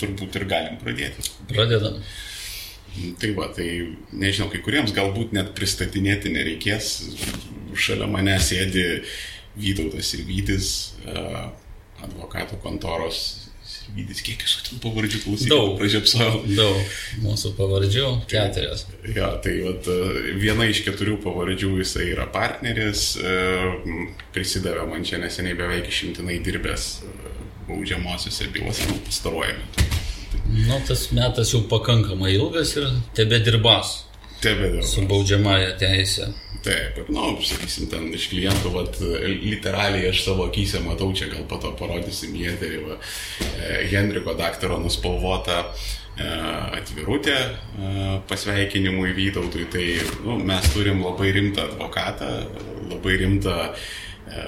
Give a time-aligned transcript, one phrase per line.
[0.00, 1.24] turbūt ir galim pradėti.
[1.50, 2.00] Pradedam.
[3.20, 3.68] Tai va, tai
[4.16, 6.92] nežinau, kai kuriems galbūt net pristatinėti nereikės.
[7.76, 8.86] Šalia mane sėdi
[9.56, 10.70] Vytautas ir Vytis,
[12.04, 13.46] advokatų kontoros
[13.94, 15.50] Vydis, kiek jūsų ten pavardžių klausyti?
[15.50, 15.76] Daug.
[15.78, 16.40] Pražiapsau.
[16.58, 16.96] Daug.
[17.22, 18.82] Mūsų pavardžių keturios.
[19.14, 19.86] Ja, tai vat,
[20.40, 23.12] viena iš keturių pavardžių jisai yra partneris,
[24.34, 26.88] prisidavė man čia neseniai beveik išimtinai dirbęs
[27.68, 29.64] baudžiamosiose bylose nu, pastaruojame.
[30.46, 34.04] Nu, tas metas jau pakankamai ilgas ir tebe dirbas.
[34.40, 34.94] Tebe dirbas.
[34.94, 36.32] Su baudžiamąją teisę.
[36.66, 38.96] Taip, ir, nu, sakysim, ten iš klientų, vat,
[39.42, 42.96] literaliai aš savo akise matau, čia gal po to parodysim į eterį, va,
[43.92, 46.26] Henriko daktaro nuspalvota e,
[46.80, 49.68] atvirutė e, pasveikinimui Vytautui.
[49.70, 49.86] Tai
[50.24, 52.32] nu, mes turim labai rimtą advokatą,
[52.90, 54.44] labai rimtą e,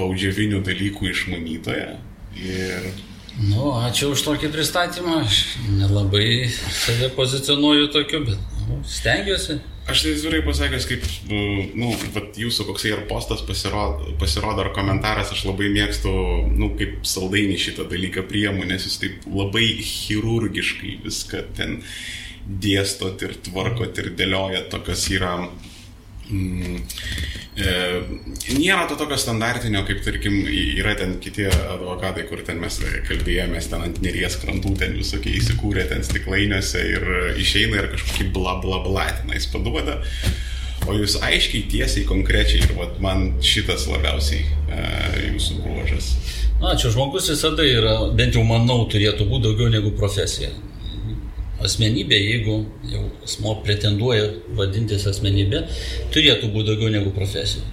[0.00, 1.92] baudžiavinių dalykų išmanytoją.
[2.40, 2.92] Ir
[3.34, 5.24] Nu, ačiū už tokį pristatymą.
[5.26, 5.38] Aš
[5.74, 8.38] nelabai save pozicionuoju tokiu, bet
[8.68, 9.58] nu, stengiuosi.
[9.90, 11.02] Aš tai atvirai pasakęs, kaip,
[11.76, 11.90] nu,
[12.40, 16.12] jūsų koksai ir postas pasirodo, pasirodo ar komentaras, aš labai mėgstu,
[16.56, 21.82] nu, kaip saldainį šitą dalyką priemu, nes jūs taip labai chirurgiškai viską ten
[22.44, 25.34] dėstot ir tvarkot ir dėliojat, tokios yra
[27.54, 33.84] nėra to tokio standartinio, kaip tarkim yra ten kiti advokatai, kur ten mes kalbėjomės, ten
[33.86, 37.06] ant neries krantų, ten visokie įsikūrė ten stiklainiuose ir
[37.40, 40.00] išeina ir kažkokį bla bla bla tenais paduoda.
[40.84, 44.82] O jūs aiškiai, tiesiai, konkrečiai ir vat, man šitas labiausiai e,
[45.30, 46.10] jūsų bruožas.
[46.60, 50.50] Na, čia žmogus visada yra, bent jau manau, turėtų būti daugiau negu profesija
[51.64, 52.58] asmenybė, jeigu
[52.90, 55.64] jau asmo pretenduoja vadintis asmenybė,
[56.14, 57.64] turėtų būti daugiau negu profesija.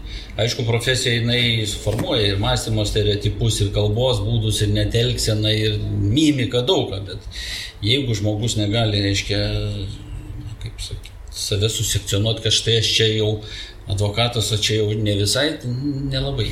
[0.42, 7.02] Aišku, profesija jinai suformuoja ir mąstymo stereotipus, ir kalbos būdus, ir netelkseną, ir mimiką daugą,
[7.10, 7.42] bet
[7.84, 9.42] jeigu žmogus negali, reiškia,
[10.64, 13.32] kaip sakyti, save susekcionuoti, kad štai aš čia jau
[13.92, 15.72] advokatas, o čia jau ne visai, tai
[16.12, 16.52] nelabai.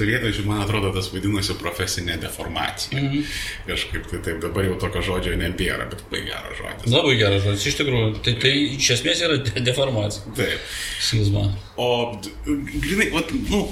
[0.00, 2.98] Sovietmečių, man atrodo, tas vadinosi profesinė deformacija.
[2.98, 3.34] Mm -hmm.
[3.66, 6.92] Kažkaip tai taip, dabar jau tokio žodžio nebėra, bet labai geras žodis.
[6.94, 8.08] Labai geras žodis, iš tikrųjų.
[8.24, 9.36] Tai, tai iš esmės yra
[9.70, 10.34] deformacija.
[10.36, 10.72] Taip.
[11.00, 11.44] Schizma.
[11.76, 13.62] O, grinai, vat, nu,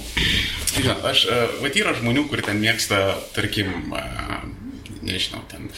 [0.85, 1.27] ja, aš,
[1.63, 3.03] vat yra žmonių, kur ten mėgsta,
[3.35, 3.73] tarkim,
[5.03, 5.69] nežinau, ten,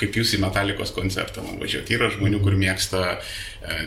[0.00, 1.96] kaip jūs į metalikos koncertą važiuoti.
[1.96, 3.20] Yra žmonių, kur mėgsta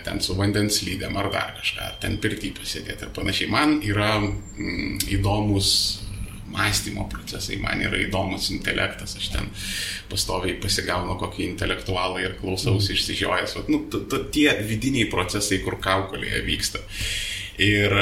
[0.05, 3.49] ten su vandens lydėm ar dar kažką, ten pirtį pasėdėti ir panašiai.
[3.51, 6.02] Man yra mm, įdomus
[6.53, 9.49] mąstymo procesai, man yra įdomus intelektas, aš ten
[10.11, 12.97] pastoviai pasigaunu kokį intelektualą ir klausausi mm.
[12.97, 13.55] išsižiojęs.
[13.59, 16.83] Vat, nu, t, t, tie vidiniai procesai, kur kaukolėje vyksta.
[17.61, 17.93] Ir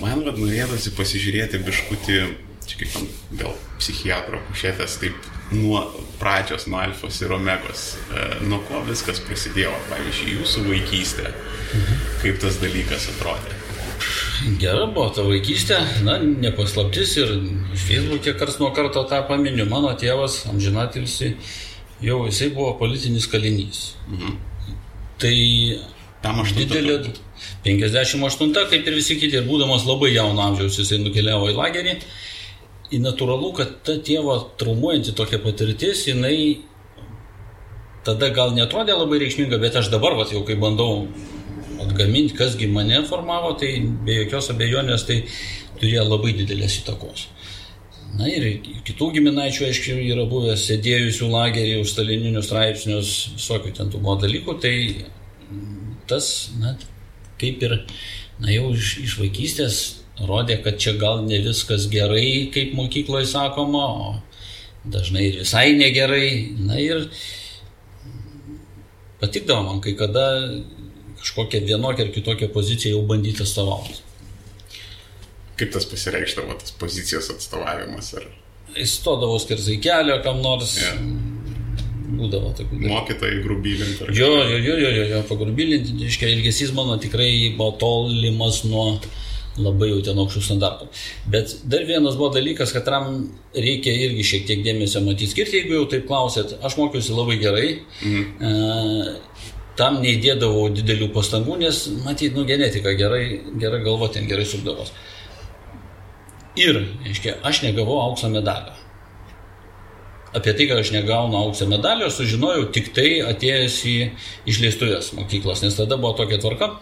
[0.00, 2.18] man vad norėtųsi pasižiūrėti biškutį,
[2.64, 2.98] čia kaip
[3.40, 5.82] gal psichiatro kušėtės, taip nuo
[6.20, 7.90] pradžios, nuo alfos ir omegos,
[8.48, 12.08] nuo ko viskas prasidėjo, pavyzdžiui, jūsų vaikystė, mhm.
[12.22, 13.63] kaip tas dalykas atrodė.
[14.60, 17.30] Gera buvo ta vaikystė, na, nepaslaptis ir
[17.86, 19.64] Facebook'e kars nuo karto tą paminiu.
[19.70, 21.32] Mano tėvas, amžinatilsi,
[22.04, 23.94] jau jisai buvo politinis kalinys.
[24.10, 24.36] Mhm.
[25.22, 25.36] Tai
[26.24, 26.98] Tam aš didelė.
[27.64, 31.98] 58, kaip ir visi kiti, ir būdamas labai jauno amžiaus, jisai nukeliavo į lagerį.
[32.96, 36.62] Ir natūralu, kad ta tėvo traumuojanti tokia patirtis, jinai
[38.04, 41.06] tada gal netrodė labai reikšminga, bet aš dabar, va, jau kai bandau
[41.84, 45.22] atgaminti, kasgi mane formavo, tai be jokios abejonės tai
[45.80, 47.28] turėjo labai didelės įtakos.
[48.14, 48.46] Na ir
[48.86, 54.54] kitų giminaičių, aišku, yra buvę sėdėjusių lagerį už stalininius straipsnius, visokių ten tų buvo dalykų,
[54.62, 54.74] tai
[56.10, 56.28] tas,
[56.60, 56.76] na,
[57.40, 57.80] kaip ir,
[58.38, 59.80] na jau iš, iš vaikystės
[60.28, 64.14] rodė, kad čia gal ne viskas gerai, kaip mokykloje sakoma, o
[64.84, 66.54] dažnai ir visai negerai.
[66.62, 67.08] Na ir
[69.20, 70.26] patikdavo man kai kada
[71.24, 74.02] kažkokią vienokią ar kitokią poziciją jau bandyti atstovauti.
[75.56, 78.12] Kaip tas pasireikštavo, tas pozicijos atstovavimas?
[78.18, 78.26] Ar...
[78.84, 80.76] Įstodavo skersai kelio kam nors.
[80.82, 81.00] Yeah.
[82.14, 82.78] Būdavo tokių.
[82.90, 84.08] Mokytojai grubylinti.
[84.14, 88.98] Jo, jo, jo, jo, jo, jo pagrubylinti, iškia, ilgesys mano tikrai buvo tolimas nuo
[89.54, 90.88] labai jau ten aukštų standartų.
[91.30, 95.78] Bet dar vienas buvo dalykas, kad tam reikia irgi šiek tiek dėmesio matyti skirti, jeigu
[95.78, 97.68] jau taip klausėt, aš mokiausi labai gerai.
[98.02, 98.24] Mhm.
[98.42, 103.24] E, tam neįdėdavau didelių pastangų, nes, matyt, nu, genetika gerai,
[103.60, 104.92] gerai galvo ten gerai sukdavos.
[106.58, 108.76] Ir, aiškiai, aš negavau aukso medalio.
[110.34, 113.96] Apie tai, kad aš negaunu aukso medalio, sužinojau tik tai atėjęs į
[114.50, 116.72] išleistuvės mokyklos, nes tada buvo tokia tvarka.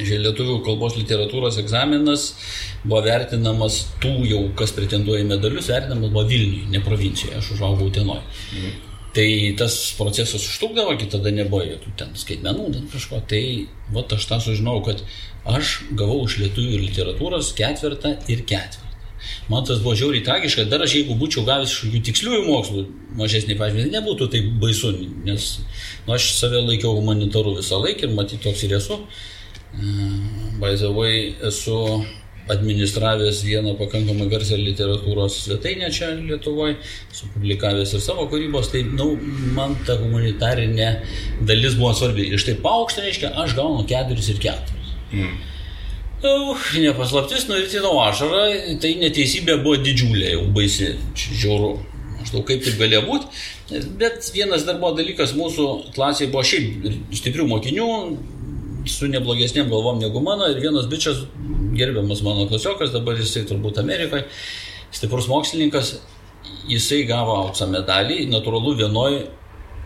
[0.00, 2.30] lietuvių kalbos literatūros egzaminas
[2.84, 7.92] buvo vertinamas tų jau, kas pretenduoja į medalius, vertinamas buvo Vilniui, ne provincijoje, aš užaugau
[7.92, 8.24] Utenoje.
[8.52, 8.91] Mhm.
[9.12, 13.20] Tai tas procesas užtrukdavo, kai tada nebuvo jokių ten skaitmenų, ten kažko.
[13.28, 13.42] Tai
[13.92, 15.02] va aš tą sužinojau, kad
[15.58, 18.88] aš gavau iš lietuvių literatūros ketvirtą ir ketvirtą.
[19.50, 22.86] Man tas buvo žiauriai tragiška, dar aš jeigu būčiau gavęs kažkokių tiksliųjų mokslų
[23.20, 24.90] mažesnį pažymį, nebūtų taip baisu,
[25.26, 25.50] nes
[26.06, 28.98] nu, aš save laikiau humanitaru visą laiką ir matyti toks ir esu.
[30.62, 31.12] Baizavai
[31.48, 31.76] esu
[32.50, 36.74] administravęs vieną pakankamai garsią literatūros svetainę čia Lietuvoje,
[37.14, 39.12] supublikavęs ir savo kūrybos, tai nu,
[39.56, 40.90] man ta humanitarinė
[41.48, 42.26] dalis buvo svarbi.
[42.32, 44.92] Ir štai paaukštą reiškia, aš gaunu keturis ir keturis.
[45.12, 45.38] Mm.
[46.22, 46.34] Nu,
[46.78, 48.44] nepaslaptis, nuvirtino ašarą,
[48.82, 51.72] tai neteisybė buvo didžiulė, jau baisi, žiauru.
[52.20, 53.40] Maždaug kaip taip galėjo būti.
[53.98, 55.66] Bet vienas dar buvo dalykas, mūsų
[55.96, 56.86] klasėje buvo šiaip
[57.18, 57.88] stiprių mokinių,
[58.88, 61.24] su neblogesnėm galvom negu mano ir vienas bičias,
[61.78, 64.24] gerbiamas mano klasiokas, dabar jisai turbūt Amerikoje,
[64.92, 65.94] stiprus mokslininkas,
[66.70, 69.26] jisai gavo aukso medalį, natūralu vienoje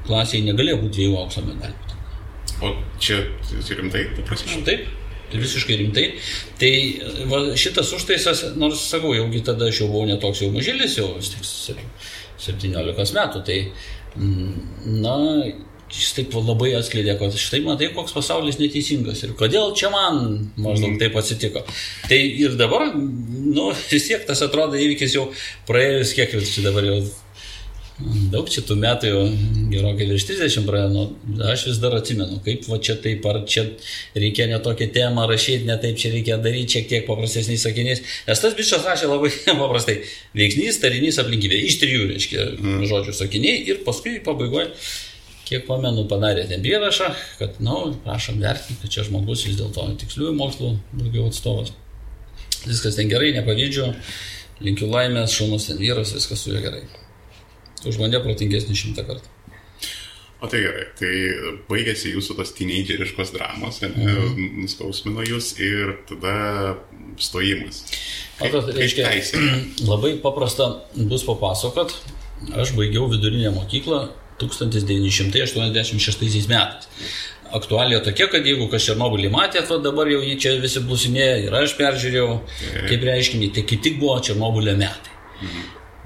[0.06, 1.96] klasėje negalėjo būti dviejų aukso medalių.
[2.64, 2.72] O
[3.02, 3.20] čia
[3.76, 4.62] rimtai, ta prasme?
[4.66, 4.86] Taip.
[5.26, 6.04] Tai visiškai rimtai.
[6.60, 6.72] Tai
[7.30, 13.16] va, šitas užtaisas, nors sakau, jaugi tada aš jau buvau netoks jau mažylis, jau 17
[13.16, 13.58] metų, tai
[14.16, 15.16] na,
[15.96, 20.22] jis taip labai atskleidė, kad štai matai, koks pasaulis neteisingas ir kodėl čia man
[20.54, 20.98] maždaug mhm.
[21.02, 21.64] taip atsitiko.
[22.06, 25.30] Tai ir dabar, nu, vis tiek tas atrodo įvykis jau
[25.68, 27.00] praėjus, kiek jau čia dabar jau
[28.28, 29.20] daug čia tų metų jau
[29.72, 31.04] gerokai virš 30 praėjo, nu,
[31.48, 33.64] aš vis dar atsimenu, kaip va čia taip, ar čia
[34.16, 38.04] reikia ne tokią temą rašyti, ne taip čia reikia daryti, šiek tiek paprastesniais sakiniais.
[38.28, 39.32] Nes tas bičias rašė labai
[39.62, 40.02] paprastai.
[40.36, 41.62] Veiksnys, tarinys, aplinkybė.
[41.70, 42.86] Iš trijų, reiškia, mm.
[42.92, 44.74] žodžių sakiniai ir paskui pabaigoje
[45.46, 47.10] kiek pamenu, padarė ten prierašą,
[47.40, 51.72] kad, na, nu, prašom vertinti, kad čia žmogus vis dėlto tiksliųjų mokslų daugiau atstovas.
[52.66, 53.92] Viskas ten gerai, nepavydžiu,
[54.66, 56.82] linkiu laimės, šaunus ten vyras, viskas su juo gerai.
[57.86, 59.32] Už mane protingesnį šimtą kartų.
[60.42, 61.12] O tai gerai, tai
[61.70, 64.42] baigėsi jūsų tos teenageriškos dramos, mhm.
[64.64, 66.34] nuskausmino jūs ir tada
[67.22, 67.84] stojimas.
[68.36, 69.14] Kaip, Matot, reiškia,
[69.90, 71.94] labai paprasta bus papasakot.
[72.52, 74.02] Aš baigiau vidurinę mokyklą
[74.40, 76.88] 1986 metais.
[77.56, 81.54] Aktualija tokia, kad jeigu kas Černobylį matė, tai dabar jau jį čia visi blusinėja ir
[81.54, 82.30] aš peržiūrėjau,
[82.88, 85.14] kaip reiškinį, tai kaip tik buvo Černobylio metai.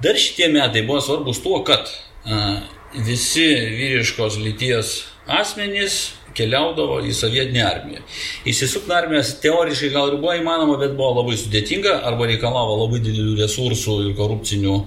[0.01, 1.89] Dar šitie metai buvo svarbus tuo, kad
[2.25, 2.61] a,
[2.93, 3.47] visi
[3.77, 4.99] vyriškos lyties
[5.29, 8.03] asmenys keliaudavo į sovietinę armiją.
[8.47, 13.35] Įsisukti armijos teoriškai gal ir buvo įmanoma, bet buvo labai sudėtinga arba reikalavo labai didelių
[13.41, 14.77] resursų ir korupcinių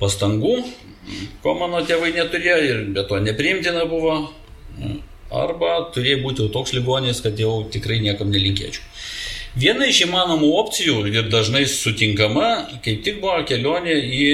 [0.00, 0.56] pastangų
[1.42, 4.16] ko mano tėvai neturėjo ir be to nepriimtina buvo.
[5.32, 8.84] Arba turėjo būti jau toks ligonis, kad jau tikrai niekam nelinkėčiau.
[9.52, 14.28] Viena iš įmanomų opcijų ir dažnai sutinkama, kaip tik buvo kelionė į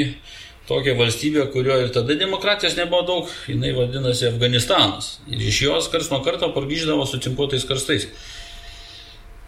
[0.68, 5.16] tokią valstybę, kurioje ir tada demokratijos nebuvo daug, jinai vadinasi Afganistanas.
[5.30, 8.06] Ir iš jos kars nuo karto pargyždavo su cinkuotais karstais.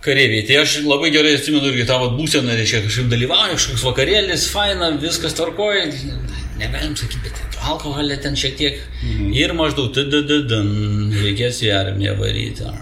[0.01, 4.89] Kareiviai, tai aš labai gerai atsimenu irgi tavo būseną, reiškia kažkaip dalyvauju, kažkoks vakarėlis, faina,
[5.03, 5.83] viskas tvarkoja,
[6.57, 8.81] negalim sakyti, bet alkoholė ten šiek tiek.
[9.03, 9.35] Mhm.
[9.37, 10.71] Ir maždaug, tadadadam,
[11.21, 12.73] reikės į armiją varyti.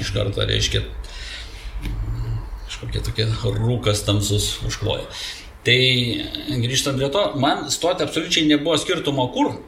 [0.00, 0.80] Iš karto reiškia,
[2.64, 3.28] kažkokie tokie
[3.60, 5.04] rūkas tamsus užkloja.
[5.64, 5.78] Tai
[6.64, 9.58] grįžtant prie to, man stoti absoliučiai nebuvo skirtumo kur,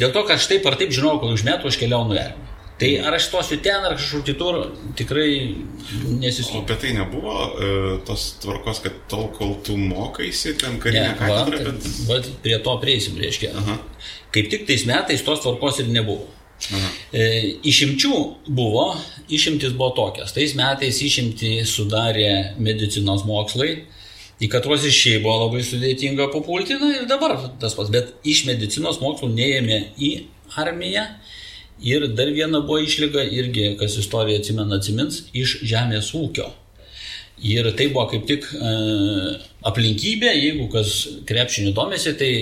[0.00, 2.54] dėl to, kad aš taip ar taip žinau, kad už metų aš keliaunu į armiją.
[2.78, 4.56] Tai ar aš stosiu ten, ar kažkur kitur,
[4.98, 5.30] tikrai
[6.20, 6.60] nesisusiu.
[6.60, 7.70] O apie tai nebuvo e,
[8.06, 11.88] tos tvarkos, kad tol, kol tu mokaisi, ten karinė ne, katedra, va, bet...
[12.06, 13.50] Bet prie to prieisim, reiškia.
[13.58, 13.78] Aha.
[14.34, 16.28] Kaip tik tais metais tos tvarkos ir nebuvo.
[16.70, 16.90] Aha.
[17.10, 17.26] E,
[17.66, 18.14] išimčių
[18.46, 18.92] buvo,
[19.26, 20.36] išimtis buvo tokias.
[20.36, 23.72] Tais metais išimti sudarė medicinos mokslai,
[24.38, 28.44] į katros iš šiai buvo labai sudėtinga papulti, na ir dabar tas pats, bet iš
[28.46, 30.12] medicinos mokslų neėmė į
[30.62, 31.08] armiją
[31.86, 36.48] Ir dar viena buvo išlyga, irgi, kas istoriją atsimena, atsimins, iš žemės ūkio.
[37.46, 38.72] Ir tai buvo kaip tik e,
[39.70, 42.32] aplinkybė, jeigu kas krepšinių domėsi, tai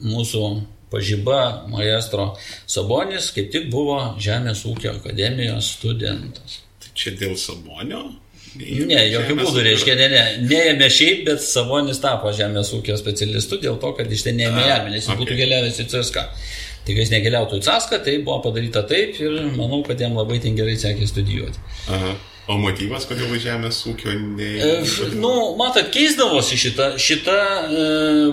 [0.00, 0.44] mūsų
[0.88, 2.30] pažyba maestro
[2.66, 6.62] Sabonis kaip tik buvo Žemės ūkio akademijos studentas.
[6.80, 8.06] Tai čia dėl Sabonio?
[8.58, 13.76] Ne, jokių būdų, reiškia, ne, ne, neėmė šiaip, bet Savonis tapo žemės ūkio specialistu dėl
[13.82, 15.20] to, kad iš ten neėmė armė, nes jis okay.
[15.20, 16.24] būtų keliavęs į CSK.
[16.86, 20.56] Tik jis nekeliautų į Caską, tai buvo padaryta taip ir manau, kad jam labai ten
[20.58, 21.64] gerai sekė studijuoti.
[21.92, 22.16] Aha.
[22.48, 24.46] O motyvas, kodėl žemės ūkio ne...
[24.56, 27.82] E, nu, matot, keisdavosi šita, šita e,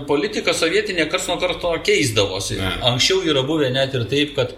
[0.08, 2.56] politika sovietinė kars nuo karto keisdavosi.
[2.62, 2.70] Ne.
[2.94, 4.56] Anksčiau yra buvę net ir taip, kad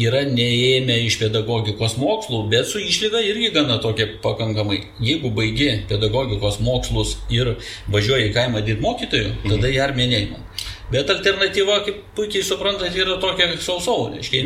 [0.00, 4.80] yra neėmę iš pedagogikos mokslų, bet su išlyga irgi gana tokia pakankamai.
[5.04, 7.58] Jeigu baigi pedagogikos mokslus ir
[7.92, 9.74] važiuoji į kaimą dirbti mokytojų, tada mhm.
[9.76, 10.52] į armiją neįman.
[10.90, 14.42] Bet alternatyva, kaip puikiai suprantate, yra tokia sausau, reiškia,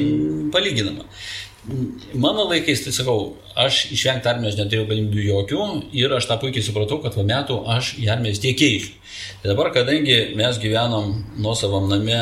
[0.52, 1.06] palyginama.
[2.20, 6.98] Mano laikais, tai sakau, aš išvengti armijos neturėjau galimybių jokių ir aš tą puikiai supratau,
[7.00, 8.92] kad po metų aš į armiją vis tiek keisiu.
[9.40, 12.20] Tai dabar, kadangi mes gyvenom nuosavam name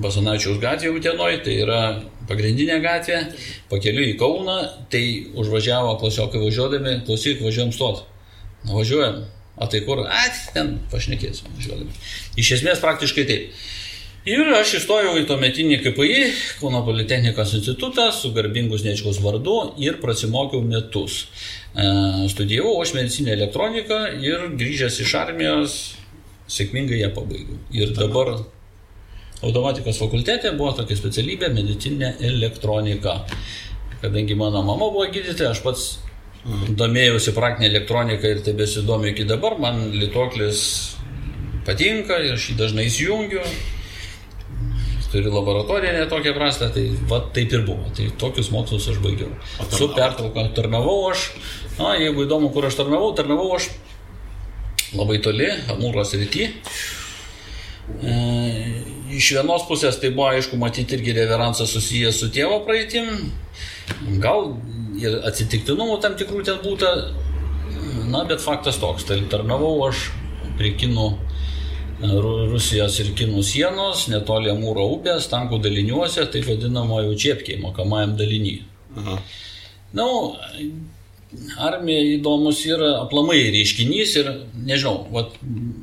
[0.00, 1.80] Basanačiaus gatvėje Utenoje, tai yra
[2.30, 3.18] pagrindinė gatvė,
[3.68, 4.56] pakeliu į Kauną,
[4.92, 5.02] tai
[5.34, 8.04] užvažiavo klasiokai važiuodami, klausyk, važiuojam stot.
[8.68, 9.24] Nuvažiuojam,
[9.60, 11.92] o tai kur, at, ten pašnekėsim važiuodami.
[12.40, 13.60] Iš esmės praktiškai taip.
[14.28, 16.24] Ir aš įstojau į tuometinį KPI,
[16.60, 21.22] Kauno Politechnikos institutą, su garbingus Nečkos vardu ir prasimokiau metus.
[21.72, 21.86] E,
[22.28, 25.78] studijavau aš medicinę elektroniką ir grįžęs iš armijos
[26.52, 27.56] sėkmingai ją pabaigiau.
[27.72, 28.34] Ir dabar
[29.40, 33.22] automatikos fakultete buvo tokia specialybė medicinė elektronika.
[34.02, 35.88] Kadangi mano mama buvo gydytoja, aš pats
[36.44, 40.62] domėjausi praktinė elektronika ir tebesidomiu iki dabar, man lituoklis
[41.66, 43.44] patinka ir aš jį dažnai įsijungiu
[45.10, 47.90] turi laboratoriją netokią prastą, tai va taip ir buvo.
[47.96, 49.30] Tai tokius mokslus aš baigiau.
[49.72, 51.30] Su pertrauka tarnavau aš,
[51.78, 53.70] na, jeigu įdomu, kur aš tarnavau, tarnavau aš
[54.94, 56.46] labai toli, Amūros rytį.
[58.06, 58.14] E,
[59.18, 63.10] iš vienos pusės tai buvo, aišku, matyti irgi reveransas susijęs su tėvo praeitim,
[64.22, 64.52] gal
[65.00, 66.92] ir atsitiktinumų tam tikrų ten būta,
[68.10, 70.08] na, bet faktas toks, tai tarnavau aš
[70.58, 71.10] prie kinų
[72.00, 78.54] Rusijos ir Kinų sienos, netoli Amūro upės, tankų daliniuose, taip vadinamojo čiepkiai, mokamajam dalinį.
[78.96, 79.18] Na,
[80.00, 80.06] nu,
[81.60, 84.30] armija įdomus yra aplamai reiškinys ir,
[84.64, 85.36] nežinau, vat,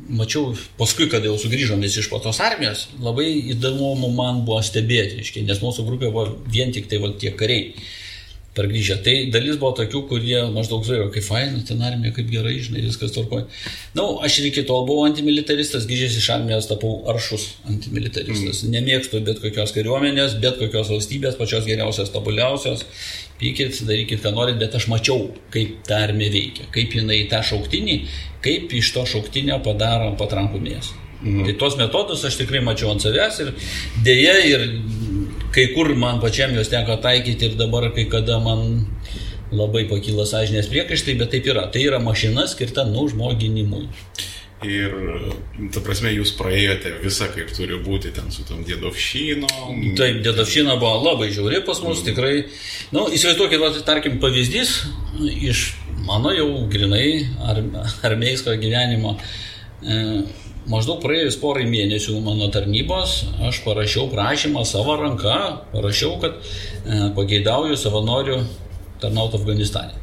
[0.10, 5.22] mačiau paskui, kada jau sugrįžom visi iš po tos armijos, labai įdomu man buvo stebėti,
[5.46, 7.76] nes mūsų grupė buvo vien tik tai vat, tie kariai
[8.58, 8.98] pargrįžę.
[9.06, 13.14] Tai dalis buvo tokių, kurie maždaug žiūrėjo, kaip faina, ten armija, kaip gerai, žinai, viskas
[13.16, 13.46] tvarkoja.
[13.94, 18.64] Na, nu, aš ir iki tol buvau antimilitaristas, grįžęs iš armijos tapau aršus antimilitaristas.
[18.66, 18.76] Mm.
[18.76, 22.86] Nemėgstu bet kokios kariuomenės, bet kokios valstybės, pačios geriausios, tobuliausios.
[23.38, 28.00] Pykit, darykit, ką norit, bet aš mačiau, kaip ta armija veikia, kaip jinai tą šauktinį,
[28.42, 31.04] kaip iš to šauktinio padaro patrankų mėsą.
[31.22, 31.46] Mhm.
[31.46, 33.48] Tai tuos metodus aš tikrai mačiau ant savęs ir
[34.06, 34.66] dėja ir
[35.58, 38.86] kai kur man pačiam juos teko taikyti ir dabar kai kada man
[39.52, 41.68] labai pakyla sąžinės priekaištai, bet taip yra.
[41.74, 43.88] Tai yra mašina skirta nužmoginimui.
[44.66, 44.94] Ir,
[45.74, 49.50] ta prasme, jūs praėjote visą, kaip turi būti ten su tom dėdovšyno.
[50.00, 52.08] Taip, dėdovšyna buvo labai žiauri pas mus, mm.
[52.10, 52.34] tikrai.
[52.90, 54.74] Na, nu, įsivaizduokit, va, tarkim, pavyzdys
[55.22, 55.68] iš
[56.08, 57.62] mano jau grinai ar,
[58.10, 59.14] armeisko gyvenimo.
[59.86, 60.02] E,
[60.68, 65.38] Maždaug praėjus porai mėnesių mano tarnybos aš parašiau prašymą savo ranką,
[65.72, 68.42] parašiau, kad e, pageidauju savanorių
[69.00, 69.96] tarnauti Afganistane.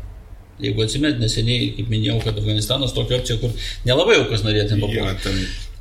[0.62, 3.52] Jeigu atsimėt, neseniai, kaip minėjau, kad Afganistanas tokia opcija, kur
[3.84, 5.34] nelabai jau kas norėtų papulti.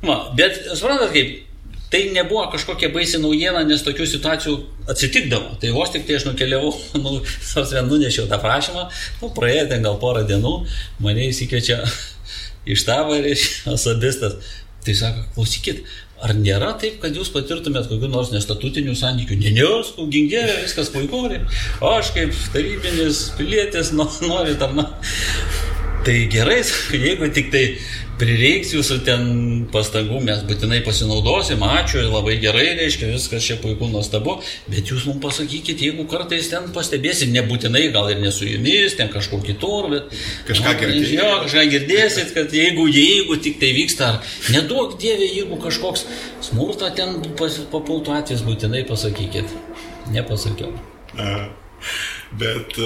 [0.04, 1.36] Ja, bet suprantat, kaip
[1.94, 4.56] tai nebuvo kažkokia baisi naujiena, nes tokių situacijų
[4.90, 5.54] atsitikdavo.
[5.62, 6.74] Tai vos tik tai aš nukeliavau,
[7.04, 7.20] nu,
[7.88, 8.88] nunešiau tą prašymą,
[9.22, 10.56] nu, praėjo ten gal porą dienų,
[11.06, 11.80] mane įsikviečia
[12.74, 14.36] iš tavo, reiškia, sadistas.
[14.84, 15.84] Tai sako, klausykit,
[16.24, 19.38] ar nėra taip, kad jūs patirtumėt kokiu nors nestatutinių santykių?
[19.40, 21.24] Ne, ne, skau, gingėlė, viskas puiku,
[21.80, 25.72] o aš kaip tarybinis pilietis noriu tarnauti.
[26.04, 26.60] Tai gerai,
[27.06, 27.62] jeigu tik tai
[28.20, 29.22] prireiks jūsų ten
[29.72, 34.36] pastangų, mes būtinai pasinaudosim, ačiū, labai gerai, reiškia, viskas čia puiku, nuostabu,
[34.70, 39.10] bet jūs mums pasakykit, jeigu kartais ten pastebėsit, nebūtinai, gal ir ne su jumis, ten
[39.14, 40.14] kažkur kitur, bet...
[40.50, 41.16] Kažką girdėsit.
[41.16, 46.06] Jo, kažką girdėsit, kad jeigu, jeigu tik tai vyksta, ar neduok dievė, jeigu kažkoks
[46.50, 47.16] smurta ten
[47.72, 49.56] papultų atvejs, būtinai pasakykit.
[50.12, 50.74] Nepasakiau.
[51.16, 51.63] A.
[52.40, 52.78] Bet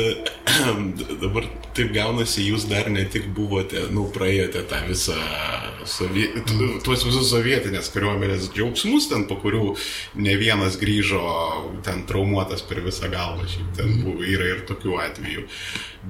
[1.22, 5.16] dabar taip gaunasi, jūs dar ne tik buvote, nu, praėjote tą visą,
[5.88, 6.26] sovie...
[6.84, 9.76] tuos visus sovietinės kariuomenės džiaugsmus, ten po kurių
[10.20, 11.20] ne vienas grįžo
[11.86, 14.02] ten traumuotas per visą galvą, šiaip ten mhm.
[14.08, 15.46] buvo, yra ir tokių atvejų.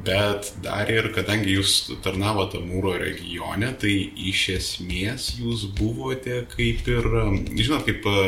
[0.09, 3.95] Bet dar ir, kadangi jūs tarnavote Mūro regione, tai
[4.31, 7.09] iš esmės jūs buvote kaip ir,
[7.55, 8.19] žinot, kaip e,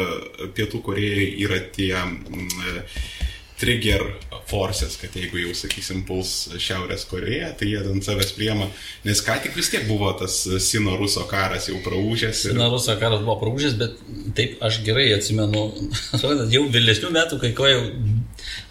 [0.57, 1.95] Pietų Korejoje yra tie...
[1.97, 3.19] Mm,
[3.61, 4.02] trigger
[4.50, 8.67] forces, kad jeigu jau, sakysim, puls Šiaurės Koreja, tai jie ant savęs priema,
[9.07, 12.47] nes ką tik vis tiek buvo tas Sino-Ruso karas jau praūžęs.
[12.49, 12.57] Ir...
[12.57, 14.00] Sino-Ruso karas buvo praūžęs, bet
[14.38, 15.67] taip aš gerai atsimenu,
[16.57, 17.85] jau vėlesnių metų, kai ko jau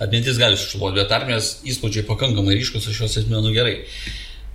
[0.04, 3.78] atmintis gali sušluoti, bet armijos įspūdžiai pakankamai ryškus, aš juos atmenu gerai.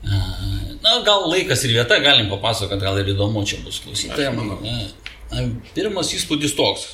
[0.05, 4.93] Na, gal laikas ir vieta, galim papasakoti, gal ir įdomu čia bus klausytojams.
[5.73, 6.91] Pirmas įspūdis toks.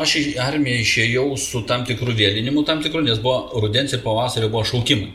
[0.00, 4.48] Aš į armiją išėjau su tam tikrų vėlinimu, tam tikrų, nes buvo rudens ir pavasario
[4.52, 5.12] buvo šaukimai.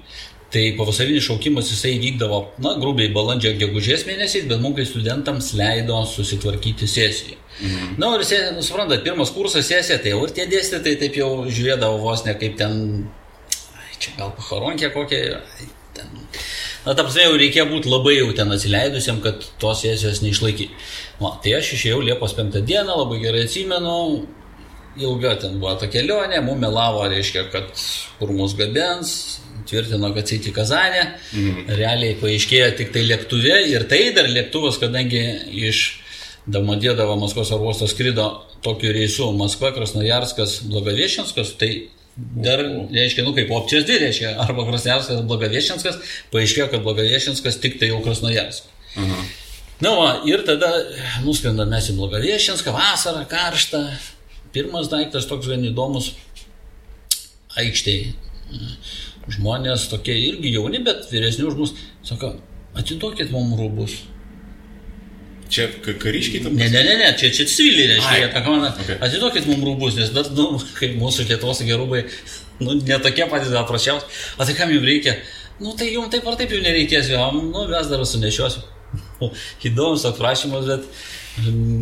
[0.49, 5.99] Tai pavasarinis šaukimas jisai vykdavo, na, grubiai balandžio gegužės mėnesiais, bet mums kaip studentams leido
[6.09, 7.37] susitvarkyti sesiją.
[7.59, 7.99] Mhm.
[8.01, 8.23] Na, ir,
[8.55, 12.33] nu, suprantat, pirmas kursas sesija, tai jau ir tie dėstytojai taip jau žiūrėdavo vos ne
[12.39, 12.79] kaip ten,
[13.77, 16.17] ai, čia gal pacharonkė kokia, ai, ten.
[16.85, 20.73] Na, ta prasme, jau reikėjo būti labai jau ten atsileidusiam, kad tos sesijos neišlaikyti.
[21.21, 23.99] Na, tai aš išėjau Liepos 5 dieną, labai gerai atsimenu,
[24.97, 27.69] ilga ten buvo ta kelionė, mum melavo, reiškia, kad
[28.19, 29.13] kur mus gabens,
[29.69, 31.05] tvirtino, kad sėti Kazanė,
[31.35, 31.69] mhm.
[31.77, 35.23] realiai paaiškėjo tik tai lėktuve ir tai dar lėktuvas, kadangi
[35.69, 35.87] iš
[36.49, 38.25] Damodėdavo Maskvos oro uosto skrido
[38.65, 41.73] tokiu reisu Maskva, Krasnojarskas, Blogaviešinskos, tai
[42.19, 42.59] Dar,
[42.91, 45.99] reiškia, nu kaip opcijos dvi, reiškia, arba Krasnojarskas, Blogaviešinkas,
[46.33, 48.67] paaiškėjo, kad Blogaviešinkas tik tai jau Krasnojarskas.
[48.97, 49.29] Mhm.
[49.79, 50.73] Na, va, ir tada
[51.23, 53.85] nuskrendame mes į Blogaviešinką, vasarą, karštą.
[54.53, 56.13] Pirmas daiktas toks gan įdomus-
[57.61, 58.13] aikštėje.
[59.29, 62.33] Žmonės tokie irgi jauni, bet vyresni už mus, sako,
[62.75, 63.99] atiduokit mums rūbus.
[65.49, 66.55] Čia kariškiai tam?
[66.57, 68.69] Ne, ne, ne, ne, čia, čia civiliai, reiškia, jie tą komandą.
[68.83, 68.97] Okay.
[69.05, 72.03] Atiduokit mums rūbus, nes dar, nu, kaip mūsų Lietuvos gerūbai,
[72.61, 74.09] nu, netokie patys gal prašiausi.
[74.37, 75.17] O tai kam jums reikia?
[75.59, 78.61] Nu, tai jums taip ar taip jau nereikės, jau, nu, mes dar sunešiosiu.
[79.69, 80.85] Įdomus toks prašymas, bet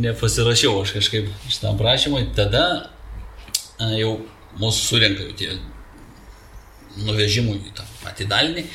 [0.03, 2.27] nepasirašiau aš kažkaip šitam prašymui.
[2.37, 2.63] Tada
[3.97, 4.19] jau
[4.61, 5.51] mūsų surinka jau tie
[7.05, 8.65] nuvežimui į tą patį dalinį.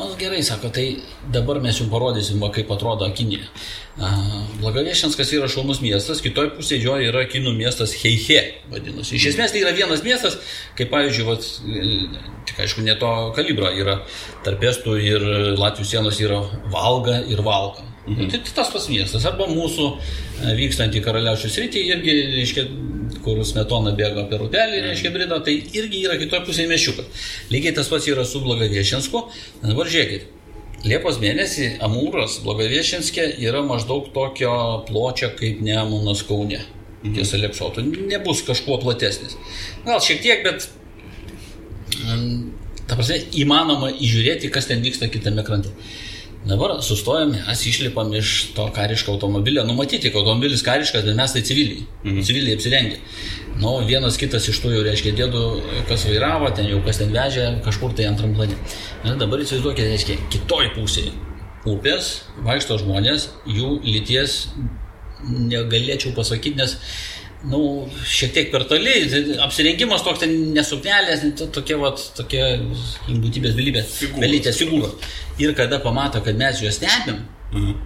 [0.00, 3.44] Na gerai, sako, tai dabar mes jums parodysim, va, kaip atrodo Kinija.
[4.62, 8.40] Blagaviešenskas yra šaunus miestas, kitoj pusėje jo yra kinų miestas Heihe,
[8.72, 9.18] vadinasi.
[9.18, 10.38] Iš esmės tai yra vienas miestas,
[10.78, 11.50] kaip pavyzdžiui, vat,
[12.48, 13.98] tik aišku, ne to kalibro yra
[14.46, 15.28] tarp estų ir
[15.60, 16.40] Latvijos sienos yra
[16.72, 17.89] Valga ir Valka.
[18.06, 18.30] Mhm.
[18.30, 22.64] Tai, tai tas pats miestas, arba mūsų e, vykstant į karaliaučių sritį irgi, reiškia,
[23.24, 27.28] kur smetona bėga per upelį, reiškia, brido, tai irgi yra kitoje pusėje mešiukas.
[27.52, 29.24] Lygiai tas pats yra su Blagaviešensku.
[29.66, 30.28] Dabar žiūrėkit,
[30.80, 34.52] Liepos mėnesį Amūras Blogaviešinskė yra maždaug tokio
[34.88, 36.62] pločio kaip Nemunas Kaune.
[37.02, 37.16] Mhm.
[37.18, 39.36] Tiesa, Lepšotų nebus kažkuo platesnis.
[39.84, 40.70] Gal šiek tiek, bet
[42.88, 45.72] ta prasme, įmanoma įžiūrėti, kas ten vyksta kitame krante.
[46.50, 49.62] Dabar sustojame, mes išlipam iš to kariško automobilio.
[49.64, 51.84] Numatyti, kad automobilis kariškas, bet mes tai civiliai.
[52.04, 52.22] Mhm.
[52.26, 52.98] Civiliai apsirengę.
[53.60, 55.44] Nu, vienas kitas iš tų jau reiškia dėdų,
[55.88, 58.56] kas vairavo, ten jau kas ten vežė, kažkur tai antram plane.
[59.04, 61.12] Na, dabar įsivaizduokite, reiškia, kitoj pusėje
[61.68, 62.12] upės
[62.46, 64.46] vaikšto žmonės, jų lyties
[65.28, 66.78] negalėčiau pasakyti, nes
[67.48, 67.60] nu,
[68.04, 68.94] šiek tiek per toli,
[69.44, 71.24] apsirengimas toks ten nesupnelės,
[71.54, 72.42] tokie, vat, tokie
[73.08, 75.12] būtybės belybės, belytės figūros.
[75.40, 77.22] Ir kada pamato, kad mes juos stebim,
[77.54, 77.78] mhm.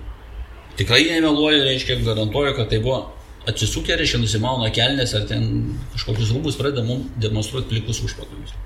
[0.80, 3.04] tikrai nemeluoju, reiškia, garantuoju, kad tai buvo
[3.48, 5.48] atsisukę, reiškia, nusimauna kelnes ar ten
[5.94, 8.56] kažkokius rūbus, pradeda mums demonstruoti plikus užpakalius.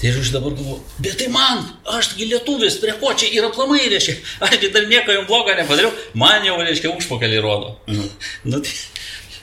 [0.00, 1.62] Tai aš dabar galvoju, bet tai man,
[1.94, 4.16] ašgi lietuvis, prie ko čia yra plamai, reiškia,
[4.48, 7.76] ašgi dar nieko jums blogo nepadariau, man jau, reiškia, užpakalį rodo.
[7.86, 8.10] Mhm.
[8.50, 8.74] nu, tai,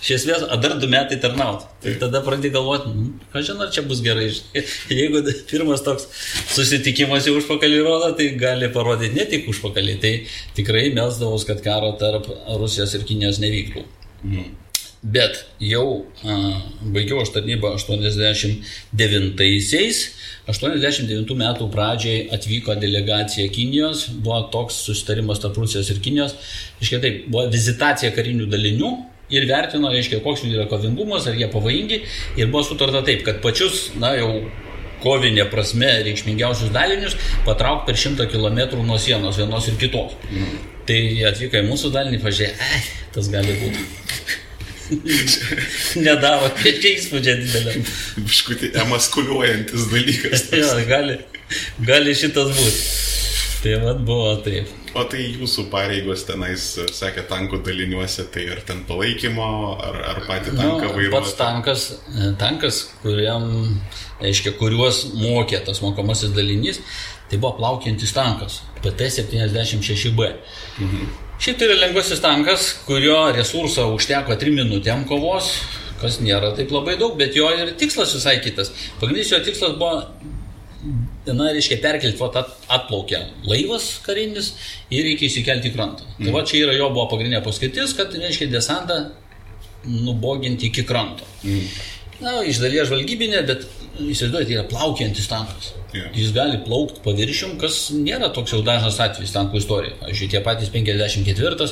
[0.01, 1.67] iš esmės, dar du metai tarnauti.
[1.83, 4.29] Tai tada pradėjai galvoti, nu, ką žinai, ar čia bus gerai.
[5.01, 6.07] Jeigu pirmas toks
[6.55, 10.13] susitikimas į užpakalį rodo, tai gali parodyti ne tik užpakalį, tai
[10.57, 12.25] tikrai melsdavus, kad karo tarp
[12.57, 13.81] Rusijos ir Kinijos nevyktų.
[14.25, 14.49] Mm.
[15.01, 16.35] Bet jau a,
[16.93, 19.97] baigiau aš tarnybą 89-aisiais,
[20.45, 26.37] 89 metų pradžiai atvyko delegacija Kinijos, buvo toks susitarimas tarp Rusijos ir Kinijos,
[26.85, 28.91] iškai taip, buvo vizitacija karinių dalinių
[29.31, 32.01] ir vertino, reiškia, koks jų yra kovingumas, ar jie pavojingi.
[32.39, 34.31] Ir buvo sutarta taip, kad pačius, na jau
[35.01, 37.17] kovinė prasme reikšmingiausius dalinius
[37.47, 40.13] patrauk per šimtą kilometrų nuo sienos vienos ir kitos.
[40.29, 40.59] Mm.
[40.89, 42.81] Tai atvyko į mūsų dalinį, pažiūrėjau, ai,
[43.15, 43.87] tas gali būti.
[46.05, 47.77] Nedaro, čia įspūdžia didelė.
[48.27, 50.45] Biškutį emaskuliuojantis dalykas.
[50.57, 51.17] jo, gali,
[51.87, 52.85] gali šitas būti.
[53.61, 54.80] Tai vad buvo taip.
[54.91, 56.65] O tai jūsų pareigos tenais,
[56.97, 59.47] sakė, tankų daliniuose, tai ar ten palaikymo,
[59.79, 61.13] ar, ar patį tanką nu, vairuoti?
[61.15, 61.85] Pats tankas,
[62.41, 63.45] tankas kuriam,
[64.19, 66.81] aiškiai, kuriuos mokė tas mokomasis dalinys,
[67.31, 70.31] tai buvo plaukiantis tankas, PT-76B.
[70.83, 71.11] Mhm.
[71.41, 75.53] Šiaip tai yra lengvasis tankas, kurio resursą užteko 3 minutėm kovos,
[76.01, 78.69] kas nėra taip labai daug, bet jo ir tikslas visai kitas.
[78.99, 80.03] Pagrindinis jo tikslas buvo
[81.37, 82.43] na, reiškia, perkelti, va,
[82.77, 84.53] atplaukė laivas karinis
[84.93, 86.05] ir reikia įsikelti į krantą.
[86.07, 86.17] Mm.
[86.19, 86.35] Tai mhm.
[86.37, 89.01] va, čia yra jo buvo pagrindinė paskirtis, kad, reiškia, desantą
[89.85, 91.25] nuboginti iki kranto.
[91.43, 91.67] Mm.
[92.21, 93.65] Na, iš dalies žvalgybinė, bet
[93.99, 95.71] įsivaizduojate, yra plaukiantis tankas.
[95.91, 96.05] Jo.
[96.15, 99.97] Jis gali plaukti paviršium, kas nėra toks jau dažnas atvejis tankų istorijoje.
[99.99, 101.67] Pavyzdžiui, tie patys 54,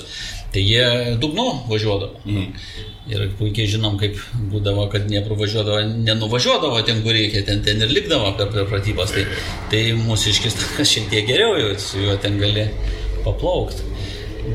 [0.53, 2.19] tai jie dugnu važiuodavo.
[2.25, 2.65] Mhm.
[3.09, 4.19] Ir puikiai žinom, kaip
[4.51, 9.15] būdavo, kad nepravažiuodavo, nenuvažiuodavo ten, kur reikia, ten, ten ir likdavo per, per pratybas.
[9.15, 9.23] Tai,
[9.71, 12.67] tai mūsiškis tankas šiek tiek geriau, su juo ten gali
[13.23, 13.87] paplaukti.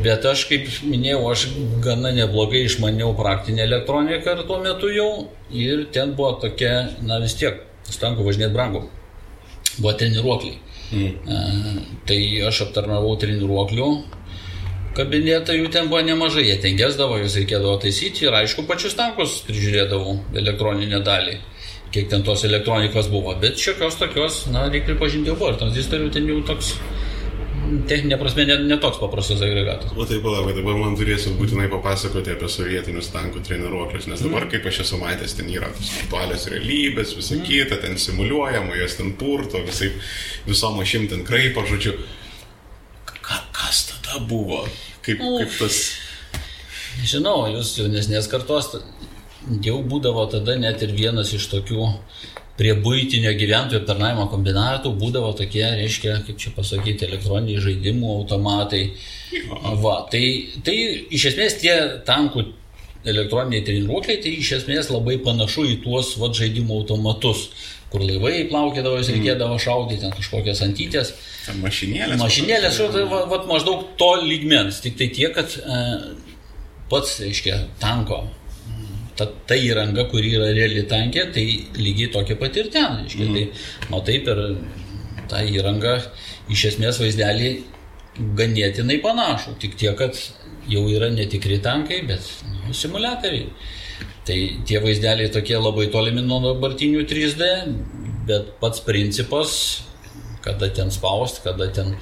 [0.05, 1.45] Bet aš, kaip minėjau, aš
[1.85, 5.11] gana neblogai išmaniau praktinę elektroniką ir tuo metu jau.
[5.55, 8.85] Ir ten buvo tokia, na vis tiek, stanko važinėti brangu.
[9.79, 10.61] Buvo treniruokliai.
[10.95, 11.81] Mm.
[12.07, 12.19] Tai
[12.51, 13.89] aš aptarnavau treniruoklių
[14.95, 19.41] kabinetą, jų ten buvo nemažai, jie ten gesdavo, juos reikėdavo taisyti ir aišku, pačius tankus
[19.49, 21.41] prižiūrėdavau elektroninę dalį
[21.95, 26.09] kiek ten tos elektronikos buvo, bet šiokios tokios, na, reikia pripažinti, jau buvo ir tranzistorių
[26.15, 26.73] ten jau toks
[27.89, 29.93] techninė prasme netoks ne paprastas agregatas.
[29.97, 34.53] O tai palauk, dabar man turėsiu būtinai papasakoti apie sovietinius tankų treniruoklius, nes dabar, mm.
[34.55, 37.47] kaip aš esu matęs, ten yra virtualios realybės, visa mm.
[37.49, 39.91] kita, ten simuliuojama, jos ten purto, visai
[40.49, 41.97] visom ašim ten kraipo, žodžiu.
[43.25, 44.65] Ka, kas tada buvo?
[45.05, 45.85] Kaip, kaip tas...
[47.05, 48.77] Žinau, jūs jaunesnės kartos
[49.65, 51.89] jau būdavo tada net ir vienas iš tokių
[52.59, 58.85] prie būtinio gyventojų aptarnavimo kombinatų būdavo tokie, reiškia, kaip čia pasakyti, elektroniniai žaidimų automatai.
[59.83, 60.25] Va, tai,
[60.67, 60.77] tai
[61.15, 61.75] iš esmės tie
[62.07, 62.47] tankų
[63.11, 67.49] elektroniniai treniruokliai, tai iš esmės labai panašu į tuos va, žaidimų automatus,
[67.93, 71.13] kur laivai plaukėdavo, jas reikėdavo šaudyti, ten kažkokias antytės.
[71.61, 72.23] Mašinėlės.
[72.23, 75.83] Mašinėlės, va, va, maždaug to lygmens, tik tai tiek, kad e,
[76.91, 78.23] pats, reiškia, tanko
[79.19, 81.45] ta, ta įranga, kuri yra reali tankė, tai
[81.79, 83.05] lygiai tokia pat ir ten.
[83.09, 83.37] Iškia, mm.
[83.37, 84.43] Tai matai per
[85.31, 85.95] tą įrangą
[86.53, 87.53] iš esmės vaizdelį
[88.39, 90.19] ganėtinai panašų, tik tiek, kad
[90.71, 93.49] jau yra netikri tankai, bet nu, simulatoriai.
[94.25, 94.37] Tai
[94.69, 97.49] tie vaizdeliai tokie labai tolimi nuo dabartinių 3D,
[98.29, 99.57] bet pats principas,
[100.45, 101.93] kada ten spaust, kada ten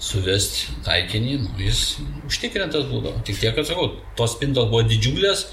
[0.00, 1.82] suvesti taikinį, nu, jis
[2.28, 3.20] užtikrintas būdavo.
[3.26, 5.46] Tik tiek, kad sakau, tos spintos buvo didžiulės,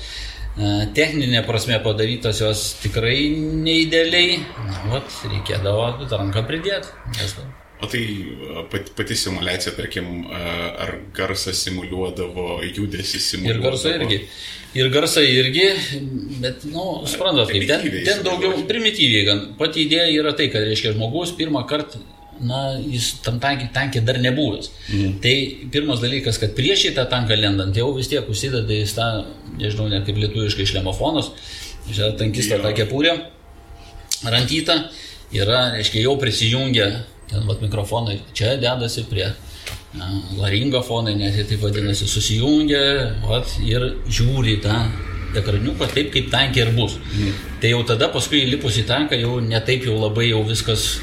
[0.94, 3.18] techninė prasme padarytos jos tikrai
[3.66, 6.94] neidealiai, na, vat, reikėdavo ranką pridėti.
[7.84, 8.04] O tai
[8.72, 13.60] pati, pati simulacija, tarkim, ar garsą simuliuodavo, judesi simuliuodavo?
[13.60, 14.20] Ir garsą irgi.
[14.74, 15.66] Ir garsai irgi,
[16.42, 20.66] bet, na, nu, suprantat, kaip ten, ten daugiau primityviai, gan pati idėja yra tai, kad,
[20.66, 22.02] reiškia, žmogus pirmą kartą
[22.47, 24.69] na, jis tam tankį, tankį dar nebuvęs.
[24.89, 25.13] Mhm.
[25.23, 25.36] Tai
[25.73, 29.08] pirmas dalykas, kad prieš į tą tanką lendant jau vis tiek užsideda į tą,
[29.60, 31.32] nežinau, ne kaip lietuviškai šlemofonas,
[31.89, 33.15] žinai, tankistą tą kepurę,
[34.23, 34.77] rantytą,
[35.36, 36.89] yra, reiškia, jau prisijungia,
[37.32, 39.32] ten vat mikrofonai, čia dedasi prie
[39.97, 42.84] na, laringofonai, net jie taip vadinasi, susijungia
[43.25, 44.77] vat, ir žiūri tą
[45.39, 46.99] ekraniuką taip, kaip tankė ir bus.
[46.99, 47.41] Mhm.
[47.62, 50.99] Tai jau tada paskui įlipus į tanką jau netaip jau labai jau viskas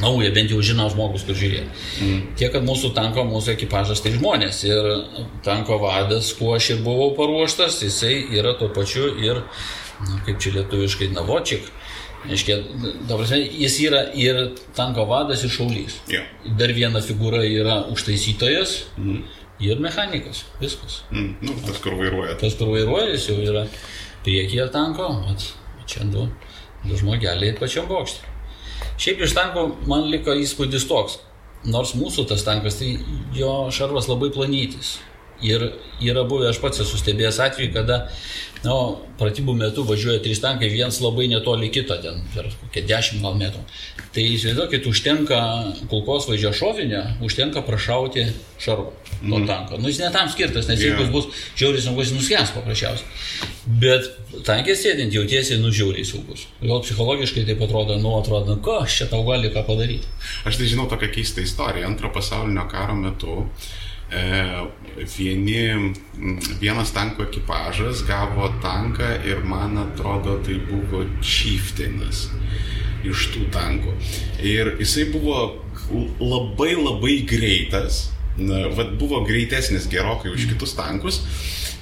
[0.00, 1.84] nauja, bent jau žino žmogus, kur žiūrėti.
[2.02, 2.20] Mm.
[2.38, 4.62] Tiek, kad mūsų tanko, mūsų ekipažas tai žmonės.
[4.68, 4.90] Ir
[5.46, 9.42] tanko vadas, kuo aš ir buvau paruoštas, jisai yra tuo pačiu ir,
[10.00, 11.70] na, kaip čia lietuviškai, navočik.
[12.24, 12.56] Reiškia,
[13.08, 14.38] prasme, jis yra ir
[14.76, 15.98] tanko vadas, ir šaulys.
[16.08, 16.28] Yeah.
[16.58, 19.18] Dar viena figūra yra užtaisytojas mm.
[19.68, 20.46] ir mechanikas.
[20.62, 21.02] Viskas.
[21.12, 21.34] Mm.
[21.44, 22.38] Nu, tas, kur vairuoja.
[22.40, 23.66] Tas, kur vairuoja, jis jau yra
[24.24, 25.44] priekyje tanko, mat,
[25.90, 26.24] čia du,
[26.86, 28.33] du žmogeliai pačiam bokštui.
[29.00, 31.18] Šiaip iš tanko man liko įspūdis toks,
[31.66, 32.94] nors mūsų tas tankas, tai
[33.36, 34.98] jo šarvas labai planytis.
[35.44, 35.64] Ir
[36.00, 38.04] yra buvę, aš pats esu stebėjęs atvejį, kada
[38.64, 38.76] nu,
[39.20, 43.62] pratybų metu važiuoja trys tankai, vienas labai netoli kito, ten per kokią dešimt gal metrų.
[44.14, 45.38] Tai įsivaizduokit, užtenka
[45.90, 48.26] kulkos važiuoja šovinio, užtenka prašauti
[48.62, 48.90] šarvą
[49.22, 49.46] nuo mm.
[49.48, 49.78] tanko.
[49.80, 50.92] Nu, jis netam skirtas, nes yeah.
[50.92, 53.48] jeigu jis bus žiauriai sunkus, jis nuskęs paprasčiausiai.
[53.80, 54.10] Bet
[54.46, 56.46] tankė sėdint jautiesi nužiauriai saugus.
[56.62, 60.10] Gal psichologiškai tai atrodo, nu atrodo, nu, ko aš čia tau gali ką padaryti.
[60.48, 61.88] Aš tai žinau tokią keistą istoriją.
[61.88, 63.83] Antro pasaulinio karo metu E,
[65.16, 65.92] vieni,
[66.60, 72.28] vienas tanko ekipažas gavo tanką ir man atrodo tai buvo čiftinis
[73.04, 73.94] iš tų tankų.
[74.44, 75.64] Ir jisai buvo
[76.20, 81.20] labai labai greitas, na, vad buvo greitesnis gerokai už kitus tankus.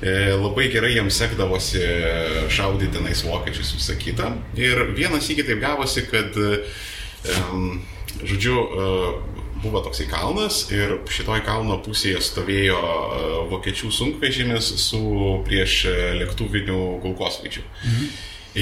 [0.03, 1.83] E, labai gerai jiems sekdavosi
[2.51, 4.33] šaudyti tenais vokiečius visą kitą.
[4.59, 6.35] Ir vienas iki taip gavosi, kad,
[7.53, 7.79] um,
[8.27, 8.57] žodžiu,
[9.63, 15.03] buvo toksai kalnas ir šitoj kalno pusėje stovėjo e, vokiečių sunkvežimis su
[15.47, 17.67] prieš e, lėktuvinių kulkosvaidžių.
[17.85, 18.09] Mhm.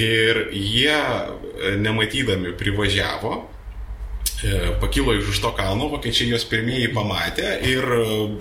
[0.01, 3.41] Ir jie, e, nematydami, privažiavo
[4.81, 7.85] pakilo iš už to kalno, vokiečiai juos pirmieji pamatė ir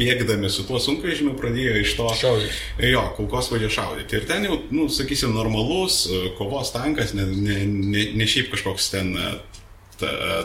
[0.00, 2.54] bėgdami su tuo sunkvežimiu pradėjo iš to Šaudyti.
[2.88, 4.16] Jo, kulkos vadė šaudyti.
[4.16, 6.06] Ir ten jau, nu, sakysim, normalus
[6.38, 9.12] kovos tankas, ne, ne, ne, ne šiaip kažkoks ten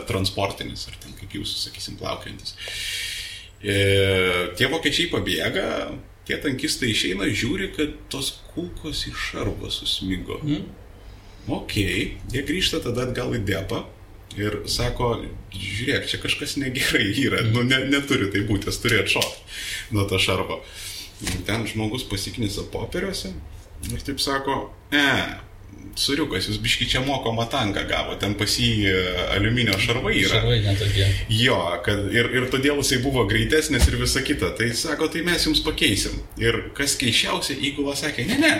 [0.08, 2.56] transportinis, ar ten kaip jūs, sakysim, plaukiantis.
[3.62, 3.76] E,
[4.58, 5.66] tie vokiečiai pabėga,
[6.28, 10.40] tie tankistai išeina, žiūri, kad tos kulkos į šarvą susmigo.
[10.44, 10.66] Mm.
[11.56, 13.84] Ok, jie grįžta tada atgal į depą
[14.36, 15.12] ir sako,
[15.54, 20.18] žiūrėk, čia kažkas negerai yra, nu, ne, neturi tai būti, jis turi atšokti nuo to
[20.20, 20.60] šarvo.
[21.46, 23.30] Ten žmogus pasiknisa popieriuose
[23.86, 25.06] ir taip sako, e,
[25.96, 28.94] suriukas, jūs biški čia moko matangą gavo, ten pas jį e,
[29.36, 30.40] aliuminio šarvai yra.
[30.42, 31.06] Šarvai netokie.
[31.32, 34.52] Jo, kad ir, ir todėl jisai buvo greitesnis ir visa kita.
[34.58, 36.18] Tai sako, tai mes jums pakeisim.
[36.42, 38.56] Ir kas keiščiausia, įgula sakė, ne, ne,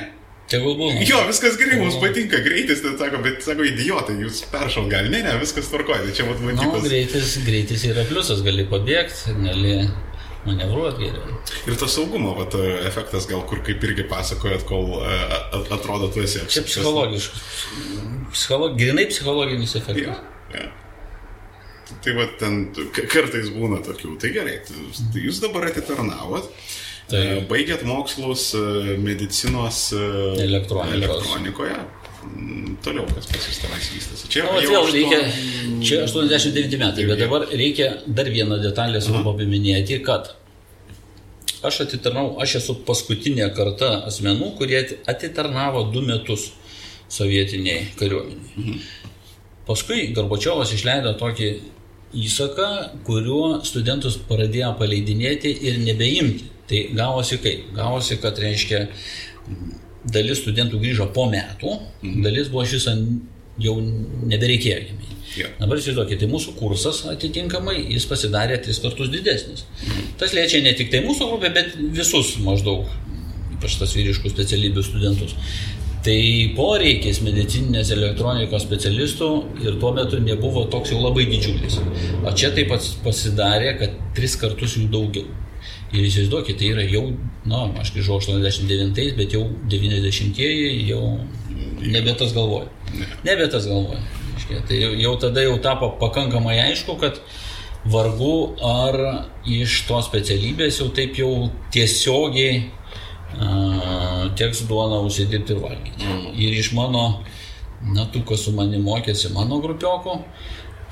[0.46, 1.00] Tegul būna.
[1.02, 5.24] Jo, viskas gerai, mums patinka greitis, tai sako, bet sako, idiotai, jūs peršal gali, ne,
[5.26, 6.84] ne, viskas tvarkoja, tai čia Nu, matytas.
[6.86, 9.72] greitis, greitis yra pliusas, gali pabėgti, gali
[10.46, 11.36] manevruoti geriau.
[11.66, 12.54] Ir tas saugumo vat,
[12.88, 15.18] efektas gal kur kaip irgi pasakojat, kol e,
[15.76, 16.72] atrodo tu esi Čia apsuptas.
[16.72, 17.44] psichologiškas.
[18.32, 20.22] Psicholo, grinai psichologinis efektas.
[20.56, 20.66] jo.
[22.02, 22.64] Tai va ten
[23.12, 24.16] kartais būna tokių.
[24.18, 26.48] Tai gerai, tai jūs dabar atitarnavot.
[27.06, 30.00] Tai- e, Baigėt mokslus e, medicinos e,
[30.42, 30.96] Elektronikos.
[30.98, 31.76] elektronikoje.
[32.26, 34.28] Mm, Toliau kas pas jūs tenais vystasi.
[34.32, 35.20] Čia O, vėl aštuon- reikia,
[35.86, 40.34] čia 89 metai, bet dabar reikia dar vieną detalę svarbu paminėti, kad
[41.66, 46.50] aš atitarnau, aš esu paskutinė karta asmenų, kurie atitarnavo du metus
[47.08, 48.80] sovietiniai kariuomeniai.
[49.66, 51.48] Paskui Garbačiovas išleido tokį
[52.14, 52.68] įsaką,
[53.08, 56.44] kuriuo studentus pradėjo paleidinėti ir nebeimti.
[56.66, 57.72] Tai gavosi kaip?
[57.74, 58.84] Gavosi, kad reiškia
[60.12, 61.72] dalis studentų grįžo po metų,
[62.24, 62.88] dalis buvo šis
[63.62, 65.04] jau nebereikėjo jiem.
[65.36, 65.48] Jo.
[65.58, 69.64] Dabar įsivaizduokite, tai mūsų kursas atitinkamai jis pasidarė tris kartus didesnis.
[70.20, 72.86] Tas liečia ne tik tai mūsų grupę, bet visus maždaug,
[73.56, 75.36] ypač tas vyriškų specialybių studentus.
[76.06, 76.18] Tai
[76.54, 79.30] poreikis medicininės elektronikos specialistų
[79.64, 81.80] ir tuo metu nebuvo toks jau labai didžiulis.
[82.22, 85.26] O čia taip pat pasidarė, kad tris kartus jų daugiau.
[85.94, 87.04] Ir įsivaizduokit, tai yra jau,
[87.46, 91.02] na, aš grįžau 89, bet jau 90-ieji jau
[91.80, 92.66] nebe tas galvoja.
[93.24, 94.02] Nebe tas galvoja.
[94.66, 97.20] Tai jau, jau tada jau tapo pakankamai aišku, kad
[97.86, 98.98] vargu ar
[99.46, 101.30] iš tos specialybės jau taip jau
[101.74, 102.64] tiesiogiai
[103.38, 106.12] a, teks duona užsidirbti ir valgyti.
[106.34, 107.06] Ir iš mano,
[107.86, 110.18] na, tų, kas su manimi mokėsi mano grupioko,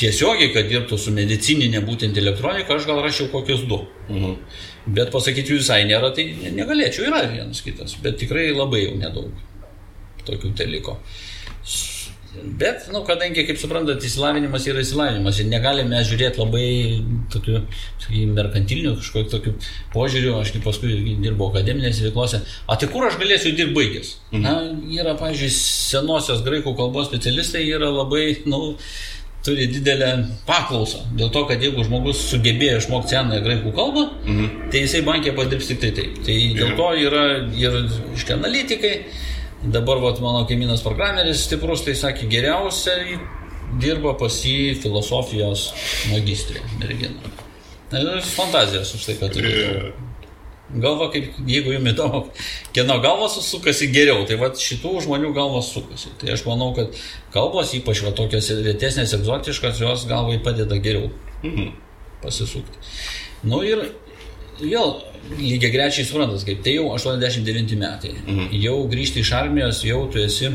[0.00, 3.82] tiesiogiai, kad dirbtų su medicininė būtent elektronika, aš gal rašiau kokius du.
[4.08, 4.38] Mhm.
[4.86, 9.32] Bet pasakyti jų visai nėra, tai negalėčiau, yra vienas kitas, bet tikrai labai jau nedaug
[10.28, 10.98] tokių teliko.
[12.34, 16.64] Bet, nu, kadangi, kaip suprantat, įsilavinimas yra įsilavinimas ir negalime žiūrėti labai
[17.30, 17.60] tokiu,
[18.02, 19.52] sakykime, merkantiliniu kažkokiu tokiu
[19.94, 24.14] požiūriu, aš kaip paskui dirbau akademinėse veiklose, o tai kur aš galėsiu dirbti baigęs?
[24.32, 24.42] Mhm.
[24.42, 24.54] Na,
[24.98, 28.74] yra, pavyzdžiui, senosios graikų kalbos specialistai yra labai, nu,
[29.44, 30.10] turi didelę
[30.48, 31.04] paklausą.
[31.18, 34.50] Dėl to, kad jeigu žmogus sugebėjo išmokti senąją graikų kalbą, mhm.
[34.72, 36.18] tai jisai bankė padirbs tik tai taip.
[36.24, 37.24] Tai dėl to yra
[37.60, 37.78] ir,
[38.16, 38.96] iškia, analitikai.
[39.64, 43.18] Dabar vat, mano kaimynas programeris stiprus, tai sakė, geriausiai
[43.80, 45.70] dirba pas jį filosofijos
[46.12, 47.32] magistrė mergina.
[47.92, 49.54] Na, Fantazijas už tai, kad turi.
[50.74, 52.20] Galva, kaip, jeigu jums įdomu,
[52.74, 56.10] kieno galvas sukasi geriau, tai va šitų žmonių galvas sukasi.
[56.18, 56.96] Tai aš manau, kad
[57.34, 61.10] kalbos, ypač va tokios retesnės, egzotiškas, jos galvai padeda geriau
[61.44, 61.68] Mhm.
[62.22, 62.78] pasisukti.
[63.44, 63.84] Nu ir
[64.60, 64.94] vėl
[65.38, 68.14] lygiai grečiai suprantas, kaip tai jau 89 metai.
[68.26, 68.48] Mhm.
[68.62, 70.48] Jau grįžti iš armijos, jau tu esi,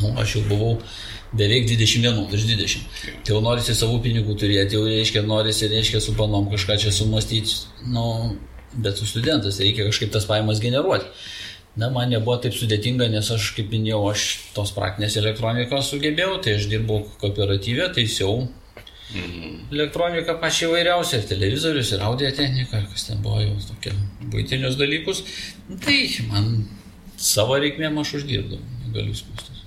[0.00, 0.78] nu, aš jau buvau
[1.34, 2.80] beveik 21, virš 20.
[3.24, 7.66] Tai jau norisi savų pinigų turėti, jau reiškia, norisi, reiškia, su panom kažką čia sumastyti.
[7.90, 8.36] Nu,
[8.76, 11.10] bet su studentas reikia kažkaip tas pajamas generuoti.
[11.76, 16.54] Na, man nebuvo taip sudėtinga, nes aš, kaip minėjau, aš tos praktinės elektronikos sugebėjau, tai
[16.60, 18.44] aš dirbau kooperatyvė, taisiau
[19.72, 23.92] elektroniką pačią įvairiausią, ir televizorius, ir audio technika, kas ten buvo jau tokie
[24.32, 25.22] būtinius dalykus.
[25.84, 25.98] Tai
[26.30, 26.48] man
[27.20, 29.62] savo reikmėm aš uždirbdavau, negaliu skūstis.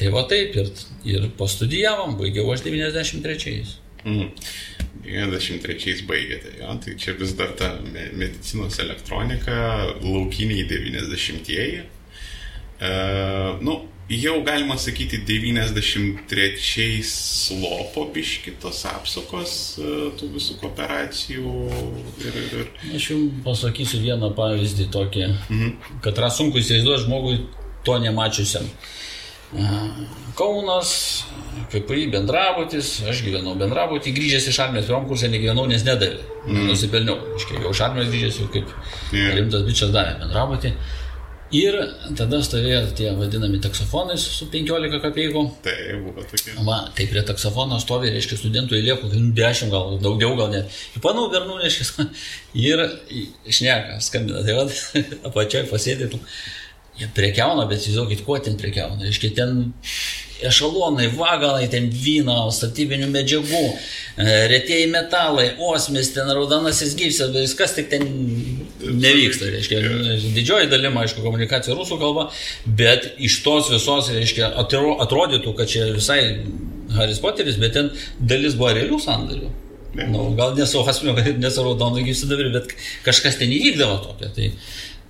[0.00, 0.72] Tai va taip ir,
[1.06, 3.76] ir pastudijavom, baigiau aš 93-ais.
[4.02, 4.30] Mhm.
[5.02, 9.56] 93 baigėte, jo, tai čia vis dar ta me- medicinos elektronika,
[10.02, 11.82] laukiniai 90-ieji.
[12.82, 12.92] E,
[13.66, 13.80] nu,
[14.12, 21.52] jau galima sakyti 93 slopo biškitos apsukos e, tų visų kooperacijų
[22.22, 26.00] ir, ir, ir Aš jums pasakysiu vieną pavyzdį tokį, mhm.
[26.04, 27.38] kad yra sunku įsivaizduoti žmogui
[27.86, 28.66] to nemačiusiam.
[30.36, 30.92] Kaunas,
[31.72, 36.22] kaip į bendrabutis, aš gyvenau bendrabutį, grįžęs iš armijos pirmam kursė negyvenau, nes nedavė.
[36.46, 36.70] Mm.
[36.70, 37.18] Nusipelniau.
[37.36, 38.72] Iškiai, jau iš armijos grįžęs jau kaip
[39.12, 39.34] yeah.
[39.36, 40.72] rimtas bičias davė bendrabutį.
[41.52, 41.74] Ir
[42.16, 45.42] tada stovėjo tie vadinami taksofonai su 15 kapeikų.
[45.66, 46.54] Tai buvo tokie.
[46.64, 50.72] Va, tai prie taksofono stovi, reiškia, studentų eilė, kokių 10 gal daugiau, gal net.
[50.96, 52.08] Ir panau bernų, reiškia,
[52.70, 52.86] ir
[53.44, 54.40] šneka, skambina.
[54.48, 54.66] Tai va,
[55.28, 56.22] apačioje pasėdėtų.
[57.00, 59.00] Jie prekiauna, bet įsivaizduokit, kuo ten prekiauna.
[59.06, 59.62] Reiškia, ten
[60.44, 67.88] ešalonai, vagalai, ten vyno, statybinių medžiagų, e, retieji metalai, osmis, ten raudonasis gyvsas, viskas tik
[67.92, 68.04] ten
[68.82, 69.48] nevyksta.
[69.54, 69.80] Reiškia,
[70.36, 72.28] didžioji dalim, aišku, komunikacija rusų kalba,
[72.66, 76.20] bet iš tos visos, reiškia, atrodytų, kad čia visai
[76.92, 79.52] Haris Poteris, bet ten dalis buvo realių sandarių.
[79.92, 82.72] Nu, gal nesu asmeniu, kad nesu raudonų gyvsidabri, bet
[83.06, 84.30] kažkas ten įvykdavo tokio.
[84.36, 84.50] Tai,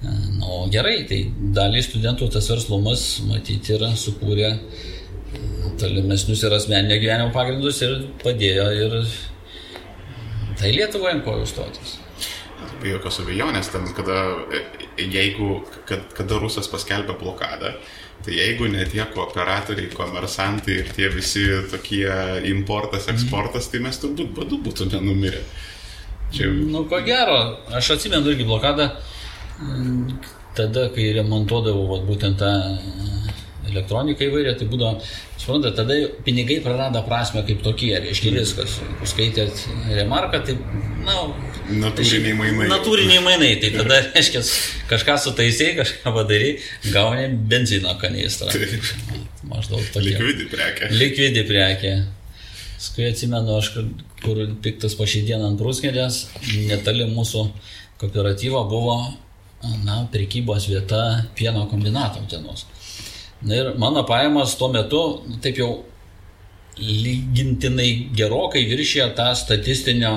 [0.02, 1.24] e, nu, gerai, tai
[1.56, 4.52] dalį studentų tas verslumas, matyti, yra sukūrę
[5.80, 8.96] tolimesnius ir asmeninio gyvenimo pagrindus ir padėjo ir
[10.60, 11.96] tai Lietuvoje ant kojų stotis.
[12.82, 14.20] Be jokios abejonės, ten, kada,
[14.98, 17.72] jeigu, kad, kada Rusas paskelbė blokadą,
[18.22, 22.06] tai jeigu ne tie kooperatoriai, komersantai ir tie visi tokie
[22.50, 25.42] importas, eksportas, tai mes turbūt badu būtume numirę.
[26.32, 26.48] Čia...
[26.48, 27.38] Nu, ko gero,
[27.74, 28.88] aš atsimenu irgi blokadą,
[30.56, 32.52] tada, kai remontuodavau vat, būtent tą
[33.72, 35.00] elektroniką įvairią, tai būdavo,
[35.40, 35.96] suprantate, tada
[36.26, 38.78] pinigai praranda prasme kaip tokie, reiškia viskas.
[39.08, 40.56] Skaitėt remarką, tai,
[41.06, 41.18] na,
[41.82, 42.68] natūriniai mainai.
[42.72, 44.42] Natūriniai mainai, tai tada, reiškia,
[44.92, 46.56] kažką sutaisai, kažką padarai,
[46.92, 48.52] gauni benzino kanistrą.
[49.48, 50.18] Maždaug tokia.
[50.18, 50.92] Likvidi prekė.
[50.94, 51.94] Likvidi prekė.
[52.82, 53.76] Skui atsimenu, aš
[54.22, 56.24] kur piktas pašydien ant bruskelės,
[56.66, 57.44] netoli mūsų
[58.00, 58.96] kooperatyvo buvo,
[59.84, 62.66] na, prekybos vieta pieno kombinato dienos.
[63.42, 65.02] Na ir mano pajamas tuo metu,
[65.42, 65.70] taip jau
[66.78, 70.12] lygintinai gerokai viršė tą statistinio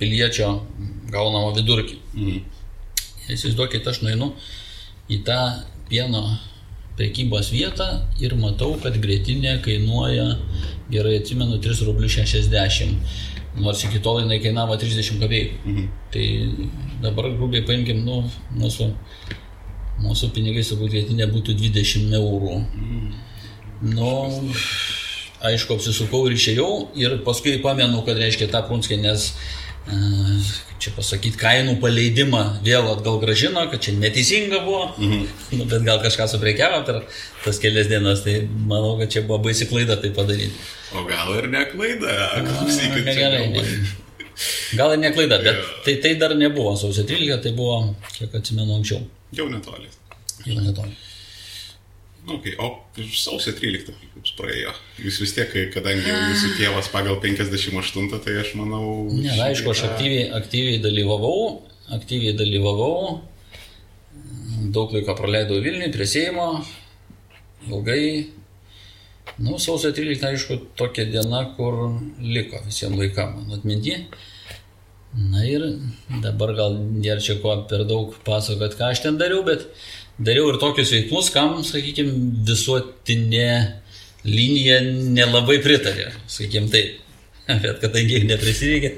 [0.00, 0.48] piliečio
[1.12, 1.98] gaunamo vidurkį.
[2.14, 2.42] Mm.
[3.32, 4.32] Įsivaizduokit, aš nueinu
[5.10, 5.38] į tą
[5.88, 6.22] pieno
[6.96, 7.86] prekybos vietą
[8.22, 10.26] ir matau, kad greitinė kainuoja,
[10.90, 12.96] gerai atsimenu, 3 rublių 60,
[13.56, 15.58] nors iki tol jinai kainavo 30 kapeikų.
[15.64, 15.90] Mhm.
[16.12, 16.26] Tai
[17.04, 18.22] dabar grubiai paimkim, nu,
[18.56, 18.92] mūsų
[19.96, 22.56] Mūsų pinigai turbūt vietinė būtų 20 eurų.
[23.96, 24.10] Nu,
[25.46, 26.68] aišku, apsisukau ir išėjau
[27.00, 29.30] ir paskui pamenu, kad reiškia tą prunskį, nes
[30.82, 35.26] čia pasakyti, kainų paleidimą vėl atgal gražino, kad čia neteisinga buvo, mhm.
[35.58, 37.02] nu, bet gal kažką suprekiavo per
[37.44, 40.54] tas kelias dienas, tai manau, kad čia buvo baisi klaida tai padaryti.
[40.96, 43.06] O gal ir ne klaida, klausykit.
[43.06, 43.64] Gerai, ne.
[44.76, 45.74] Gal ir ne klaida, bet yeah.
[45.86, 47.80] tai, tai dar nebuvo sausio 13, tai buvo,
[48.12, 49.02] kiek atsimenu, anksčiau.
[49.36, 49.90] Jau netoli.
[50.44, 51.05] Jau netoli.
[52.26, 52.72] Okay, o
[53.14, 54.72] sausio 13 jums praėjo.
[54.98, 59.06] Jūs vis tiek, kadangi jūsų tėvas pagal 58, tai aš manau...
[59.12, 61.60] Ne, na, aišku, aš aktyviai, aktyviai dalyvavau,
[61.94, 63.20] aktyviai dalyvavau,
[64.74, 66.48] daug laiko praleidau Vilniui prie Seimo,
[67.68, 68.02] ilgai.
[69.38, 71.78] Nu, sausio 13, aišku, tokia diena, kur
[72.18, 74.00] liko visiems laikam atminti.
[75.16, 75.62] Na ir
[76.24, 79.68] dabar gal nėra čia ko per daug pasakot, ką aš ten dariau, bet
[80.18, 82.14] dariau ir tokius veiksmus, kam, sakykime,
[82.48, 83.48] visuotinė
[84.26, 84.80] linija
[85.16, 87.02] nelabai pritarė, sakykime taip.
[87.62, 88.94] Bet kadangi neprisireikė.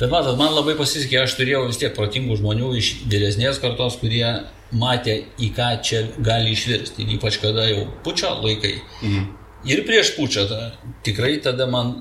[0.00, 4.26] Bet matot, man labai pasisekė, aš turėjau vis tiek protingų žmonių iš vyresnės kartos, kurie
[4.76, 7.06] matė, į ką čia gali išvirsti.
[7.16, 8.74] Ypač kada jau pučio laikai.
[9.00, 9.30] Mhm.
[9.72, 10.72] Ir prieš pučią, ta,
[11.06, 12.00] tikrai tada man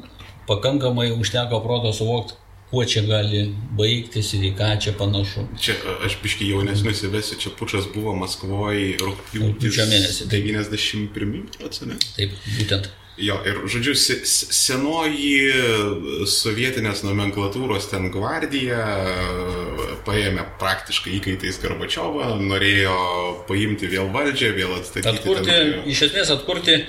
[0.49, 2.40] pakankamai užteko proto suvokti,
[2.71, 3.43] kuo čia gali
[3.77, 5.43] baigtis ir į ką čia panašu.
[5.59, 5.75] Čia
[6.07, 10.31] aš biškai jaunesnius įvesiu, čia pučas buvo Maskvoje rūpjūčio mėnesį.
[10.31, 11.99] 91 procentai.
[12.15, 12.91] Taip, būtent.
[13.21, 13.91] Jo, ir žodžiu,
[14.25, 15.51] senoji
[16.31, 18.79] sovietinės nomenklatūros ten gvardija
[20.07, 22.95] paėmė praktiškai įkaitais Garbačiovą, norėjo
[23.51, 25.11] paimti vėl valdžią, vėl atstatyti.
[25.11, 25.73] Atkurti, ten...
[25.91, 26.79] iš esmės atkurti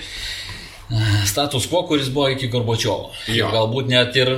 [1.27, 3.11] status quo, kuris buvo iki Gorbačiovo.
[3.29, 4.31] Galbūt net ir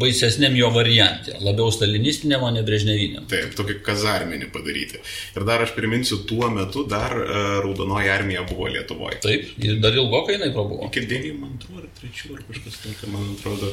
[0.00, 3.26] baisesniam jo variantė, labiau stalinistiniam, o ne brežneviniam.
[3.30, 5.00] Taip, tokį kazarminį padaryti.
[5.36, 9.22] Ir dar aš priminsiu, tuo metu dar uh, Raudonoji armija buvo Lietuvoje.
[9.24, 10.90] Taip, ir dar ilgokai jinai prabuvo.
[10.90, 13.72] Iki 92 ar 3 ar kažkas tokio, man atrodo.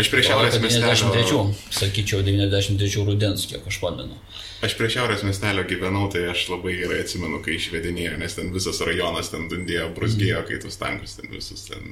[0.00, 0.94] Aš prieš šiaurės miestelio.
[1.16, 4.18] 93, sakyčiau, 93 rudens, kiek aš pamenu.
[4.60, 8.80] Aš prie šiaurės miestelio gyvenau, tai aš labai gerai atsimenu, kai išvedinėjo, nes ten visas
[8.84, 11.86] rajonas ten dundėjo, brusgėjo, kai tus tankus ten visus ten,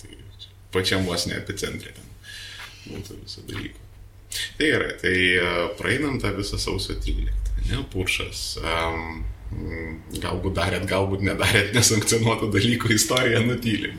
[0.00, 0.16] tai
[0.72, 2.06] pačiam vos ne epicentrė ten
[2.88, 3.82] būtų viso dalyko.
[4.56, 5.16] Tai yra, tai
[5.78, 8.42] praeinam tą visą sausio 13, ne, pušas.
[8.64, 9.24] Um,
[10.16, 13.92] galbūt darėt, galbūt nedarėt nesankcionuotų dalykų, istorija nutyli.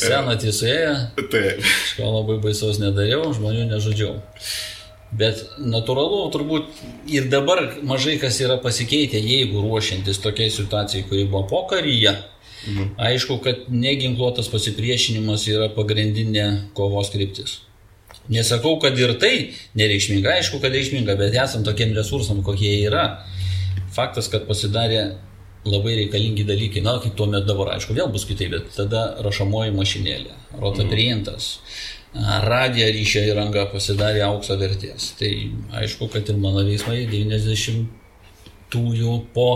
[0.00, 1.62] Seną tiesėją, Taip.
[1.62, 4.18] kažko labai baisaus nedariau, žmonių nežudžiau.
[5.10, 11.48] Bet natūralu, turbūt ir dabar mažai kas yra pasikeitę, jeigu ruošiantis tokiai situacijai, kuri buvo
[11.50, 12.14] pokaryje.
[12.68, 12.92] Mhm.
[13.00, 16.46] Aišku, kad neginkluotas pasipriešinimas yra pagrindinė
[16.76, 17.58] kovos kryptis.
[18.30, 19.34] Nesakau, kad ir tai
[19.78, 23.24] nereikšminga, aišku, kad reikšminga, bet esant tokiem resursam, kokie yra,
[23.94, 25.16] faktas, kad pasidarė
[25.66, 29.74] labai reikalingi dalykai, na, kaip tuo metu dabar, aišku, vėl bus kitaip, bet tada rašomoji
[29.76, 31.56] mašinėlė, rotaprientas,
[32.14, 35.12] radija ryšio įranga pasidarė aukso vertės.
[35.18, 35.30] Tai
[35.82, 39.50] aišku, kad ir mano veiksmai 90-ųjų po,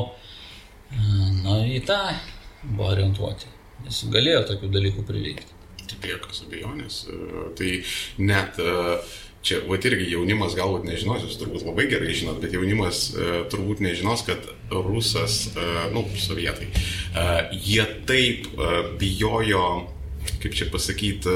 [0.95, 2.03] na, į tą
[2.65, 3.47] buvo orientuoti,
[3.85, 5.53] nes galėjo tokių dalykų prireikti.
[5.85, 6.95] Taip, be jokios abejonės.
[7.11, 7.13] E,
[7.59, 7.71] Tai
[8.25, 8.65] net e,
[9.45, 13.15] čia, va irgi jaunimas galbūt nežinos, jūs turbūt labai gerai žinot, bet jaunimas e,
[13.53, 14.41] turbūt nežinos, kad
[14.73, 15.55] rusas, e,
[15.93, 16.73] nu, sovietai, e,
[17.67, 18.53] jie taip e,
[19.01, 19.67] bijojo
[20.43, 21.33] kaip čia pasakyti,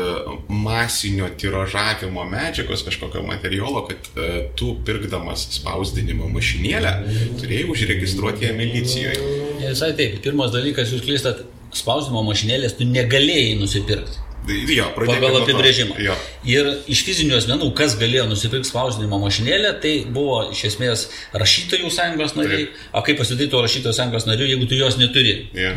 [0.49, 4.29] masinio tiražavimo medžiagos, kažkokio materialo, kad e,
[4.59, 6.95] tu pirkdamas spausdinimo mašinėlę
[7.41, 9.35] turėjai užregistruoti ją milicijoje.
[9.61, 10.21] Ne visai taip.
[10.25, 11.45] Pirmas dalykas, jūs klystat,
[11.77, 14.25] spausdinimo mašinėlės tu negalėjai nusipirkti.
[14.49, 15.97] Jo, pradėkime Pagal apibrėžimą.
[16.01, 16.15] Jo.
[16.49, 21.05] Ir iš fizinių asmenų, kas galėjo nusipirkti spausdinimo mašinėlę, tai buvo iš esmės
[21.37, 22.69] rašytojų sąjungos nariai.
[22.97, 25.35] O kaip pasidaryti to rašytojų sąjungos narių, jeigu tu jos neturi?
[25.59, 25.75] Jo.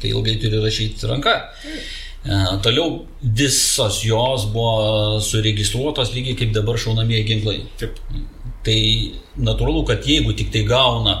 [0.00, 1.36] Tai ilgai turi rašyti ranka.
[1.62, 1.78] E,
[2.62, 7.60] Toliau visos jos buvo suregistruotos lygiai kaip dabar šaunamieji ginklai.
[7.80, 7.96] Taip.
[8.60, 8.80] Tai
[9.40, 11.14] natūralu, kad jeigu tik tai gauna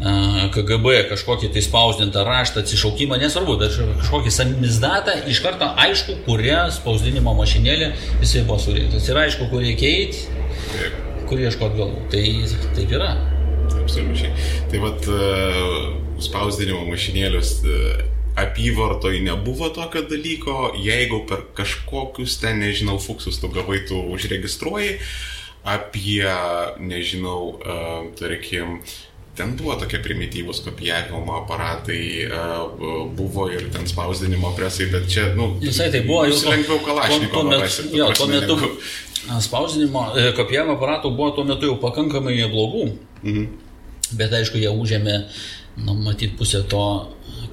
[0.00, 6.62] a, KGB kažkokį tai spausdintą raštą, atsišaukimą, nesvarbu, bet kažkokį samizdatą, iš karto aišku, kuria
[6.72, 7.90] spausdinimo mašinėlė
[8.22, 9.10] jisai buvo surinktas.
[9.12, 10.24] Ir aišku, kur reikia eiti,
[11.28, 12.06] kur ieškoti galų.
[12.16, 12.24] Tai
[12.78, 13.10] taip yra.
[13.82, 14.32] Absoliučiai.
[14.72, 15.12] Tai vad
[16.24, 17.84] spausdinimo mašinėlius e,
[18.36, 24.98] apyvartoj nebuvo tokio dalyko, jeigu per kažkokius ten, nežinau, fuksus tu gavai, tu užregistruoji
[25.64, 26.24] apie,
[26.80, 27.76] nežinau, e,
[28.16, 28.80] tarkim,
[29.36, 32.40] ten buvo tokie primityvūs kopijavimo aparatai, e,
[33.16, 38.10] buvo ir ten spausdinimo presai, bet čia, nu, Visai tai buvo jau lengviau ta Jo,
[38.16, 38.58] tuo metu
[39.44, 42.90] spausdinimo, e, kopijavimo aparatų buvo tuo metu jau pakankamai neblogų.
[43.22, 43.48] Mhm.
[44.16, 45.16] Bet aišku, jie užėmė,
[45.84, 46.82] nu, matyt, pusę to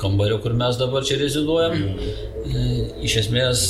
[0.02, 1.78] kambario, kur mes dabar čia reziduojam.
[1.78, 2.68] E,
[3.08, 3.64] Iš esmės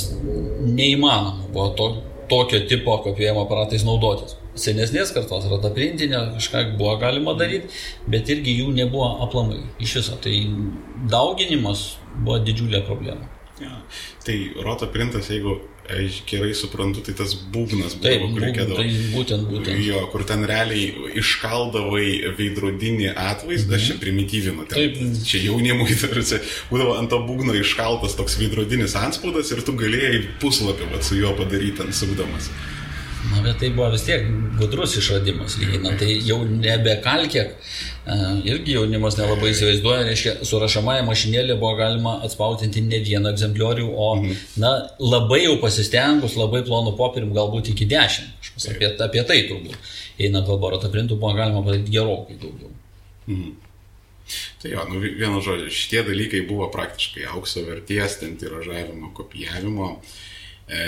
[0.64, 1.88] neįmanoma buvo to,
[2.30, 4.36] tokio tipo kopijavimo aparatais naudotis.
[4.58, 7.70] Senesnės kartos rataprintinė kažką buvo galima daryti,
[8.10, 10.18] bet irgi jų nebuvo aplamai iš viso.
[10.24, 10.34] Tai
[11.12, 13.30] dauginimas buvo didžiulė problema.
[13.62, 13.74] Ja.
[14.26, 15.60] Tai roto printas, jeigu
[15.92, 18.78] aš gerai suprantu, tai tas būgnas buvo, Taip, kur reikėdavo.
[18.80, 19.82] tai būtent, būtent.
[19.86, 22.08] Jo, kur ten realiai iškaldavai
[22.38, 24.68] veidrodinį atvaizdą, aš čia primityvinu.
[24.70, 25.20] Ten, Taip.
[25.28, 30.92] Čia jaunimui, tarsi, būdavo ant to būgno iškaltas toks veidrodinis anspaudas ir tu galėjai puslapį
[30.94, 32.52] vat, su juo padaryti ant sukdamas.
[33.28, 34.24] Na, bet tai buvo vis tiek
[34.60, 35.98] gudrus išradimas, lyginant.
[36.00, 37.48] Tai jau nebe kalkė,
[38.48, 44.10] irgi jaunimas nelabai įsivaizduoja, reiškia, su rašamąją mašinėlė buvo galima atspausdinti ne vieną egzempliorių, o,
[44.64, 48.52] na, labai jau pasistengus, labai plonų popierium, galbūt iki dešimt.
[48.72, 49.76] Apie, apie tai turbūt.
[50.24, 52.72] Einant laborato printų buvo galima padaryti gerokai daugiau.
[54.62, 59.92] Tai jo, nu, vienu žodžiu, šitie dalykai buvo praktiškai aukso verties, ten tiražavimo, kopijavimo.
[60.68, 60.80] E,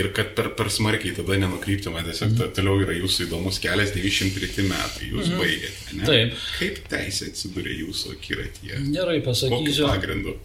[0.00, 2.52] ir kad per, per smarkiai tada nenukryptume, tiesiog mm.
[2.56, 5.42] toliau yra jūsų įdomus kelias, 93 metai, jūs mm.
[5.42, 5.96] baigėte.
[5.98, 6.06] Ne?
[6.08, 6.38] Taip.
[6.56, 8.80] Kaip teisė atsidūrė jūsų akiratyje?
[8.94, 9.90] Gerai Kokiu pasakysiu.
[9.90, 10.38] pagrindu?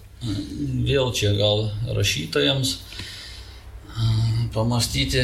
[0.89, 2.75] Vėl čia gal rašytojams
[4.53, 5.23] pamastyti.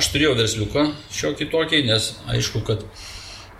[0.00, 2.88] Aš turėjau versliuką šiokį tokį, nes aišku, kad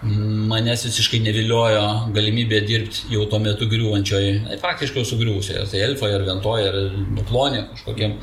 [0.02, 6.24] manęs visiškai neviliojo galimybė dirbti jau tuo metu griūvančioje, na, faktiškai sugriuvusioje, tai Elfoje, ar
[6.28, 6.78] Ventoje, ar
[7.18, 8.16] Nuplonė kažkokiem.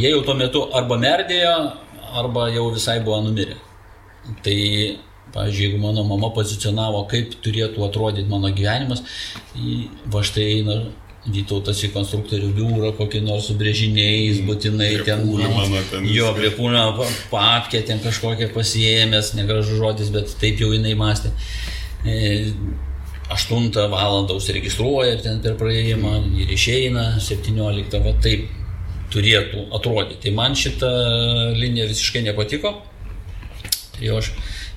[0.00, 1.54] Jie jau tuo metu arba merdėjo,
[2.18, 3.54] arba jau visai buvo numirę.
[4.44, 4.56] Tai,
[5.34, 9.04] pavyzdžiui, jeigu mano mama pozicionavo, kaip turėtų atrodyti mano gyvenimas,
[10.10, 10.80] va štai eina
[11.20, 15.26] Vytautas į konstruktorių biurą, kokį nors su brėžiniais, būtinai ten...
[15.28, 16.84] Pullmano ten Jo, prie kūno
[17.28, 21.34] papkę ten kažkokią pasiėmęs, negražus žodis, bet taip jau jinai mąstė.
[22.08, 22.54] E,
[23.30, 28.48] 8 valandą užsiregistruoja ten per praėjimą ir išeina 17, va taip
[29.14, 30.22] turėtų atrodyti.
[30.24, 30.90] Tai man šita
[31.54, 32.72] linija visiškai nepatiko.
[33.94, 34.32] Tai aš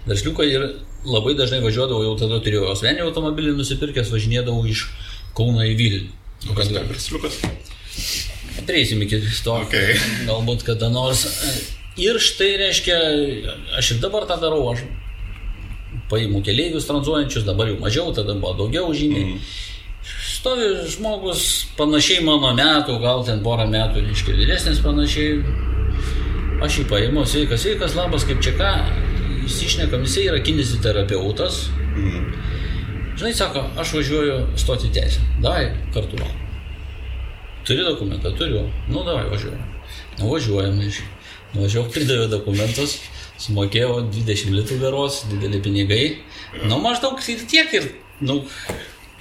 [0.09, 0.67] versliuką ir
[1.07, 4.87] labai dažnai važiuodavau, jau tada turėjau asmenį automobilį nusipirkęs, važinėdavau iš
[5.33, 6.11] Kauno į Vilnių.
[6.49, 7.39] O kas per versliukas?
[8.67, 9.95] Prieisim iki to, Okay.
[10.27, 11.25] galbūt kada nors.
[11.99, 12.97] Ir štai reiškia,
[13.77, 14.81] aš ir dabar tą darau, aš
[16.09, 19.35] paimu keleivius tranzuojančius, dabar jau mažiau, tada buvo daugiau žymiai.
[19.35, 19.39] Mm.
[20.33, 21.43] Stovi žmogus
[21.77, 25.43] panašiai mano metų, gal ten porą metų, reiškia, vyresnis panašiai.
[26.63, 28.71] Aš jį paimu, sveikas, sveikas, labas, kaip čia ką,
[29.47, 31.67] įsišnekam, jisai yra kineziterapeutas.
[31.93, 32.27] Mm.
[33.17, 35.21] Žinai, sako, aš važiuoju stoti teisę.
[35.41, 36.17] Davai, kartu.
[37.67, 38.63] Turi dokumentą, turiu.
[38.89, 39.59] Nu, davai, važiuoju.
[40.17, 40.79] Nuvažiuojam,
[41.53, 42.97] nuvažiuoju, pridavė dokumentus,
[43.43, 46.01] sumokėjau 20 litrų veros, dideli pinigai.
[46.65, 47.87] Nu, maždaug ir tiek ir,
[48.25, 48.41] nu,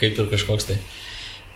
[0.00, 0.80] kaip ir kažkoks tai.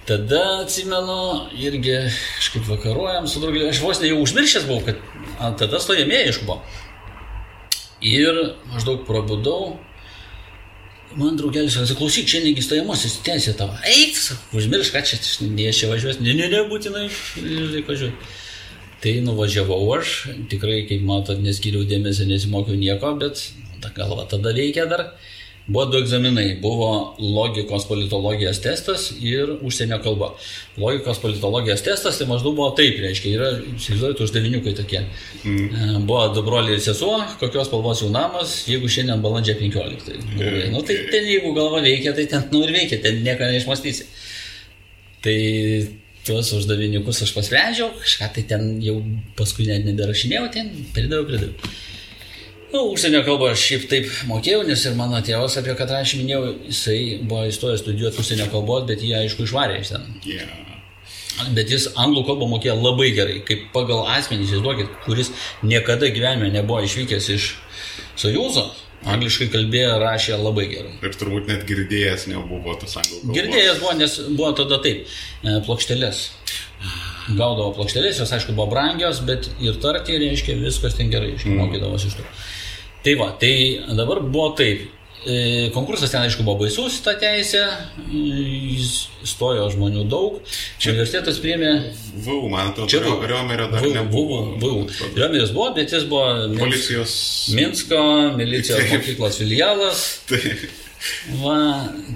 [0.06, 1.96] Tada atsimenu, irgi
[2.36, 6.60] kažkaip vakaruojam su draugeliu, aš vos ne jau užmiršęs buvau, kad tada stojamieji iš buvo.
[8.04, 8.38] Ir
[8.70, 9.78] maždaug prabudau,
[11.16, 13.76] Man draugelis sakė, klausyk, šiandien įstojamasis teisė tavo.
[13.88, 14.18] Eik,
[14.56, 17.06] užmiršk, ką čia, ne čia važiuos, ne, ne, ne, būtinai,
[17.40, 18.34] reikia važiuoti.
[19.00, 20.12] Tai nuvažiavau aš,
[20.52, 23.46] tikrai, kaip matot, neskiriau dėmesio, nesimokiau nieko, bet
[23.80, 25.06] ta galva tada veikia dar.
[25.66, 26.58] Buvo du egzaminai.
[26.62, 30.28] Buvo logikos politologijos testas ir užsienio kalba.
[30.78, 35.02] Logikos politologijos testas tai maždaug buvo taip, reiškia, yra, įsivaizduojate, uždaviniukai tokie.
[35.42, 36.06] Mm.
[36.06, 40.06] Buvo du broliai ir sesuo, kokios spalvos jų namas, jeigu šiandien balandžio 15.
[40.06, 40.70] Tai, mm.
[40.76, 44.06] nu, tai ten jeigu galva veikia, tai ten, nu ir veikia, ten nieko neišmastysi.
[45.26, 45.36] Tai
[46.26, 49.00] tuos uždaviniukus aš pasprendžiau, kažką tai ten jau
[49.38, 51.74] paskui net neberašinėjau, ten pridaviau, pridaviau.
[52.72, 56.54] Nu, užsienio kalbą aš šiaip taip mokėjau, nes ir mano tėvas, apie ką aš minėjau,
[56.66, 60.08] jisai buvo įstojęs studijuoti užsienio kalbos, bet jie aišku išvarė iš ten.
[60.26, 60.50] Yeah.
[61.54, 65.30] Bet jis anglų kalbą mokėjo labai gerai, kaip pagal asmenį, įsivaizduokit, kuris
[65.62, 67.52] niekada gyvenime nebuvo išvykęs iš
[68.16, 68.64] Sojūzo,
[69.12, 70.94] angliškai kalbėjo, rašė labai gerai.
[71.04, 73.36] Ir turbūt net girdėjęs nebuvo tas anglų kalbos.
[73.36, 75.04] Girdėjęs buvo, nes buvo tada taip,
[75.44, 76.24] e, plokštelės.
[77.26, 82.14] Gaudavo plokštelės, jos aišku buvo brangios, bet ir tarti reiškia viskas ten gerai, išmokydavosi mm.
[82.14, 82.26] iš to.
[83.06, 84.80] Tai va, tai dabar buvo taip.
[85.26, 85.34] E,
[85.74, 87.60] konkursas ten, aišku, buvo baisus, ta teisė,
[89.26, 90.40] stojo žmonių daug.
[90.82, 91.70] Čia universitetas priėmė...
[92.24, 93.22] VU, man atrodo, čia buvo.
[93.30, 94.40] Riomerio dar VU, nebuvo.
[94.58, 94.82] VU.
[95.14, 97.14] Riomeris buvo, bet jis buvo Policijos...
[97.54, 98.02] Minsko
[98.40, 98.96] milicijos Taip.
[98.96, 100.02] mokyklos filialas.
[100.30, 100.66] Taip.
[101.44, 101.60] Va,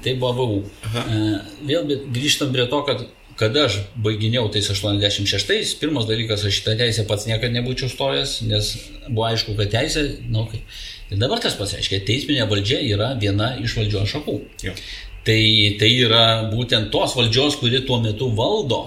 [0.03, 0.61] tai buvo VU.
[0.91, 1.07] Aha.
[1.07, 3.07] E, vėl grįžtam prie to, kad
[3.41, 8.71] kada aš baiginėjau tais 86, pirmas dalykas, aš šitą teisę pats niekada nebūčiau stojęs, nes
[9.09, 10.61] buvo aišku, kad teisė, na, nu, okay.
[11.09, 14.37] ir dabar tas pats reiškia, teisminė valdžia yra viena iš valdžios šakų.
[14.67, 14.77] Jo.
[15.25, 15.43] Tai,
[15.81, 18.87] tai yra būtent tos valdžios, kuri tuo metu valdo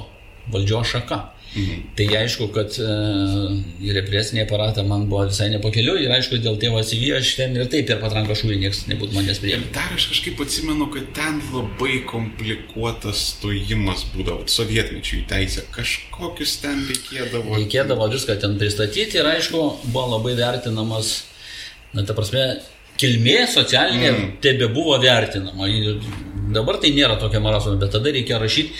[0.52, 1.22] valdžios šaka.
[1.54, 1.82] Mhm.
[1.96, 2.86] Tai aišku, kad e,
[3.94, 7.86] represinė aparatą man buvo visai nepakeliu ir aišku, dėl tėvo CV aš ten ir taip
[7.92, 9.70] per patranką šūvį niekas nebūtų manęs priėmę.
[9.76, 16.82] Dar aš kažkaip atsimenu, kad ten labai komplikuotas stojimas būdavo, sovietmečių į teisę, kažkokius ten
[16.90, 17.60] reikėdavo.
[17.60, 21.20] Reikėdavo viską ten pristatyti ir aišku, buvo labai vertinamas,
[21.94, 22.48] na ta prasme,
[22.98, 24.30] kilmė socialinė mm.
[24.42, 25.70] tebe buvo vertinama.
[25.70, 26.02] Ir
[26.52, 28.74] dabar tai nėra tokia marazma, bet tada reikia rašyti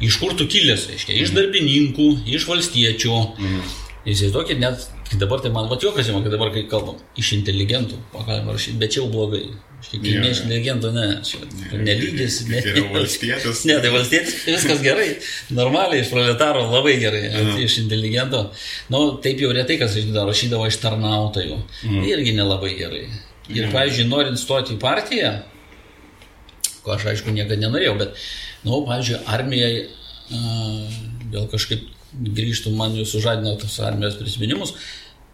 [0.00, 3.16] iš kur tu kilęs, reiškia, iš darbininkų, iš valstiečių.
[3.40, 3.62] Mm.
[4.08, 4.86] Įsivaizduokit, net
[5.20, 9.02] dabar tai man va juokas, kad dabar kai kalbam, iš inteligentų, galima rašyti, bet čia
[9.02, 9.42] jau blogai.
[9.90, 11.40] Kilmė iš inteligentų, ne, čia
[11.76, 12.60] nelygis, ne.
[12.64, 13.62] Tai valstietis.
[13.68, 15.08] Ne, tai valstietis, viskas gerai,
[15.56, 17.54] normaliai, iš proletaro labai gerai, -huh.
[17.64, 18.42] iš inteligento.
[18.92, 22.04] Nu, taip jau retai kas rašydavo iš tarnautojų, mm.
[22.12, 23.06] irgi nelabai gerai.
[23.50, 25.32] Ir, pavyzdžiui, norint stoti į partiją,
[26.84, 28.16] ko aš aišku niekada nenorėjau, bet
[28.66, 29.84] Nu, pavyzdžiui, armijai,
[31.32, 31.86] vėl kažkaip
[32.36, 34.74] grįžtų man jūs sužadino tos armijos prisiminimus,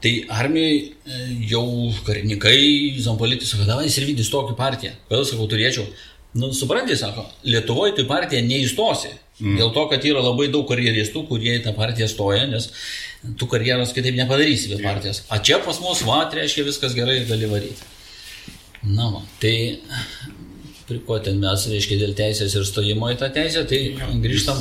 [0.05, 1.65] tai armijai e, jau
[2.07, 2.59] karininkai,
[3.03, 4.93] Zampolitis sako, davai ir vykdys tokį partiją.
[5.09, 5.87] Kodėl sakau, turėčiau?
[6.37, 9.15] Nu, suprantate, sako, Lietuvoje tai partiją neįstosi.
[9.41, 9.57] Mm.
[9.59, 12.69] Dėl to, kad yra labai daug karjeristų, kurie į tą partiją stoja, nes
[13.41, 15.25] tu karjeros kitaip nepadarysi be partijos.
[15.33, 17.89] A čia pas mus, va, reiškia viskas gerai, gali varyti.
[18.87, 19.57] Na, va, tai
[21.07, 23.81] ko ten mes, reiškia, dėl teisės ir stojimo į tą teisę, tai
[24.23, 24.61] grįžtam.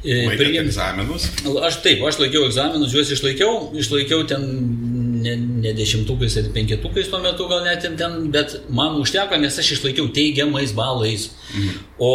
[0.00, 1.26] E, prie egzaminus?
[1.66, 4.46] Aš taip, aš laikiau egzaminus, juos išlaikiau, išlaikiau ten
[5.20, 9.74] ne, ne dešimtukais ar penketukais tuo metu gal net ten, bet man užteko, nes aš
[9.76, 11.28] išlaikiau teigiamais balais.
[11.52, 11.82] Mhm.
[12.00, 12.14] O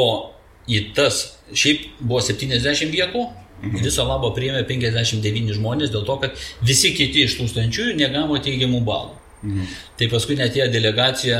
[0.65, 1.21] į tas,
[1.53, 3.27] šiaip buvo 70 vietų,
[3.61, 3.83] mhm.
[3.85, 9.13] viso labo priėmė 59 žmonės dėl to, kad visi kiti iš tūkstančiųjų negavo teigiamų balų.
[9.45, 9.71] Mhm.
[9.99, 11.39] Tai paskui netėjo delegacija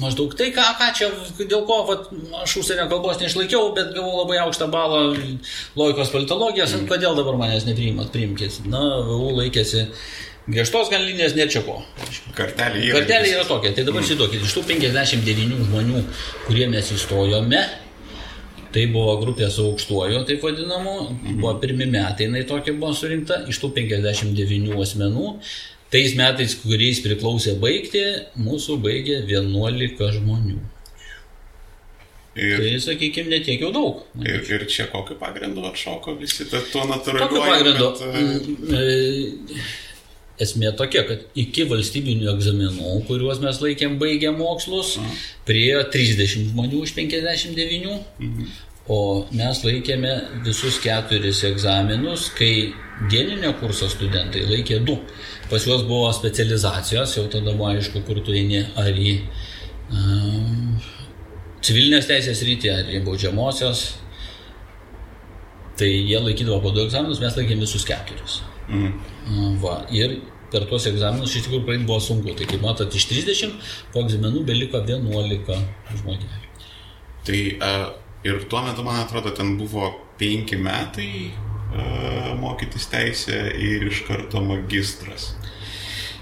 [0.00, 2.08] maždaug tai, ką, ką čia, dėl ko vat,
[2.42, 5.02] aš užsienio kalbos neišlaikiau, bet gavau labai aukštą balą
[5.78, 6.88] logikos politologijos, mhm.
[6.90, 8.64] kodėl dabar manęs nepriimat, priimkit.
[8.70, 9.86] Na, VU laikėsi
[10.50, 11.80] griežtos gan linijos, ne čia ko.
[12.36, 13.00] Kartelė yra.
[13.00, 13.72] Kartelė yra tokia.
[13.72, 14.08] Tai dabar mhm.
[14.10, 16.06] įsivaizduokit, iš tų 59 žmonių,
[16.46, 17.64] kurie mes įstojome,
[18.76, 21.38] Tai buvo grupė su aukštuoju, taip vadinamu, mhm.
[21.40, 25.30] buvo pirmi metai, jinai tokia buvo surinkta, iš tų 59 asmenų,
[25.96, 28.04] tais metais, kuriais priklausė baigti,
[28.44, 30.58] mūsų baigė 11 žmonių.
[32.36, 34.02] Ir, Tai, sakykime, netiek jau daug.
[34.20, 37.22] ir, ir čia kokiu pagrindu atšoko visi, tuo natūraliu.
[37.24, 37.86] Tokiu pagrindu.
[37.88, 39.84] Bet, e, mm, e,
[40.36, 44.98] Esmė tokia, kad iki valstybinių egzaminų, kuriuos mes laikėm baigę mokslus,
[45.48, 47.94] priejo 30 žmonių iš 59,
[48.92, 48.98] o
[49.32, 50.12] mes laikėme
[50.44, 52.74] visus keturis egzaminus, kai
[53.08, 54.98] dieninio kurso studentai laikė du.
[55.50, 59.12] Pas juos buvo specializacijos, jau tada buvo aišku, kur tu eini, ar į
[59.94, 60.74] um,
[61.62, 63.84] civilinės teisės rytį, ar į baudžiamosios.
[65.76, 68.40] Tai jie laikydavo po du egzaminus, mes laikėm visus keturis.
[69.28, 69.60] mhm.
[69.62, 70.18] Va, ir
[70.50, 72.34] per tuos egzaminus iš tikrųjų praeit buvo sunku.
[72.38, 73.54] Tai kaip matot, iš 30
[73.94, 75.54] po egzaminų beliko 11
[76.00, 76.30] žmonių.
[77.26, 77.72] Tai a,
[78.26, 81.45] ir tuo metu, man atrodo, ten buvo penki metai a,
[82.40, 85.34] mokytis teisę ir iš karto magistras.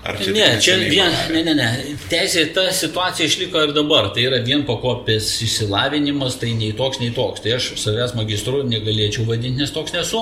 [0.05, 1.68] Ar Ne, tik čia vien, ne, ne, ne.
[2.11, 4.11] Teisė, ta situacija išliko ir dabar.
[4.12, 7.40] Tai yra vien pakopės išsilavinimas, tai nei toks, nei toks.
[7.40, 10.20] Tai aš savęs magistru negalėčiau vadinti, nes toks nesu.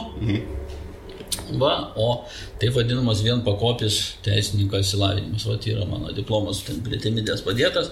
[1.58, 2.22] Va, o
[2.62, 5.48] taip vadinamas vien pakopis teisininko išsilavinimas.
[5.50, 7.90] Va, tai yra mano diplomas, ten prie temidės padėtas.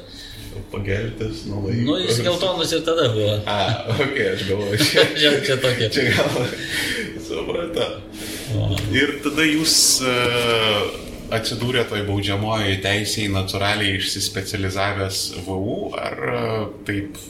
[0.71, 1.85] Pageltis, nu laikas.
[1.87, 3.37] Nu, jis geltonas ir tada buvo.
[3.47, 3.59] A,
[3.95, 5.89] ok, aš galvoju, čia, Čia, čia tokia.
[5.95, 6.31] čia gal
[7.27, 8.01] supratau.
[8.95, 10.89] Ir tada jūs uh,
[11.39, 17.21] atsidūrė toj baudžiamojoje teisėje natūraliai išsispecializavęs VU, ar uh, taip?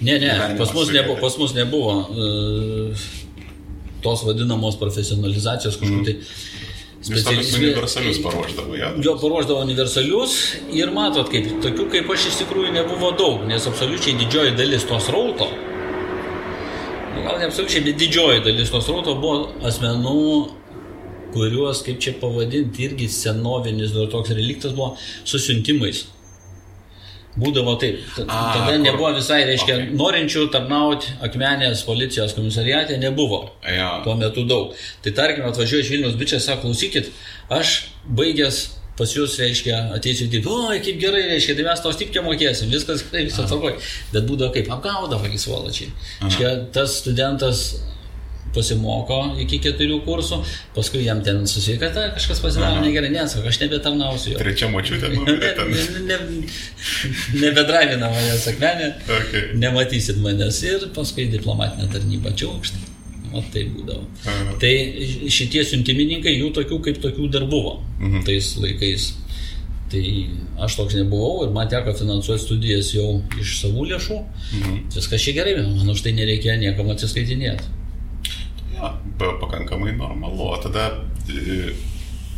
[0.00, 2.26] Ne, ne, pas mus, nebuvo, pas mus nebuvo e,
[4.04, 6.14] tos vadinamos profesionalizacijos kažkokių tai
[6.96, 7.58] Jūs tokius specialistų.
[7.60, 8.88] universalius paruoždavo, jo?
[9.04, 10.36] Jo paruoždavo universalius
[10.74, 15.10] ir matot, kaip tokių kaip aš iš tikrųjų nebuvo daug, nes absoliučiai didžioji dalis tos
[15.12, 15.50] rauto,
[17.12, 20.24] nu, gal ne absoliučiai, bet didžioji dalis tos rauto buvo asmenų,
[21.36, 24.94] kuriuos, kaip čia pavadinti, irgi senovinis dar toks reliktas buvo
[25.28, 26.06] susiuntimais.
[27.36, 27.98] Būdavo taip.
[28.28, 29.82] A, Tada kur- nebuvo visai, reiškia, Ok.
[29.82, 29.96] okay.
[30.00, 33.90] norinčių tarnauti akmenės policijos komisariate nebuvo Jo.
[34.04, 34.72] tuo metu daug.
[35.04, 37.10] Tai tarkim, atvažiuoja iš Vilnius bičias, sako, klausykit,
[37.50, 37.74] aš
[38.08, 38.62] baigęs
[38.96, 43.02] pas jūs, reiškia, ateisiu dirbti, oi, kaip gerai, reiškia, tai mes tos tipkę mokėsim, viskas
[43.04, 43.74] gerai, viskas tvarkoj.
[44.14, 45.90] Bet būdavo kaip, apgaudavo akis valačiai.
[46.22, 47.60] Reiškia, tas studentas
[48.56, 50.40] pasimoko iki keturių kursų,
[50.76, 54.40] paskui jam ten susveikata, kažkas pasidaro negerai, nesako, aš nebetarnausiu jo.
[54.42, 55.76] Trečia močiutė numirė ten.
[55.76, 56.18] Ne, ne,
[57.44, 59.44] nebedravina manęs akmenė, Okay.
[59.60, 62.82] nematysit manęs ir paskui diplomatinę tarnybą čia aukštą.
[63.36, 64.04] O tai būdavo.
[64.30, 64.54] Aha.
[64.62, 64.72] Tai
[65.34, 68.22] šitie siuntimininkai, jų tokių kaip tokių dar buvo Mhm.
[68.24, 69.12] tais laikais.
[69.90, 70.02] Tai
[70.66, 74.16] aš toks nebuvau ir man teko finansuoti studijas jau iš savų lėšų.
[74.60, 74.78] Mhm.
[74.94, 77.62] Viskas čia gerai, man už tai nereikėjo niekam atsiskaitinėti.
[78.76, 80.50] Jo, pa- pakankamai normalu.
[80.52, 80.90] O tada,
[81.28, 81.72] e,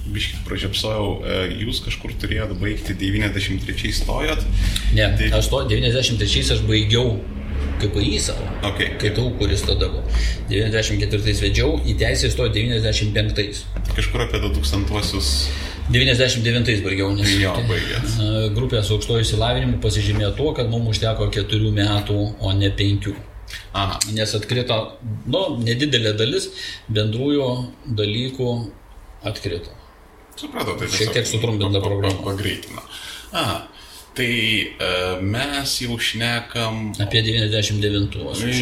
[0.08, 4.44] biškit pražiopsojau, e, jūs kažkur turėjot baigti 93 stojot.
[4.94, 7.18] Ne, Tai- aš to 93 aš baigiau
[7.78, 8.42] kaip į savo.
[8.62, 8.96] Okay.
[8.98, 10.02] Kai tau, kuris tada buvo.
[10.50, 13.64] 94 vedžiau, į teisę įstojau 95.
[13.94, 15.48] Kažkur apie 2000-uosius
[15.90, 17.54] 99 baigiau, nes Jo,
[18.54, 23.14] grupė su aukštoju išsilavinimu pasižymėjo tuo, kad mums užteko 4 metų, o ne 5.
[23.72, 23.98] Aha.
[24.16, 24.78] Nes atkrito,
[25.30, 26.50] nu, nedidelė dalis
[26.92, 27.48] bendrųjų
[27.98, 28.52] dalykų
[29.28, 29.74] atkrito.
[30.38, 32.22] Supratau, tai Šiek tiek sutrumpinta programa.
[32.26, 32.84] Pagreitino.
[33.32, 33.58] Aha.
[34.18, 34.88] Tai e,
[35.22, 36.88] mes jau šnekam.
[37.02, 38.16] Apie 99.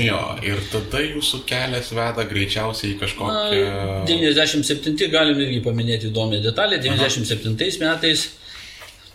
[0.04, 3.62] Jo, ir tada jūsų kelias veda greičiausiai į Na, kažkokią...
[4.10, 6.80] 97 galim irgi paminėti įdomią detalę.
[6.84, 8.26] 97 metais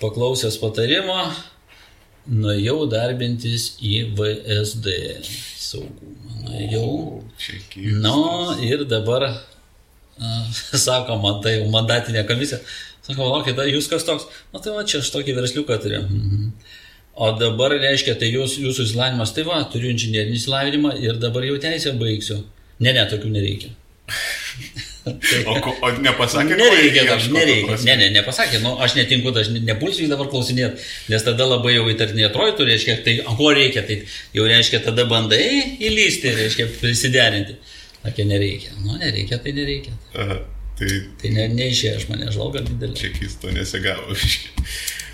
[0.01, 1.19] paklausęs patarimo,
[2.25, 4.97] nuėjau darbintis į VSD
[5.71, 6.37] saugumą.
[6.45, 6.91] Nuėjau.
[8.03, 8.17] Nu
[8.65, 9.27] ir dabar,
[10.85, 12.61] sako, man tai mandatinė komisija.
[13.01, 14.27] Sako, laukit, tai jūs kas toks?
[14.53, 16.03] Na tai va, čia aš tokį versliuką turiu.
[16.05, 16.51] Mhm.
[17.21, 21.57] O dabar reiškia, tai jūs, jūsų įsilavinimas, tai va, turiu inžinierinį įsilavinimą ir dabar jau
[21.61, 22.39] teisę baigsiu.
[22.81, 23.73] Ne, ne, tokių nereikia.
[25.49, 27.77] O, ko- o nepasakė, Nereikia, ieško, nereikia.
[27.87, 31.73] Ne, ne, nepasakė, nu, aš netinku, aš ne- nepulsiu jį dabar klausinėti, nes tada labai
[31.73, 33.97] jau įtartinė atrodytų, reiškia, tai ko reikia, tai
[34.37, 35.41] jau reiškia, tada bandai
[35.89, 37.57] įlysti, reiškia, prisiderinti.
[38.03, 38.75] Sakė, nereikia.
[38.85, 39.93] Nu, nereikia, tai nereikia.
[40.13, 40.39] Aha,
[40.81, 40.87] Tai
[41.21, 42.95] Tai ne, neišėjo iš mane žvalga didelė.
[42.97, 44.13] čia keisto nesigavo.
[44.13, 44.69] biškį.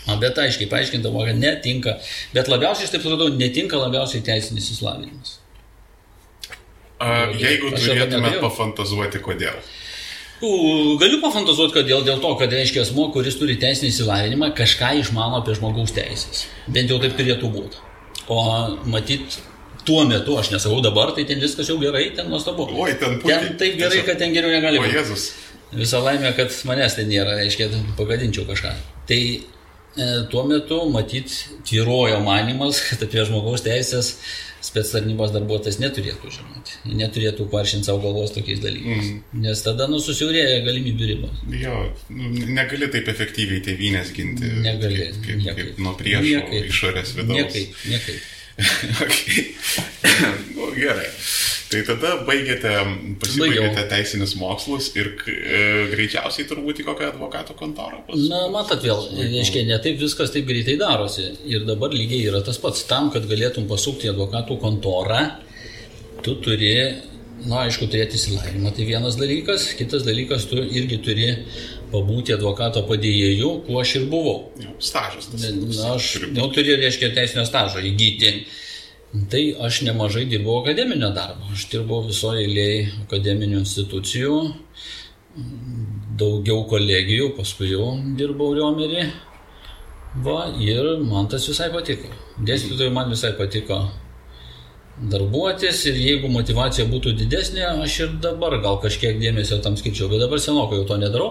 [0.08, 1.98] O, bet aiškiai paaiškintavo, kad netinka.
[2.36, 5.34] Bet labiausiai, aš taip supratau, netinka labiausiai teisinis įslavinimas.
[7.04, 8.40] A, Jeigu Aš nenorėjau.
[8.48, 9.58] pafantazuoti, kodėl.
[10.38, 15.56] Galiu pafantazuoti, kodėl dėl to, kad reiškia asmo, kuris turi teisinį įsilavinimą, kažką išmano apie
[15.58, 16.46] žmogaus teisės.
[16.70, 17.82] Bent jau taip turėtų būti.
[18.30, 18.44] O
[18.86, 19.40] matyt,
[19.88, 22.68] tuo metu, aš nesakau dabar, tai ten viskas jau gerai, ten nuostabu.
[22.70, 23.50] Oi, ten puikiai.
[23.50, 24.98] Ten taip gerai, kad ten geriau negali O būti.
[25.00, 25.28] Jėzus.
[25.74, 28.76] Visa laimė, kad manęs ten nėra, reiškia, pagadinčiau kažką.
[29.10, 29.42] Tai e,
[30.30, 31.34] tuo metu, matyt,
[31.66, 34.20] tvirojo manimas, kad apie žmogaus teisės
[34.68, 36.78] spets tarnybos darbuotojas neturėtų žinoti.
[37.00, 39.12] Neturėtų paršinti savo galvos tokiais dalykais.
[39.14, 39.44] Mm.
[39.46, 41.44] Nes tada nususiaurėja galimybių ribos.
[41.62, 41.78] Jo,
[42.14, 44.52] nu, negali taip efektyviai tėvynės ginti.
[44.66, 45.00] Negali.
[45.08, 45.62] Kaip, kaip, niekaip.
[45.72, 46.68] kaip nuo priešo Niekaip.
[46.72, 47.38] išorės vidaus.
[47.38, 48.34] Niekaip, niekaip.
[49.06, 49.44] okay.
[50.58, 51.10] nu, gerai.
[51.68, 52.70] Tai tada baigėte,
[53.20, 55.58] pasibaigėte teisinius mokslus ir e,
[55.92, 58.28] greičiausiai turbūt į kokią advokato kontorą bus.
[58.32, 61.26] Na, matot vėl, reiškia, ne taip viskas taip greitai darosi.
[61.50, 62.86] Ir dabar lygiai yra tas pats.
[62.88, 65.20] Tam, kad galėtum pasukti į advokatų kontorą,
[66.24, 66.72] tu turi,
[67.44, 68.72] na, aišku, turėti įsilavinimą.
[68.78, 69.68] Tai vienas dalykas.
[69.80, 71.28] Kitas dalykas, tu irgi turi
[71.92, 74.38] pabūti advokato padėjėju, kuo aš ir buvau.
[74.64, 75.44] Jo, Stažas tas.
[75.52, 78.32] Na, aš jau turiu, reiškia, teisinio stažo įgyti.
[79.08, 81.48] Tai aš nemažai dirbau akademinio darbo.
[81.54, 84.34] Aš dirbau visoje eilėje akademinių institucijų,
[86.20, 89.06] daugiau kolegijų, paskui jau dirbau Riomerį.
[90.26, 92.12] Va, ir man tas visai patiko.
[92.44, 93.80] Dėstytojai man visai patiko
[94.98, 100.24] darbuotis ir jeigu motivacija būtų didesnė, aš ir dabar gal kažkiek dėmesio tam skirčiau, bet
[100.24, 101.30] dabar senokai jau to nedarau.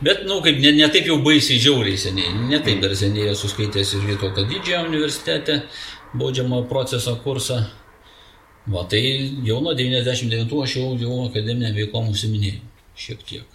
[0.00, 3.32] Bet, na, nu, kaip ne, ne taip jau baisiai žiauriai seniai, ne taip dar seniai
[3.34, 5.58] esu skaitęs ir Vytauto didžiojo universitete
[6.14, 7.62] baudžiamo proceso kursą.
[8.68, 9.00] Va, tai
[9.46, 12.64] jau nuo 99 aš jau, jau akademinę veiklą užsiminėjau.
[12.98, 13.54] Šiek tiek.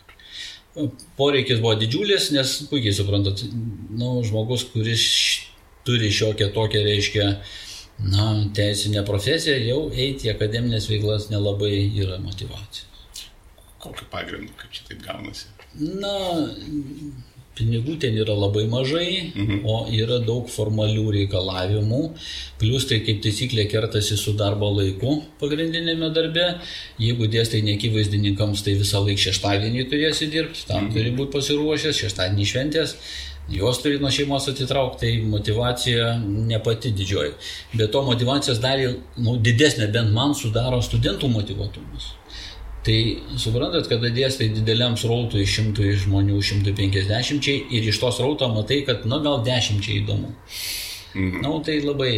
[1.20, 3.44] Poreikis buvo didžiulis, nes puikiai suprantat,
[3.94, 5.04] nu, žmogus, kuris
[5.86, 7.28] turi šiokią tokią, reiškia,
[8.10, 12.90] na, teisinę profesiją, jau eiti į akademinės veiklas nelabai yra motivacija.
[13.84, 15.52] Kokiu pagrindu, kaip čia taip gaunasi?
[15.76, 16.16] Na,
[17.58, 19.60] pinigų ten yra labai mažai, mhm.
[19.70, 22.02] o yra daug formalių reikalavimų,
[22.62, 26.48] plus tai kaip taisyklė kertasi su darbo laiku pagrindinėme darbe.
[27.02, 30.96] Jeigu dėstai nekyvaizdininkams, tai visą laiką šeštadienį turėsi dirbti, tam mhm.
[30.98, 32.98] turi būti pasiruošęs, šeštadienį šventės.
[33.52, 37.34] Jos turi nuo šeimos atitraukti, tai motivacija ne pati didžioji.
[37.76, 42.14] Bet to motivacijos dalį nu, didesnė bent man sudaro studentų motivuotumas.
[42.84, 42.98] Tai
[43.40, 49.22] suprantat, kada dėstai dideliam srautui šimtui žmonių, 150 ir iš tos rauto matai, kad, na
[49.24, 50.34] gal dešimčiai įdomu.
[51.14, 51.40] Mhm.
[51.46, 52.12] Na, tai labai,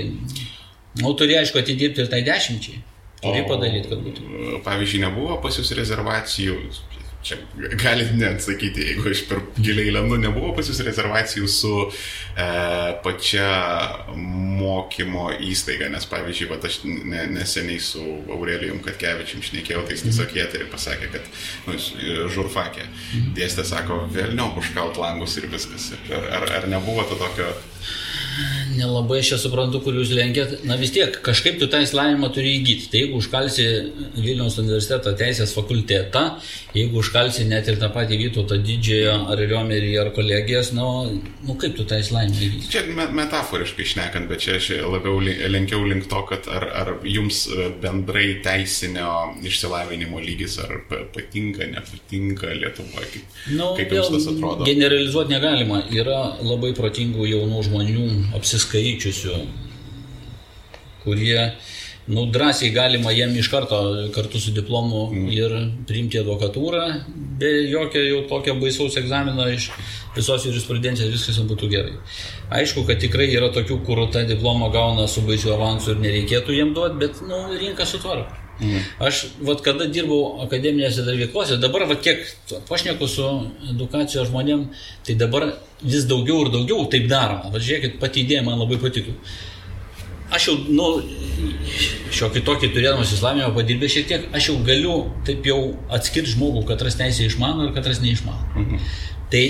[1.01, 2.81] na, turi aišku atidirbti ir tai dešimčiai.
[3.21, 4.59] Turi padaryti, kad būtų.
[4.65, 6.57] Pavyzdžiui, nebuvo pas jūs rezervacijų,
[7.25, 7.37] čia
[7.81, 11.89] galit neatsakyti, jeigu aš per giliai lendu, nebuvo pas jūs rezervacijų su e,
[13.03, 13.47] pačia
[14.15, 18.03] mokymo įstaiga, nes pavyzdžiui, va, aš ne, neseniai su
[18.35, 21.29] Aurelijum Katkevičium šnekėjau, tai jis tiesiog jie tai pasakė, kad
[21.67, 22.89] nu, e, žurfakė
[23.37, 25.93] dėstė, sako, vėliau užkalt langus ir viskas.
[26.09, 27.53] Ar, ar, ar nebuvo to tokio
[28.75, 30.65] Nelabai aš čia suprantu, kur jūs lenkėt.
[30.67, 32.89] Na vis tiek, kažkaip tu tą įsilavinimą turi įgyti.
[32.91, 33.67] Tai jeigu užkalsi
[34.17, 36.23] Vilniaus universiteto teisės fakultetą,
[36.75, 40.87] jeigu užkalsi net ir tą patį Vytautą didžiojo ar Riomerį ar kolegijas, nu,
[41.47, 42.69] nu kaip tu tą įsilavinimą įgyti?
[42.73, 47.43] Čia me- metaforiškai šnekant, bet čia aš labiau lenkiau link to, kad ar, ar jums
[47.53, 54.27] e, bendrai teisinio išsilavinimo lygis ar pa- patinka, nepatinka Lietuvoje, kaip, Nu, kaip jums tas
[54.33, 54.65] atrodo?
[54.65, 55.83] Generalizuoti negalima.
[55.91, 58.07] Yra labai protingų jaunų žmonių,
[58.39, 59.37] apsiskaičiusių,
[61.03, 61.51] kurie,
[62.07, 63.79] nu, drąsiai galima jiem iš karto
[64.15, 65.29] kartu su diplomu mm.
[65.33, 65.55] ir
[65.89, 66.85] priimti advokatūrą,
[67.39, 69.71] be jokio jau tokio baisaus egzamino iš
[70.15, 71.97] visos jurisprudencijos viskas būtų gerai.
[72.61, 76.73] Aišku, kad tikrai yra tokių, kur tą diplomą gauna su baisiu avansu ir nereikėtų jiem
[76.77, 78.41] duoti, bet, nu, rinka sutvarko.
[78.59, 78.85] Mm.
[79.03, 82.23] Aš, vat, kada dirbau akademinėse veiklose, dabar, vat, kiek
[82.69, 83.25] pašneku su
[83.73, 84.69] edukacijos žmonėm,
[85.07, 85.49] tai dabar
[85.81, 87.51] vis daugiau ir daugiau taip daroma.
[87.51, 89.17] Vat, žiūrėkit, pati idėja man labai patiko.
[90.33, 90.87] Aš jau, nu,
[92.15, 94.95] šiokį tokį turėdamas įslaminimą padirbę šiek tiek, aš jau galiu
[95.27, 95.59] taip jau
[95.93, 98.47] atskirti žmogų, katras teisė išmano ir katras neišmano.
[98.55, 98.89] Mhm.
[99.33, 99.43] Tai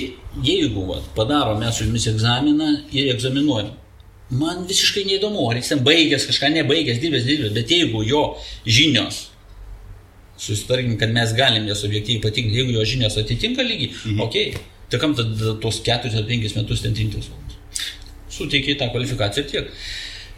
[0.43, 3.71] jeigu vat, padarom mes su jumis egzaminą ir egzaminuojam,
[4.35, 8.23] man visiškai neįdomu, ar jis ten baigęs, kažką nebaigęs, dirbęs, dirbęs, bet jeigu jo
[8.65, 9.25] žinios,
[10.41, 14.23] susitarkim, kad mes galim jas objektyviai patikrinti, jeigu jo žinios atitinka lygį, mhm.
[14.25, 17.29] okei, okay, tai kam tada tos 4-5 metus ten rinktis?
[18.35, 19.69] Suteikiai tą kvalifikaciją tiek.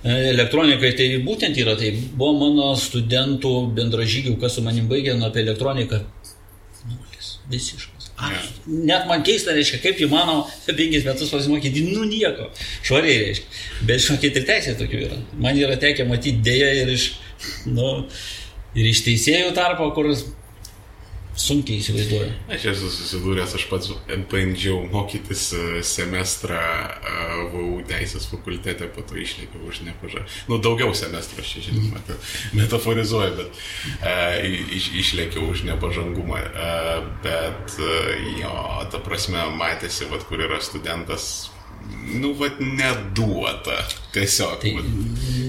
[0.04, 5.28] E, Elektronikai tai būtent yra, tai buvo mano studentų bendražygių, kas su manim baigė, nu
[5.30, 6.02] apie elektroniką.
[6.88, 8.12] Nulis, visiškas.
[8.18, 12.50] Aš, net man keista, reiškia, kaip įmanoma penkis metus pasimokyti, nu nieko,
[12.86, 13.62] švariai reiškia.
[13.89, 15.22] Bet žinokit, ir teisė tokių yra.
[15.38, 17.12] Man yra tekę matyti dėja ir iš,
[17.78, 17.91] nu,
[18.78, 20.14] ir iš teisėjų tarpo, kur
[21.38, 22.30] sunkiai įsivaizduoju.
[22.54, 23.92] Aš esu susidūręs, aš pats
[24.32, 27.16] bandžiau mokytis e, semestrą e,
[27.54, 30.24] VU teisės fakultete, po to išlėkiau už nepažą.
[30.50, 32.02] Nu, daugiau semestrų, aš čia žinoma,
[32.58, 33.62] metaforizuoju, bet
[34.02, 34.38] uh,
[34.78, 36.42] iš, išlėkiau už nepažangumą.
[36.48, 38.12] Uh, bet uh,
[38.42, 38.56] jo,
[38.92, 41.48] ta prasme, matėsi, vat, kur yra studentas
[42.18, 43.80] nu, vad, neduota.
[44.16, 44.62] Tiesiog.
[44.64, 44.74] Tai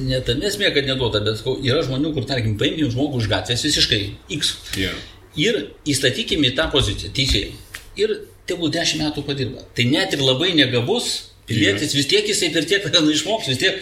[0.09, 4.03] ne ta nesmė, kad neduota, bet yra žmonių, kur, tarkim, paimkim žmogų už gatvės visiškai
[4.39, 4.59] X.
[4.79, 4.99] Yeah
[5.37, 7.55] ir įstatykime į tą poziciją, teisėjai.
[7.99, 8.15] Ir
[8.49, 9.65] tegul 10 metų padirba.
[9.77, 13.79] Tai net ir labai negabus pilietis, vis tiek jisai per tiek nu, išmoks, vis tiek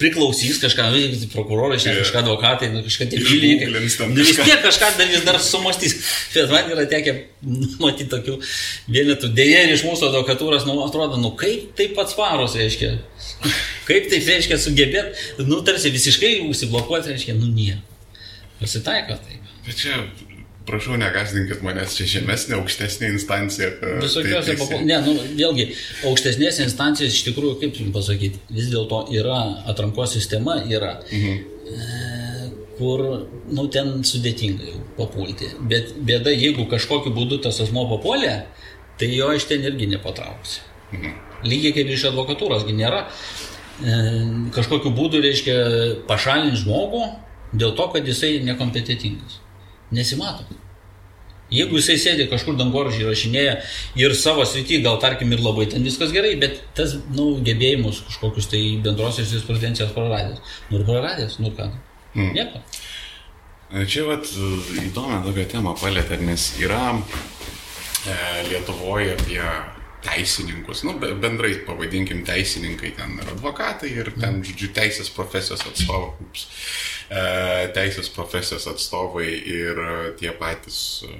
[0.00, 1.98] priklausys kažką, nu, prokurorai, yeah.
[2.00, 3.68] kažką advokatai, nu, kažką tie lygiai.
[3.68, 3.82] Nu,
[4.16, 5.98] vis tiek kažką dar vis dar sumastys.
[6.34, 7.16] Bet man yra tekę
[7.82, 8.38] matyti tokių
[8.88, 9.32] vienetų.
[9.36, 12.96] Dėja, iš mūsų advokatūros, nu, atrodo, nu kaip taip pats varos, reiškia.
[13.88, 15.16] Kaip taip, reiškia, sugebėt,
[15.48, 17.80] nu, tarsi visiškai užsiblokuoti, reiškia, nu, nieko.
[18.60, 19.48] Pasitaiko taip.
[19.64, 19.96] Bet čia
[20.68, 23.70] prašau, negastinkit manęs, čia žemesnė, aukštesnė instancija.
[24.00, 25.70] Visokiausia, tai, tai, ne, nu, vėlgi,
[26.10, 29.40] aukštesnės instancijos iš tikrųjų, kaip jums pasakyti, vis dėlto yra
[29.70, 31.40] atrankos sistema, yra, mhm.
[31.74, 33.04] e, kur,
[33.52, 35.50] nu, ten sudėtinga jau papulti.
[35.70, 38.36] Bet bėda, jeigu kažkokiu būdu tas asmo papuolė,
[39.00, 40.64] tai jo iš ten irgi nepatrauksi.
[40.94, 41.18] Mhm.
[41.48, 44.00] Lygiai kaip iš advokatūros, nėra e,
[44.54, 45.60] kažkokiu būdu, reiškia,
[46.08, 47.06] pašalinti žmogų
[47.56, 49.39] dėl to, kad jisai nekompetitingas.
[49.94, 50.44] Nesimato.
[51.50, 53.56] Jeigu jisai sėdi kažkur dangoržiai rašinėja
[53.98, 58.04] ir savo srity, gal tarkim ir labai ten viskas gerai, bet tas, na, nu, gebėjimus
[58.06, 60.38] kažkokius tai bendrosios jurisprudencijos praradęs.
[60.70, 61.66] Nu ir praradęs, nu ką.
[62.14, 62.30] Hmm.
[62.36, 62.62] Nieko.
[63.90, 64.30] Čia vat
[64.82, 68.14] įdomią tokią temą palėtė, nes yra e,
[68.48, 69.42] Lietuvoje apie
[70.04, 76.30] teisininkus, nu, bendrai pavadinkim teisininkai, ten ir advokatai, ir ten, žodžiu, teisės profesijos atstovai,
[77.10, 77.22] e,
[77.76, 79.84] teisės profesijos atstovai ir
[80.20, 81.14] tie patys e,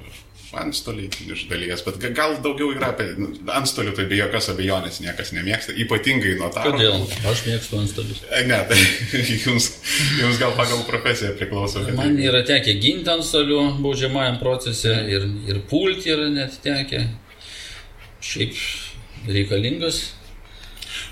[0.58, 5.30] antstoliai iš dalies, bet gal daugiau yra apie nu, antstolių, tai be jokios abejonės niekas
[5.36, 6.74] nemėgsta, ypatingai notarų.
[6.74, 7.04] Kodėl?
[7.30, 8.24] Aš mėgstu antstolius.
[8.26, 8.80] E, ne, tai
[9.46, 9.70] jums,
[10.18, 11.84] jums gal pagal profesiją priklauso.
[11.94, 17.04] Man yra tekę ginti antstolių baudžiamajam procese ir, ir pulti yra net tekę
[18.24, 18.56] šiaip
[19.28, 20.00] reikalingas.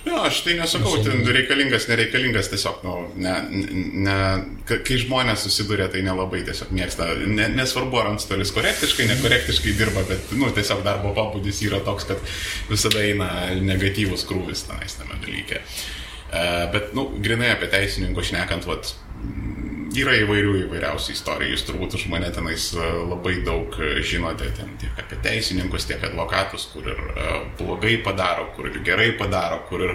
[0.06, 3.34] Jo, aš tai nesakau, ten reikalingas, nereikalingas, tiesiog, nu, ne,
[4.06, 4.16] ne,
[4.66, 10.32] kai žmonės susiduria, tai nelabai tiesiog mėgsta, ne, nesvarbu, ar antstolis korektiškai, nekorektiškai dirba, bet,
[10.38, 12.22] nu, tiesiog darbo pabudis yra toks, kad
[12.70, 13.28] visada eina
[13.62, 15.62] negatyvus krūvis tenais tame dalyke.
[16.28, 18.94] Uh, bet, nu, grinai apie teisininko šnekant, vat,
[19.97, 24.74] yra įvairių įvairiausių istorijų, jūs turbūt už mane tenais e, labai daug e, žinote, ten
[24.80, 27.26] tiek apie teisininkus, tiek advokatus, kur ir e,
[27.61, 29.95] blogai padaro, kur ir gerai padaro, kur ir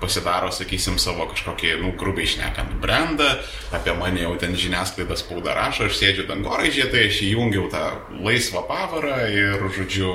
[0.00, 3.28] pasidaro, sakysim, savo kažkokį, nu, grubiai išnekant brandą,
[3.76, 7.86] apie mane jau ten žiniasklaidas spauda rašo, aš sėdžiu dangoraižė, tai aš įjungiau tą
[8.24, 10.12] laisvą pavarą ir, žodžiu,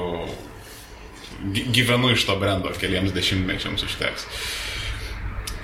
[1.76, 4.26] gyvenu iš to brendo keliems dešimtmečiams užteks.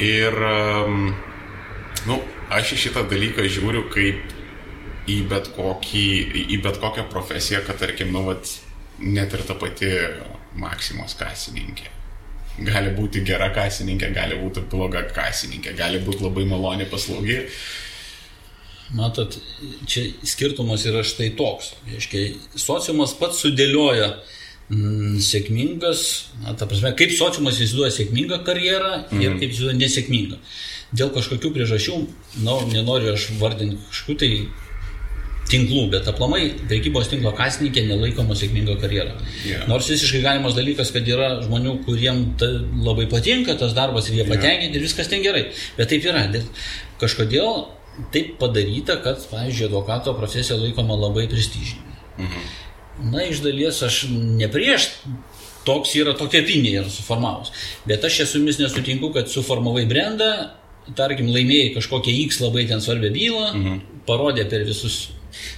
[0.03, 0.35] Ir,
[2.09, 2.19] nu,
[2.53, 4.35] aš į šitą dalyką žiūriu kaip
[5.11, 6.05] į bet, kokį,
[6.55, 8.49] į bet kokią profesiją, kad tarkim, nu, vat,
[9.01, 9.91] net ir ta pati
[10.55, 11.89] Maksimos kasininkė.
[12.65, 17.41] Gali būti gera kasininkė, gali būti bloga kasininkė, gali būti labai maloni paslaugė.
[18.95, 19.35] Matot,
[19.89, 21.73] čia skirtumas yra štai toks.
[21.89, 22.21] Reiškia,
[22.61, 24.07] sociumas pats sudėlioja
[24.69, 26.05] mm, sėkmingas,
[26.45, 29.25] na, ta prasme, kaip sociumas įsivaizduoja sėkmingą karjerą mm.
[29.25, 30.39] ir kaip įsivaizduoja nesėkmingą
[30.97, 31.97] dėl kažkokių priežasčių,
[32.43, 34.31] na, nu, nenoriu aš vardinti kažkokių tai
[35.49, 39.13] tinklų, bet aplamai prekybos tinklo kasininkė nelaikoma sėkminga karjera.
[39.45, 39.67] Yeah.
[39.69, 42.49] Nors visiškai galimas dalykas, kad yra žmonių, kuriem ta,
[42.81, 44.33] labai patinka tas darbas ir jie yeah.
[44.33, 45.47] patenkinti ir viskas ten gerai.
[45.77, 46.25] Bet taip yra.
[47.01, 47.67] Kažkodėl
[48.15, 51.95] taip padaryta, kad, pavyzdžiui, advokato profesija laikoma labai prestižinė.
[52.17, 52.51] Mhm.
[53.11, 54.89] Na, iš dalies aš ne prieš
[55.65, 57.51] toks yra tokia opinija yra suformavus.
[57.89, 60.29] Bet aš čia su jumis nesutinku, kad suformavai brandą
[60.97, 63.83] tarkim, laimėjai kažkokią X labai ten svarbią bylą, mhm.
[64.07, 65.05] parodė per visus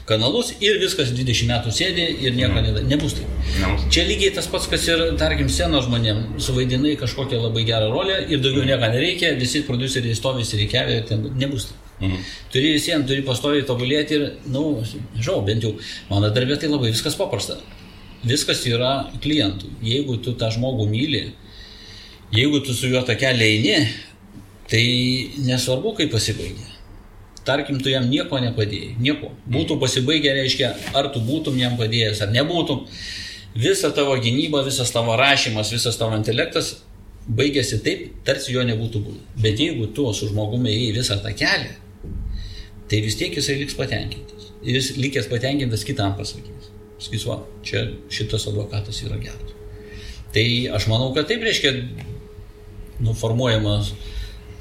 [0.08, 3.34] kanalus ir viskas 20 metų sėdė ir nieko ne, nebus taip.
[3.60, 3.88] Nebus.
[3.94, 8.42] Čia lygiai tas pats, kas ir, tarkim, scenos žmonėm, suvaidinai kažkokią labai gerą rolę ir
[8.42, 8.72] daugiau mhm.
[8.72, 11.84] nieko nereikia, visi produceriai stovi įsireikiavę ir ten nebus taip.
[11.98, 12.26] Mhm.
[12.54, 14.86] Turi visiems, turi pastoviai tobulėti ir, na, nu,
[15.18, 15.74] žinau, bent jau
[16.12, 17.58] mano darbė tai labai viskas paprasta.
[18.28, 19.70] Viskas yra klientų.
[19.86, 21.24] Jeigu tu tą žmogų myli,
[22.34, 23.78] jeigu tu su juo tą kelią eini,
[24.68, 24.84] Tai
[25.48, 26.74] nesvarbu, kaip pasibaigė.
[27.48, 29.32] Tarkim, tu jam nieko nepadėjai, nieko.
[29.48, 32.84] Būtų pasibaigę, reiškia, ar tu būtum jam padėjęs, ar nebūtum.
[33.58, 36.76] Visa tavo gynyba, visas tavo rašymas, visas tavo intelektas
[37.28, 39.22] baigėsi taip, tarsi jo nebūtų buvę.
[39.44, 41.74] Bet jeigu tu su žmogumi įėjai visą tą kelią,
[42.88, 44.52] tai vis tiek jisai liks patenkintas.
[44.64, 46.72] Ir jis likęs patenkintas kitam pasakys.
[47.04, 49.56] Sakys, va, čia šitas advokatas yra geras.
[50.34, 50.46] Tai
[50.78, 51.74] aš manau, kad taip reiškia
[53.04, 53.92] nuformuojamas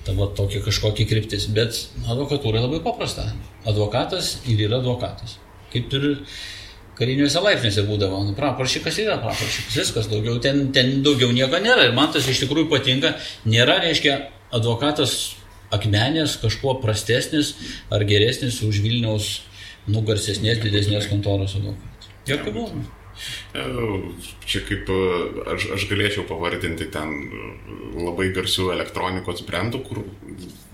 [0.06, 3.26] tavo tokia kažkokia kryptis, bet advokatūra labai paprasta.
[3.66, 5.36] Advokatas ir yra advokatas.
[5.72, 6.06] Kaip ir
[6.96, 11.88] kariniuose laipsniuose būdavo, nu, praprašykas yra praprašykas, viskas, daugiau, ten, ten daugiau nieko nėra.
[11.88, 13.16] Ir man tas iš tikrųjų patinka,
[13.48, 14.20] nėra, reiškia,
[14.56, 15.34] advokatas
[15.74, 17.56] akmenės kažkuo prastesnis
[17.92, 19.40] ar geresnis už Vilniaus
[19.90, 22.14] nugarsesnės, didesnės kontoros advokatas.
[22.30, 22.86] Jokių būdų.
[23.54, 23.64] E,
[24.48, 25.00] čia kaip e,
[25.54, 27.14] aš, aš galėčiau pavardinti ten
[27.96, 30.02] labai garsių elektronikos brandų, kur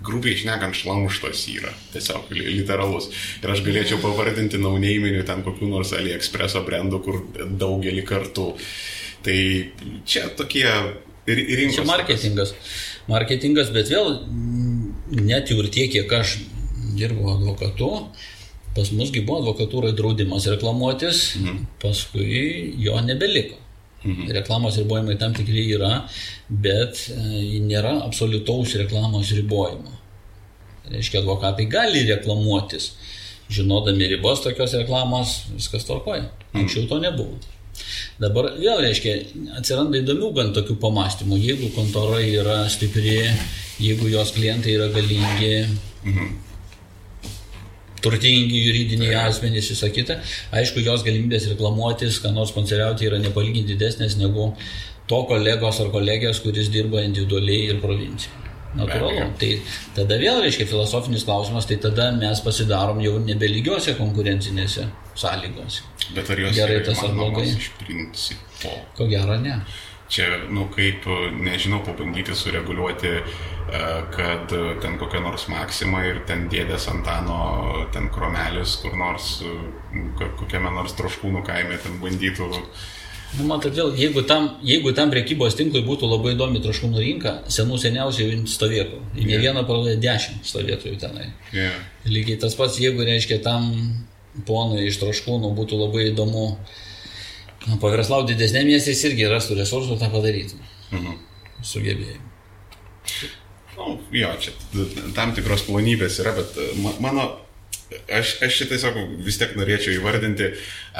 [0.02, 3.10] grubiai išnekant šlamštos yra, tiesiog literalus.
[3.42, 7.22] Ir aš galėčiau pavardinti nauneiminių ten kokių nors AliExpreso brandų, kur
[7.62, 8.50] daugelį kartų.
[9.22, 9.38] Tai
[10.08, 10.66] čia tokie
[11.26, 11.78] rinkos.
[11.78, 12.54] Čia marketingas.
[13.10, 14.16] Marketingas, bet vėl
[15.12, 16.40] net jau ir tiek, kiek aš
[16.98, 17.90] dirbu advokatu,
[18.72, 21.64] Pas musgi buvo advokatūrai draudimas reklamuotis, mhm.
[21.82, 23.58] paskui jo nebeliko.
[24.02, 24.30] Mhm.
[24.34, 25.90] Reklamos ribojimai tam tikrai yra,
[26.48, 29.98] bet e, nėra absoliutaus reklamos ribojimo.
[30.90, 32.90] Reiškia, advokatai gali reklamuotis,
[33.52, 36.26] žinodami ribos tokios reklamos, viskas tvarkoja.
[36.26, 36.62] Mhm.
[36.64, 37.38] Anksčiau to nebuvo.
[38.20, 39.14] Dabar vėl reiškia,
[39.58, 41.38] atsiranda įdomių gan tokių pamastymų.
[41.40, 43.20] Jeigu kontora yra stipri,
[43.80, 45.52] jeigu jos klientai yra galingi,
[46.04, 46.51] mhm
[48.02, 50.18] turtingi juridiniai asmenys, visą kitą.
[50.58, 54.52] Aišku, jos galimybės reklamuotis, ką nors konceriauti yra nepalyginti didesnės negu
[55.10, 58.38] to kolegos ar kolegijos, kuris dirba individualiai ir provincijoje.
[58.72, 59.24] Natūralu.
[59.36, 59.50] Tai
[59.98, 64.86] tada vėl reiškia filosofinis klausimas, tai tada mes pasidarom jau nebelygiuose konkurencinėse
[65.20, 65.84] sąlygose.
[66.16, 67.44] Bet ar jos gerai tas ar blogai?
[67.52, 68.72] Iš principo.
[68.96, 69.58] Ko gero ne.
[70.12, 71.06] Čia, nu, kaip,
[71.40, 73.16] nežinau, pabandyti sureguliuoti
[74.16, 74.52] kad
[74.82, 79.38] ten kokia nors maksima ir ten dėdės Antano, ten kromelis, kur nors,
[80.40, 82.50] kokiame nors troškūnų kaime ten bandytų.
[83.38, 87.78] Nu, matot, vėl, jeigu tam, jeigu tam priekybos tinklui būtų labai įdomi traškūnų rinka, senų
[87.80, 88.98] seniausiai stovėtų.
[89.16, 89.28] Yeah.
[89.30, 91.30] Ne vieną parodė dešimt stovėtų tenai.
[91.56, 91.78] Yeah.
[92.04, 93.70] Lygiai tas pats, jeigu, reiškia, tam
[94.44, 96.50] ponui iš traškūnų būtų labai įdomu
[97.68, 100.58] nu, paverslauti didesnė miestais irgi rastų resursų tą padaryti.
[100.92, 101.20] Mhm.
[101.62, 102.28] Sugebėjimų.
[103.76, 104.52] Nu, jo, čia
[105.16, 106.68] tam tikros plonybės yra, bet e,
[107.02, 107.24] mano,
[108.12, 110.50] aš, aš šitą tiesiog vis tiek norėčiau įvardinti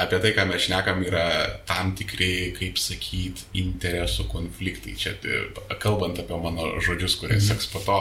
[0.03, 1.25] apie tai, ką mes šnekam, yra
[1.69, 4.95] tam tikrai, kaip sakyt, interesų konfliktai.
[4.99, 5.43] Čia e,
[5.83, 7.45] kalbant apie mano žodžius, kurie mm.
[7.51, 7.99] seks po to,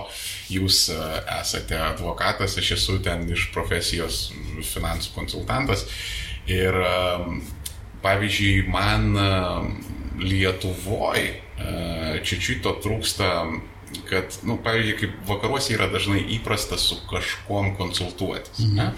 [0.56, 1.00] jūs e,
[1.40, 4.30] esate advokatas, aš esu ten iš profesijos
[4.72, 5.86] finansų konsultantas.
[6.50, 6.74] Ir
[8.02, 9.12] pavyzdžiui, man
[10.22, 11.40] Lietuvoje
[12.22, 13.28] čičiuito trūksta
[14.08, 18.64] kad, nu, pavyzdžiui, kaip vakaruose yra dažnai įprasta su kažkuom konsultuotis.
[18.64, 18.76] Mhm.
[18.78, 18.90] Ne?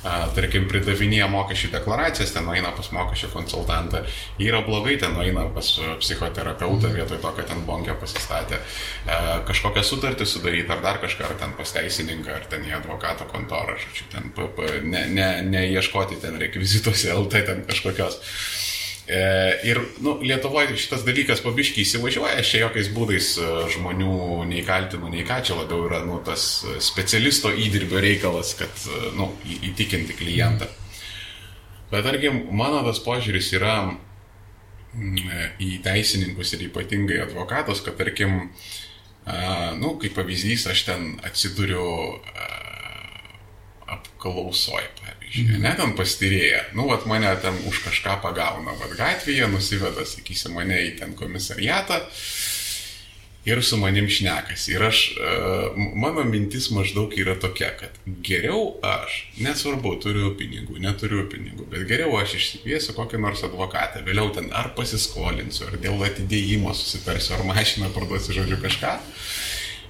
[0.00, 4.00] Tarkim, pridavinėja mokesčių deklaracijas, ten eina pas mokesčių konsultantą,
[4.40, 5.68] yra blogai, ten eina pas
[6.00, 6.96] psichoterapeutą mhm.
[6.96, 8.62] vietoj to, kad ten bonkę pasistatė,
[9.04, 13.28] a, kažkokią sutartį sudaryti ar dar kažką, ar ten pas teisininką, ar ten į advokato
[13.28, 14.32] kontorą, žodžiu, ten
[14.88, 18.20] ne, ne, neieškoti ten rekvizituose LT ten kažkokios.
[19.10, 24.12] E, ir nu, Lietuvoje šitas dalykas pabiškiai įsivažiuoja, aš čia jokiais būdais e, žmonių
[24.46, 26.44] nei kaltinu, nei ką, čia labiau yra nu, tas
[26.84, 28.84] specialisto įdirbio reikalas, kad
[29.18, 29.32] nu,
[29.66, 30.68] įtikinti klientą.
[31.90, 38.52] Bet tarkim, mano tas požiūris yra mm, į teisininkus ir ypatingai advokatus, kad tarkim,
[39.82, 41.82] nu, kaip pavyzdys, aš ten atsiduriu
[43.90, 44.86] apklausoj,
[45.30, 50.54] pavyzdžiui, ne ten pastyrėja, nu, vat mane ten už kažką pagauna, vat gatvėje nusiveda, sakysim,
[50.54, 52.00] mane į ten komisariatą
[53.44, 54.68] ir su manim šnekas.
[54.68, 55.30] Ir aš, e,
[55.96, 62.18] mano mintis maždaug yra tokia, kad geriau aš, nesvarbu, turiu pinigų, neturiu pinigų, bet geriau
[62.20, 67.90] aš išsikviesiu kokį nors advokatą, vėliau ten ar pasiskolinsiu, ar dėl atidėjimo susitarsiu, ar mašiną
[67.94, 68.98] parduosiu, žodžiu, kažką.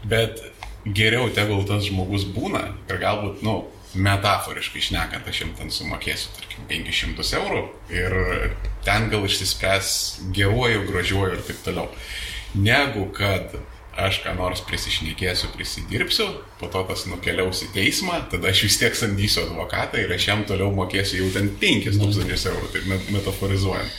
[0.04, 0.40] Bet
[0.86, 3.64] geriau tegul tas žmogus būna ir galbūt, nu,
[3.94, 7.64] metaforiškai šnekant, aš jam ten sumokėsiu, tarkim, 500 eurų
[7.94, 8.16] ir
[8.86, 9.90] ten gal išsispręs
[10.36, 11.90] geruoju, gražiuoju ir taip toliau.
[12.54, 13.54] Negu kad
[14.00, 16.26] aš ką nors prisišnekėsiu, prisidirbsiu,
[16.60, 20.44] po to tas nukeliaus į teismą, tada aš vis tiek samdysiu advokatą ir aš jam
[20.48, 23.96] toliau mokėsiu jau ten 5000 eurų, taip metaforizuojant.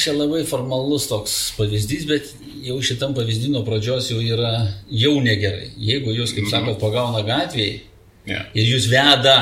[0.00, 2.30] Čia labai formalus toks pavyzdys, bet
[2.64, 4.54] jau šitam pavyzdino pradžios jau yra
[4.88, 5.72] jau negerai.
[5.76, 6.54] Jeigu jūs, kaip mhm.
[6.54, 7.82] sakot, pagauna gatvėje,
[8.28, 8.48] Yeah.
[8.56, 9.36] Ir jūs veda,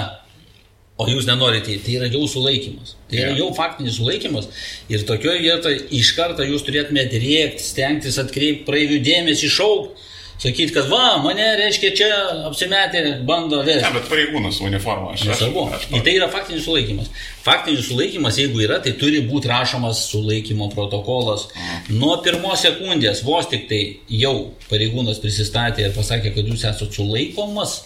[0.98, 2.96] o jūs nenorite, tai yra jau sulaikimas.
[3.10, 3.30] Tai yeah.
[3.30, 4.48] yra jau faktinis sulaikimas.
[4.92, 10.10] Ir tokioje vietoje iš karto jūs turėtumėte rėkti, stengtis atkreipti praeivių dėmesį, šaukti,
[10.42, 12.06] Sakyti, kad va, mane reiškia čia
[12.48, 13.84] apsimetė, bando vėliau.
[13.84, 15.12] Ne, bet pareigūnas uniforma.
[15.14, 15.68] Aš, Nesvarbu.
[15.94, 17.12] Į tai yra faktinis sulaikymas.
[17.44, 21.46] Faktinis sulaikymas, jeigu yra, tai turi būti rašomas sulaikymo protokolas.
[21.92, 23.80] Nuo pirmos sekundės, vos tik tai
[24.10, 24.34] jau
[24.66, 27.76] pareigūnas prisistatė ir pasakė, kad jūs esate sulaikomas,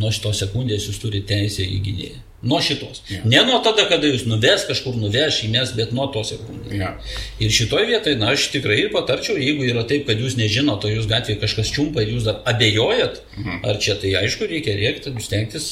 [0.00, 2.20] nuo šitos sekundės jūs turite teisę į gynėją.
[2.44, 2.98] Nuo šitos.
[3.08, 3.22] Jo.
[3.24, 6.74] Ne nuo tada, kada jūs nuves kažkur nuveš, įmes, bet nuo tos sekundės.
[6.76, 6.90] Ja.
[7.40, 11.08] Ir šitoj vietoj, na, aš tikrai ir patarčiau, jeigu yra taip, kad jūs nežinote, jūs
[11.08, 13.62] gatvėje kažkas čiumpa ir jūs dar abejojat, Mhm.
[13.64, 15.70] ar čia tai aišku, reikia rėkti, stengtis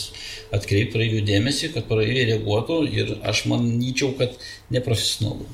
[0.53, 4.33] atkreipti praeivių dėmesį, kad praeiviai reaguotų ir aš manyčiau, kad
[4.73, 5.45] neprofesionalu.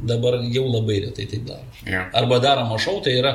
[0.00, 1.64] Dabar jau labai retai taip daro.
[1.86, 2.06] Ja.
[2.16, 3.34] Arba daroma šau, tai yra,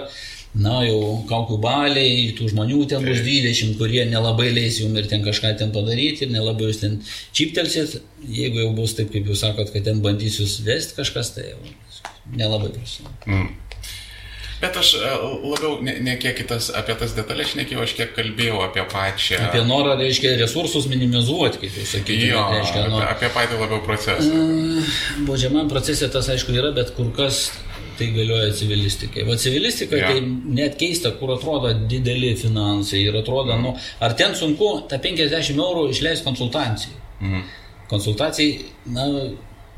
[0.55, 0.99] na, jau
[1.29, 5.73] kaukių baliai, tų žmonių ten bus 20, kurie nelabai leis jums ir ten kažką ten
[5.75, 7.01] padaryti, ir nelabai jūs ten
[7.35, 7.99] čiptelsit.
[8.25, 11.59] Jeigu jau bus taip, kaip jūs sakot, kad ten bandys jūs vesti kažkas, tai jau
[12.39, 13.21] nelabai profesionalu.
[13.27, 13.53] Mm.
[14.61, 15.09] Bet aš e,
[15.43, 19.41] labiau ne, ne kiek kitas, apie tas detalės šnekėjau, aš kiek kalbėjau apie pačią.
[19.49, 22.31] Apie norą, reiškia, resursus minimizuoti, kaip jūs sakytumėte.
[22.31, 24.41] Jo, reiškia, nu, apie, apie patį labiau procesą.
[25.27, 27.49] Baudžiamam procese tas aišku yra, bet kur kas
[27.97, 29.23] tai galioja civilistikai.
[29.27, 30.07] Va civilistika Jo.
[30.07, 30.21] tai
[30.59, 35.89] net keista, kur atrodo dideli finansai ir atrodo, nu, ar ten sunku tą 50 eurų
[35.93, 36.97] išleisti konsultacijai.
[37.21, 37.41] Mhm.
[37.87, 38.65] Konsultacijai,
[38.95, 39.05] na,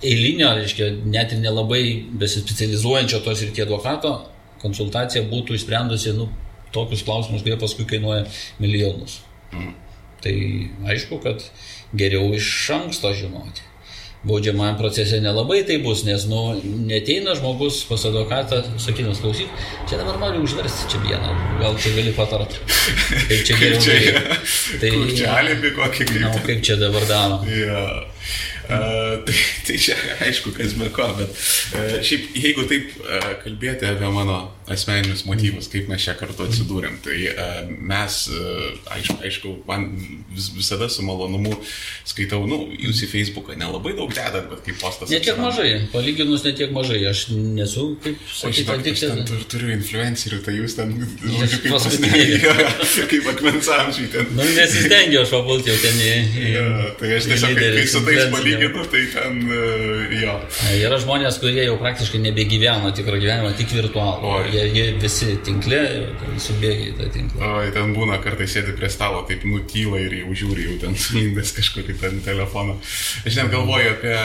[0.02, 1.84] eilinio, reiškia, net ir nelabai
[2.22, 4.14] besispecializuojančio tos ir tie advokato,
[4.62, 6.30] konsultacija būtų išsprendusi, nu,
[6.74, 8.26] tokius klausimus, kurie paskui kainuoja
[8.64, 9.22] milijonus.
[9.52, 9.74] Mhm.
[10.22, 10.36] Tai
[10.94, 11.44] aišku, kad
[11.94, 13.67] geriau iš anksto žinoti.
[14.28, 16.42] Baudžiamajam procese nelabai tai bus, nes, nu,
[16.90, 19.52] neteina žmogus pas advokatą, sakydamas, klausyk,
[19.90, 22.58] čia dabar noriu užversti čia vieną, gal čia gali patart.
[23.30, 24.22] Kaip čia geriau Čia,
[24.82, 26.62] tai, čia alibi kokį Na, kaip.
[26.66, 27.42] čia dabar daro.
[27.48, 27.88] Ja.
[28.68, 33.88] Uh, tai, tai čia aišku, kas be ko, bet uh, šiaip jeigu taip uh, kalbėti
[33.88, 39.52] apie mano asmeninius motyvus, kaip mes čia kartu atsidūrėm, tai uh, mes, uh, aišku, aišku,
[39.68, 39.86] man
[40.36, 41.54] vis, visada su malonumu
[42.08, 45.10] skaitau, nu, jūs į Facebooką nelabai daug dedat, bet kaip postas.
[45.12, 45.48] Ne tiek atsiranda.
[45.48, 50.42] mažai, palyginus ne tiek mažai, aš nesu, kaip sakyti, žinok, aš ten tur, turiu influencerių,
[50.46, 50.94] tai jūs ten,
[51.24, 52.42] žodžiu, kaip paskutiniai.
[52.82, 54.30] pasne- kaip akmens amžiai ten.
[54.36, 56.12] Nu, nesistengiu aš papulti jau ten į...
[56.58, 56.66] Ja,
[57.00, 60.36] tai aš tiesiog, kai, su tais palyginu, tai ten, uh, jo.
[60.82, 64.36] Yra žmonės, kurie jau praktiškai nebegyvena tikrą gyvenimą, tik virtualų.
[64.58, 65.80] Jie, jie visi tinkle,
[66.18, 67.46] ten subėgia į tą tinklą.
[67.46, 71.54] O, ten būna kartais sėdi prie stalo, taip nutyla ir jau žiūri, jau ten sulindęs
[71.60, 72.78] kažkokį ten telefoną.
[73.22, 74.16] Aš net galvoju apie,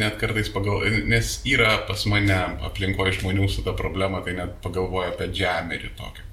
[0.00, 2.38] net kartais pagal, nes yra pas mane
[2.70, 6.24] aplinkoje žmonių su ta problema, tai net pagalvoju apie džemerį tokį,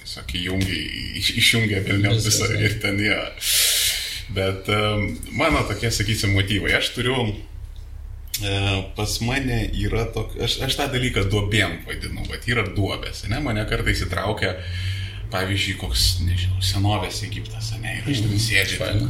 [0.00, 0.80] tiesiog įjungia,
[1.20, 3.20] iš, išjungia Viskas, visą ir ten jie.
[4.34, 5.06] Bet um,
[5.38, 6.76] mano tokie, sakysim, motyvai.
[6.78, 7.16] Aš turiu
[8.96, 13.66] pas mane yra tokia, aš, aš tą dalyką duobėm vadinu, bet yra duobės, ne, mane
[13.68, 14.56] kartais įtraukia,
[15.30, 19.08] pavyzdžiui, koks, nežinau, senovės Egiptas, ne, ir aš ten sėdžiu, ten,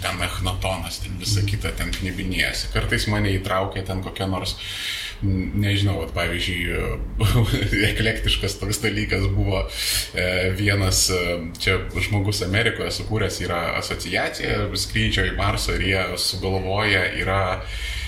[0.00, 2.72] ten Echnatonas, ten visą kitą ten knibinėjasi.
[2.72, 4.56] Kartais mane įtraukia ten kokia nors,
[5.22, 6.80] nežinau, vat, pavyzdžiui,
[7.92, 10.26] eklektiškas toks dalykas buvo e,
[10.58, 17.42] vienas, e, čia žmogus Amerikoje sukūręs yra asociacija skrydžio į Marsą ir jie sugalvoja yra
[17.60, 18.00] e,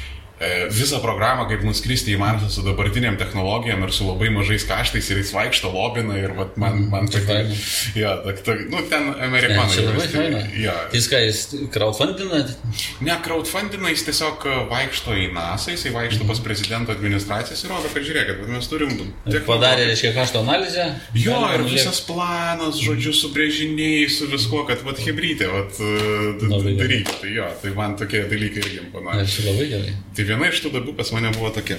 [0.75, 5.21] visą programą, kaip nuskristi į Marsą su dabartiniam technologijom ir su labai mažais kaštais ir
[5.23, 7.59] jis vaikšto lobina ir vat, man, man čia tokia- faina.
[7.99, 9.69] Ja, tak, tak, nu, ten Ne, amerikonai.
[9.75, 10.41] čia labai faina.
[10.59, 10.75] Ja.
[10.93, 11.43] Tai ką, jūs
[11.75, 12.55] crowdfundinat?
[13.05, 17.91] Ne, crowdfundina jis tiesiog e, vaikšto į NASA, jisai vaikšto pas prezidento administracijas ir rodo,
[17.95, 18.95] kad žiūrėkit, mes turim...
[18.97, 19.43] technologiją.
[19.55, 20.85] Padarė, reiškia, kašto analizę?
[21.15, 27.15] Jo, ir visas planas, žodžiu, su brėžiniai, su viskuo, kad vat hebrytė, vat e, daryti.
[27.21, 29.23] Tai jo, tai man tokie dalykai irgi imponuoja.
[29.25, 29.95] Aš labai gerai.
[30.17, 31.79] Tai viena iš tų darbų pas mane buvo tokia.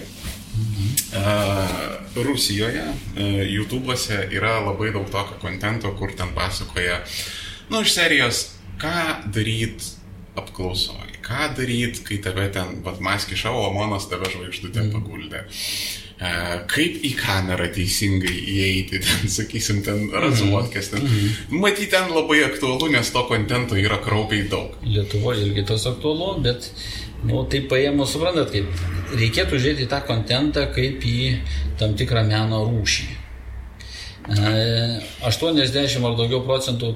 [1.16, 7.02] Uh, Rusijoje, uh, YouTube'ose yra labai daug tokio kontento, kur ten pasakoja,
[7.72, 8.42] nu, iš serijos,
[8.82, 9.94] ką daryti
[10.36, 15.46] apklausoje, ką daryti, kai tave ten, vad, maski šau, o monas tave žvaigždutė paguldė.
[16.16, 21.08] Uh, kaip į kamerą teisingai įeiti, ten, sakysim, ten razuotkės, ten.
[21.52, 24.76] Matyti, ten labai aktualu, nes to kontento yra kraupiai daug.
[24.84, 26.70] Lietuvoje irgi tas aktualu, bet,
[27.26, 31.20] nu, tai paėmus, suprantat, kaip reikėtų žiūrėti tą kontentą kaip į
[31.80, 33.08] tam tikrą meno rūšį.
[34.36, 34.54] E,
[35.30, 36.96] 80 ar daugiau procentų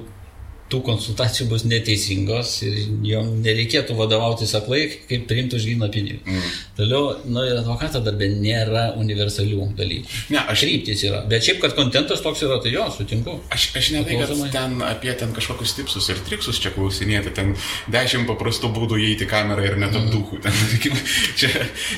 [0.70, 2.76] tų konsultacijų bus neteisingos ir
[3.10, 6.20] jom nereikėtų vadovautis aklai, kaip priimti už gyną pinigų.
[6.26, 6.50] Mm.
[6.78, 10.06] Toliau, nu, advokato darbė nėra universalių dalykų.
[10.34, 11.22] Ne, aš- Kryptis yra.
[11.26, 13.38] Bet šiaip, kad kontentas toks yra, tai jo, sutinku.
[13.50, 17.54] Aš, aš ne tai, kad ten apie ten kažkokius tipsus ir triksus čia klausinėti, ten
[17.90, 20.38] dešimt paprastų būdų įeiti kamerą ir netapdūkų.
[20.44, 20.94] Ten, sakykim,
[21.40, 21.50] čia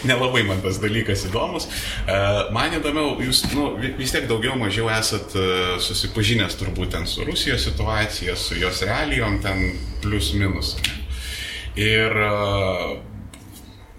[0.08, 1.68] nelabai man tas dalykas įdomus.
[2.06, 2.20] E,
[2.54, 5.44] Man įdomiau, jūs nu, vi- vis tiek daugiau mažiau esat e,
[5.82, 9.72] susipažinęs turbūt ten su Rusijos situacija, su jos realijom, ten
[10.02, 10.76] plus minus.
[11.78, 12.34] Ir e,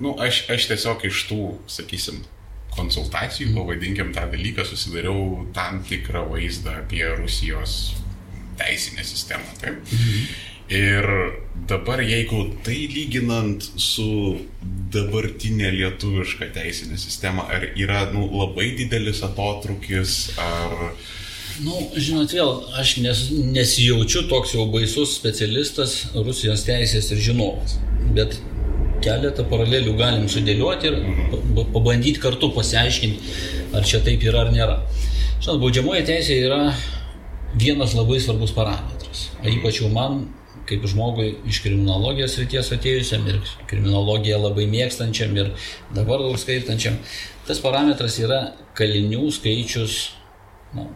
[0.04, 1.42] nu, aš, aš tiesiog iš tų,
[1.72, 2.24] sakysim,
[2.74, 7.94] konsultacijų, pavadinkim tą dalyką, susidariau tam tikrą vaizdą apie Rusijos
[8.58, 9.46] teisinę sistemą.
[9.62, 9.94] Taip?
[10.74, 11.06] Ir
[11.70, 14.40] dabar, jeigu tai lyginant su
[14.94, 20.96] dabartinė lietuviška teisinė sistema, ar yra nu, labai didelis atotrukis, ar...
[21.62, 23.20] Nu, žinot, vėl, aš nes,
[23.54, 27.76] nesijaučiu toks jau baisus specialistas Rusijos teisės ir žinovas.
[28.16, 28.40] Bet
[29.06, 30.98] keletą paralelių galim sudėlioti ir
[31.30, 33.36] pa- pabandyti kartu pasiaiškinti,
[33.78, 34.80] ar čia taip yra ar nėra.
[35.44, 36.62] Žinot, baudžiamoji teisė yra
[37.54, 39.28] vienas labai svarbus parametras.
[39.46, 40.24] Ypač jau man,
[40.66, 43.40] kaip žmogui iš kriminologijos ryties atėjusiam ir
[43.70, 45.54] kriminologiją labai mėgstančiam ir
[45.94, 46.98] dabar daug skaitančiam,
[47.46, 48.42] tas parametras yra
[48.80, 50.00] kalinių skaičius
[50.74, 50.88] nu,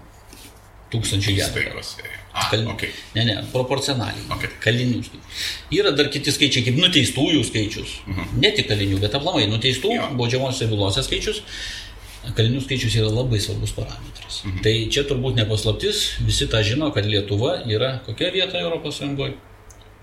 [0.94, 1.82] tūkstančių gelbėtojų.
[1.82, 2.14] Įstaigose.
[2.38, 2.68] A, Kal...
[2.70, 2.84] ok.
[3.16, 4.28] Ne, ne, proporcionaliai.
[4.36, 4.46] Ok.
[4.62, 5.42] Kalinių skaičius.
[5.74, 7.96] Yra dar kiti skaičiai, kaip nuteistųjų skaičius.
[8.38, 9.98] Ne tik kalinių, bet aplamai nuteistų Mhm.
[9.98, 10.18] Jo.
[10.22, 11.42] baudžiamosios bylose skaičius.
[12.38, 14.42] Kalinių skaičius yra labai svarbus parametras.
[14.46, 14.62] Mhm.
[14.64, 19.34] Tai čia turbūt nepaslaptis, visi tą žino, kad Lietuva yra kokia vieta Europos Sąjungoje?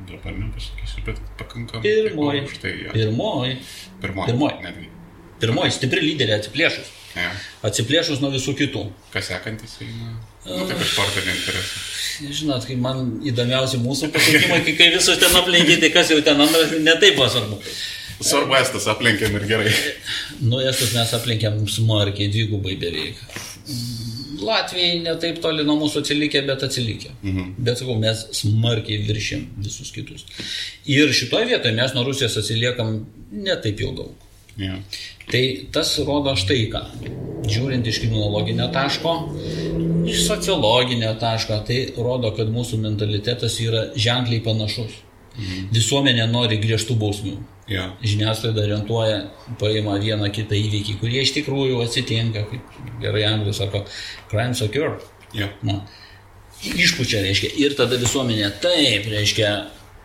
[0.08, 1.82] Dabar nepasakysiu, bet pakankamai.
[1.84, 2.40] Pirmoji.
[2.84, 2.92] Ja.
[2.92, 3.56] Pirmoji.
[4.02, 4.26] Pirmoji.
[4.32, 4.56] Pirmoji.
[4.64, 4.88] Netgi.
[5.40, 6.88] Pirmoji stipri lyderė atsiplėšus.
[7.14, 7.30] Ja.
[7.62, 8.88] Atsiplėšus nuo visų kitų.
[9.14, 10.16] Kas sekantis eina?
[10.44, 11.82] Nu, taip iš sportinio interesų.
[12.38, 16.40] Žinot, kai man įdomiausi mūsų pasiekimai, kai, kai visus ten aplenkiai, tai kas jau ten
[16.44, 17.60] antras, netaip buvo svarbu.
[18.24, 19.72] Svarbu estas aplenkėm ir gerai.
[20.44, 23.18] Nu, estus mes aplenkėm smarkiai, dvigubai beveik.
[24.44, 27.14] Latvijai netaip toli nuo mūsų atsilikę, bet atsilikę.
[27.22, 27.54] Mhm.
[27.64, 30.26] Bet sakau, mes smarkiai viršim visus kitus.
[30.90, 32.98] Ir šitoje vietoje mes nuo Rusijos atsiliekam
[33.32, 34.23] netaip jau daug.
[34.60, 34.76] Ja.
[35.30, 35.44] Tai
[35.74, 36.82] tas rodo štai ką.
[37.44, 39.14] Žiūrint iš kriminologinio taško,
[40.08, 45.02] iš sociologinio taško, tai rodo, kad mūsų mentalitetas yra ženkliai panašus.
[45.74, 47.34] Visuomenė nori griežtų bausmių.
[47.68, 47.88] Ja.
[48.04, 49.18] Žiniasklaida orientuoja,
[49.60, 53.82] paima vieną kitą įvykį, kurie iš tikrųjų atsitinka, kaip gerai anglai sako,
[54.30, 54.98] crimes occur.
[55.34, 55.48] Ja.
[55.66, 55.80] Na,
[56.62, 57.54] išpučia, reiškia.
[57.64, 59.54] Ir tada visuomenė taip, reiškia,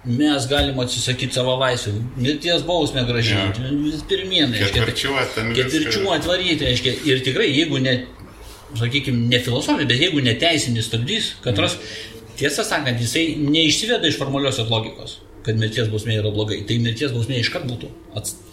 [0.06, 4.02] mes galim atsisakyti savo laisvę, mirties bausmę gražinti, ja.
[4.10, 4.72] pirmien, reiškia.
[4.80, 6.94] Ketvirčiuot ten Ketvirčių atvaryti, reiškia.
[7.10, 7.96] Ir tikrai, jeigu ne,
[8.80, 11.76] sakykime, ne filosofija, bet jeigu ne teisinis stabdys, katras,
[12.40, 15.20] tiesą sakant, jisai neišsiveda iš formaliosios logikos
[15.50, 16.60] kad mirties bausmė yra blogai.
[16.68, 17.90] Tai mirties bausmė iškart būtų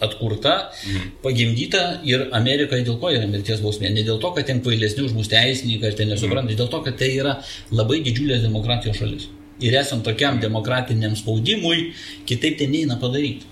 [0.03, 0.53] atkurta,
[0.87, 1.09] mhm.
[1.23, 3.91] pagimdyta ir Amerikai dėl ko yra mirties bausmė.
[3.93, 6.59] Ne dėl to, kad ten kvailesni už mus teisininkai, ar ten nesupranta, mhm.
[6.61, 7.37] dėl to, kad tai yra
[7.75, 9.27] labai didžiulės demokratijos šalis.
[9.63, 11.91] Ir esant tokiam demokratiniam spaudimui,
[12.29, 13.47] kitaip tai neina padaryti.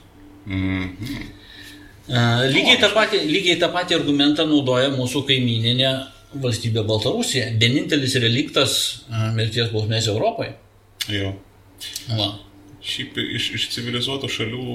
[0.45, 1.31] Mhm.
[2.05, 2.19] A,
[2.51, 5.93] Lygiai tą, patį, lygiai tą patį argumentą naudoja mūsų kaimininė
[6.43, 7.47] valstybė Baltarusija.
[7.61, 8.75] Vienintelis reliktas
[9.33, 10.53] mirties bausmės Europoje.
[11.09, 11.33] Jo.
[12.11, 12.29] Va.
[12.85, 14.65] Šiaip iš, iš civilizuotų šalių,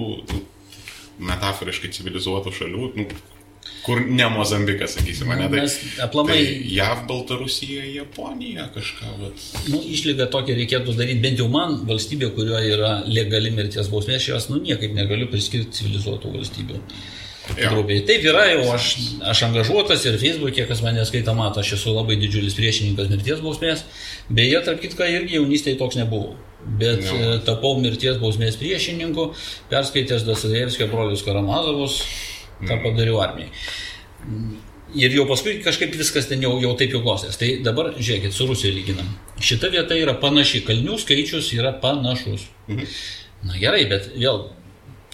[1.30, 3.06] metaforiškai civilizuotų šalių, nu,
[3.84, 5.66] kur ne Mozambikas, sakysime, ne tai.
[6.06, 9.46] Aplamai- Tai JAV, Baltarusija, Japonija kažką, vat.
[9.68, 14.28] Nu, išlygą tokią reikėtų daryti, bent jau man, valstybė, kurioje yra legali mirties bausmė, aš
[14.34, 16.80] jos, nu, niekaip negaliu priskirti civilizuotų valstybių.
[17.50, 18.04] Grubiai.
[18.06, 18.84] Taip yra jau, aš,
[19.26, 23.82] aš angažuotas ir Facebook'e, kas mane skaita, mato, aš esu labai didžiulis priešininkas mirties bausmės.
[24.30, 26.36] Beje, tarp kitko, irgi jaunystėje toks nebuvo.
[26.78, 27.16] Bet Jo.
[27.16, 29.32] e, tapau mirties bausmės priešininku,
[29.72, 32.02] perskaitęs Dostojevskio brolius Karamazovus,
[32.66, 33.50] tą padariau armijai.
[35.00, 37.38] Ir jau paskui kažkaip viskas ten jau, jau taip jau klostės.
[37.38, 39.10] Tai dabar žiūrėkit, su Rusija lyginam.
[39.38, 42.48] Šita vieta yra panaši, kalnių skaičius yra panašus.
[43.46, 44.48] Na gerai, bet vėl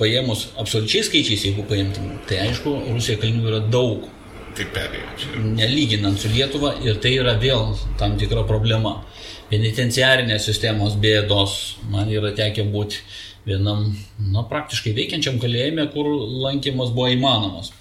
[0.01, 4.09] paėmus absoliučiai skaičiais, jeigu paimtum, tai aišku, Rusija kalnių yra daug,
[4.57, 9.03] Tai perėjo nelyginant su Lietuva ir tai yra vėl tam tikra problema.
[9.51, 13.03] Penitenciarinės sistemos bėdos, man yra tekę būti
[13.47, 16.11] vienam, na, praktiškai veikiančiam kalėjime, kur
[16.47, 17.73] lankymas buvo įmanomas.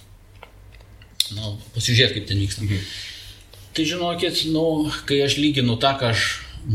[1.34, 2.66] Na, pasižiūrėt, kaip ten vyksta.
[2.66, 2.88] Mhm.
[3.76, 4.66] Tai žinokit, nu,
[5.10, 6.28] kai aš lyginu tą, ką aš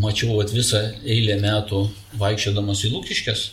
[0.02, 1.86] mačiau vat, visą eilę metų
[2.20, 3.44] vaikščiodamas į Lūkiškės,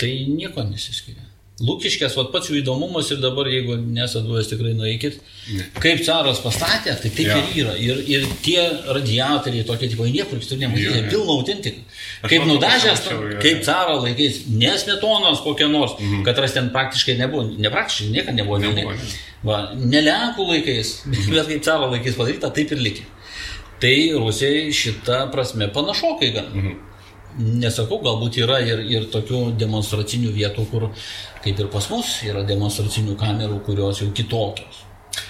[0.00, 1.26] tai nieko nesiskiria.
[1.62, 5.20] Lūkiškės, va pats jų įdomumas ir dabar, jeigu nesat buvęs, tikrai nueikit.
[5.78, 7.36] Kaip caras pastatė, tai taip Jo.
[7.38, 7.74] ir yra.
[7.78, 11.84] Ir, ir tie radiatoriai tokie, tipo, niekur kitur nematyti, pilna autentika.
[12.26, 13.04] Kaip nudažęs,
[13.44, 16.24] kaip caro laikais, nesmetonos kokia nors, Mhm.
[16.26, 18.58] kad ras ten praktiškai nebuvo, ne praktiškai, niekada nebuvo.
[18.58, 19.14] ne- Nebuvo, ne-.
[19.44, 23.04] Va, ne Lenkų laikais, bet kaip caro laikais padaryta, taip ir likė.
[23.78, 26.50] Tai Rusijai šitą prasme panašokai gan.
[26.54, 26.74] Mhm.
[27.38, 30.88] Nesakau, galbūt yra ir, ir tokių demonstracinių vietų, kur
[31.42, 34.84] kaip ir pas mus yra demonstracinių kamerų, kurios jau kitokios.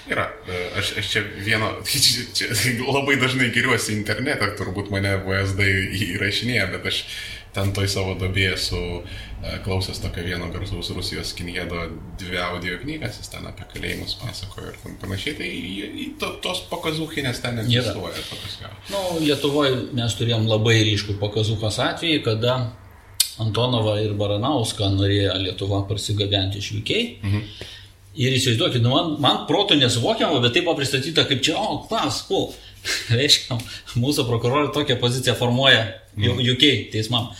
[0.08, 0.26] Yra.
[0.48, 5.68] E, Aš, aš čia vieno, čia, čia labai dažnai giriuosi internete, turbūt mane VSD
[6.14, 7.00] įrašinėja, bet aš
[7.54, 11.86] ten toj savo dobėje esu e, klausęs tokio vieno garsaus Rusijos kinėdo
[12.20, 17.62] dvi audio knygas, jis ten apie kalėjimus pasakojo ir panašiai, tai to, tos pakazūchinės ten
[17.62, 18.24] egzistuoja.
[18.62, 18.72] jo.
[18.94, 22.58] Nu, Lietuvoje mes turėjom labai ryškų pakazukas atvejį, kada
[23.42, 26.92] Antonovą ir Baranauską norėjo Lietuva parsigabenti iš UK.
[27.22, 27.48] Mhm.
[28.14, 32.20] Ir įsivaizduokit, nu, man, man protų nesuvokiama, bet tai buvo pristatyta kaip čia, o, klas,
[32.28, 32.52] cool.
[33.18, 33.56] Reiškia,
[33.98, 36.03] mūsų prokurorai tokią poziciją formuoja.
[36.16, 37.32] UK teismam.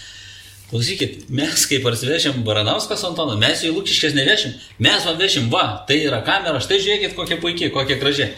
[0.71, 6.01] Klausykit, mes kaip parsivešim Baranauskas Antoną, mes jų lūkiškės nevešim, mes man vešim, va, tai
[6.07, 8.33] yra kamera, štai žiūrėkit, kokia puikiai, kokia graži.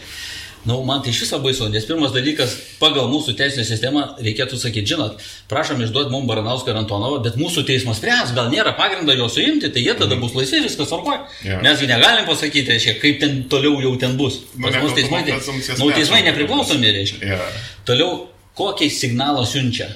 [0.67, 4.57] Na, nu, man tai iš viso baisu, nes pirmas dalykas, pagal mūsų teisinę sistemą reikėtų
[4.59, 9.15] sakyti, žinot, prašom išduoti mums Baranauską ir Antonovą, bet mūsų teismas spręs, gal nėra pagrindo
[9.15, 11.21] jo suimti, tai jie tada bus laisvi, viskas tvarkoja.
[11.47, 11.61] Jo.
[11.63, 14.41] Mesgi negalim pasakyti, reiškia, kaip ten toliau jau ten bus.
[14.57, 17.31] Nu, Pas mus teismai, prezumpcijas nu, teismai nepriklausomi, reiškia.
[17.31, 17.39] Jo.
[17.87, 18.19] Toliau,
[18.59, 19.87] kokį signalą siunčia?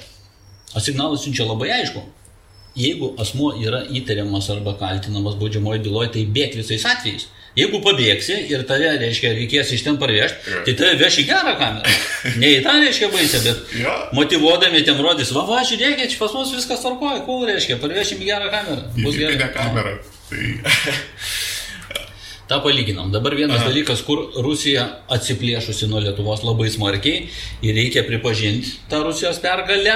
[0.80, 2.02] Signalas siunčia labai aišku.
[2.78, 7.26] Jeigu asmuo yra įtariamas arba kaltinamas baudžiamojo byloje, tai bėg visais atvejais.
[7.52, 11.96] Jeigu pabėgsi ir tave, reiškia, reikės iš ten parvežti, tai tave veš į gerą kamerą.
[12.40, 13.92] Ne į tą, reiškia, baisę, bet Jo.
[14.16, 18.30] motivuodami tiem rodys, va, va, žiūrėkit, čia pas mus viskas tvarkoja, cool, reiškia, parvešim į
[18.30, 18.86] gerą kamerą.
[19.02, 19.50] Bus gerai.
[19.52, 19.98] kamerą.
[20.30, 20.46] Tai...
[22.48, 23.12] Ta palyginam.
[23.12, 23.68] Dabar vienas Aha.
[23.68, 27.28] dalykas, kur Rusija atsiplėšusi nuo Lietuvos labai smarkiai
[27.64, 29.94] ir reikia pripažinti tą Rusijos pergalę,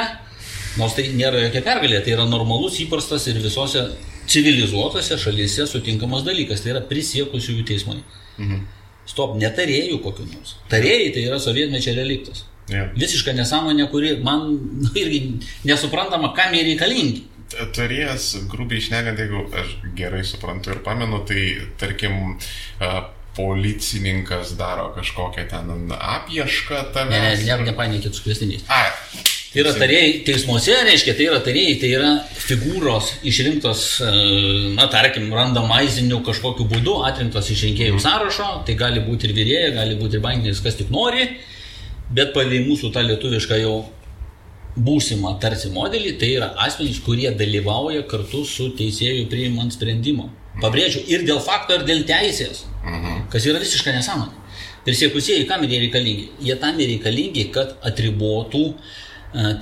[0.81, 3.85] nors tai nėra jokia pergalė, tai yra normalus, įprastas ir visose
[4.31, 8.01] civilizuotose šalyse sutinkamas dalykas, tai yra prisiekusiųjų teismai.
[8.39, 8.67] Mhm.
[9.07, 10.57] Stop, netarėjų kokiu nors.
[10.71, 12.43] Tarėjai tai yra sovietmečio reliktas.
[12.67, 12.89] Jo.
[12.99, 14.49] Visiška nesąmonė, kuri man
[14.83, 15.21] nu, irgi
[15.69, 17.23] nesuprantama, kam jie reikalingi.
[17.77, 21.45] Turėjęs, grubiai išnegant, jeigu aš gerai suprantu ir pamenu, tai
[21.79, 22.35] tarkim,
[23.37, 27.11] policininkas daro kažkokią ten apiešką tave.
[27.13, 28.65] Ne, ne, ne, nepaininkit su kvestiniais.
[28.73, 28.83] A,
[29.57, 32.13] yra tarėjai teismuose, reiškia, tai yra tarėjai, tai yra
[32.47, 34.13] figūros išrinktos, e,
[34.77, 39.99] na, tarkim, randomiziniu kažkokiu būdu, atrinktos iš rinkėjų sąrašo, tai gali būti ir vyrėja, gali
[40.01, 41.29] būti ir bankinis, kas tik nori,
[42.13, 43.77] bet pagal mūsų tą lietuvišką jau
[44.77, 50.29] būsimą tarsi modelį, tai yra asmenys, kurie dalyvauja kartu su teisėju priimant sprendimą.
[50.61, 53.27] Pabrėžiu, ir dėl fakto, ir dėl teisės, mhm.
[53.33, 54.45] kas yra visiška nesąmonė.
[54.87, 56.29] Prisiekusieji kam jie reikalingi?
[56.47, 59.06] Jie tam reikalingi, kad atribotų e,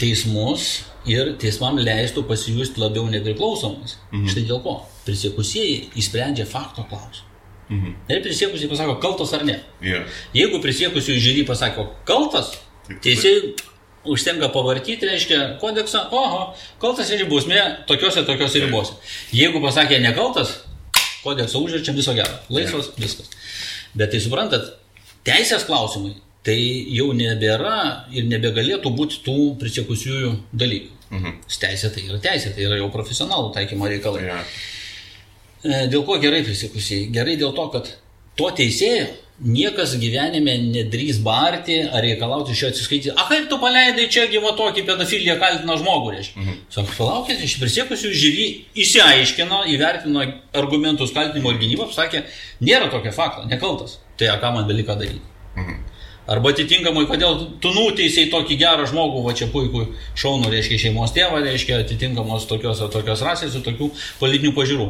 [0.01, 3.99] teismus ir teismam leistų pasijusti labiau nepriklausomais.
[4.13, 4.27] Mhm.
[4.31, 4.81] Štai dėl ko.
[5.05, 7.31] Prisiekusieji įsprendžia fakto klausimą.
[7.69, 7.95] Mhm.
[8.13, 9.59] Ir prisiekusieji pasako, kaltas ar ne.
[9.83, 10.03] Jo.
[10.37, 12.53] Jeigu prisiekusieji žiūri pasako, kaltas,
[13.05, 13.55] teisėjai
[14.05, 16.53] užtenka pavartyti, reiškia, kodeksą, oho,
[16.83, 18.99] kaltas ir bausmė tokiuose, tokiuose ribose.
[19.33, 20.59] Jeigu pasakė nekaltas,
[21.25, 22.37] kodeksą užverčiam viso gero.
[22.53, 23.33] Laisvas, viskas.
[23.97, 24.75] Bet tai suprantat,
[25.25, 26.59] teisės klausimai, tai
[26.93, 27.77] jau nebėra
[28.13, 30.93] ir nebegalėtų būti tų prisiekusiųjų dalykų.
[31.15, 31.35] Mhm.
[31.65, 34.25] Teisė tai yra teisė, tai yra jau profesionalų taikymo reikalai.
[34.29, 34.39] Jo.
[35.65, 37.11] E, Dėl ko gerai prisiekusiai?
[37.15, 37.93] Gerai dėl to, kad
[38.37, 39.07] to teisėjo
[39.45, 43.15] niekas gyvenime nedrys barti ar reikalauti iš jo atsiskaityti.
[43.19, 46.43] A kaip tu paleidai čia gyvo tokį pedofiliją kaltiną žmogų, reiškia?
[46.43, 46.61] Mhm.
[46.77, 48.47] Sako, palaukit, iš prisiekusių žiūri,
[48.85, 50.23] įsiaiškino, įvertino
[50.61, 52.23] argumentus kaltinimo ir gynybos, sakė,
[52.63, 53.99] nėra tokio fakto, nekaltas.
[54.19, 55.23] Tai a ką man beliko daryti?
[55.57, 55.83] Mhm.
[56.31, 59.83] Arba atitinkamai, kodėl tu nuteisėjai tokį gerą žmogų, va čia puikų
[60.17, 63.91] šaunų, reiškia šeimos tėvą, reiškia atitinkamos tokios ar tokios rasės ir tokių
[64.23, 64.89] politinių pažiūrų.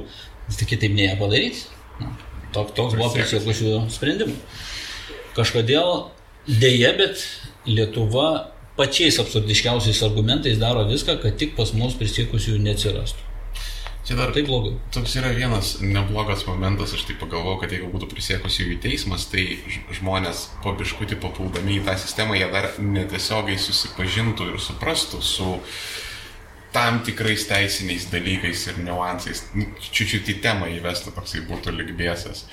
[0.54, 1.64] Tik kitaip neėjo padaryti.
[1.98, 2.12] Na,
[2.54, 4.36] Tok, toks buvo prisiekusių sprendimų.
[5.34, 5.88] Kažkodėl
[6.46, 7.24] dėje, bet
[7.66, 8.28] Lietuva
[8.78, 13.33] pačiais absurdiškiausiais argumentais daro viską, kad tik pas mus prisiekusių neatsirastų.
[14.04, 14.74] Čia dar Tai blogai.
[14.92, 19.46] Toks yra vienas neblogas momentas, aš tai pagalvojau, kad jeigu būtų prisiekusi jų teismas, tai
[19.96, 25.54] žmonės po biškutį papuldami į tą sistemą, jie dar netiesiogiai susipažintų ir suprastų su
[26.74, 29.46] tam tikrais teisiniais dalykais ir niuansais.
[29.56, 32.44] Nu, Čiučiut į temą įvestų toksai būtų likbėsas.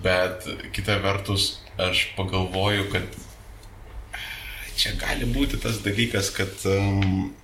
[0.00, 3.20] Bet kita vertus, aš pagalvoju, kad
[4.78, 7.34] čia gali būti tas dalykas, kad um,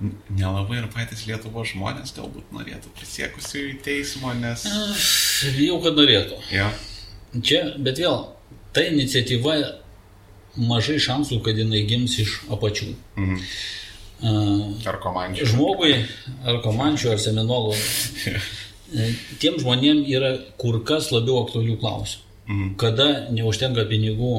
[0.00, 4.64] nelabai ir patys Lietuvos žmonės galbūt norėtų prisiekusių į teismo, nes...
[5.60, 6.40] Jau kad norėtų.
[6.54, 6.70] Ja.
[7.36, 8.22] Čia, bet vėl,
[8.74, 9.58] ta iniciatyva
[10.60, 12.94] mažai šansų, kad jinai gims iš apačių.
[13.20, 13.44] Mhm.
[14.84, 15.46] Ar komandžiai.
[15.48, 15.94] žmogui,
[16.44, 17.76] ar komančių, ar seminolų,
[19.40, 22.26] tiem žmonėm yra kur kas labiau aktualių klausimų.
[22.50, 22.72] Mhm.
[22.80, 24.34] Kada neužtenka pinigų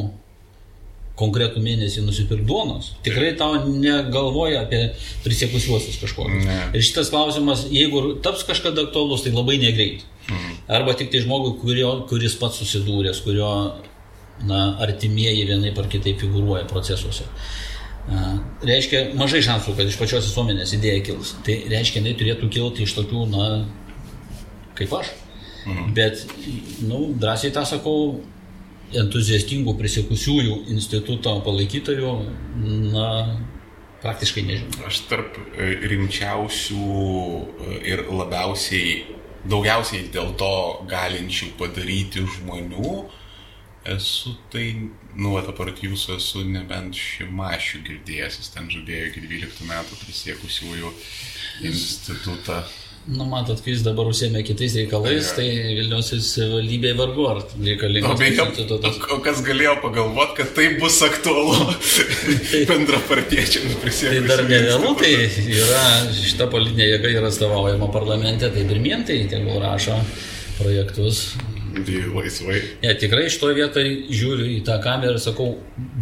[1.22, 4.82] konkretų mėnesį nusipirkti duonos, tikrai tau negalvoja apie
[5.26, 6.48] prisiekusiuosius kažkokius.
[6.48, 6.58] Ne.
[6.76, 10.06] Ir šitas klausimas, jeigu taps kažkada aktualus, tai labai negreit.
[10.28, 10.60] Mhm.
[10.72, 13.52] Arba tik tai žmogui, kurio, kuris pats susidūręs, kurio
[14.48, 17.28] na, artimieji vienaip ar kitaip figuruoja procesuose.
[18.10, 21.36] A, Reiškia, mažai šansų, kad iš pačios visuomenės idėja kils.
[21.46, 23.50] Tai reiškia, jinai turėtų kilti iš tokių, na,
[24.80, 25.12] kaip aš.
[25.68, 25.92] Mhm.
[25.98, 26.26] Bet,
[26.88, 28.22] nu, drąsiai tą sakau,
[28.98, 32.12] entuziastingų prisikusiųjų instituto palaikytojų,
[32.92, 33.08] na,
[34.04, 34.86] praktiškai nežinau.
[34.90, 39.00] Aš tarp e, rimčiausių e, ir labiausiai,
[39.50, 40.54] daugiausiai dėl to
[40.92, 42.96] galinčių padaryti žmonių
[43.86, 44.66] esu tai,
[45.18, 50.92] nu, apart jūsų esu nebent šimašių girdėjęs, jis ten žadėjo iki 12 metų prisiekusiųjų
[51.72, 52.62] institutą.
[53.10, 55.36] Nu, matot, kai jis dabar užsėmė kitais reikalais, Ja.
[55.40, 59.00] tai Vilniaus savivaldybė vargu ar O, reikalingas beje, institutas.
[59.10, 61.56] o kas galėjo pagalvoti, kad tai bus aktualu
[62.70, 64.28] bendrapartiečiams Tai prisiekusiems.
[64.30, 65.14] dar nevėlu, tai
[65.50, 65.82] yra
[66.14, 69.98] šita politinė jėga yra atstovaujama parlamente, tai pirmien tai tegul rašo
[70.60, 71.24] projektus.
[71.72, 72.58] Tai laisvai.
[72.84, 75.54] Ne, tikrai šitoje vietoje žiūriu į tą kamerą ir sakau,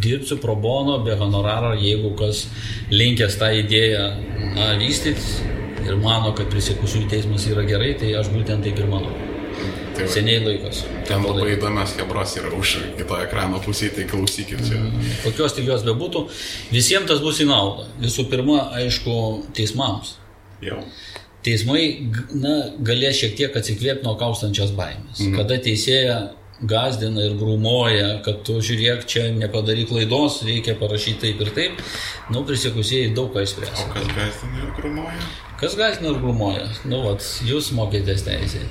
[0.02, 2.48] dirbsiu pro bono, be honoraro, jeigu kas
[2.92, 4.06] linkęs tą idėją
[4.82, 5.56] vystyti
[5.86, 9.14] ir mano, kad prisikusių teismas yra gerai, tai aš būtent taip ir manau.
[9.96, 10.84] Tai va, Seniai laikas.
[11.08, 14.80] ten labai įdomios hebros yra už kito ekrano pusėje, tai klausykit čia.
[15.26, 16.26] Kokios tik jos bebūtų,
[16.72, 17.90] visiems tas bus į naudą.
[18.00, 19.16] Visų pirma, aišku,
[19.58, 20.16] teismams.
[20.64, 20.80] Jau.
[21.44, 21.84] Teismai
[22.36, 25.20] na, galės šiek tiek atsikvėpti nuo kaustančios baimės.
[25.24, 25.36] Mhm.
[25.40, 26.18] Kada teisėja
[26.62, 31.84] gazdina ir grūmoja, kad tu žiūrėk, čia nepadaryk klaidos, reikia parašyti taip ir taip,
[32.34, 33.86] nu, prisikusėjai daug ką išspręs.
[33.86, 35.30] O kas gazdina ir grumuoja?
[35.60, 36.68] Kas gazdina ir grūmoja?
[36.88, 38.64] Nu, vat, jūs mokėtės teisė.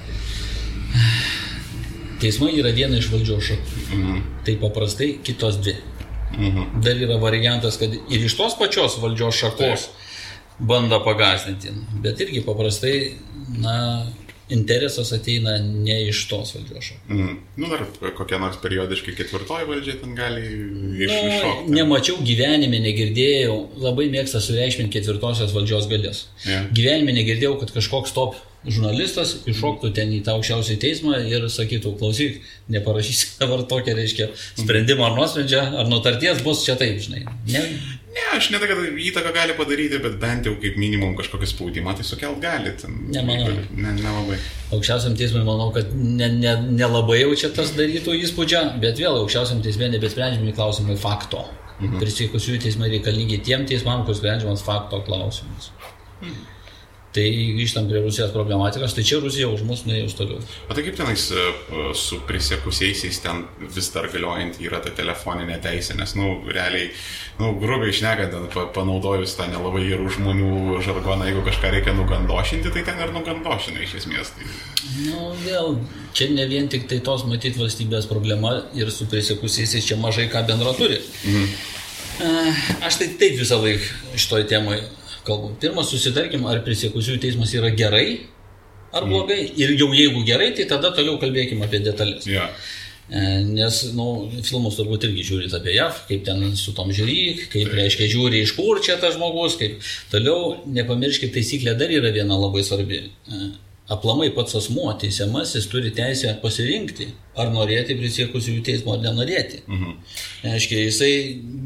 [2.22, 3.82] Teismai yra viena iš valdžios šakų.
[3.98, 4.22] Mhm.
[4.46, 5.76] Tai paprastai kitos dvi.
[6.34, 6.80] Mhm.
[6.84, 9.88] Dar yra variantas, kad ir iš tos pačios valdžios šakos
[10.58, 11.74] bando pagazdinti.
[12.02, 12.94] Bet irgi paprastai,
[13.60, 13.76] na,
[14.54, 17.08] interesas ateina ne iš tos valdžios šakos.
[17.12, 17.36] Mhm.
[17.60, 21.70] Nu, dar kokia nors periodiškai ketvirtoji valdžia ten gali Nu, iššokti.
[21.76, 26.26] nemačiau gyvenime, negirdėjau, labai mėgsta sureikšminti ketvirtosios valdžios galės.
[26.48, 26.62] Jo.
[26.74, 32.40] Gyvenime negirdėjau, kad kažkoks top žurnalistas iššoktų ten į tą aukščiausią teismą ir sakytų, klausyk,
[32.74, 34.26] neparašysi dabar tokią, reiškia,
[34.58, 37.22] sprendimą ar nuosprendžią, ar nutarties bus čia taip, žinai.
[37.52, 37.62] Ne,
[38.18, 41.94] Ne, aš ne tai, kad įtaką gali padaryti, bet bent jau kaip minimum kažkokį spaudimą
[41.98, 42.74] tai sukelt gali.
[43.14, 43.54] Nemanau.
[43.76, 44.40] Ne, nelabai.
[44.74, 49.22] Aukščiausiam teismui manau, kad nelabai ne, ne nelabai jau čia tas darytų įspūdžią, bet vėl
[49.22, 51.46] aukščiausiam teismė nebesprendžiami klausimai fakto.
[51.78, 52.00] Mhm.
[52.02, 55.70] Prisikusiųjų teismai reikalingi tiem teismam, kur sprendžiamas fakto klausimas.
[56.20, 56.57] Mhm.
[57.08, 57.24] Tai
[57.56, 60.42] grįžtam prie Rusijos problematikos, tai čia Rusija už mus nejaus toliau.
[60.68, 61.44] O tai kaip tenais e,
[61.96, 66.90] su prisiekusiaisiais ten vis dar galiojant yra ta telefoninė teisė, nes, nu, realiai,
[67.40, 68.36] nu, grubiai išnekant,
[68.76, 73.96] panaudojus tą nelabai gerų žmonių žargoną, jeigu kažką reikia nugandošinti, tai ten ir nugandošina iš
[74.02, 74.34] esmės.
[74.36, 74.52] Tai...
[75.06, 75.80] Nu, vėl,
[76.12, 80.44] čia ne vien tik tai tos matyti valstybės problema ir su prisikusiais čia mažai ką
[80.52, 81.00] bendro turi.
[81.24, 81.50] Mhm.
[82.18, 82.30] E,
[82.84, 84.82] Aš tai taip visą laiką šitoj temai
[85.28, 85.52] kalbu.
[85.62, 88.08] Pirma, susitarkim, ar prisiekusiųjų teismas yra gerai
[88.92, 89.42] ar blogai.
[89.60, 92.26] Ir jau jeigu gerai, tai tada toliau kalbėkim apie detalės.
[93.08, 97.70] E, Nes, nu, filmus turbūt irgi žiūrit apie JAV, kaip ten su tom žiūri, kaip
[97.72, 99.78] reiškia žiūri, iš kur čia tas žmogus, kaip
[100.12, 103.06] toliau, nepamirškit, taisyklė dar yra viena labai svarbi.
[103.08, 103.48] E,
[103.88, 107.06] Aplamai pats asmuo, teisiamasis, turi teisę pasirinkti,
[107.40, 109.62] ar norėti prisiekusiųjų teismo ar nenorėti.
[109.64, 109.94] Mhm.
[110.44, 111.12] Reiškia, jisai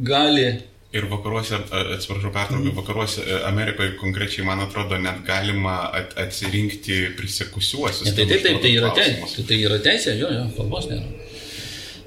[0.07, 0.45] gali
[0.93, 1.57] Ir vakaruose,
[1.97, 8.11] atsiprašau, pertraukiu, vakaruose, e, Amerikoje konkrečiai, man atrodo, net galima at, atsirinkti prisikusiuosius.
[8.11, 9.37] Ne, tai taip, taip, tai yra, te, Klausimus.
[9.39, 11.31] tai, tai yra teisė, jo, jo, kalbos nėra.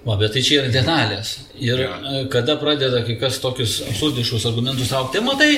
[0.06, 1.34] Va, bet tai čia yra detalės.
[1.58, 1.98] Ir ja.
[2.30, 5.50] kada pradeda kai kas tokius absurdiškus argumentus traukti, tai matai,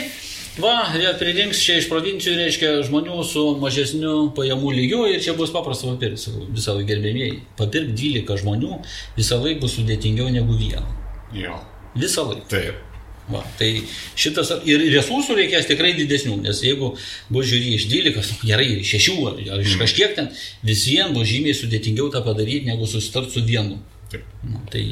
[0.64, 5.52] va, jie pririnks čia iš provincijų, reiškia, žmonių su mažesniu pajamų lygiu ir čia bus
[5.52, 7.42] paprasta papirkti, visą laiką gerbėmėjai.
[7.60, 8.80] Papirkti 12 žmonių
[9.20, 10.88] visą laiką bus sudėtingiau negu vieną.
[11.36, 11.60] Jo.
[12.00, 12.48] Visą laiką.
[12.56, 12.87] Taip.
[13.28, 13.82] Va, tai
[14.16, 16.94] šitas ir resursų reikės tikrai didesnių, nes jeigu
[17.34, 20.32] bus žiūri iš 12, nu, gerai, iš 6 ar, ar iš kažkiek ten,
[20.64, 23.82] visiems bus žymiai sudėtingiau tą padaryti, negu susitart su vienu.
[24.08, 24.24] Taip.
[24.48, 24.86] Nu, tai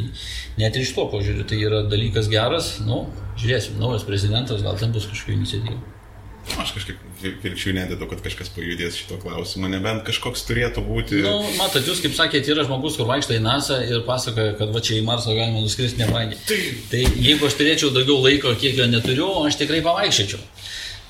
[0.59, 3.05] net ir iš to požiūriu, tai yra dalykas geras, nu,
[3.39, 5.94] žiūrėsim, naujas prezidentas, gal ten bus kažkokių iniciatyvų.
[6.61, 11.17] Aš kažkaip vil- vilčių nededu, kad kažkas pajudės šito klausimu, nebent kažkoks turėtų būti.
[11.25, 14.79] Nu, matot, jūs kaip sakėte, yra žmogus, kur vaikšto į NASA ir pasakoja, kad va
[14.85, 16.37] čia į Marsą galima nuskristi nebrangiai.
[16.45, 16.59] Tai
[16.91, 20.39] Tai jeigu aš turėčiau daugiau laiko, kiek jo neturiu, aš tikrai pavaikščiočiau.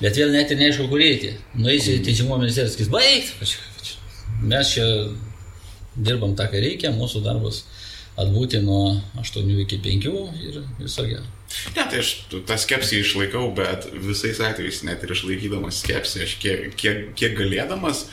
[0.00, 1.34] Bet vėl net ir neaišku, kur eiti.
[1.54, 3.56] Nueisi į Teisingumo ministeriją ir sakys, baigt.
[4.42, 4.84] Mes čia
[5.96, 7.62] dirbam tą, ką reikia, mūsų darbas
[8.16, 10.06] atbūti nuo 8 iki 5
[10.48, 11.24] ir viso gero.
[11.76, 12.14] Ne, tai aš
[12.48, 18.06] tą skepsį išlaikau, bet visais atvejais, net ir išlaikydamas skepsį, aš kiek, kiek, kiek galėdamas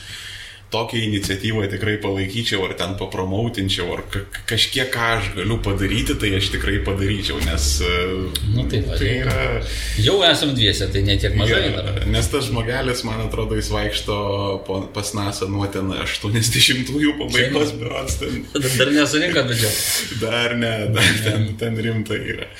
[0.74, 6.32] tokią iniciatyvą tikrai palaikyčiau, ar ten papromautinčiau, ar ka kažkiek ką aš galiu padaryti, tai
[6.38, 7.92] aš tikrai padaryčiau, nes e,
[8.54, 9.36] Nu, tai va, tai yra...
[10.02, 12.00] Jau esam dviese, tai netiek mažai Jo, dar.
[12.10, 14.16] Nes tas žmogelis, man atrodo, jis vaikšto
[14.96, 20.18] pas NASA nuo ten 80-ųjų pabaigos, berots ten Dar nesurinko biudžeto.
[20.24, 22.50] Dar ne, dar ten, ten rimtai yra.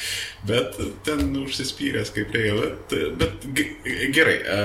[0.45, 0.77] Bet
[1.07, 2.55] ten užsispyręs kaip reikia.
[2.61, 4.59] Bet, bet ge- gerai, e,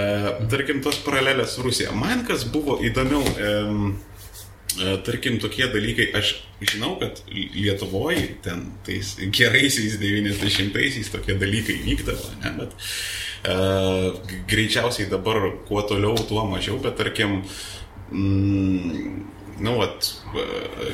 [0.51, 1.93] tarkim, tos paralelės su Rusija.
[1.95, 9.95] Man kas buvo įdomiau, e, tarkim, tokie dalykai, aš žinau, kad Lietuvoje ten tais geraisiais
[10.01, 12.75] 90-aisiais tokie dalykai vykdavo, ne, bet
[13.47, 13.55] e,
[14.51, 17.39] greičiausiai dabar kuo toliau, tuo mažiau, bet tarkim,
[18.11, 19.23] mm,
[19.63, 20.07] nu, vat,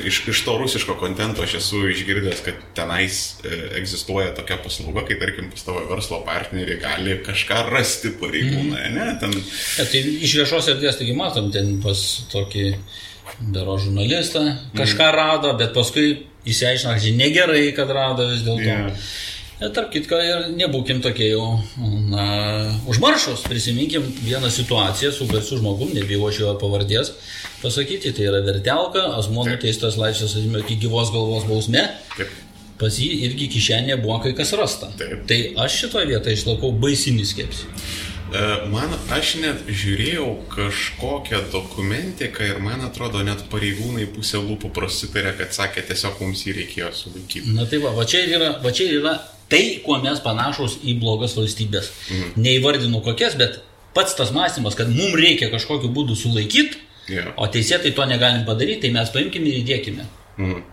[0.04, 5.18] iš, iš to rusiško kontento aš esu išgirdęs, kad tenais e, egzistuoja tokia paslauga, kai,
[5.20, 9.10] tarkim, pas tavo verslo partneriai gali kažką rasti pareigūną, ne?
[9.22, 9.36] Ten,
[9.76, 12.02] Ja, tai iš viešos erdvės, taigi matom, ten pas
[12.32, 12.66] tokį
[13.52, 14.44] daro žurnalistą
[14.76, 18.68] kažką rado, bet paskui įsiaiškina, kad negerai, kad rado vis dėlto.
[18.68, 18.92] Jo.
[19.56, 21.56] Ir tarp kitko, ir nebūkim tokie jau
[22.10, 22.26] na,
[22.92, 23.46] užmaršus.
[23.48, 27.14] Prisiminkim vieną situaciją su garsiu žmogum, nebijau aš jo pavardės
[27.62, 29.56] pasakyti, tai yra vertelka, asmuo Taip.
[29.56, 31.86] nuteistas laisvės atėmimo iki gyvos galvos bausme.
[32.16, 32.34] kaip,
[32.76, 34.90] Pas jį irgi kišenėje buvo kai kas rasta.
[35.00, 35.22] Taip.
[35.30, 37.70] Tai aš šitoje vietoje išlaikau baisinį skepsį.
[38.36, 45.32] e, man, aš net žiūrėjau kažkokią dokumentiką ir man atrodo, net pareigūnai pusę lūpų prasitarė,
[45.38, 47.54] kad sakė, tiesiog mums jį reikėjo sulaikyti.
[47.56, 49.14] Na tai va, va čia ir yra, va čia ir yra
[49.48, 51.88] tai, kuo mes panašus į blogas valstybės.
[52.10, 52.32] Mhm.
[52.44, 53.60] Neįvardinu kokias, bet
[53.96, 57.28] pats tas mąstymas, kad mums reikia kažkokiu būdu sulaikyti, Jo.
[57.38, 60.06] o teisėtai to negalim padaryti, tai mes paimkime ir įdėkime.
[60.38, 60.64] Mm.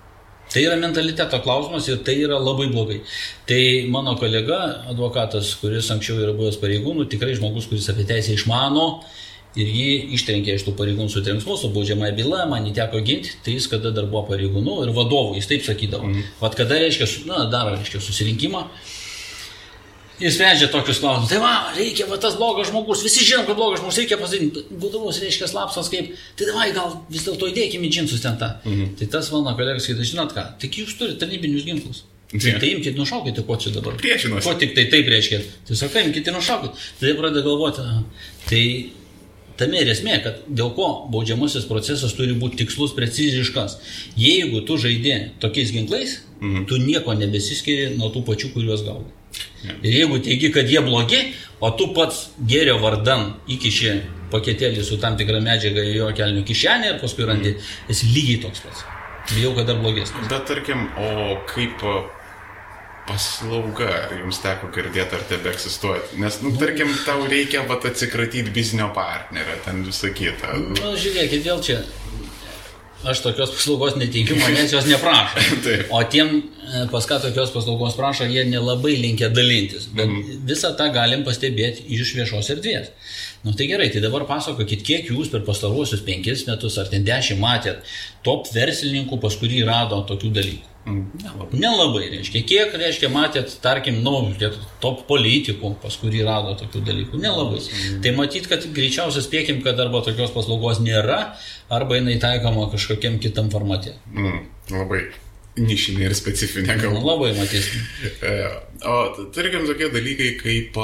[0.54, 3.00] Tai yra mentaliteto klausimas ir tai yra labai blogai.
[3.50, 3.60] Tai
[3.94, 4.60] mano kolega,
[4.92, 8.88] advokatas, kuris anksčiau yra buvęs pareigūnų, tikrai žmogus, kuris apie teisę išmano
[9.58, 13.36] ir jį ištrenkė iš tų pareigūnų su trenksmu, su baudžiamąją bylą, man jį teko ginti,
[13.46, 16.10] tai jis kada dar buvo pareigūnų ir vadovų, jis taip sakydavo.
[16.10, 16.28] Mm.
[16.42, 18.66] Vat kada reiškia, na, daro, reiškia, susirinkimą.
[20.22, 21.32] Jis sprendžia tokius klausimus.
[21.32, 24.66] Tai va, reikia, va tas blogas žmogus, visi žinom, kad blogas žmogus reikia pasakyti.
[24.70, 28.54] Būdavos reiškia slapsas kaip, tai davai gal vis dėlto įdėkime džinsus ten tą.
[28.64, 28.96] Mhm.
[29.00, 32.04] Tai tas mano kolegas skaitė, žinot ką, tik jūs turite tarnybinius ginklus.
[32.34, 32.58] Jo.
[32.60, 33.94] tai imkite, nušaukite, ko čia dabar.
[34.02, 34.48] Priešinuosi.
[34.48, 35.40] Ko tik tai taip reiškia.
[35.70, 36.80] Sakai, imkite, nušaukite.
[36.98, 37.84] Tai pradeda galvoti,
[38.50, 38.64] tai
[39.60, 43.78] tame ir esmė, kad dėl ko baudžiamasis procesas turi būti tikslus, preciziškas.
[44.18, 46.66] Jeigu tu žaidži tokiais ginklais, mhm.
[46.70, 49.14] tu nieko nebesiskiri nuo tų pačių, kuriuos gauni.
[49.82, 51.22] Ir jeigu teigi, kad jie blogi,
[51.64, 53.94] o tu pats gėrio vardan įkiši
[54.34, 57.54] paketėlį su tam tikra medžiaga į jo kelnių kišenę ir paskui randi,
[57.92, 58.84] esi lygiai toks pats.
[59.32, 60.28] Bijau, kad dar blogesnis.
[60.28, 61.86] Bet tarkim, o kaip
[63.08, 66.04] paslauga, ar jums teko girdėti, ar tebe egzistuoja?
[66.20, 70.56] Nes, nu, tarkim, tau reikia vat, atsikratyti biznio partnerio, ten visą kitą.
[70.60, 71.82] Na, nu, žiūrėkit, vėl čia.
[73.04, 75.42] Aš tokios paslaugos neteikiu, manęs jos neprašo.
[75.96, 76.30] O tiem,
[76.64, 79.90] e, pas ką tokios paslaugos prašo, jie nelabai linkia dalintis.
[79.92, 80.44] Bet mm.
[80.48, 82.92] visą tą galim pastebėti iš viešos erdvės.
[83.44, 87.04] Na nu, tai gerai, tai dabar pasakokit, kiek jūs per pastaruosius penkis metus ar ten
[87.04, 90.73] dešimt matėt top verslininkų, pas kurį rado tokių dalykų.
[90.84, 91.60] Mm, nelabai.
[91.64, 92.44] Nelabai, reiškia.
[92.50, 94.18] Kiek, reiškia, matėt, tarkim, nu,
[94.84, 97.22] top politikų, pas kurį rado tokių dalykų.
[97.24, 97.62] Nelabai.
[98.04, 101.22] Tai matyt, kad greičiausiai spėkim, kad arba tokios paslaugos nėra,
[101.72, 103.96] arba jinai taikoma kažkokiam kitam formate.
[104.12, 104.42] Mm,
[104.76, 105.06] labai
[105.60, 107.06] nišinė ir specifinė galbūt.
[107.06, 107.84] labai matysim.
[108.24, 108.38] E,
[108.84, 108.96] O
[109.32, 110.80] tarkim, tokie dalykai kaip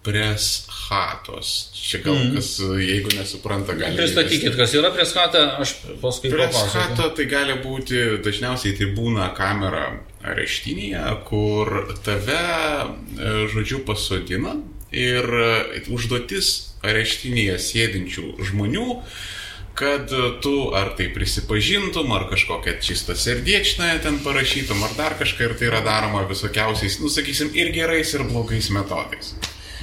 [0.00, 1.70] a, pres hatos.
[1.76, 2.34] Čia gal mm.
[2.36, 2.50] kas,
[2.80, 3.98] jeigu nesupranta, gali.
[3.98, 6.80] Pristatykit, kas yra prieskata, aš paskui Pres papasakosiu.
[6.80, 9.84] hato tai gali būti, dažniausiai tai būna kamera
[10.24, 14.56] areštinėje, kur tave, e, žodžiu, pasodina
[14.90, 16.54] ir e, užduotis
[16.86, 18.88] areštinėje sėdinčių žmonių
[19.80, 20.10] kad
[20.44, 25.70] tu ar tai prisipažintum, ar kažkokią čistą serdiečną ten parašytum, ar dar kažką ir tai
[25.70, 29.32] yra daroma visokiausiais, nu sakysim, ir gerais, ir blogais metodais.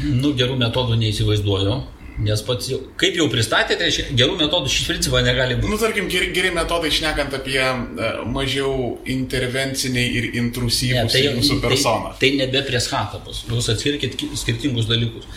[0.04, 1.78] Nu, gerų metodų neįsivaizduoju.
[2.18, 5.70] Nes pats jau, kaip jau pristatėte, reiškia, gerų metodų šis principas negali būti.
[5.70, 11.60] Nu, tarkim, geri, geri metodai, šnekant apie e, mažiau intervenciniai ir intrusyvūs ne, tai, jūsų
[11.62, 12.16] personą.
[12.16, 13.44] Tai, tai nebe prieskata bus.
[13.46, 15.30] Jūs atskirkit ki- skirtingus dalykus.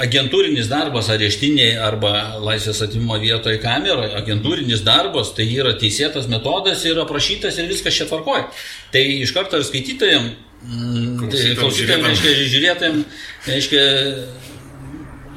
[0.00, 6.96] agentūrinis darbas areštiniai arba laisvės atimimo vietoje kameroje, agentūrinis darbas, tai yra teisėtas metodas ir
[7.02, 8.46] aprašytas ir viskas čia tvarkoja.
[8.94, 13.84] Tai iš karto ir skaitytojams, tai klausytojams, reiškia, žiūrėtojams, reiškia,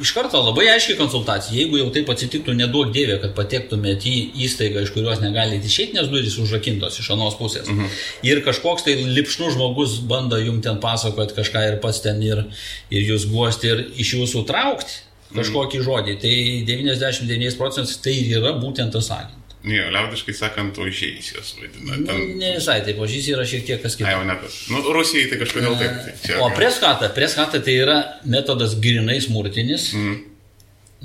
[0.04, 1.56] iš karto labai aiškiai konsultacija.
[1.56, 6.10] Jeigu jau taip atsitiktų, nedaug dievė, kad patektumėte į įstaigą, iš kurios negalite išeiti, nes
[6.12, 7.70] durys užrakintos iš anos pusės.
[7.72, 7.94] Mhm.
[8.28, 12.46] Ir kažkoks tai lipšnus žmogus bando jums ten pasakoti kažką ir pats ten ir,
[12.92, 15.02] ir jūs guosti ir iš jūsų traukti
[15.34, 15.86] kažkokį mhm.
[15.88, 16.18] žodį.
[16.22, 16.36] Tai
[16.74, 19.43] 99 procentais tai yra būtent tas agentas.
[19.64, 21.96] Ne, liaudiškai sakant, ožiais jos vadina.
[21.96, 22.18] Ten...
[22.20, 24.10] Nu, ne visai, taip, ožys yra šiek tiek kas kitas.
[24.10, 24.58] Ne, jau ne tas.
[24.74, 26.02] Nu, Rusijai tai kažkodėl taip.
[26.04, 29.94] Tai čia, o preskata, preskata tai yra metodas grinai smurtinis.
[29.96, 30.20] Mm.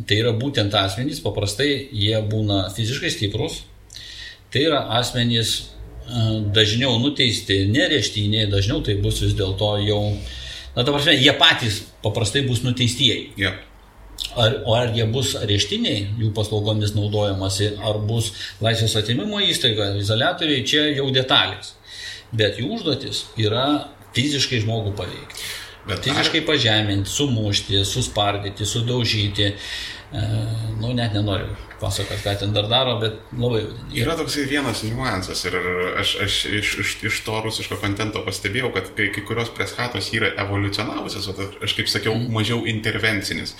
[0.08, 3.62] Tai yra būtent asmenys, paprastai jie būna fiziškai stiprus.
[4.50, 5.54] Tai yra asmenys
[6.54, 10.02] dažniau nuteisti nereštiniai, dažniau tai bus vis dėlto jau,
[10.74, 13.34] na, ta prasme, jie patys paprastai bus nuteistieji.
[13.38, 13.58] Yeah.
[14.38, 18.30] Ar, ar jie bus areštiniai, jų paslaugomis naudojamasi, ar bus
[18.62, 21.74] laisvės atimimo įstaiga, izolatoriai, čia jau detalės.
[22.30, 25.48] Bet jų užduotis yra fiziškai žmogų paveikti.
[25.88, 26.46] Bet fiziškai ar...
[26.50, 29.54] pažeminti, sumušti, suspardyti, sudaužyti.
[30.08, 30.22] E,
[30.80, 31.50] nu, net nenoriu
[31.80, 33.74] pasakoti, ką ten dar daro, bet labai jau.
[33.96, 35.56] Yra toksai vienas niuansas ir
[36.00, 40.32] aš, aš iš, iš, iš to rusiško kontento pastebėjau, kad kai, kai kurios preschatos yra
[40.44, 42.32] evoliucionavusios, o aš kaip sakiau, mm.
[42.34, 43.54] mažiau intervencinis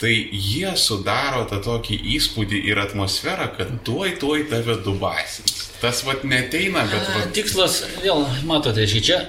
[0.00, 5.68] tai jie sudaro tą tokį įspūdį ir atmosferą, kad tuoj tuoj tave dubasins.
[5.80, 7.04] Tas vad neteina, bet...
[7.14, 7.30] Vat...
[7.36, 9.20] Tikslas, vėl, matote, čia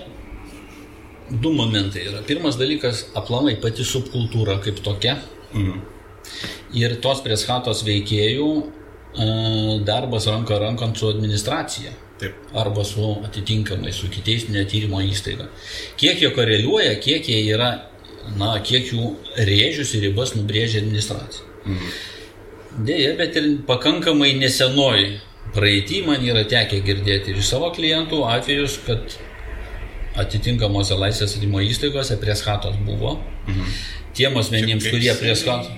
[1.32, 2.22] du momentai yra.
[2.28, 5.18] Pirmas dalykas- aplamai pati subkultūra kaip tokia.
[5.54, 5.82] Mhm.
[6.80, 8.52] Ir tos preschatos veikėjų
[9.84, 11.92] darbas ranka rankant su administracija.
[12.20, 12.36] Taip.
[12.54, 15.48] Arba su atitinkamai, su kitais netyrimo įstaiga.
[15.98, 17.91] Kiek jie koreliuoja, kiek jie yra
[18.38, 19.12] na, kiek jų
[19.48, 21.48] rėžius ir ribas nubrėžia administracija.
[21.66, 21.92] Mhm.
[22.88, 25.02] Deja, bet ir pakankamai nesenoj
[25.56, 29.18] praeitį man yra tekę girdėti ir iš savo klientų atvejus, kad
[30.22, 33.18] atitinkamose laisvės atimo įstaigose prieschatos buvo.
[33.48, 33.76] Mhm.
[34.16, 35.72] Tiem asmenims, kurie prieschatos,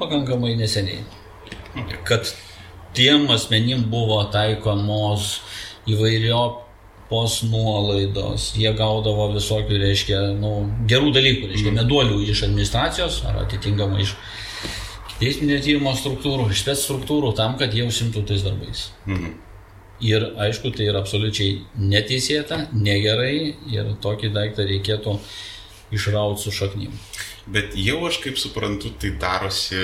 [0.00, 1.04] pakankamai neseniai.
[2.06, 2.30] Kad
[2.96, 5.36] tiem asmenim buvo taikomos
[5.86, 6.65] įvairio
[7.10, 10.52] pos nuolaidos, jie gaudavo visokių, reiškia, nu,
[10.90, 11.80] gerų dalykų, reiškia, mhm.
[11.82, 14.16] meduolių iš administracijos ar atitinkamai iš
[15.20, 18.88] teisminio tyrimo struktūrų, iš spets struktūrų, tam, kad jie užsimtų tais darbais.
[19.06, 19.36] Mhm.
[20.06, 25.14] Ir aišku, tai yra absoliučiai neteisėta, negerai ir tokį daiktą reikėtų
[25.96, 26.92] išrauti su šaknim.
[27.48, 29.78] Bet jau aš kaip suprantu, tai darosi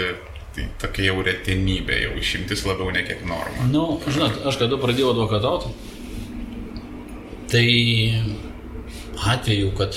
[0.52, 3.64] tai tokia jau retenybė, jau išimtis labiau ne kiek norma.
[3.64, 5.70] Na, nu, žinot, aš kada pradėjau advokatauti,
[7.52, 7.66] Tai
[9.34, 9.96] atveju, kad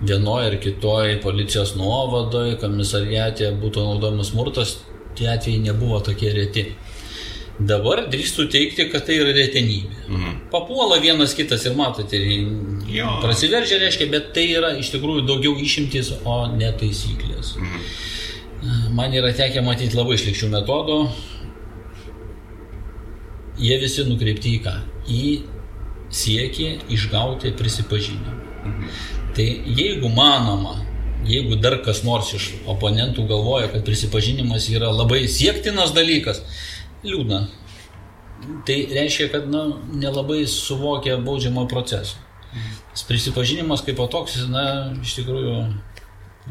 [0.00, 4.78] vienoje ar kitoje policijos nuovadoje, komisariatė būtų naudojamas smurtas,
[5.14, 6.66] tie atvejai nebuvo tokie reti.
[7.54, 10.00] Dabar drįstu teikti, kad tai yra retenybė.
[10.08, 10.32] Mhm.
[10.50, 12.18] Papuola vienas kitas ir matote,
[12.90, 13.12] jo.
[13.22, 17.54] prasiveržia, reiškia, bet tai yra iš tikrųjų daugiau išimtis, o ne taisyklės.
[17.60, 17.86] Mhm.
[18.98, 20.98] Man yra tekę matyti labai išlikščių metodų.
[23.62, 24.74] Jie visi nukreipti į ką?
[25.06, 25.24] Į
[26.14, 28.34] siekė išgauti prisipažinimą.
[28.64, 28.90] Mhm.
[29.34, 29.46] Tai
[29.78, 30.76] jeigu manoma,
[31.26, 36.42] jeigu dar kas nors iš oponentų galvoja, kad prisipažinimas yra labai siektinas dalykas,
[37.04, 37.46] liūdna.
[38.68, 42.20] Tai reiškia, kad na, nelabai suvokia baudžiamo proceso.
[42.52, 42.80] Mhm.
[43.08, 45.58] Prisipažinimas kaip toks, na, iš tikrųjų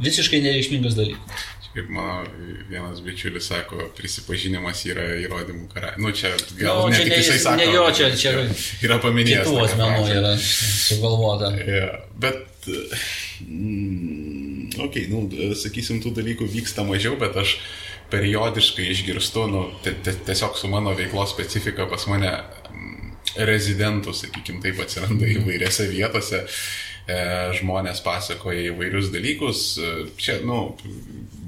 [0.04, 2.24] visiškai nereikšmingas dalykas kaip mano
[2.70, 6.02] vienas bičiulis sako, prisipažinimas yra įrodymų karalius.
[6.04, 7.62] Nu, čia gal no, ne tik jisai sako.
[7.62, 8.34] Ne jo, čia, čia
[8.86, 9.48] yra paminėjęs.
[9.48, 11.50] Kitų asmenų yra sugalvota.
[11.58, 12.70] Yeah, bet,
[13.48, 17.58] mm, okei, okay, nu, sakysim, tų dalykų vyksta mažiau, bet aš
[18.14, 22.36] periodiškai išgirstu, nu, tiesiog su mano veiklos specifika pas mane
[22.70, 23.14] mm,
[23.50, 26.50] rezidentų, sakykim, taip atsiranda įvairiose vietose e,
[27.60, 29.64] žmonės pasakoja įvairius dalykus.
[30.18, 30.70] Čia, nu,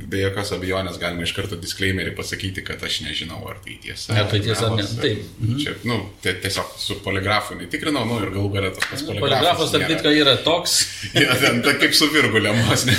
[0.09, 4.13] be jokios abejonės galima iš karto disclaimerį pasakyti, kad aš nežinau, ar tai tiesa.
[4.15, 4.85] Ne, tai tiesa, ne.
[4.99, 5.23] Taip.
[5.39, 5.61] Mhm.
[5.61, 9.23] Čia, nu, tiesiog su poligrafu netikrinau, nu ir galų galę tas pats poligrafas.
[9.23, 10.77] Poligrafas, tarp kitko, yra toks.
[11.23, 12.97] ja, ten, ta, kaip su virgulėm, vos ne.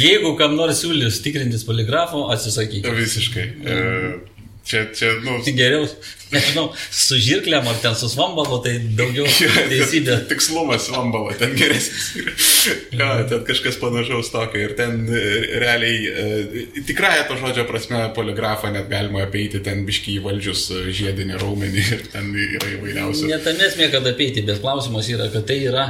[0.00, 2.96] Jeigu kam nors siūlys tikrintis poligrafo, atsisakykite.
[3.02, 3.46] Visiškai.
[3.66, 4.35] E,
[4.66, 5.36] Čia, čia, nu.
[5.46, 5.84] Geriau,
[6.32, 9.28] nežinau, su žirklėm ar ten su svambalo, tai daugiau
[9.70, 10.16] teisybė.
[10.26, 12.08] Tikslumas svambalo, ten geresnis.
[12.98, 15.20] ja, ten kažkas panašaus tokio ir ten e,
[15.62, 21.38] realiai, e, tikrąją to žodžio prasme, poligrafą net galima apeiti, ten biškiai įvaldžius e, žiedinį
[21.44, 23.30] raumenį ir ten yra įvairiausių.
[23.30, 25.86] Net tam esmė, kad apeiti, bet klausimas yra, kad tai yra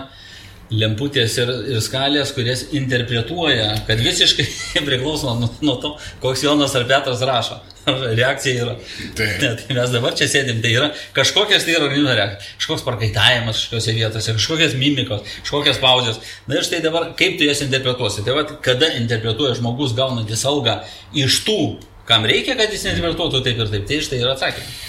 [0.69, 4.47] lemputės ir, ir skalės, kurias interpretuoja, kad visiškai
[4.90, 7.62] priklauso nuo, nuo to, koks Jonas ar Petras rašo.
[8.20, 8.74] Reakcija yra.
[9.18, 9.42] Taip.
[9.42, 13.60] Ne, tai mes dabar čia sėdim, tai yra kažkokias tai yra organizmo reakcija, kažkoks parkaitavimas
[13.60, 16.18] kažkokiose vietose, kažkokias mimikos, kažkokias pauzės.
[16.50, 18.24] Na ir štai dabar, kaip tu jas interpretuosi?
[18.26, 20.80] Tai va, kada interpretuoja žmogus gaunantis algą
[21.14, 21.60] iš tų,
[22.08, 24.84] kam reikia, kad jis interpretuotų taip ir taip, tai štai yra atsakymas.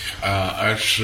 [0.71, 0.97] Aš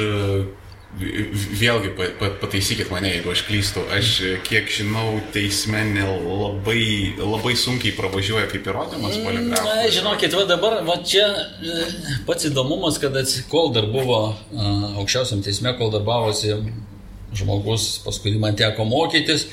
[1.00, 7.56] vėlgi pa- pa- pataisykit mane, jeigu aš klystu, aš e, kiek žinau, teisme labai, labai
[7.58, 9.66] sunkiai pravažiuoja kaip įrodymas poligrafas.
[9.66, 11.88] Na, žinokit, va dabar, va čia e,
[12.28, 13.18] pats įdomumas, kad
[13.50, 14.36] kol dar buvo a,
[15.02, 16.54] aukščiausiam teisme, kol darbavosi
[17.34, 19.48] žmogus, pas kurį man teko mokytis,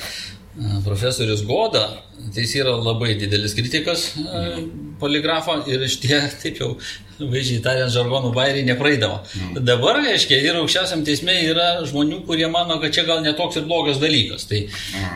[0.85, 1.87] profesorius Goda,
[2.35, 4.59] tai jis yra labai didelis kritikas a,
[5.01, 6.75] poligrafo ir iš tie, taip jau,
[7.21, 9.21] vaizdžiai tariant, žargonų bairiai nepraeidavo.
[9.67, 14.01] Dabar, reiškia, ir aukščiausiam teisme yra žmonių, kurie mano, kad čia gal netoks ir blogas
[14.03, 14.47] dalykas.
[14.51, 14.63] Tai,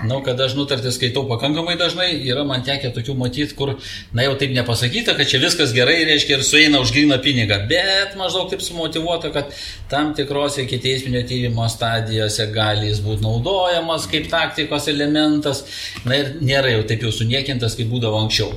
[0.08, 3.74] na, kad aš nutartį skaitau pakankamai dažnai, yra man tekę tokių matyti, kur,
[4.16, 8.16] na jau taip nepasakyta, kad čia viskas gerai, reiškia, ir sueina už gryną pinigą, bet
[8.20, 9.52] maždaug taip sumotivuota, kad
[9.90, 15.64] tam tikrose kiteisminio tyrimo stadijose gali jis būti naudojamas kaip taktikos elementas,
[16.04, 18.54] na ir nėra jau taip jau suniekintas, kaip būdavo anksčiau.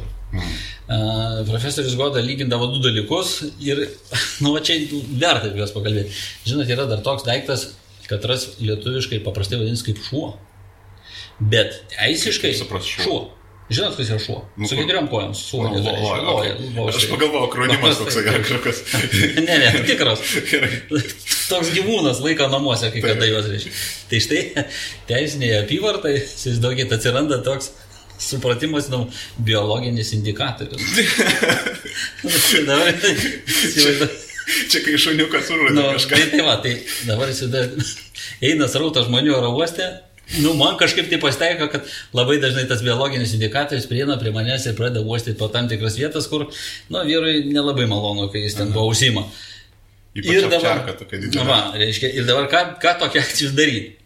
[0.88, 3.82] Uh, profesorius Goda lygindavo du dalykus ir,
[4.44, 4.78] nu, va čia
[5.20, 6.14] verta apie juos pakalbėti.
[6.48, 7.66] Žinot, yra dar toks daiktas,
[8.08, 10.30] kad ras lietuviškai paprastai vadinasi kaip šuo.
[11.44, 12.80] Bet teisiškai šuo?
[13.04, 13.20] šuo.
[13.68, 14.38] Žinot, kas yra šuo?
[14.56, 15.34] Nu, Su keturiom kojom.
[15.36, 16.54] Su Nu, lo- lo- loja.
[16.56, 16.94] okay.
[16.96, 18.80] Aš pagalvojau, akronimas toks ar kažkas.
[19.48, 20.24] Ne, ne, tikras.
[21.52, 23.74] Toks gyvūnas laiko namuose, kai kada juos reiškia.
[24.08, 24.42] Tai štai
[25.12, 27.74] teisinėje apyvartai, įsivaizduokit, atsiranda toks
[28.22, 29.04] supratimas, nu,
[29.46, 30.82] biologinis indikatorius.
[32.68, 34.24] Dabar, įsivaizduokit.
[34.72, 36.16] Čia kai šuniukas užuodė Nu, kažką.
[36.16, 36.74] tai, tai va, tai
[37.08, 38.04] dabar įsivaizduokit,
[38.48, 39.88] eina srautas žmonių oro uoste.
[40.44, 44.76] Nu, man kažkaip tai pasitaiko, kad labai dažnai tas biologinis indikatorius prieina prie manęs ir
[44.76, 46.48] pradeda uostyti po tam tikras vietas, kur,
[46.92, 49.24] nu, vyrui nelabai malonu, kai jis ten tuo užsima.
[50.18, 51.46] Ypač apčarka tokia didelė.
[51.48, 53.97] Va, reiškia, ir dabar ką, ką tokia akcijus daryti?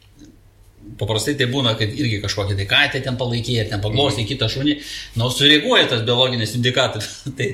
[1.00, 3.84] Paprastai tai būna, kad irgi kažkokia tai katė ten palaikė, ar ten Mhm.
[3.86, 4.76] paglostė kitą šunį,
[5.22, 7.22] nu, sureaguoja tas biologinis indikatorius.
[7.38, 7.48] tai,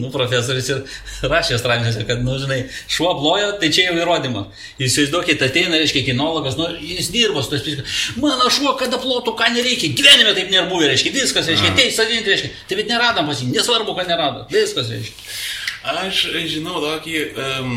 [0.00, 0.82] nu, profesorius ir
[1.30, 4.50] rašė straipsniuose, kad, nu, žinai, šuo plojo, tai čia jau įrodymas.
[4.80, 7.96] Įsivaizduokit, ateina, reiškia, kinologas, nu, jis dirba su tos piskas.
[8.22, 12.30] Mano šuo, kada plotų, ką nereikia, gyvenime taip nėra buvę, reiškia, viskas, reiškia, teis sadinti,
[12.32, 15.32] reiškia, tai bet neradom pas jį, nesvarbu, kad neradom, viskas, reiškia.
[15.80, 17.76] Aš žinau tokį, um,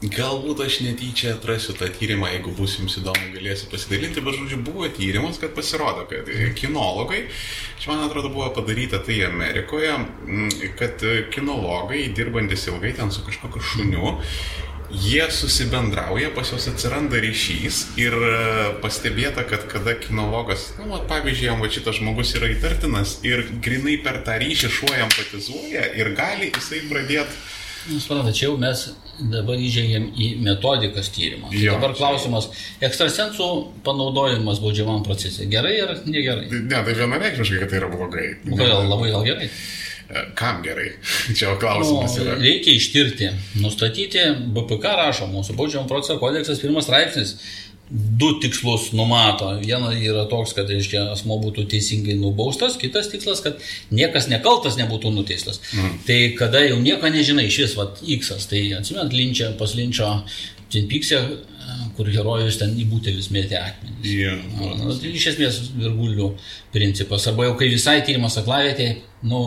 [0.00, 4.88] galbūt aš netyčia atrasiu tą tyrimą, jeigu bus jums įdomu, galėsiu pasidalinti, bet žodžiu, buvo
[4.96, 7.26] tyrimas, kad pasirodo, kad kinologai,
[7.82, 11.04] čia man atrodo buvo padaryta tai Amerikoje, mm, kad
[11.34, 14.16] kinologai, dirbantis ilgai ten su kažkokiu šuniu,
[14.90, 18.32] Jie susibendrauja, pas juos atsiranda ryšys ir e,
[18.82, 24.00] pastebėta, kad kada kinologas, nu, vat, pavyzdžiui, jam va šitas žmogus yra įtartinas ir grinai
[24.02, 27.38] per tą ryšį šuo jam patizuoja ir gali jisai pradėti
[27.88, 28.82] Suprantate, čia jau mes
[29.32, 31.48] dabar įžengėm į metodikas tyrimą.
[31.52, 32.48] Tai Jo, dabar klausimas,
[32.84, 33.46] ekstrasensų
[33.86, 36.48] panaudojimas baudžiamam procese gerai ar negerai?
[36.52, 38.26] Ne, tai vienareikšmiškai, kad tai yra blogai.
[38.44, 39.48] Nu, Kodėl labai gal gerai?
[40.10, 40.90] E, Kam gerai?
[41.36, 42.36] Čia jau klausimas Nu, yra.
[42.42, 43.30] reikia ištirti,
[43.64, 44.24] nustatyti,
[44.56, 47.36] BPK rašo, mūsų baudžiamo proceso kodeksas pirmas straipsnis.
[47.90, 49.48] Du tikslus numato.
[49.58, 53.58] Viena yra toks, kad reiškia, asmo būtų teisingai nubaustas, kitas tikslas, kad
[53.90, 55.58] niekas nekaltas nebūtų nuteistas.
[55.74, 55.96] Mm.
[56.06, 60.12] Tai kada jau nieko nežinai, iš vis, vat, X, tai atsimint linčia, pas linčio
[60.70, 61.18] Cinpiksė,
[61.96, 64.08] kur herojus ten į būtelis mėtė akmenys.
[64.08, 64.34] Jo.
[64.80, 66.30] Nu, tai iš esmės virgulių
[66.74, 67.26] principas.
[67.30, 68.88] Arba jau kai visai tyrimas aklavietė,
[69.30, 69.40] nu,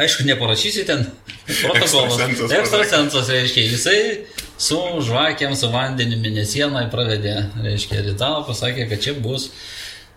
[0.00, 1.06] aišku, neparašysi ten
[1.62, 2.42] protokolas.
[2.60, 3.98] Ekstrasensas reiškia, jisai
[4.58, 9.50] su žvakiam, su vandeniu mėnesienai pravedė, reiškia, ritualą, pasakė, kad čia bus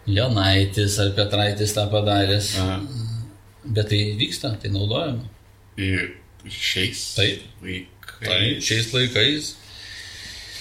[0.10, 2.54] Leonaitis ar Petraitis tą padaręs.
[2.62, 2.80] Aha.
[3.70, 5.28] Bet tai vyksta, tai naudojama.
[5.80, 6.16] Ir
[6.48, 7.44] šiais Taip.
[7.62, 8.22] laikais.
[8.24, 9.50] Tai šiais laikais.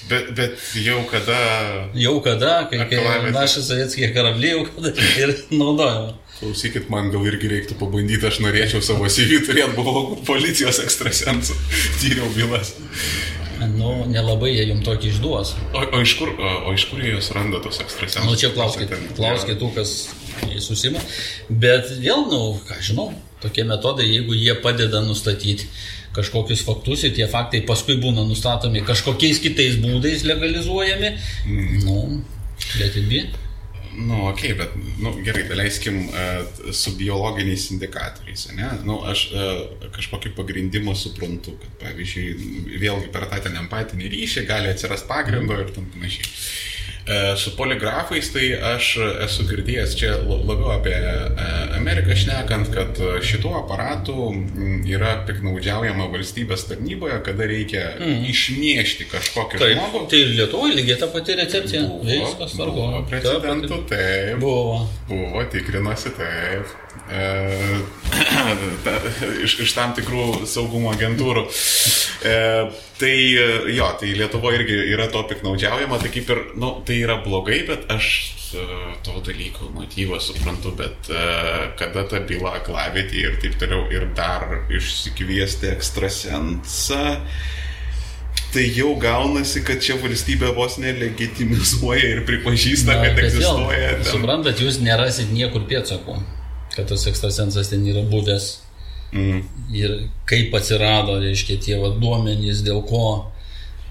[0.08, 1.38] Bet, bet jau kada
[1.98, 3.34] Jau kada, kai, kai Aklavietė.
[3.34, 6.14] našas sovietskие karabliai, jau kada ir naudojama.
[6.38, 11.56] Klausykit, man gal irgi reiktų pabandyti, aš norėčiau savo CV turėti, buvau policijos ekstrasensų,
[11.98, 12.76] tyriau bylas.
[13.74, 15.56] Nu, nelabai jie jums tokį išduos.
[15.74, 18.28] O, o, iš kur, o, o iš kur jie jūs randa tos ekstrasensus?
[18.28, 19.96] Nu, čia klauskit, klauskit tų, kas
[20.62, 21.02] susima.
[21.50, 23.08] Bet vėl, nu, ką žinau,
[23.42, 25.66] tokie metodai, jeigu jie padeda nustatyti
[26.18, 31.12] kažkokius faktus ir tie faktai paskui būna nustatomi kažkokiais kitais būdais legalizuojami,
[31.46, 31.76] mm.
[31.86, 32.00] nu,
[32.80, 33.26] let it be.
[33.98, 36.42] Nu, ok, bet, nu, gerai, daleiskim uh,
[36.76, 38.68] su biologiniais indikatoriais, ne?
[38.86, 44.70] Nu, aš uh, kažkokį pagrindimą suprantu, kad, pavyzdžiui, vėlgi per tą ten empatinį ryšį gali
[44.70, 46.30] atsirasti pagrindo ir tam panašiai.
[46.30, 46.77] E,
[47.40, 48.88] Su poligrafais tai aš
[49.24, 51.46] esu girdėjęs čia la- labiau apie e,
[51.78, 54.28] Ameriką šnekant, kad šituo aparatu
[54.88, 57.86] yra piknaudžiaujama valstybės tarnyboje, kada reikia
[58.28, 60.02] išniešti kažkokį Taip, žmogų.
[60.12, 61.82] tai ir Lietuvoje lygiai ta pati recepcija.
[62.04, 63.06] Viskas buvo tvarko.
[63.10, 64.38] precedentų, taip.
[64.42, 64.82] Buvo.
[65.08, 66.76] Buvo, tikrinosi, taip.
[67.10, 67.80] E,
[68.84, 68.96] ta,
[69.44, 71.44] iš, iš tam tikrų saugumo agentūrų.
[72.28, 72.34] E,
[73.00, 76.98] tai e, jo, tai Lietuvoje irgi yra to piknaudžiaujama, tai kaip ir, na, nu, tai
[77.04, 78.08] yra blogai, bet aš
[78.58, 78.64] e,
[79.06, 81.22] to dalyko motyvą suprantu, bet e,
[81.80, 87.04] kada ta byla aklavėti ir taip toliau ir dar išsikviesti ekstrasensą.
[88.48, 93.90] Tai jau gaunasi, kad čia valstybė vos nelegitimizuoja ir pripažįsta, Na, kad egzistuoja.
[93.98, 96.14] ten- Suprantat, jūs nerasit niekur pėdsakų,
[96.78, 98.52] kad tas ekstrasensas ten yra buvęs.
[99.12, 99.42] Mm.
[99.74, 99.94] Ir
[100.28, 103.02] kaip atsirado, reiškia, tie va, duomenys, dėl ko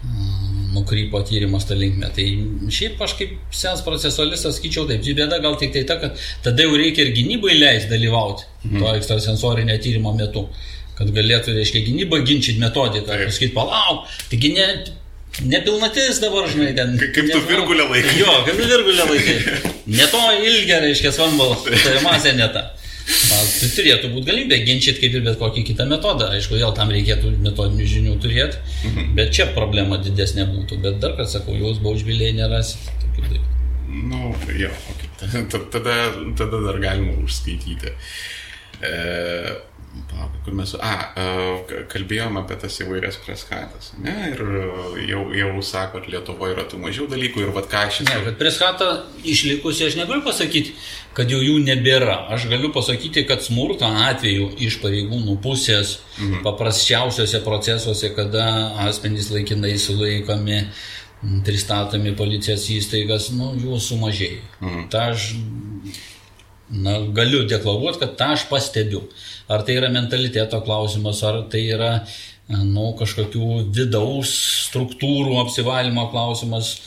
[0.05, 2.11] mm, nukrypo tyrimas tą linkmę.
[2.13, 2.27] Tai
[2.73, 5.03] šiaip aš kaip sens procesualistas skaičiau taip.
[5.17, 8.79] Bėda gal tik tai ta, kad tada jau reikia ir gynybai leisti dalyvauti mhm.
[8.79, 10.47] to ekstrasensorinio tyrimo metu.
[10.97, 13.05] Kad galėtų, reiškia, gynyba ginčyti metodiką.
[13.09, 13.27] Taip.
[13.29, 14.65] Pasakyti, palauk, taigi ne,
[15.45, 16.95] nepilnatis dabar, žinai, ten.
[16.97, 18.15] Kaip- kaip tu virgulę laikai.
[18.17, 19.37] Jo, kaip tu virgulę laikai.
[19.87, 22.65] Ne to ilgio, reiškia, svambalas, tai masė ne ta.
[23.07, 26.27] Na, Tai turėtų būti galimybė ginčyti kaip ir bet kokį kitą metodą.
[26.35, 29.13] Aišku, vėl tam reikėtų metodinių žinių turėti, Mhm.
[29.15, 30.81] bet čia problema didesnė būtų.
[30.83, 32.79] Bet dar kartą sakau, jūs baužbiliai nerasit.
[33.03, 33.53] tokių dalykų.
[34.09, 35.07] Nu, jo, okay.
[35.51, 35.95] tada, tada,
[36.37, 37.93] tada dar galima užskaityti.
[38.83, 38.91] E,
[40.09, 44.41] palauk, kur mes, a, e, kalbėjome apie tas įvairias preskatas, ne, ir
[45.07, 48.51] jau, jau sakot, Lietuvoje yra tų mažiau dalykų ir vad ką aš Ne, kad prie
[48.53, 48.89] skatą
[49.27, 50.75] išlikusi aš negaliu pasakyti,
[51.17, 52.17] kad jau jų nebėra.
[52.33, 56.43] Aš galiu pasakyti, kad smurto atveju iš pareigūnų pusės mhm.
[56.45, 58.45] paprasčiausiose procesuose, kada
[58.87, 60.61] asmenys laikinai sulaikomi,
[61.47, 64.43] pristatomi policijos įstaigas, nu, jų sumažėjo.
[64.61, 64.85] Mhm.
[64.93, 65.31] Ta aš
[66.69, 69.05] na, galiu deklaruoti, kad tą aš pastebiu.
[69.47, 71.91] Ar tai yra mentaliteto klausimas, ar tai yra
[72.47, 74.31] nu, kažkokių vidaus
[74.67, 76.77] struktūrų apsivalymo klausimas.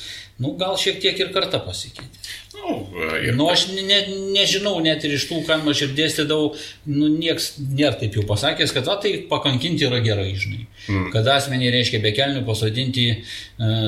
[0.40, 2.20] Nu, gal šiek tiek ir karta pasikeitė.
[2.60, 3.98] Nu, ir, Nu, aš ne, ne,
[4.34, 6.54] nežinau, net ir iš tų, kam aš ir dėstydavau,
[6.88, 10.64] nu, nieks nėra taip jau pasakęs, kad va, tai pakankinti yra gerai, žinai.
[10.88, 11.10] Mm.
[11.12, 13.18] Kad asmenį reiškia be kelnių pasodinti e,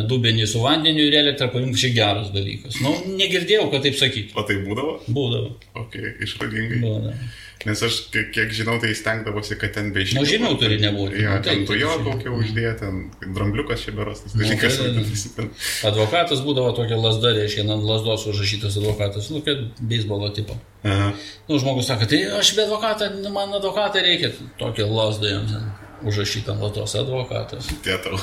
[0.08, 2.76] dubenį su vandeniu ir elektrą pajungti čia geras dalykas.
[2.84, 4.36] Nu, negirdėjau, kad taip sakyti.
[4.36, 4.98] o tai būdavo?
[5.08, 5.56] Būdavo.
[5.84, 5.96] Ok,
[6.28, 6.82] išradingai.
[6.84, 7.16] Būdavo.
[7.64, 10.18] Nes aš, kiek, žinau, tai stengdavosi, kad ten be žinių.
[10.22, 11.20] Nu, žinių turi nebūti.
[11.22, 13.02] Jo, Nu, ten tu jo kokią uždėję, ten
[13.34, 14.78] drambliukas čia beras, tas Nu, dalykas.
[14.80, 15.50] tai- vadinasi, ten.
[15.90, 20.58] Advokatas būdavo tokia lasda, reiškia, ant lasdos užrašytas advokatas, nu, kaip beisbolo tipo.
[20.84, 21.12] Aha.
[21.48, 25.70] Nu, žmogus sako, tai aš be advokatą, nu, man advokatą reikia, tokia lasda jam ten
[26.02, 27.68] užrašyta ant lasdos advokatas.
[27.84, 28.18] Tie tau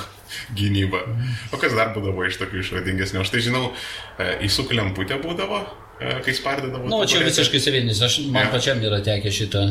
[0.56, 1.00] gynyba.
[1.54, 3.22] O kas dar būdavo iš tokių išradingesnių?
[3.24, 3.72] Aš tai žinau,
[4.20, 5.64] e, įsuk lemputę būdavo,
[6.00, 6.86] kai spardydavo.
[6.88, 8.52] Na, nu, čia visiškai savinis, aš, man Jo.
[8.54, 9.64] pačiam yra tekę šitą.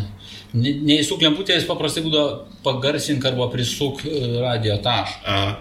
[0.55, 5.25] Ne- Neįsuk lemputės paprastai būdavo pagarsink arba prisuk e, radio tašką.
[5.25, 5.59] Aha.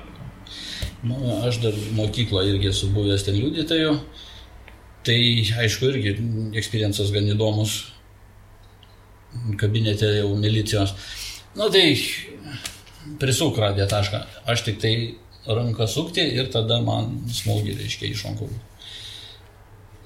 [1.07, 1.17] Nu,
[1.47, 3.93] aš dar mokykloje irgi esu buvęs ten liudytoju.
[5.07, 5.17] Tai
[5.63, 6.15] aišku, irgi
[6.59, 7.77] eksperiencijas gan įdomus.
[9.59, 10.93] Kabinete jau milicijos.
[11.55, 11.95] Na tai
[13.19, 14.19] prisuk radiją tašką.
[14.51, 14.93] Aš tik tai
[15.47, 18.25] ranką sukti ir tada man smūgį reiškia iš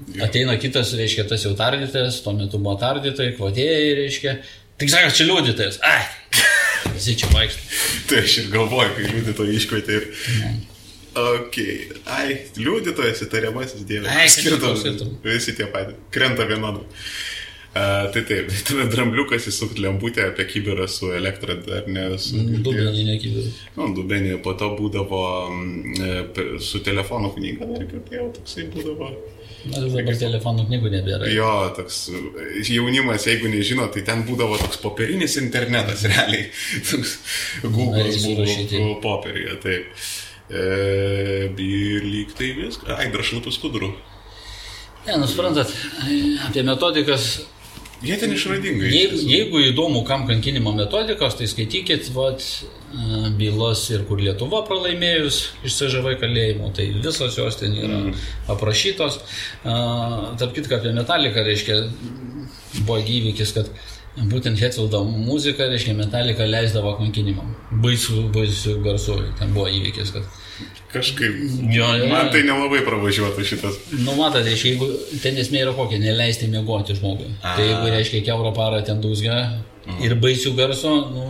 [0.02, 0.24] rankų.
[0.28, 4.36] Ateina kitas, reiškia, tas jau tardytas, tuo metu buvo tardytojai, kvotėjai, reiškia.
[4.82, 5.80] Tik sako, čia liudytojas.
[5.86, 6.04] Ai,
[6.96, 7.80] visi čia vaikšto.
[8.10, 10.08] Tai aš ir galvoju, kai liudytojai iškvietė ir...
[11.22, 11.58] Ok,
[12.08, 14.14] ai, liudytojas įtariamasis dievas.
[14.16, 14.78] Ai, skirtum.
[14.80, 15.16] skirtum.
[15.26, 16.00] Visi tie patys.
[16.16, 16.88] Krenta vienodai.
[17.72, 22.36] Uh, tai taip, tada drambliukas įsukt lemputę apie kibirą su elektra dar nesu.
[22.36, 22.64] girdėjęs.
[22.66, 23.44] Dubenį nekyviu.
[23.78, 26.02] Nu, dubenį, po to būdavo mm,
[26.36, 29.14] e, su telefono knyga, dar girdėjau, toksai būdavo.
[29.62, 31.28] Dabar telefonų knygų nebėra.
[31.30, 32.08] Jo, toks
[32.66, 36.48] jaunimas, jeigu nežino, tai ten būdavo toks popierinis internetas, realiai.
[36.90, 37.16] Toks
[37.68, 38.82] Google'as buvo surašyti.
[39.04, 40.06] popierėje, taip.
[40.52, 40.64] E,
[41.62, 42.90] ir lyg tai viskas.
[42.98, 43.92] Ai, dar šlapus skudrų.
[45.06, 45.70] Ne, nusiprantat,
[46.48, 47.32] apie metodikas.
[48.02, 48.90] Jie ten išradingai.
[48.90, 54.64] iš Jeigu, jeigu įdomu, kam kankinimo metodikos, tai skaitykit vat, e, bylas ir kur Lietuva
[54.66, 58.28] pralaimėjus iš CŽV kalėjimo, tai visos jos ten yra mm.
[58.56, 59.22] aprašytos.
[59.62, 59.78] A,
[60.42, 61.78] Tarp kitką apie metaliką, reiškia,
[62.82, 63.70] buvo įvykis, kad
[64.34, 67.54] būtent Hetfieldo muzika, reiškia, metalika leisdavo kankinimam.
[67.86, 70.26] Baisų, baisų garsų, ten buvo įvykis, kad
[70.92, 71.38] Kažkaip.
[71.72, 72.08] Jo, jo.
[72.12, 73.78] Man tai nelabai pravažiuotų šitas.
[73.96, 74.90] Nu, matote, reiškia, jeigu
[75.24, 77.30] ten esmė yra kokia, neleisti miegoti žmogui.
[77.44, 79.38] Tai jeigu, reiškia, keurą parą ten dūzgia
[80.04, 81.28] ir baisių garso, nu,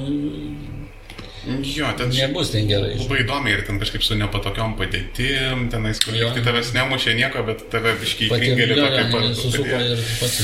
[1.42, 2.92] Jo, ten Nebus ten gerai.
[3.00, 6.30] Labai įdomi ir ten kažkaip su nepatokiom padėtim, tenais, kur Jo.
[6.36, 10.38] tai tavęs nemušė nieko, bet tave biškiai Pati kringelį tokį jo, susuko ir pats.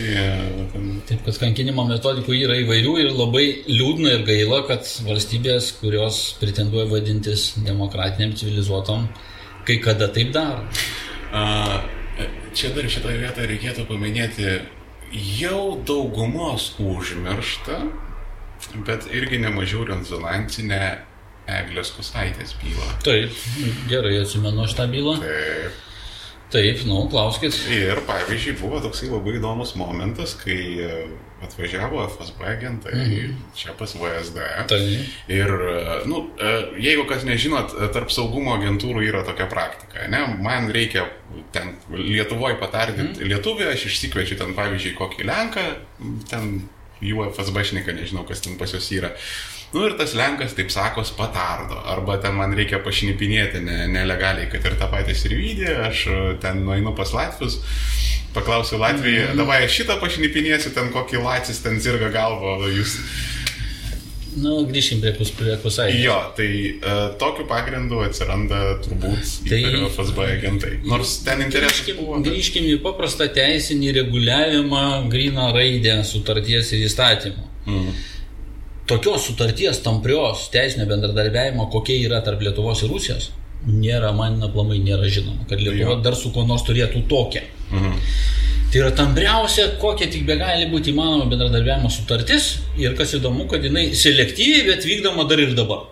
[0.00, 0.88] Yeah, ten...
[1.06, 6.88] Taip, kad kankinimo metodikų yra įvairių ir labai liūdna ir gaila, kad valstybės, kurios pretenduoja
[6.90, 9.06] vadintis demokratiniam, civilizuotom,
[9.70, 10.66] kai kada taip daro.
[11.30, 11.46] A,
[12.50, 14.58] Čia dar šitoje vietoje reikėtų paminėti
[15.38, 17.78] jau daugumos užmirštą,
[18.86, 20.82] bet irgi nemažiau rezonansinę
[21.50, 22.88] Eglės Kusaitės bylą.
[23.04, 23.38] Taip,
[23.90, 25.16] gerai atsimenu šitą bylą.
[25.24, 25.86] Taip.
[26.50, 27.54] Taip, nu, klauskit.
[27.70, 30.96] Ir pavyzdžiui, buvo toksai labai įdomus momentas, kai e,
[31.46, 33.36] atvažiavo FSB agentai mhm.
[33.54, 34.48] čia pas VSD.
[34.72, 35.12] Taip.
[35.30, 36.50] Ir, e, nu, e,
[36.82, 40.24] jeigu kas nežinot, tarp saugumo agentūrų yra tokia praktika, ne?
[40.42, 41.06] Man reikia
[41.54, 43.30] ten Lietuvoje patardinti mhm.
[43.30, 45.66] lietuvį, aš išsikviečiu ten, pavyzdžiui, kokį Lenką,
[46.32, 46.56] ten
[47.04, 49.12] jų FSB šnika, nežinau, kas ten pas juos yra.
[49.74, 51.78] Nu ir tas Lenkas, taip sakos, patardo.
[51.92, 56.64] Arba ten man reikia pašnipinėti ne, nelegaliai, kad ir tą patį sirvydį, aš e, ten
[56.66, 57.60] nueinu pas Latvius,
[58.34, 59.38] paklausiu Latviją, -hmm.
[59.38, 62.98] davai šitą pašnipinėsiu, ten kokį Lacis ten zirga galvo, jūs.
[64.36, 66.02] Nu, grįžkim prie, kus, prie kusaitės.
[66.04, 66.46] Jo, tai
[66.78, 70.70] uh, tokiu pagrindu atsiranda turbūt Tai- FSB agentai.
[70.86, 72.20] Nors ten interesas Grįžkim, buvo.
[72.20, 77.44] bet- grįžkim į paprastą teisinį reguliavimą, gryną raidę sutarties ir įstatymų.
[77.66, 77.90] Mm.
[78.90, 83.30] Tokios sutarties tamprios teisinio bendradarbiavimo, kokia yra tarp Lietuvos ir Rusijos,
[83.66, 86.00] nėra, man aplamai nėra žinoma, kad Lietuva Jo.
[86.02, 87.42] dar su kuo nors turėtų tokią.
[87.70, 87.98] Mhm.
[88.70, 93.64] Tai yra tampriausia, kokia tik be gali būti įmanoma bendradarbiavimo sutartis ir kas įdomu, kad
[93.66, 95.88] jinai selektyviai, bet vykdoma dar ir dabar.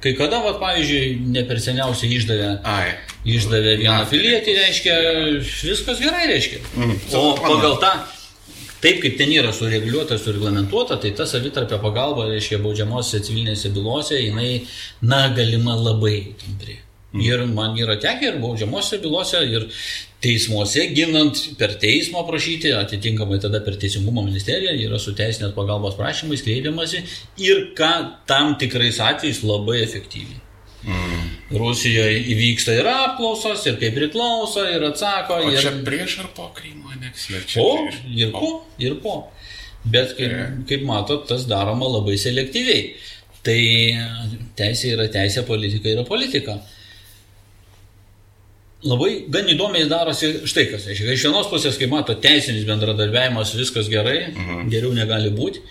[0.00, 2.94] Kai kada, va, pavyzdžiui, ne per seniausiai išdavė, Ai.
[3.36, 4.96] išdavė vieną Na, pilietį, reiškia,
[5.66, 6.62] viskas gerai, reiškia.
[6.78, 6.96] Mhm.
[7.20, 7.92] O pagal tą,
[8.80, 14.62] taip kaip ten yra sureguliuota, sureglamentuota, tai ta savitarpio pagalba, reiškia, baudžiamosiose civilinėse bylose, jinai,
[15.04, 16.80] na, galima labai tampri.
[17.16, 19.68] Ir man yra tekę ir baudžiamosiose bylose, ir
[20.26, 26.42] teismuose ginant per teismą prašyti, atitinkamai tada per teisingumo ministeriją yra su teisinės pagalbos prašymais
[26.46, 27.04] kreipiamasi
[27.46, 27.92] ir ką
[28.30, 30.42] tam tikrais atvejais labai efektyviai.
[31.50, 35.40] Rusijoje įvyksta ir apklausos, ir kaip priklauso, ir atsako.
[35.46, 35.58] O ir...
[35.62, 37.42] čia prieš ar po Krymo aneksiją?
[37.46, 38.00] Čia Po, prieš.
[38.14, 38.50] ir po,
[38.82, 39.16] ir po.
[39.86, 40.46] Bet kaip, Gerai.
[40.66, 42.86] kaip matot, tas daroma labai selektyviai.
[43.46, 43.58] Tai
[44.58, 46.58] teisė yra teisė, politika yra politika.
[48.86, 50.86] Labai gan įdomiai darosi štai kas.
[50.92, 54.68] Iš vienos pusės, kaip mato, teisinis bendradarbiavimas, viskas gerai, mhm.
[54.72, 55.64] geriau negali būti,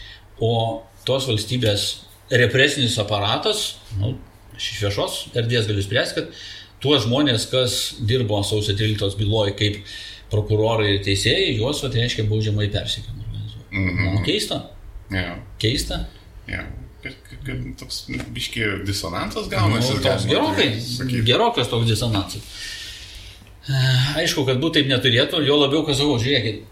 [0.43, 1.87] o tos valstybės
[2.33, 4.15] represinis aparatas, nu,
[4.57, 6.45] aš iš viešos erdvės galiu spręsti, kad
[6.83, 9.81] tuos žmonės, kas dirbo sausio 13 byloje kaip
[10.33, 13.21] prokurorai ir teisėjai, juos, va, tai reiškia, baudžiamai persikėmė.
[13.75, 14.63] Nu, keista,
[15.09, 16.05] Ja, keista.
[16.45, 19.93] Kad, kad, kad toks biški disonansas gaunasi.
[19.93, 21.21] Nu, toks gerokai, sakyti.
[21.27, 22.41] gerokas toks disonansas.
[23.65, 23.83] E,
[24.21, 26.63] Aišku, kad būtų taip neturėtų, jo labiau, kas sakau, žiūrėkit,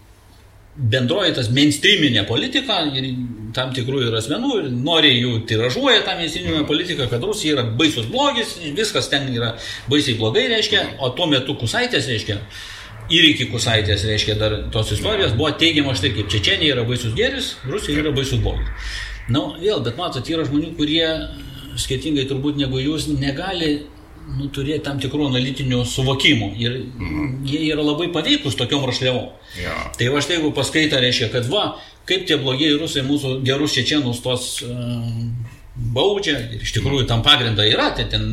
[0.74, 3.06] bendroji tas mainstreaminė politika ir
[3.54, 8.08] tam tikrų ir asmenų ir nori jų tiražuoja tą mainstreaminę politiką, kad Rusija yra baisus
[8.10, 9.52] blogis, viskas ten yra
[9.90, 12.40] baisiai blogai, reiškia, o tuo metu Kusaitės, reiškia,
[13.14, 17.54] ir iki Kusaitės, reiškia, dar tos istorijos buvo teigiama štai kaip Čečenija yra baisus geris,
[17.70, 18.90] Rusija yra baisus blogis.
[19.30, 21.06] Na, vėl, bet matot, yra žmonių, kurie,
[21.80, 23.84] skirtingai turbūt negu jūs, negali
[24.24, 26.78] nu, turėti tam tikrų analitinių suvokimų ir
[27.46, 29.28] jie yra labai paveikus tokiom rašliavom.
[29.60, 29.74] Jo.
[29.98, 31.66] Tai va štai jeigu paskaita, reiškia, kad va,
[32.08, 34.74] kaip tie blogieji rusai mūsų gerus čečienus tos uh,
[35.74, 38.28] baudžia ir iš tikrųjų tam pagrindą yra, tai ten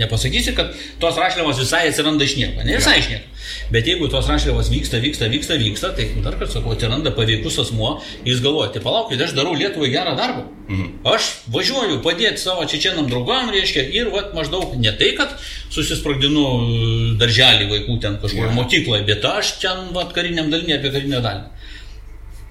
[0.00, 3.39] nepasakysi, kad tos rašliavos visai atsiranda iš nieko, ne visai iš nieko.
[3.70, 8.00] Bet jeigu tos rašliavos vyksta, vyksta, vyksta, vyksta, tai dar kartą sakau, atsiranda paveikus asmuo,
[8.26, 10.42] jis galvoja, tai palaukit, aš darau Lietuvai gerą darbą.
[10.68, 10.88] Mhm.
[11.06, 15.36] Aš važiuoju padėti savo čečienam draugam, reiškia, ir vat maždaug ne tai, kad
[15.70, 18.52] susisprogdinu e, darželį vaikų ten kažkur Jo.
[18.58, 21.46] mokykloje, bet aš ten vat kariniam dalinį apie karinę dalį.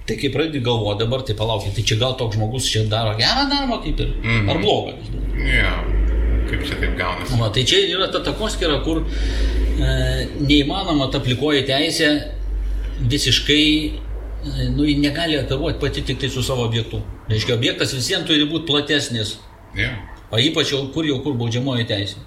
[0.08, 3.44] Tai kai pradedi galvoti dabar, tai palaukit, tai čia gal toks žmogus čia daro gerą
[3.52, 4.48] darbą, kaip ir, Mhm.
[4.50, 4.96] ar blogą.
[5.36, 5.74] Jo.
[6.50, 7.36] Kaip čia taip gaunasi?
[7.38, 9.04] Va, tai čia yra ta takoskira, kur
[9.80, 12.10] neįmanoma ta plikoji teisė
[13.00, 13.64] visiškai,
[14.44, 17.00] e, nu, ji negali operuoti pati tik tai su savo objektu.
[17.30, 19.36] Reiškia, objektas visiems turi būti platesnis,
[19.76, 19.88] Jo.
[20.30, 22.20] o ypač jau kur jau kur baudžiamoji teisė.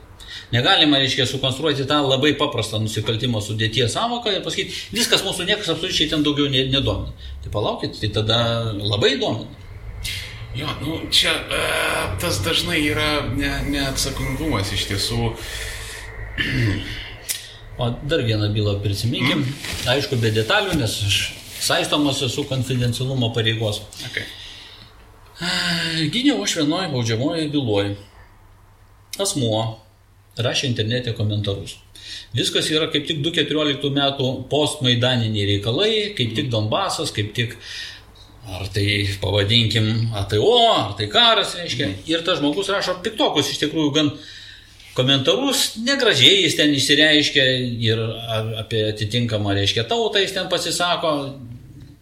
[0.54, 6.10] Negalima, reiškia, sukonstruoti tą labai paprastą nusikaltimo sudėties savoką ir pasakyti, viskas mūsų niekas absoliučiai
[6.12, 7.14] ten daugiau ne- nedomina.
[7.44, 8.38] Tai palaukit, tai tada
[8.78, 9.50] labai domina.
[10.56, 11.62] Jo, nu čia e,
[12.22, 15.32] tas dažnai yra ne, neatsakingumas iš tiesų.
[17.78, 19.42] O dar vieną bylą prisiminkim.
[19.42, 19.88] Mm.
[19.96, 21.20] Aišku, be detalių, nes aš
[21.64, 23.82] saistomas esu konfidencialumo pareigos.
[24.10, 24.28] Okay.
[26.14, 27.96] Gyniau aš vienoje baudžiamoje byloje.
[29.22, 29.64] Asmuo
[30.38, 31.78] rašė internete komentarus.
[32.36, 37.58] Viskas yra kaip tik 2014 metų postmaidaniniai reikalai, kaip tik Donbasas, kaip tik
[38.54, 41.90] ar tai pavadinkim ATO, ar tai karas, reiškia.
[42.12, 44.12] Ir tas žmogus rašo piktokus iš tikrųjų gan
[44.98, 47.46] komentarus, negražiai jis ten išsireiškia
[47.82, 48.02] ir
[48.62, 51.14] apie atitinkamą, reiškia, tautą jis ten pasisako,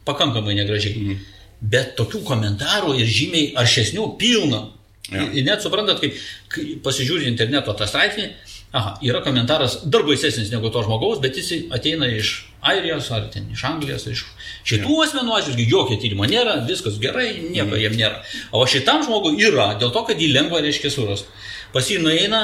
[0.08, 0.96] pakankamai negražiai.
[0.98, 1.28] Mhm.
[1.62, 4.64] Bet tokių komentarų ir žymiai aršesnių pilna.
[5.12, 5.28] Ja.
[5.28, 6.14] Ir net suprantat, kai,
[6.50, 8.30] kai pasižiūri interneto tą straipsnį,
[8.72, 12.32] aha, yra komentaras dar baisesnis negu to žmogaus, bet jis ateina iš
[12.62, 14.24] Airijos ar ten iš Anglijos, iš
[14.70, 15.08] šitų ja.
[15.08, 17.80] asmenų atžvilgių jokio tyrimo nėra, viskas gerai, nieko mm.
[17.82, 18.22] jiem nėra.
[18.56, 21.26] O šitam žmogui yra, dėl to, kad jį lengva reiškia suras.
[21.74, 22.44] Pas jį nueina,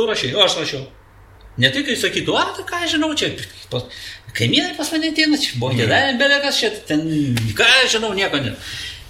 [0.00, 0.86] tu rašai, o aš rašiau.
[1.60, 3.34] Ne tai, kai sakytų, ar tai ką žinau, čia
[4.36, 7.02] kaimynai pas mane ateina, čia buvo gėdavim, belekas, čia ten,
[7.58, 8.54] ką žinau, nieko ne.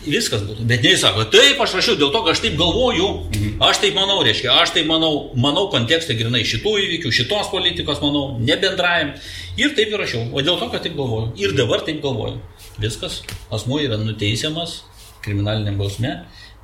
[0.00, 0.64] Viskas būtų.
[0.64, 3.58] Bet ne, jis sako, taip, aš rašiau dėl to, kad aš taip galvoju, mhm.
[3.68, 8.24] aš taip manau, reiškia, aš taip manau, manau kontekste grinai šitų įvykių, šitos politikos, manau,
[8.40, 9.12] nebendrajam.
[9.60, 11.34] Ir taip ir rašiau, o dėl to, kad taip galvoju.
[11.44, 12.40] Ir dabar taip galvoju.
[12.80, 13.20] Viskas,
[13.52, 14.80] asmuo yra nuteisiamas
[15.24, 16.16] kriminalinė bausmė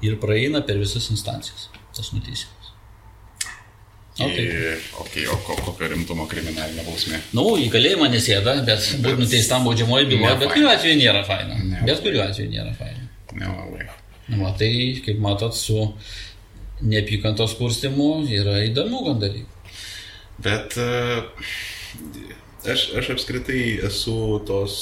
[0.04, 1.68] ir praeina per visas instancijas.
[1.92, 2.55] Tas nuteisimas.
[4.16, 4.78] Okay.
[5.00, 7.18] okay, o kokio rimtumo kriminalinė bausmė?
[7.36, 11.58] Na, nu, į kalėjimą nesėda, bet, būtų nuteistam baudžiamoji byla, bet kuriuo atveju nėra faina.
[11.60, 13.04] Ne, bet kuriuo atveju nėra faina.
[13.36, 13.90] Nelabai.
[14.30, 14.70] Na, nu, tai,
[15.04, 15.90] kaip matot, su
[16.80, 19.60] neapykantos kurstimu yra įdomu gan dalykų.
[20.48, 21.46] Bet uh,
[22.64, 24.16] aš, aš apskritai esu
[24.48, 24.80] tos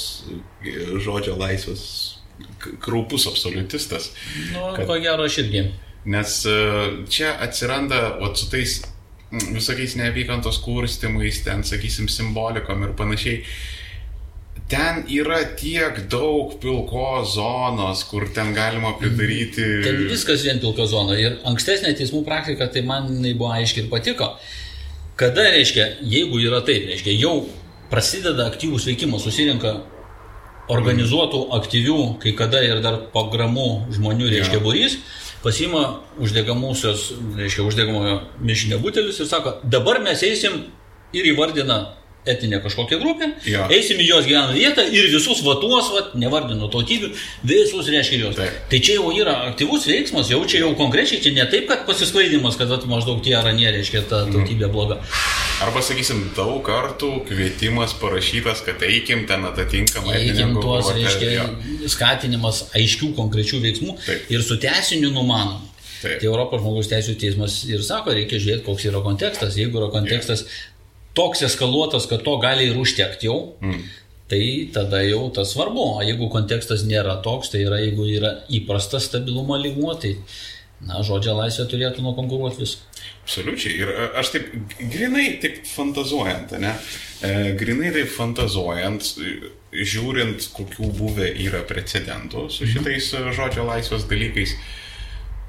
[0.63, 1.85] žodžio laisvės
[2.79, 4.13] kraupus absoliutistas.
[4.55, 5.67] Nu, kad, ko gero aš irgi.
[6.07, 8.79] Nes uh, čia atsiranda, o su tais
[9.53, 13.41] visokiais neapykantos kurstimais, ten, sakysim, simbolikom ir panašiai.
[14.69, 19.65] Ten yra tiek daug pilkos zonos, kur ten galima pridaryti.
[19.85, 21.17] Ten viskas vien pilka zona.
[21.21, 24.31] Ir ankstesnė teismų praktika, tai man jinai buvo aiškiai ir patiko.
[25.15, 27.45] Kada, reiškia, jeigu yra taip, reiškia, jau
[27.91, 29.77] prasideda aktyvus veikimas, susirinka
[30.73, 34.63] organizuotų, aktyvių, kai kada ir dar pagramų žmonių, reiškia, ja.
[34.63, 34.97] burys,
[35.45, 40.63] pasima uždegamusios, reiškia, uždegamojo mišinio butelius ir sako, dabar mes eisim
[41.13, 41.77] ir įvardina
[42.29, 43.65] etinė kažkokia grupė, ja.
[43.73, 47.11] eisim į jos gyvenamą vietą ir visus vatuos, vat, nevardinu tautybių,
[47.45, 48.37] visus reiškia jos.
[48.39, 48.57] Taip.
[48.71, 52.57] Tai čia jau yra aktyvus veiksmas, jau čia jau konkrečiai, čia ne taip, kad pasisklaidimas,
[52.59, 54.35] kad vat, maždaug tie ar anie reiškia ta mhm.
[54.35, 54.99] tautybė bloga.
[55.63, 60.17] Arba sakysim, daug kartų kvietimas parašytas, kad eikim ten atitinkamai.
[60.23, 61.45] Eikim tuos, reiškia, ja.
[61.91, 64.27] skatinimas aiškių konkrečių veiksmų taip.
[64.33, 65.71] ir su tesiniu numanomu.
[65.95, 66.19] Taip.
[66.19, 69.55] Tai Europos žmogaus teisų teismas ir sako, reikia žiūrėti, koks yra kontekstas.
[69.57, 70.74] Jeigu yra kontekstas yeah
[71.15, 73.85] toks eskaluotas, kad to gali ir užtekti jau, mm.
[74.31, 74.41] tai
[74.75, 75.87] tada jau tas svarbu.
[75.95, 80.15] O jeigu kontekstas nėra toks, tai yra, jeigu yra įprastas stabilumo lygmuo, tai,
[80.85, 82.93] na, žodžio laisvė turėtų nukonkuruoti viską.
[83.25, 83.75] Absoliučiai.
[83.81, 86.75] Ir aš taip, grinai taip fantazuojant, ne?
[87.25, 89.15] E, grinai taip fantazuojant,
[89.75, 92.73] žiūrint, kokių buvę yra precedentų su mhm.
[92.75, 94.55] šitais žodžio laisvės dalykais.
[94.55, 94.83] Mm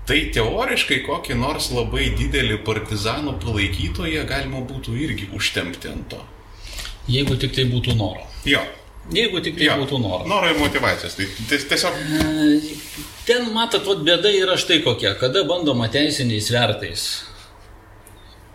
[0.06, 6.20] Tai teoriškai kokį nors labai didelį partizanų palaikytoją galima būtų irgi užtempti ant to.
[7.10, 8.22] Jeigu tik tai būtų noro.
[8.46, 8.62] Jo.
[9.14, 9.78] Jeigu tik tai jo.
[9.82, 10.26] būtų noro.
[10.30, 11.14] Noro ir motivacijos.
[11.18, 11.98] Tai tiesiog.
[13.26, 15.16] Ten matot, vat bėda yra štai kokia.
[15.18, 17.06] Kada bandoma teisiniais svertais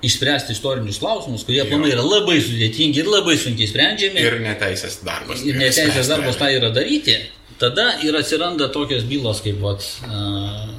[0.01, 4.23] išspręsti istorinius klausimus, kurie planai yra labai sudėtingi ir labai sunkiai sprendžiami.
[4.23, 5.43] Ir neteisės darbas.
[5.45, 7.19] Ir neteisės darbas tą yra daryti.
[7.61, 10.71] Tada ir atsiranda tokios bylos kaip vat, uh,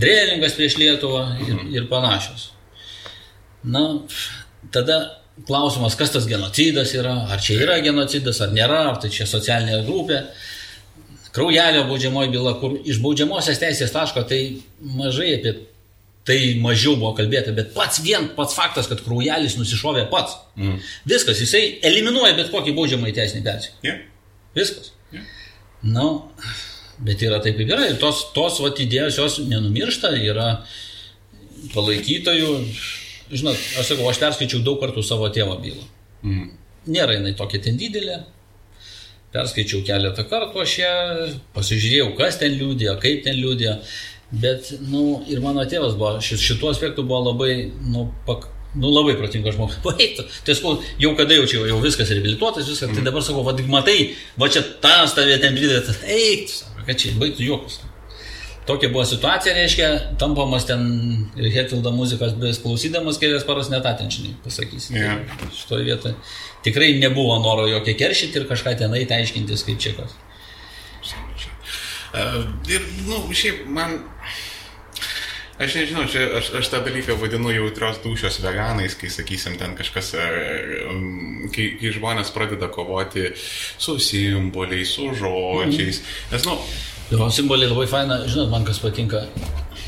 [0.00, 1.72] Drėlingas prieš Lietuvą ir, mhm.
[1.74, 2.50] ir panašios.
[3.62, 3.82] Na,
[4.74, 5.00] tada
[5.46, 9.82] klausimas, kas tas genocidas yra, ar čia yra genocidas, ar nėra, ar tai čia socialinė
[9.86, 10.22] grupė.
[11.32, 14.40] Kraujelio baudžiamoji byla, kur iš baudžiamosios teisės taško tai
[14.80, 15.54] mažai apie
[16.28, 20.36] tai mažiau buvo kalbėta, bet pats vien pats faktas, kad kraujelis nusišovė pats.
[20.54, 20.76] Mm.
[21.10, 23.80] Viskas, jisai eliminuoja bet kokį baudžiamąjį teisinį persikį.
[23.88, 24.04] Yeah.
[24.54, 24.92] Viskas.
[25.14, 25.26] Yeah.
[25.82, 26.52] Na, nu,
[27.02, 27.88] Bet yra taip, kaip yra.
[27.90, 30.50] Ir tos, tos vat, idėjos jos nenumiršta, yra
[31.74, 32.52] palaikytojų.
[33.32, 35.82] Žinot, aš sakau, aš perskaičiau daug kartų savo tėvo bylą.
[36.22, 36.46] Mm.
[36.92, 38.20] Nėra jinai tokia ten didelė.
[39.32, 40.94] Perskaičiau keletą kartų aš ją,
[41.56, 43.78] pasižiūrėjau, kas ten liūdėjo, kaip ten liūdėjo.
[44.32, 47.54] Bet, na, nu, ir mano tėvas buvo, šituo aspektu buvo labai,
[47.92, 49.76] nu, pak, Nu, labai protingas žmogus.
[49.84, 50.24] Baigtų.
[50.46, 52.88] Tai sakau, jau kada jau čia jau viskas reabilituotas, viskas.
[52.88, 52.96] Mm.
[52.96, 55.98] Tai dabar sakau, vad, matai, va čia tas tavė ten pridėtas.
[56.08, 56.54] Eik,
[56.86, 57.80] kad čia baigtų juokus.
[58.66, 59.86] Tokia buvo situacija, reiškia,
[60.22, 60.84] tampamas ten
[61.34, 64.94] Hetfieldo muzikos bes klausydamas kelias paras netatenčinai, pasakysiu.
[65.00, 65.24] Yeah.
[65.40, 66.14] Tai šitoje vietoje
[66.62, 70.14] tikrai nebuvo noro jokie keršyti ir kažką tenai aiškintis kaip čia kas.
[72.12, 73.94] Uh, ir, na, nu, šiaip man
[75.62, 80.14] Aš nežinau, čia, aš, aš tą dalyką vadinu jautrios dušios veganais, kai, sakysim, ten kažkas,
[80.18, 80.24] e,
[81.54, 86.02] kai, kai žmonės pradeda kovoti su simboliais, su žodžiais.
[86.32, 86.58] Nes, nu,
[87.12, 89.26] Jo, simboliai labai faina, žinot, man kas patinka.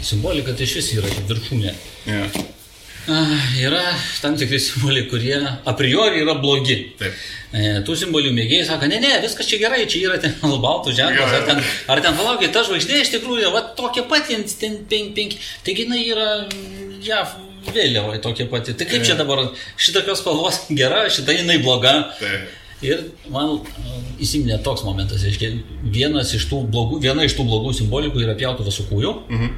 [0.04, 1.72] Simbolika tai iš vis yra viršūnė.
[2.04, 2.42] yeah.
[3.04, 3.82] Yra
[4.22, 6.76] tam tikri simboliai, kurie a priori yra blogi.
[6.98, 7.16] Taip.
[7.54, 10.32] E, tų simbolių mėgėjai sako, ne, ne, viskas čia gerai, čia yra ten
[10.64, 11.60] baltų ženklas, ar ten,
[11.92, 16.00] ar ten palaukit, ta žvaigždė iš tikrųjų, va tokia pati, ten penki, penki, taigi jinai
[16.08, 17.36] yra mm, JAV
[17.74, 18.74] vėliava tokia pati.
[18.78, 21.94] Tai kaip čia dabar šitokios spalvos gera, šita jinai bloga.
[22.22, 22.60] Taip.
[22.84, 25.52] Ir man e, įsiminė toks momentas, reiškia,
[25.94, 29.14] vienas iš tų blogų, viena iš tų blogų simbolikų yra pjautuvas su kūju.
[29.30, 29.54] Mhm.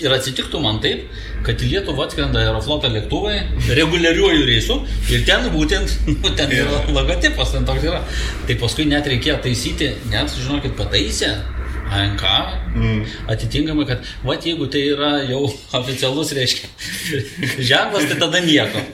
[0.00, 1.06] Ir atsitiktų man taip,
[1.44, 3.36] kad į Lietuvą atskrenda aerofloto lėktuvai
[3.76, 4.78] reguliariuoju reisu
[5.12, 8.02] ir ten būtent, nu, ten yra logotipas, ten toks yra.
[8.48, 11.34] Tai paskui net reikėjo taisyti, net, žinokit, pataisę
[11.90, 12.24] ANK,
[12.76, 13.04] mm.
[13.34, 15.42] atitinkamai, kad, va, jeigu tai yra jau
[15.80, 16.70] oficialus, reiškia,
[17.72, 18.84] ženklas, tai tada nieko.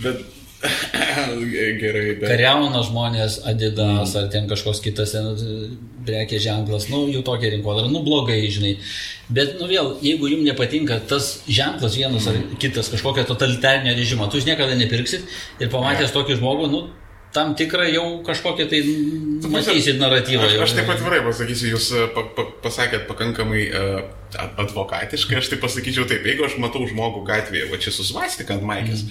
[0.00, 0.39] Bet
[1.80, 2.26] gerai, bet.
[2.28, 5.14] Kariauna žmonės, Adidas ar ten kažkoks kitas
[6.06, 8.74] prekė ženklas, nu, jų tokia rinkodara, nu, blogai, žinai.
[9.32, 14.40] Bet, nu, vėl, jeigu jums nepatinka tas ženklas vienas ar kitas, kažkokia totalitarinio režimo, tu
[14.40, 16.82] jūs niekada nepirksit ir pamatęs tokį žmogų, nu,
[17.32, 18.80] tam tikrą jau kažkokią tai
[19.50, 20.46] matysit naratyvą.
[20.46, 20.64] Aš, jau.
[20.64, 24.00] aš taip atvirai pasakysiu, jūs e, pa, pa, pasakėt pakankamai uh,
[24.60, 29.04] advokatiškai, aš tai pasakyčiau taip, jeigu aš matau žmogų gatvėje, va čia susvastik ant maikės,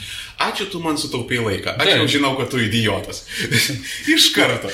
[0.50, 2.14] ačiū tu man sutaupiai laiką, aš jau Taip.
[2.16, 3.24] žinau, kad tu idiotas.
[4.16, 4.72] Iš karto.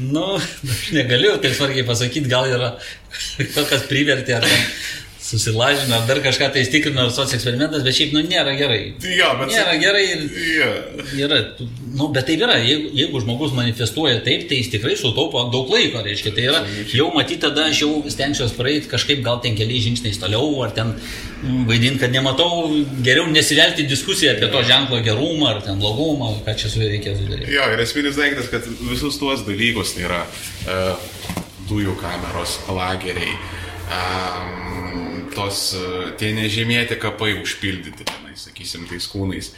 [0.00, 2.74] Nu, aš negaliu taip svarkiai pasakyti, gal yra
[3.56, 4.68] kažkas privertė ar ten
[5.30, 8.80] susilažino, ar dar kažką tai stikrino, ar sots eksperimentas, bet šiaip, nu, nėra gerai.
[9.06, 9.52] Jo, bet...
[9.54, 10.70] Nėra gerai ir Jo.
[11.24, 15.42] Yra, tu- nu, bet taip yra, jeigu, jeigu žmogus manifestuoja taip, tai jis tikrai sutaupo
[15.52, 16.62] daug laiko, reiškia, tai yra,
[16.92, 20.92] jau matyti tada aš jau stengsiuosi praeiti kažkaip gal ten keliais žingsniais toliau, ar ten
[20.96, 22.66] mm, vaidinti, kad nematau,
[23.06, 27.28] geriau nesivelti diskusiją apie to ženklo gerumą, ar ten blogumą, ką čia su juo reikėtų
[27.30, 27.54] daryti.
[27.54, 31.08] Jo, ir esminis daiktas, kad visus tuos dalykus, tai yra uh,
[31.70, 33.34] dujų kameros, lageriai,
[33.90, 39.54] um, tos, uh, tie nežymėti kapai užpildyti, tenai, sakysim, tais kūnais.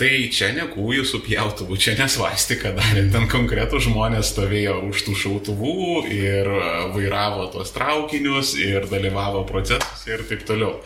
[0.00, 5.16] Tai čia ne kūjų su pjautuvu, čia nesvastika darė, ten konkretų žmonės stovėjo už tų
[5.24, 6.60] šautuvų ir e,
[6.94, 10.78] vairavo tuos traukinius ir dalyvavo procesuose ir taip toliau.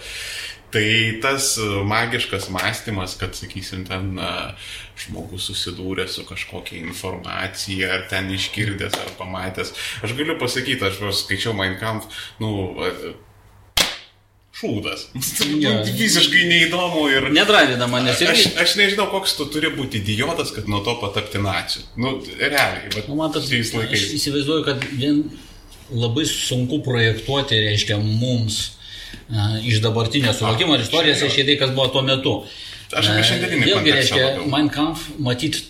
[0.74, 4.30] Tai tas e, magiškas mąstymas, kad, sakysim, ten e,
[5.04, 9.70] žmogus susidūrė su kažkokia informacija, ar ten išgirdęs, ar pamatęs.
[10.02, 12.10] Aš galiu pasakyti, aš skaičiau Kampf,
[12.42, 12.50] nu,
[12.82, 13.14] e,
[14.58, 15.08] šūdas.
[15.64, 15.72] Jo.
[15.98, 17.28] Visiškai neįdomu ir...
[17.34, 18.30] Nedravina manęs ir...
[18.32, 21.82] Aš, aš nežinau, koks tu turi būti idiotas, kad nuo to patapti naciu.
[22.00, 24.06] Nu, realiai, bet Nu, man tas, aš laikais.
[24.18, 25.24] įsivaizduoju, kad vien
[25.92, 28.60] labai sunku projektuoti, reiškia, mums
[29.28, 32.34] a, iš dabartinio suvokimo ir istorijos, reiškia tai, kas buvo tuo metu.
[32.94, 34.50] Aš apie šiandieninį Vėlgi, kontekstą reiškia, labiau.
[34.52, 35.60] Mein Kampf matyt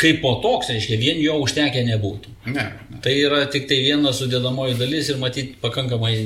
[0.00, 2.34] kaip po toks, reiškia, vien jo užtekę nebūtų.
[2.50, 3.00] Ne, ne.
[3.04, 6.16] Tai yra tik tai viena sudėdamoji dalis ir matyt pakankamai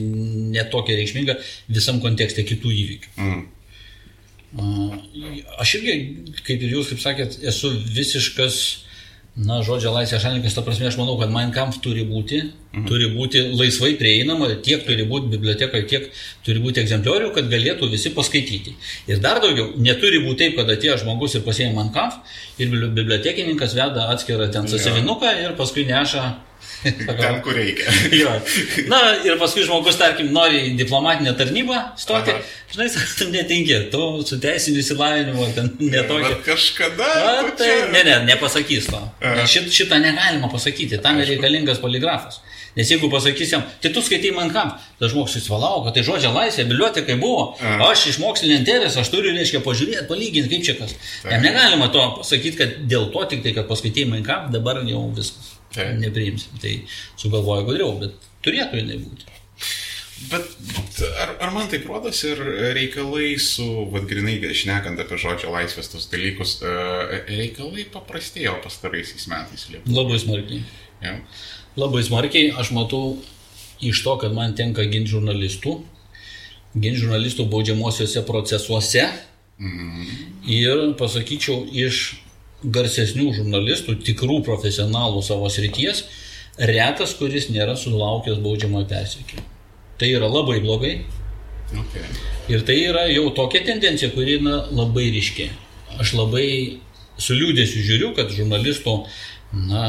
[0.55, 1.39] netokia reikšminga
[1.69, 3.15] visam kontekste kitų įvykių.
[3.23, 3.47] Mm.
[4.59, 4.67] A,
[5.61, 5.95] Aš irgi,
[6.47, 8.61] kaip ir jūs, kaip sakėt, esu visiškas,
[9.39, 12.41] na, žodžio laisvės šalininkas, ta prasme, aš manau, kad Mein Kampf turi būti,
[12.75, 12.87] mhm.
[12.89, 16.09] turi būti laisvai prieinama, tiek turi būti bibliotekoje, tiek
[16.47, 18.75] turi būti egzempliorių, kad galėtų visi paskaityti.
[19.11, 22.19] Ir dar daugiau, neturi būti taip, kad atėjo žmogus ir pasiėmė Mein Kampf
[22.59, 26.27] ir bibli- bibliotekininkas veda atskirą ten sąsivinuką ir paskui neša.
[26.83, 27.91] Ten, kur reikia.
[28.23, 28.31] Jo.
[28.91, 32.43] Na ir paskui žmogus, tarkim, nori į diplomatinę tarnybą stoti, Aha.
[32.73, 32.89] žinai,
[33.19, 36.35] tu netinki, tu su teisiniu įsilavinimu, ten netokia.
[36.37, 37.09] Bet kažkada.
[37.09, 39.01] A, tai, čia- ne, ne, nepasakys to.
[39.51, 42.39] Šit, šitą negalima pasakyti, tam yra reikalingas poligrafas.
[42.79, 46.69] Nes jeigu pasakysim, tai tu skaitai man kam, tai žmogus įsivalau, kad tai žodžio laisvė,
[46.71, 47.89] bibliotekai buvo, Aha.
[47.91, 50.95] aš iš mokslinio interesų, aš turiu, reiškia, pažiūrėti, palyginti, kaip čia kas.
[51.27, 55.09] Jam negalima to pasakyti, kad dėl to tik tai, kad paskaitai man kam, dabar jau
[55.17, 55.57] viskas.
[55.75, 55.99] Taip.
[56.01, 56.61] Nepriimsim.
[56.63, 56.75] Tai
[57.21, 59.35] sugalvoju gudriau, bet turėtų jinai būti.
[60.29, 62.41] Bet ar, ar man tai rodos ir
[62.75, 69.69] reikalai su, vad grinai, šnekant apie žodžio laisvės tos dalykus, e, reikalai paprastėjo pastaraisiais metais
[69.71, 69.95] Lietuvoje.
[69.95, 70.65] Labai smarkiai.
[71.05, 71.15] Ja?
[71.79, 73.21] Labai smarkiai, aš matau
[73.79, 75.77] iš to, kad man tenka ginti žurnalistų,
[76.75, 79.07] ginti žurnalistų baudžiamosiuose procesuose
[80.51, 82.19] ir pasakyčiau iš
[82.65, 86.05] garsesnių žurnalistų, tikrų profesionalų savo srities,
[86.59, 89.45] retas, kuris nėra sulaukęs baudžiamojo persiekimo.
[89.99, 90.97] Tai yra labai blogai
[91.69, 92.01] Okay.
[92.49, 95.51] ir tai yra jau tokia tendencija, kuri na, labai ryški.
[96.01, 96.47] Aš labai
[97.21, 98.95] su liūdėsiu žiūriu, kad žurnalistų,
[99.69, 99.83] na,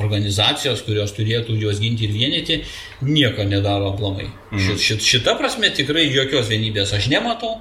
[0.00, 2.60] organizacijos, kurios turėtų juos ginti ir vienyti,
[3.04, 4.30] nieko nedaro aplamai.
[4.52, 4.62] Mm.
[4.64, 7.58] Šit, šit, šita prasme tikrai jokios vienybės aš nematau,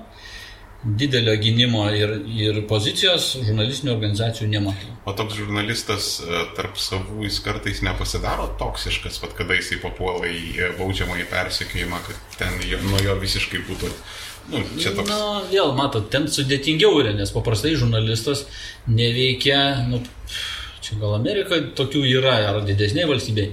[0.84, 4.93] didelio gynimo ir, ir pozicijos žurnalistinių organizacijų nematau.
[5.10, 10.45] O toks žurnalistas e, tarp savų jis kartais nepasidaro toksiškas, pat kada jisai papuola į
[10.56, 13.91] e, baudžiamą į persikėjimą, kad ten jo, nuo jo visiškai būtų
[14.49, 15.06] Nu, čia toks.
[15.06, 18.47] Na, vėl, matot, ten sudėtingiau yra, nes paprastai žurnalistas
[18.89, 19.99] neveikia, nu,
[20.81, 23.45] čia gal Amerikoje tokių yra, ar didesnė valstybė.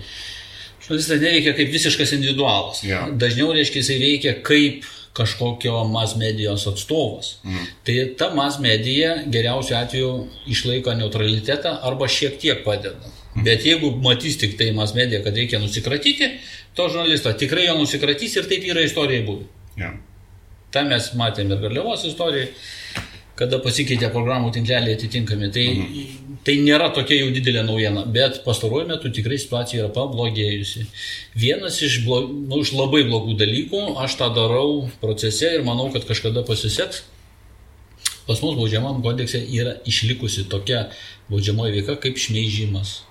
[0.86, 2.80] Žurnalistas neveikia kaip visiškas individualas.
[2.86, 3.02] Ja.
[3.12, 7.36] Dažniau, reiškia, jisai veikia kaip kažkokio mas medijos atstovas.
[7.44, 7.68] Mhm.
[7.84, 10.10] Tai ta mas medija geriausiu atveju
[10.46, 13.12] išlaiko neutralitetą arba šiek tiek padeda.
[13.44, 16.30] Bet jeigu matys tik tai mas medija, kad reikia nusikratyti,
[16.74, 19.44] to žurnalisto tikrai jo nusikratys ir taip yra istorijai buvę.
[19.76, 19.92] Ja.
[20.72, 22.48] Ta mes matėme ir Garliavos istorijoje,
[23.36, 25.50] kada pasikeitė programų tinkleliai atitinkami.
[25.54, 26.38] Tai, mhm.
[26.46, 30.86] tai nėra tokia jau didelė naujiena, bet pastaruoju metu tikrai situacija yra pablogėjusi.
[31.36, 36.08] Vienas iš, blog, nu, iš labai blogų dalykų, aš tą darau procese ir manau, kad
[36.08, 37.04] kažkada pasiseks.
[38.26, 40.88] Pas mus baudžiamam kodekse yra išlikusi tokia
[41.30, 43.02] baudžiamoji veika kaip šmeižimas.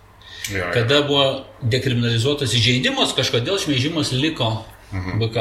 [0.52, 0.72] Ja, ja.
[0.76, 4.52] Kada buvo dekriminalizuotas įžeidimas, kažkodėl šmeižimas liko
[4.92, 5.20] Mhm.
[5.20, 5.38] BK.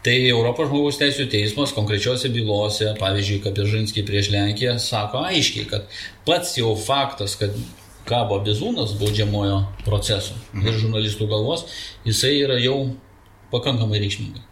[0.00, 6.54] Tai Europos žmogaus teisų teismas konkrečiose bylose, pavyzdžiui, Kapiržinskiai prieš Lenkiją, sako aiškiai, kad pats
[6.56, 7.52] jau faktas, kad
[8.08, 11.66] kabo bizūnas baudžiamojo proceso ir žurnalistų galvos,
[12.08, 12.78] jisai yra jau
[13.52, 14.46] pakankamai reikšminga.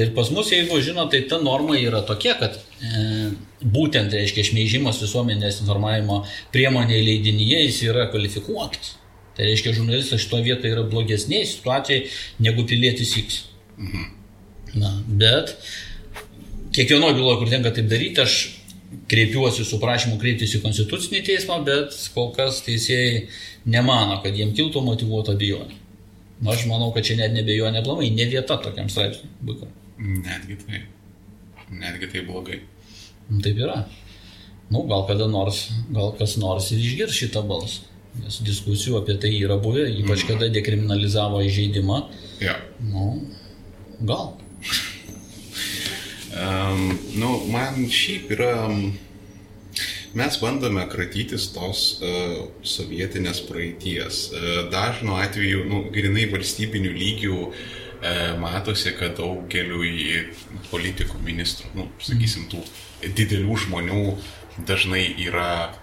[0.00, 3.30] Ir pas mus, jeigu žinot, tai ta norma yra tokia, kad e,
[3.62, 6.22] būtent, reiškia, šmeižimas visuomenės informavimo
[6.54, 8.96] priemonė leidinyje jis yra kvalifikuotas.
[9.38, 12.08] Tai reiškia, žurnalistas šitoje vietoje yra blogesnėje situacijoje
[12.42, 13.44] negu pilietis X.
[14.76, 15.54] Na, bet
[16.76, 18.38] kiekvienoje byloje, kur tenka taip daryti, aš
[19.08, 23.26] kreipiuosi su prašymu kreiptis į konstitucinį teismą, bet kol kas teisėjai
[23.68, 25.76] nemano, kad jiem kiltų motivuota abejonė.
[26.38, 29.30] Na, aš manau, kad čia net nebejonė plamai, ne vieta tokiam straipsniui.
[29.48, 29.70] BK.
[29.98, 30.82] Netgi tai.
[31.80, 32.60] Netgi tai blogai.
[33.28, 33.82] Nu, taip yra.
[34.70, 37.88] Nu, gal kada nors, gal kas nors ir išgirs šitą balsą.
[38.18, 41.98] Nes diskusijų apie tai yra buvę, ypač kada dekriminalizavo įžeidimą.
[42.42, 42.56] Ja.
[42.82, 43.10] Nu,
[44.00, 44.36] gal.
[46.38, 48.54] Um, nu, man šiaip yra.
[50.16, 54.28] Mes bandome kratytis tos uh, sovietinės praeities.
[54.32, 57.58] Uh, dažnu atveju, nu, grinai valstybinių lygių uh,
[58.40, 59.82] matosi, kad daugeliu
[60.70, 62.62] politikų, ministrų, nu, sakysim, tų
[63.18, 64.02] didelių žmonių
[64.66, 65.74] dažnai yra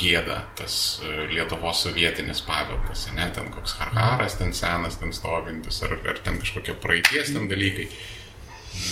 [0.00, 1.00] gėda tas
[1.30, 6.74] Lietuvos sovietinis paveldas, ne, ten koks harharas, ten senas, ten stovintis, ar, ar ten kažkokie
[6.82, 7.86] praeities ten dalykai.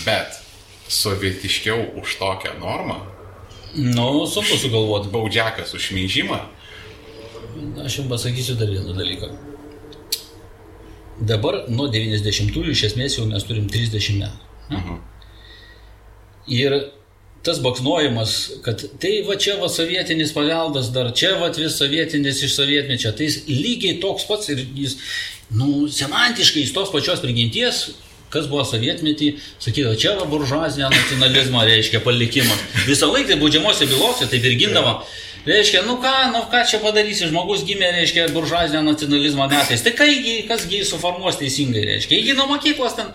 [0.06, 0.43] Bet
[0.88, 3.00] sovietiškiau už tokią normą,
[3.74, 5.08] Nu, sunku sugalvoti.
[5.10, 6.38] baudžiakas už šmeižimą,
[7.84, 9.28] Aš jums pasakysiu dar vieną dalyką.
[11.22, 14.38] Dabar nuo 90-ųjų iš esmės jau mes turim 30 metų.
[14.74, 14.96] Mhm.
[16.50, 16.74] Ir
[17.46, 18.34] tas baksnojimas,
[18.64, 23.28] kad tai va čia va sovietinis paveldas, dar čia va vis sovietinis iš sovietmečio, tai
[23.28, 24.96] jis lygiai toks pats ir jis,
[25.52, 27.90] nu, semantiškai jis tos pačios prigimties,
[28.34, 29.32] kas buvo sovietmetį,
[29.62, 32.66] sakydavo, čia va buržuazinio nacionalizmo reiškia palikimas.
[32.88, 34.98] Visą laiką tai baudžiamosiose bylose taip ir gindavo.
[35.44, 39.82] Reiškia, nu ką, nu ką čia padarysi, žmogus gimė, reiškia, buržuazinio nacionalizmo metais.
[39.84, 42.16] Tai kaigi, kasgi jį suformuos teisingai, reiškia.
[42.16, 43.10] Jeigu nuo mokyklos ten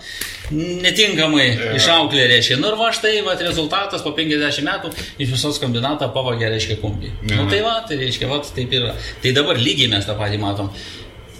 [0.53, 1.71] netinkamai Jo.
[1.79, 2.59] išauklė, reiškia.
[2.61, 4.93] Nu ir va štai, va rezultatas po 50 metų
[5.25, 7.11] iš visos kombinatą pavagė, reiškia, kumpį.
[7.31, 7.41] Jo.
[7.41, 8.93] Nu tai va, tai reiškia, va taip yra.
[9.23, 10.69] Tai dabar lygiai mes tą patį matom.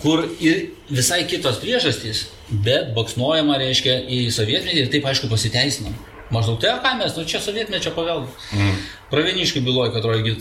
[0.01, 5.95] Kur ir visai kitos priežastys, bet baksnuojama, reiškia, į sovietmetį ir taip aišku pasiteisinam.
[6.29, 8.29] Maždaug tai, ką mes, nu čia sovietmečio paveldas.
[8.53, 8.75] Mm.
[9.09, 10.35] Pravieniškių byloja, kad rogi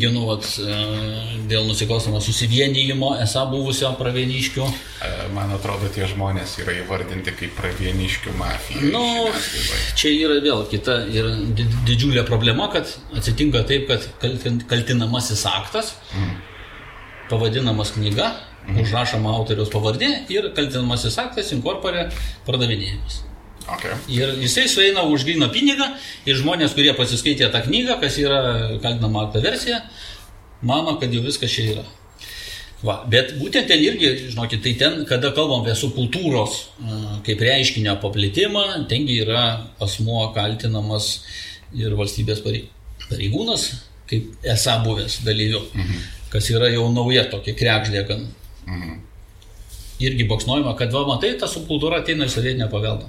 [0.00, 0.78] ginu vat, e,
[1.50, 4.64] dėl nusikalstamo susivienijimo esą buvusio pravieniškių.
[5.04, 8.88] E, Man atrodo, tie žmonės yra įvardinti kaip pravieniškių mafija.
[8.88, 9.04] Nu,
[10.00, 11.28] čia yra vėl kita ir
[11.60, 15.92] di- didžiulė problema, kad atsitinka taip, kad kaltin- kaltinamasis aktas,
[17.28, 18.32] pavadinamas knyga,
[18.76, 22.08] užrašoma autoriaus pavardė ir kaltinamasis aktas inkorporė
[22.46, 23.22] pardavinėjimas.
[23.68, 23.92] Okay.
[24.08, 25.90] Ir jisai sueina už gryną pinigą
[26.24, 28.40] ir žmonės, kurie pasiskaitė tą knygą, kas yra
[28.80, 29.82] kaltinama akto versija,
[30.64, 31.84] mano, kad jau viskas čia yra.
[32.78, 36.60] Va, bet būtent ten irgi, žinokit, tai ten, kada kalbam apie subkultūros
[37.26, 39.42] kaip reiškinio paplitimą, tengi yra
[39.82, 41.10] asmuo kaltinamas
[41.76, 42.68] ir valstybės parei-
[43.08, 43.66] pareigūnas,
[44.08, 46.06] kaip esą buvęs dalyviu, mhm.
[46.32, 48.28] kas yra jau nauja tokia krekždė, gan
[48.68, 48.98] Mhm.
[49.98, 53.08] irgi boksnuojama, kad va, matai, ta subkultūra ateina iš sovietinio paveldo.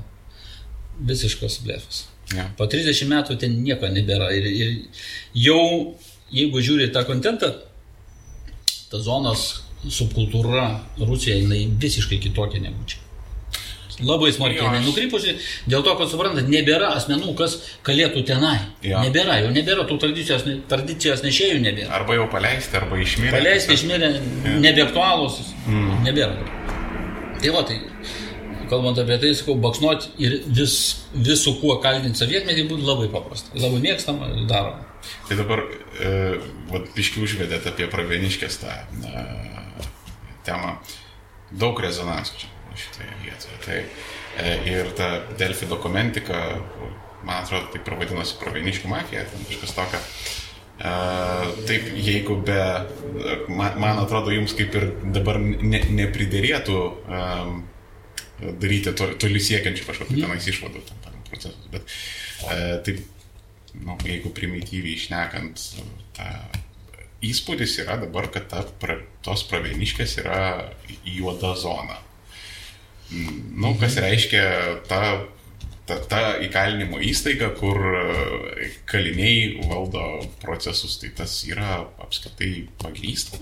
[1.06, 2.08] Visiškas blefas.
[2.34, 2.48] Ja.
[2.58, 4.32] Po 30 metų ten nieko nebėra.
[4.34, 4.72] Ir, ir
[5.38, 5.96] jau,
[6.34, 7.52] jeigu žiūri tą kontentą,
[8.90, 9.46] tas zonas
[9.86, 10.66] subkultūra
[11.00, 13.00] Rusijoje jinai visiškai kitokia negu čia.
[14.00, 15.34] Labai smarkiai aš- nukrypusi,
[15.68, 18.58] dėl to, kad suprantat, nebėra asmenų, kas galėtų tenai.
[18.86, 19.02] Jo.
[19.04, 21.90] Nebėra, jau nebėra tų tradicijos, tradicijos nešėjų, nebėra.
[22.00, 23.32] Arba jau paleisti, arba išmirę.
[23.36, 24.12] Paleisti išmirę,
[24.64, 25.40] nebeaktualūs,
[26.06, 26.38] nebėra.
[27.40, 27.80] Tai va, tai
[28.70, 30.76] kalbant apie tai, sakau, baksnuoti ir vis,
[31.16, 33.52] visų kuo kaltinti sovietmetį būtų labai paprasta.
[33.58, 34.86] Labai mėgstama, daroma.
[35.28, 35.64] Tai dabar,
[36.00, 36.14] e,
[36.70, 38.76] vat, biškių užvedėt apie pravieniškės tą
[39.10, 39.26] e,
[40.46, 40.76] temą.
[41.52, 43.58] Daug rezonansų čia šitoje vietoje.
[43.66, 43.80] Tai,
[44.44, 45.10] e, ir ta
[45.40, 46.42] Delfi dokumentika,
[47.24, 50.02] man atrodo, taip ir vadinosi pravieniškių mafija, ten kažkas tokio.
[50.80, 50.94] E,
[51.68, 52.62] taip, jeigu be,
[53.52, 57.62] man, atrodo, jums kaip ir dabar ne, nepridėrėtų um,
[58.40, 61.84] daryti to, toli siekiančių kažkokių tenais išvadų tam, tam procesus, bet
[62.48, 63.04] e, taip,
[63.84, 65.66] nu, jeigu primityviai išnekant,
[66.16, 66.32] ta
[67.26, 70.40] įspūdis yra dabar, kad ta, pra, tos pravieniškės yra
[71.04, 72.00] juoda zona.
[73.12, 74.44] Mm, Nu, kas reiškia
[74.88, 75.00] ta,
[75.90, 80.04] ta, ta įkalinimo įstaiga, kur e, kaliniai valdo
[80.44, 83.40] procesus, tai tas yra apskritai pagrysta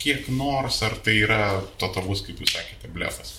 [0.00, 1.42] kiek- nors, ar tai yra
[1.78, 3.36] totalus, kaip jūs sakėte, blefas.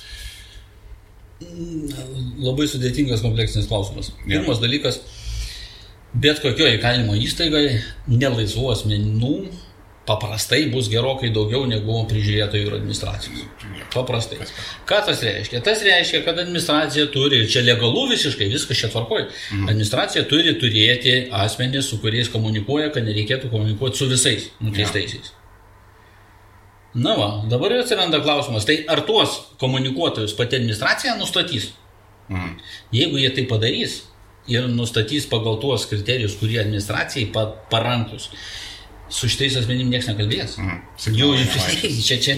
[1.41, 4.11] Labai sudėtingas kompleksinis klausimas.
[4.27, 4.99] Pirmas dalykas,
[6.13, 7.79] bet kokioje įkalinimo įstaigoje
[8.13, 9.33] nelaisvų asmenų
[10.05, 13.43] paprastai bus gerokai daugiau negu prižiūrėtojų ir administracijos.
[13.93, 14.39] Paprastai.
[14.89, 15.61] Ką tas reiškia?
[15.65, 19.27] Tas reiškia, kad administracija turi, čia legalu visiškai, viskas čia tvarkoja,
[19.61, 25.35] administracija turi turėti asmenys, su kuriais komunikuoja, kad nereikėtų komunikuoti su visais nuteistaisiais.
[26.93, 31.69] Na va, dabar ir atsiranda klausimas, tai ar tuos komunikuotojus pati administracija nustatys?
[32.31, 32.57] Mm.
[32.95, 34.01] Jeigu jie tai padarys
[34.51, 38.27] ir nustatys pagal tuos kriterijus, kurie administracijai pa parankus,
[39.11, 40.55] su šitais asmenim niekas nekalbės.
[40.61, 40.79] Mhm.
[41.19, 41.31] Jau
[42.07, 42.37] čia, čia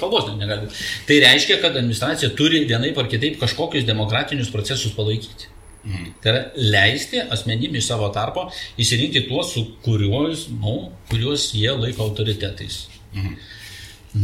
[0.00, 0.70] kalbos negali.
[1.08, 5.52] Tai reiškia, kad administracija turi vienaip ar kitaip kažkokius demokratinius procesus palaikyti.
[5.84, 6.08] Mhm.
[6.22, 8.48] Tai yra leisti asmenim iš savo tarpo
[8.80, 12.86] įsirinkti tuos, su kuriuos, nu, kuriuos jie laiko autoritetais.
[13.14, 13.38] Mhm.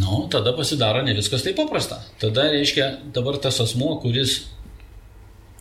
[0.01, 2.01] Nu, tada pasidaro ne viskas taip paprasta.
[2.21, 4.41] Tada reiškia dabar tas asmo, kuris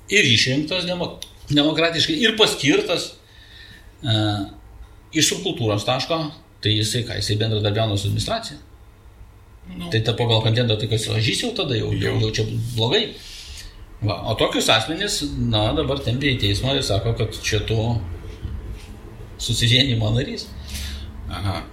[0.09, 1.17] ir išrinktas demo,
[1.51, 3.11] demokratiškai, ir paskirtas
[4.03, 4.47] uh,
[5.13, 6.17] iš subkultūros taško,
[6.63, 8.57] tai jisai ką, jisai bendradarbiauna su administracija.
[9.77, 12.31] Nu, Tai ta pagal kontentą, tai kas žys jau tada, jau, jau, Jau.
[12.35, 12.43] čia
[12.75, 13.05] blogai.
[14.03, 17.77] Va, o tokius asmenys, na, dabar tempia į teismą ir sako, kad čia tu
[19.39, 20.47] susivienimo narys.
[21.31, 21.63] Aha.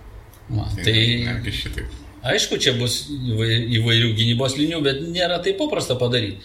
[0.50, 1.96] Va, Tai, tai netgi šitaip.
[2.30, 6.38] Aišku, čia bus įvai- įvairių gynybos linijų, bet nėra taip paprasta padaryti.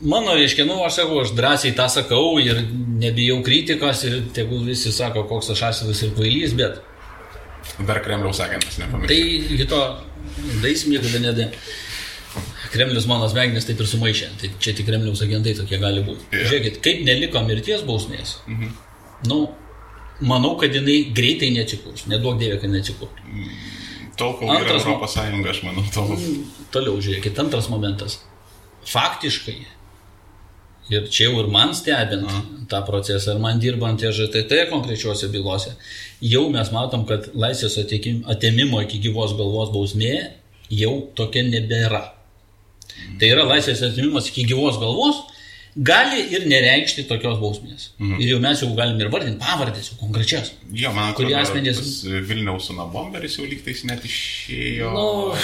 [0.00, 2.58] Mano, reiškia, nu, aš sakau, aš drąsiai tą sakau ir
[3.00, 6.82] nebijau kritikos ir tegul visi sako, koks aš asilas ir kvailys, bet
[7.86, 9.56] Dar Kremliaus agentas, tai nepamiršau.
[9.58, 9.80] kito
[10.62, 11.48] daisim niekada nedė.
[12.72, 14.28] Kremlius mano smegenis taip ir sumaišė.
[14.40, 16.26] Tai čia tik Kremliaus agentai tokie gali būti.
[16.32, 16.44] Jo.
[16.50, 18.36] Žiūrėkit, kaip neliko mirties bausmės.
[18.46, 18.72] Mhm.
[19.30, 19.38] Nu,
[20.20, 22.06] manau, kad jinai greitai neatsikurs.
[22.10, 23.28] Nedaug dievė, kad neatsikurtų.
[24.16, 26.16] Tol, kol Antras Europos Sąjunga, aš manau, tol.
[26.72, 28.20] Toliau žiūrėkit, antras momentas.
[28.88, 29.58] Faktiškai,
[30.92, 32.26] ir čia jau ir man stebint
[32.70, 35.74] tą procesą, ir man dirbant TŽTT konkrečiuose bylose,
[36.22, 40.14] jau mes matom, kad laisvės atėmimo iki gyvos galvos bausmė
[40.70, 42.02] jau tokia nebėra.
[43.20, 45.24] Tai yra laisvės atėmimas iki gyvos galvos,
[45.76, 47.90] gali ir nereikšti tokios bausmės.
[48.00, 50.52] Ir jau mes jau galim ir vardinti pavardės, jau konkrečias.
[50.72, 54.92] Jo, man Kurie atrodo, asmenys- tas Vilniaus Unabomberis jau lygtais net išėjo.
[54.94, 55.34] Nu,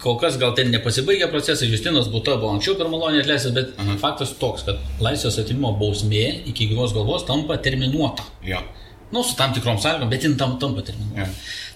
[0.00, 3.98] kol kas gal ten nepasibaigė procesai, Justinas Būta buvo anksčiau per malonę atleistas, bet -huh.
[3.98, 8.22] faktas toks, kad laisvės atimimo bausmė iki gyvos galvos tampa terminuota.
[8.42, 8.62] Jo.
[9.12, 11.20] Nu, su tam tikrom sąlygom, bet jin tam tampa terminuota.
[11.20, 11.26] Jo.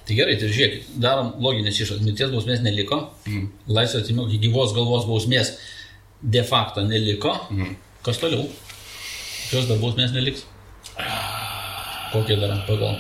[0.07, 2.03] Tai gerai, tai žiūrėkit, darom loginės išvadas.
[2.05, 3.49] Mirties bausmės neliko, Mhm.
[3.69, 5.53] laisvės atimimo iki gyvos galvos bausmės
[6.23, 7.37] de facto neliko.
[7.51, 7.77] Mhm.
[8.07, 8.47] Kas toliau?
[9.49, 10.45] Kokios dar bausmės neliks?
[12.13, 12.99] Kokie dar pagal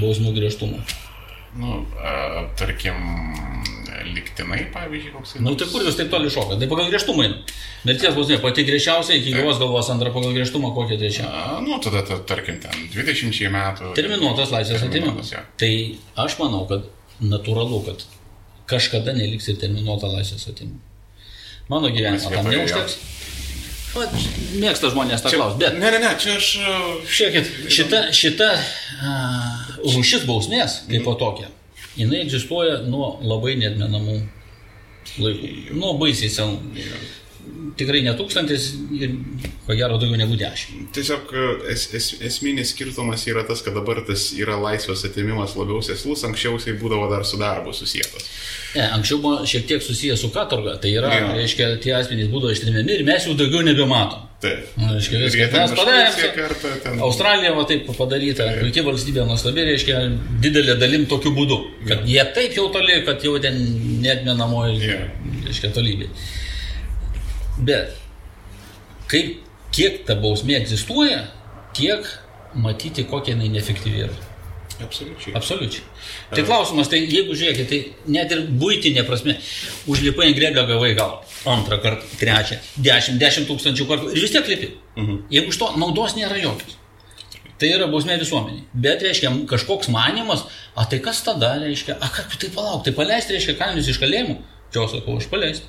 [0.00, 0.80] bausmių griežtumą?
[1.58, 2.94] Nu, a, tarkim,
[4.14, 6.60] liktinai, pavyzdžiui, koks Na, nu, tai kur jūs taip toli šokat?
[6.60, 7.26] Tai pagal griežtumą.
[7.88, 11.26] Mirties bausmė pati griežčiausia, iki gyvos galvos antra pagal griežtumą, kokia trečia.
[11.26, 13.92] A, nu, tada, ta, tarkim, ten 20 metų.
[13.98, 15.34] Terminuotas laisvės atimimas.
[15.60, 15.72] Tai
[16.24, 16.86] aš manau, kad
[17.20, 18.06] natūralu, kad
[18.70, 20.78] kažkada neliks ir terminuota laisvės atimimo.
[21.70, 22.98] Mano gyvenimo tam vietoje neužteks.
[23.90, 24.12] Vat,
[24.60, 26.50] Mėgsta žmonės tą klausimą, bet ne, ne, ne, čia aš...
[26.62, 26.74] a,
[27.10, 31.50] Žiūrėkit, šita, šita uh, rūšis bausmės, kaip po tokia,
[31.98, 34.20] jinai egzistuoja nuo labai netmenamų
[35.18, 35.50] laikų.
[35.80, 36.60] Nuo baisiai senų.
[37.78, 39.10] Tikrai ne tūkstantis ir
[39.66, 40.90] ko gero daugiau negu dešimt.
[40.96, 41.44] Tiesiog e,
[41.74, 46.56] es, es, esminis skirtumas yra tas, kad dabar tas yra laisvės atimimas labiau seslus, anksčiau
[46.58, 48.26] jisai būdavo dar su darbu susijęs.
[48.76, 51.30] Ne, anksčiau buvo šiek tiek susijęs su katorga, tai yra, Jo.
[51.38, 54.26] reiškia, tie asmenys būdavo ištrimiami ir mes jų daugiau nebematom.
[54.40, 54.70] Taip.
[54.80, 56.06] Reiškia, ten Mes padarėm.
[56.14, 59.98] kažkur kartą ten- Australija va taip padaryta, puikiai valstybė nuostabi, reiškia,
[60.40, 61.58] didelė dalim tokiu būdu,
[61.90, 63.58] kad jie taip jau toli, kad jau ten
[64.00, 64.96] netmenamoji, Jo.
[65.44, 66.08] reiškia, tolybė.
[67.60, 67.96] Bet
[69.10, 69.38] kaip,
[69.74, 71.24] kiek ta bausmė egzistuoja,
[71.76, 72.06] tiek
[72.58, 74.18] matyti, kokia jinai neefektyvi yra.
[74.80, 75.34] Absoliučiai.
[75.36, 75.84] Absoliučiai.
[76.32, 79.36] Tai klausimas, tai jeigu žiūrėkit, tai net ir būtinė prasme,
[79.90, 81.18] užlipai ant greblio gavai gal
[81.50, 84.70] antrą kartą, trečią, dešimt, dešimt tūkstančių kartų ir vis tiek lipi.
[84.96, 85.18] Mhm.
[85.32, 86.78] Jeigu iš to naudos nėra jokios.
[87.60, 88.64] Tai yra bausmė visuomeniai.
[88.72, 93.36] Bet, reiškia, kažkoks manimas, a tai kas tada, reiškia, a kaip tai palauk, tai paleisti,
[93.36, 94.38] reiškia, kalinius iš kalėjimų.
[94.72, 95.68] Čia sakau, aš paleisti.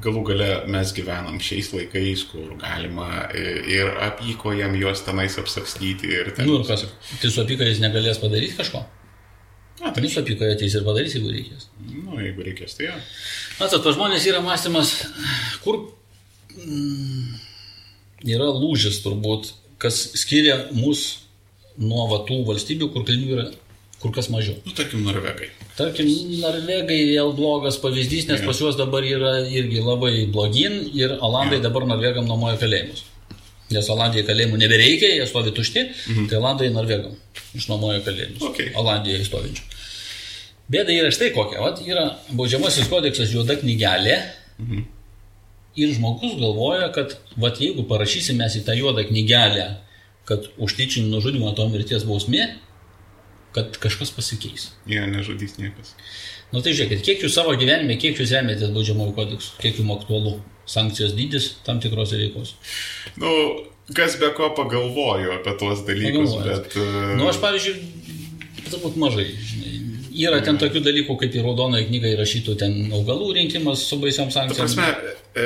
[0.00, 6.48] Galų gale mes gyvenam šiais laikais, kur galima ir apykojam juos tenais apsakstyti ir ten.
[6.48, 6.86] Nu kas,
[7.20, 8.80] tai su apykojais negalės padaryti kažko.
[9.80, 11.68] Na, tai, Tai su apykoje ateis ir padarys, jeigu reikės.
[11.88, 12.96] nu, jeigu reikės, tai jo.
[13.60, 14.90] Matot, pas žmonės yra mąstymas,
[15.64, 15.78] kur
[16.52, 17.38] mm,
[18.28, 21.22] yra lūžis turbūt, kas skiria mus
[21.80, 23.46] nuo va tų valstybių, kur kalinių yra
[24.00, 24.56] kur kas mažiau.
[24.66, 25.48] Nu, tarkim, norvegai.
[25.78, 26.08] Tarkim,
[26.40, 31.86] Norvegai vėl blogas pavyzdys, nes pas juos dabar yra irgi labai blogin ir Olandai dabar
[31.88, 33.04] Norvegam nuomoja kalėjimus.
[33.70, 35.84] Nes Olandijai kalėjimų nebereikia, jie stovi tušti,
[36.30, 37.14] tai Olandai Norvegam
[37.56, 38.42] išnuomoja kalėjimus.
[38.50, 38.72] Okay.
[38.78, 39.68] Olandijoje stovinčių.
[40.70, 41.62] Bėda yra štai kokia.
[41.62, 44.18] Vat yra baudžiamasis kodeksas juoda knygelė.
[45.80, 49.68] Ir žmogus galvoja, kad vat jeigu parašysime mes į tą juodą knygelę,
[50.28, 52.48] kad už tyčinį nužudimą to mirties bausmė,
[53.56, 54.70] kad kažkas pasikeis.
[54.90, 55.94] Jie nežudys niekas.
[56.50, 60.32] Nu tai žiūrėkit, kiek jūs savo gyvenime, kiek jūs remiatės baudžiamųjų kodeksų, kiek jums aktualu
[60.70, 62.56] sankcijos dydis tam tikrose veikos.
[63.22, 63.30] Nu,
[63.94, 66.66] kas be ko pagalvoju apie tuos dalykus, Pagalvojat.
[66.66, 66.76] bet...
[66.78, 67.76] uh, Nu aš pavyzdžiui,
[68.70, 69.69] turbūt mažai, žinai.
[70.20, 74.40] Yra ten tokių dalykų, kaip į raudonoją knygą įrašytų ten augalų rinkimas su baisiam Ta
[74.40, 74.66] sankcijom.
[74.66, 75.44] prasme, e,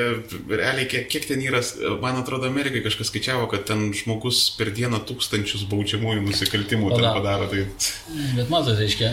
[0.57, 1.61] realiai, kiek, kiek ten yra,
[2.03, 7.21] man atrodo, Amerikai kažkas skaičiavo, kad ten žmogus per dieną tūkstančius baudžiamųjų nusikaltimų ten Padaro.
[7.21, 7.51] padaro.
[7.53, 7.67] Tai
[8.39, 9.13] Bet matot, reiškia,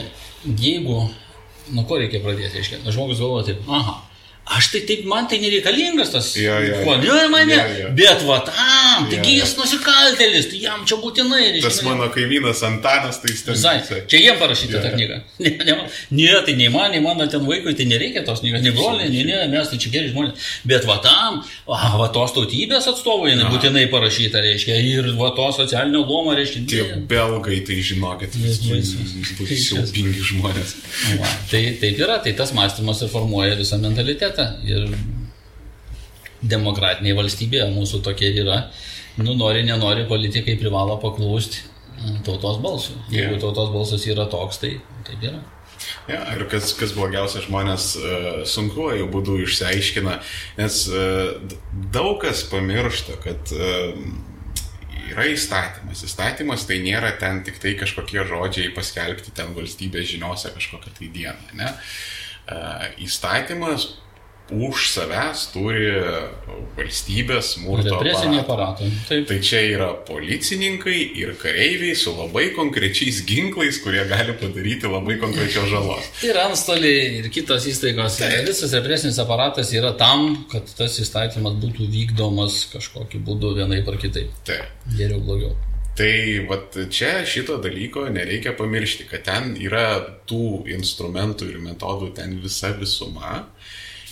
[0.57, 1.01] jeigu,
[1.75, 3.99] nuo ko reikia pradėti, reiškia, žmogus galvoja taip, aha,
[4.45, 6.79] aš tai taip, man tai nereikalingas tas, Jo, jo.
[6.83, 7.89] kodėl mane, Jo, jo.
[7.95, 9.45] bet va tam, taigi Jo, jo.
[9.45, 11.69] jis nusikaltelis, tai jam čia būtinai, reiškia.
[11.69, 13.55] tas mano kaimynas Antanas, tai jis ten...
[13.55, 14.01] Visai.
[14.11, 14.95] Čia jiem parašyta Jo, ta jo.
[14.97, 15.19] knyga.
[15.41, 15.75] Ne, ne,
[16.11, 19.23] ne, tai nei man, nei mano ten vaikui, tai nereikia tos knygas, nei broliai, nei
[19.29, 20.49] ne, mes tai čia geri žmonės.
[20.67, 21.39] Bet va tam,
[21.69, 26.65] va, va tos tautybės atstovai, jinai būtinai parašyta, reiškia, ir va to socialinio luomo, reiškia.
[26.71, 28.59] Tie belgai, tai žinokit, bus
[29.61, 30.75] siaubingi žmonės.
[31.21, 34.30] Va, tai taip yra, tai tas mąstymas ir formuoja visą mentalitetą.
[34.65, 34.89] Ir
[36.41, 38.65] demokratinėje valstybėje mūsų tokie yra.
[39.21, 42.95] Nu, nori, nenori, politikai privalo paklūsti mm, tautos balsų.
[43.13, 43.41] Jeigu Jo.
[43.47, 44.77] tautos balsas yra toks, tai
[45.07, 45.41] taip yra.
[46.09, 50.17] Ja, ir kas, kas blogiausia, žmonės uh, sunkuoju būdu išsiaiškina,
[50.59, 51.55] nes uh,
[51.93, 53.97] daug kas pamiršta, kad uh,
[55.11, 56.05] yra įstatymas.
[56.07, 61.57] Įstatymas tai nėra ten tik tai kažkokie žodžiai paskelbti ten valstybės žiniuose kažkokią tai dieną.
[61.59, 61.73] Ne?
[62.51, 63.91] Uh, įstatymas
[64.51, 65.89] už savęs turi
[66.77, 68.89] valstybės smurto Represinį aparatą.
[69.07, 69.25] Taip.
[69.29, 75.69] Tai čia yra policininkai ir kareiviai su labai konkrečiais ginklais, kurie gali padaryti labai konkrečios
[75.71, 76.11] žalos.
[76.27, 78.19] Ir antstoliai, ir kitos įstaigos.
[78.21, 78.37] Taip.
[78.49, 84.31] Visas represinis aparatas yra tam, kad tas įstatymas būtų vykdomas kažkokiu būdu vienaip ar kitaip.
[84.47, 84.71] Taip.
[84.97, 85.55] Geriau, blogiau.
[86.01, 89.99] Tai vat, čia šito dalyko nereikia pamiršti, kad ten yra
[90.29, 93.43] tų instrumentų ir metodų ten visa visuma.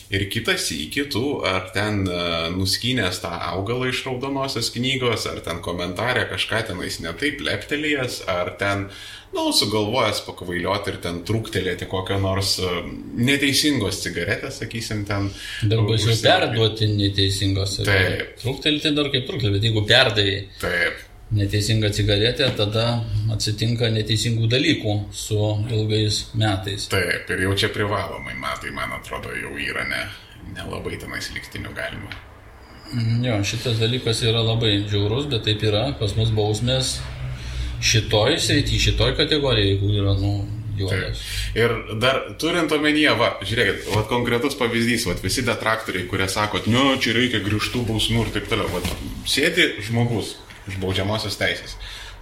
[0.10, 5.60] Ir kitas į kitų, ar ten uh, nuskynęs tą augalą iš raudonosios knygos, ar ten
[5.62, 8.88] komentarė kažką tenais netaip leptelėjęs, ar ten,
[9.30, 12.80] na, nu, sugalvojęs pakvailioti ir ten trūktelėti kokią nors uh,
[13.22, 15.30] neteisingos cigaretės, sakysim, ten.
[15.70, 17.78] Dar baisiau perduoti neteisingos.
[17.86, 18.34] Taip.
[18.42, 20.32] Truktelti dar kaip truktelti, bet jeigu perdai
[20.64, 21.06] Taip.
[21.32, 22.86] Neteisingą cigaretę, tada
[23.34, 25.38] atsitinka neteisingų dalykų su
[25.70, 26.88] ilgais metais.
[26.90, 30.02] Taip, ir jau čia privalomai metai, man atrodo, jau yra ne,
[30.58, 32.10] nelabai tenais liktinių galima.
[32.90, 36.98] Mm, Jo, šitas dalykas yra labai žiaurus, bet taip yra, pas mus bausmės
[37.86, 40.34] šitoj srity, šitoj kategorijoje, jeigu yra, nu,
[40.80, 41.22] juodas.
[41.54, 46.90] Ir dar turint omenyje, va, žiūrėkit, va, konkretus pavyzdys, va, visi detraktoriai, kurie sako, nu,
[46.98, 48.74] čia reikia grįžtų bausmių ir taip toliau.
[48.74, 48.82] Va,
[49.30, 50.40] sėdi žmogus
[50.70, 51.76] iš baudžiamosios teisės,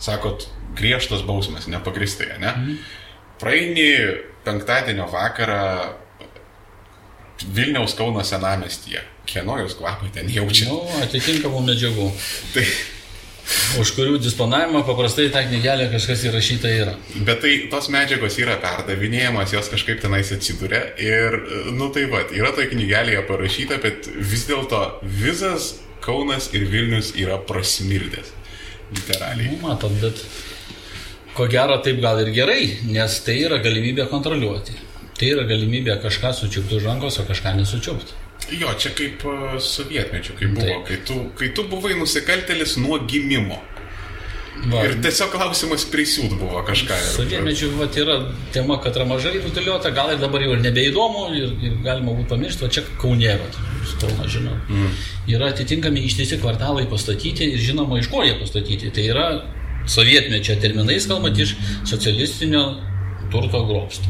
[0.04, 0.48] sakot,
[0.78, 2.52] griežtas bausmės, nepagristai, ne?
[2.52, 2.82] Mhm.
[3.38, 3.92] Praeini
[4.48, 5.62] penktadienio vakarą
[7.54, 9.04] Vilniaus Kauno senamestyje.
[9.28, 10.70] Kieno jūs kvapai ten jaučia?
[10.72, 12.08] Nu, atitinkamų medžiagų,
[12.56, 12.64] Tai,
[13.80, 16.96] už kurių disponavimą paprastai tą knygelę kažkas įrašyta yra.
[17.28, 20.82] bet tai tos medžiagos yra perdavinėjamas, jos kažkaip tenais atsiduria.
[21.00, 21.38] Ir,
[21.78, 27.38] nu tai va, yra toje knygelėje parašyta, bet vis dėlto visas Kaunas ir Vilnius yra
[27.38, 28.34] prasmirdęs.
[28.96, 29.52] Literaliai.
[29.52, 30.22] Nu, matot, bet
[31.36, 34.78] ko gero taip gal ir gerai, nes tai yra galimybė kontroliuoti.
[35.18, 38.16] Tai yra galimybė kažką sučiupti už rankos, o kažką nesučiupti.
[38.56, 40.86] Jo, čia kaip e, sovietmečių, kai buvo, Taip.
[40.88, 43.58] kai tu, kai tu buvai nusikaltelis nuo gimimo.
[44.68, 46.96] Va, Ir tiesiog klausimas prisiūt buvo kažką.
[47.78, 48.18] vat, yra
[48.56, 52.28] tema, kad yra mažai rutiliuota, gal ir dabar jau ir nebeįdomu ir, ir galima būtų
[52.34, 54.58] pamiršti, o čia Kaunė, vat, su Kauno žinau.
[54.68, 54.98] Mm.
[55.36, 58.92] Yra atitinkami ištisi kvartalai pastatyti ir žinoma, iš ko jie pastatyti.
[58.96, 59.28] Tai yra
[59.88, 61.56] sovietmečio terminais kalbant iš
[61.88, 62.64] socialistinio
[63.32, 64.10] turto grobsto.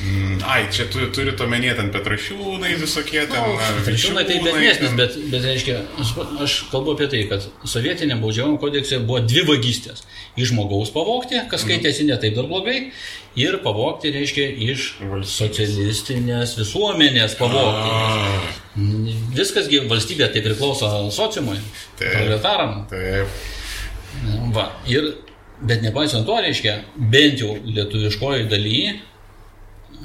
[0.00, 3.36] Mm, Ai, čia tu, turi omenyje ten Petrašiūnai visokie ten.
[3.44, 5.80] Nu, na, Žinoma, tai bednesnis, ten- bet, bet reiškia,
[6.40, 10.00] aš, kalbu apie tai, kad sovietinė baudžiavimo kodekse buvo dvi vagystės.
[10.40, 12.92] Iš žmogaus pavogti, kas skaitėsi ne taip dar blogai,
[13.36, 14.86] ir pavogti, reiškia, iš
[15.34, 17.92] socialistinės visuomenės pavogti.
[17.92, 18.40] A,
[19.36, 21.58] Viskasgi valstybė tai priklauso sociumui,
[22.00, 22.86] proletaram.
[22.88, 23.28] Taip.
[24.54, 25.12] Va, ir,
[25.60, 28.96] bet nepaisant to, reiškia, bent jau lietuviškoji dalyje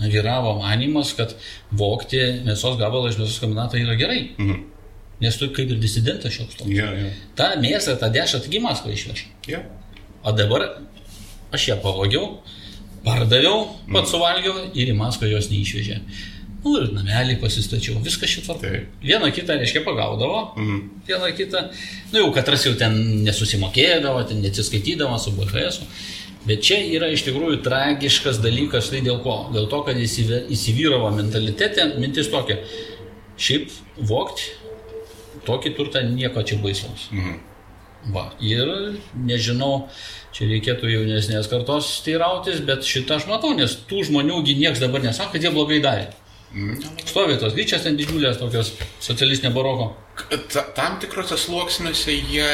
[0.01, 1.35] vyravo manimas, kad
[1.71, 4.21] vokti mėsos gabalą iš mėsos kombinato yra gerai.
[4.37, 4.63] Mhm.
[5.21, 6.69] Nes tu kaip ir disidentas šioks toks.
[6.75, 7.09] Jo, jo.
[7.39, 9.25] Ta mėsą, tą dešą taigi Maskvą išvežė.
[9.47, 9.61] Jo.
[10.23, 10.65] O dabar
[11.55, 12.39] aš ją pavogiau,
[13.05, 13.61] pardaviau,
[13.93, 15.99] pats suvalgiau ir į Maskvą jos neišvežė.
[16.65, 18.55] Nu ir namelį pasistačiau, viskas šitą.
[19.03, 20.79] Vieną kitą, reiškia, pagaudavo, Mhm.
[21.07, 21.61] vieną kitą.
[22.11, 25.79] Nu jau katras jau ten nesusimokėdavo, ten neatsiskaitydavo su BHS.
[25.79, 25.85] -u.
[26.45, 29.47] Bet čia yra iš tikrųjų tragiškas dalykas, tai dėl ko?
[29.53, 32.59] Dėl to, kad įsivyravo mentalitete mintis tokia.
[33.41, 34.53] Šiaip vokti
[35.45, 37.09] tokį turtą nieko čia baisaus.
[37.11, 37.41] Mhm.
[38.13, 38.69] Va, ir
[39.17, 39.87] nežinau,
[40.35, 45.33] čia reikėtų jaunesnės kartos teirautis, bet šitą aš matau, nes tų žmoniųgi niekas dabar nesako,
[45.33, 46.11] kad jie blogai darė.
[46.53, 46.77] Mhm.
[47.05, 48.73] Stovi tos lyčias ten didžiulės, tokios
[49.03, 49.89] socialistinio baroko.
[50.53, 52.45] Ta, tam tikrose sluoksniuose jie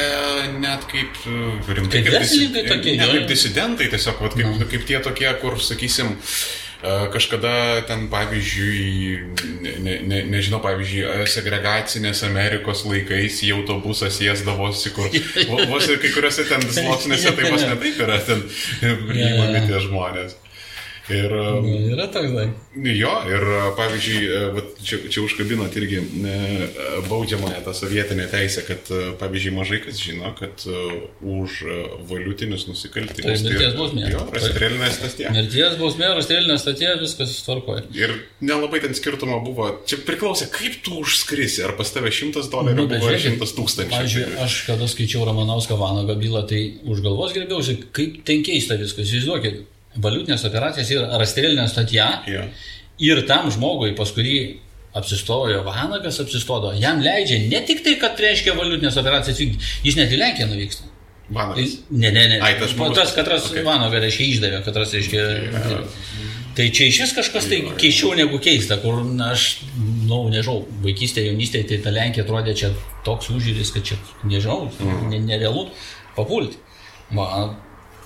[0.63, 1.35] net kaip e,
[1.77, 2.01] rimtai.
[2.01, 6.15] Kaip verslininkai tokie, ne, kaip disidentai, tiesiog vat, kaip, kaip tie tokie, kur, sakysim,
[6.81, 7.53] e, kažkada
[7.85, 9.21] ten, pavyzdžiui,
[9.85, 15.13] ne, ne, nežinau, pavyzdžiui, e, segregacinės Amerikos laikais į autobusą sėsdavosi, kur
[15.51, 18.41] vo- vos ir kai kuriuose ten sluoksniuose tai vos ne taip yra ten
[19.05, 20.39] priimami tie žmonės.
[21.09, 22.47] Ir e, Yra toks, tai.
[22.93, 24.19] Jo, ir e, pavyzdžiui,
[24.53, 26.35] vat čia, čia užkabinot irgi e,
[27.09, 30.61] baudžiamąją tą sovietinę teisę, kad pavyzdžiui mažai kas žino, kad
[31.25, 31.63] už
[32.09, 33.41] valiutinius nusikaltimus.
[33.41, 34.05] Tai mirties bausmė.
[34.13, 35.27] Jo, rastrelinė statė.
[35.33, 37.87] Mirties bausmė, rastrelinė statė, viskas tvarkoja.
[37.97, 38.15] Ir
[38.45, 39.71] nelabai ten skirtumo buvo.
[39.89, 41.65] Čia priklausė, kaip tu užskrisi.
[41.65, 43.91] Ar pas tave šimtas dolerių Nu, ar šimtas tūkstančių.
[43.91, 49.09] Pavyzdžiui, aš kada skaičiau Ramanauską Vanago bylą, tai už galvos grėbiausi, kaip ten keista viskas.
[49.11, 49.61] Įsivaizduokit,
[49.97, 51.99] valiutinės operacijas yra rastrelinė statė
[52.31, 52.43] Jo.
[52.99, 54.37] ir tam žmogui, pas kurį
[54.95, 60.11] apsistojo Vanagas, apsistojo, jam leidžia ne tik tai, kad reiškia valiutinės operacijas vykdyti, jis net
[60.11, 60.83] į Lenkiją nuvyksta.
[61.31, 61.77] Tai- Vanas.
[61.89, 62.39] Ne, ne, ne.
[62.43, 63.63] Ai, tas žmogus- tas katras okay.
[63.63, 65.21] Vanaga, reiškia, išdavė, katras, reiškia.
[66.55, 70.65] Tai čia iš vis kažkas tai keičiau negu keista, kur na, aš, na, nu, nežinau,
[70.83, 72.73] vaikystėje, jaunystėje, tai ta Lenkija atrodė čia
[73.07, 73.95] toks užžiūris, kad čia,
[74.27, 74.67] nežinau,
[75.07, 75.69] ne, nerealu
[76.17, 76.59] papulti.
[77.15, 77.55] Va,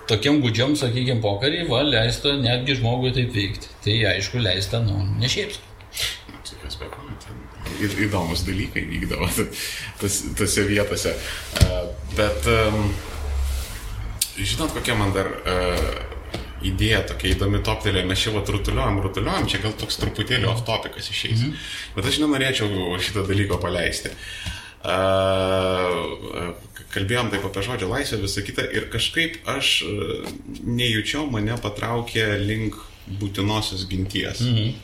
[0.09, 3.71] tokiam gudžiam, sakykime, pokarį, va, leista netgi žmogui taip veikti.
[3.85, 5.57] Tai aišku, leista, nu, ne šiaip.
[6.45, 7.05] Tai kas be ko,
[7.81, 9.29] įdomus dalykai vykdavo
[10.01, 11.15] tas, tose vietose.
[12.15, 12.49] Bet
[14.35, 15.31] žinot, kokia man dar
[16.65, 21.09] idėja tokia įdomi toptelė, mes čia va rutuliuojam, rutuliuojam, čia gal toks truputėlį off topikas
[21.11, 21.41] išeis.
[21.41, 21.65] Mm -hmm.
[21.97, 24.09] Bet aš nenorėčiau šitą dalyką paleisti.
[24.85, 24.95] E,
[26.95, 30.19] Kalbėjom taip apie žodžio laisvę, visą kitą ir kažkaip aš e,
[30.63, 32.79] nejučiau mane patraukė link
[33.19, 34.41] būtinosios ginties.
[34.41, 34.75] -hmm.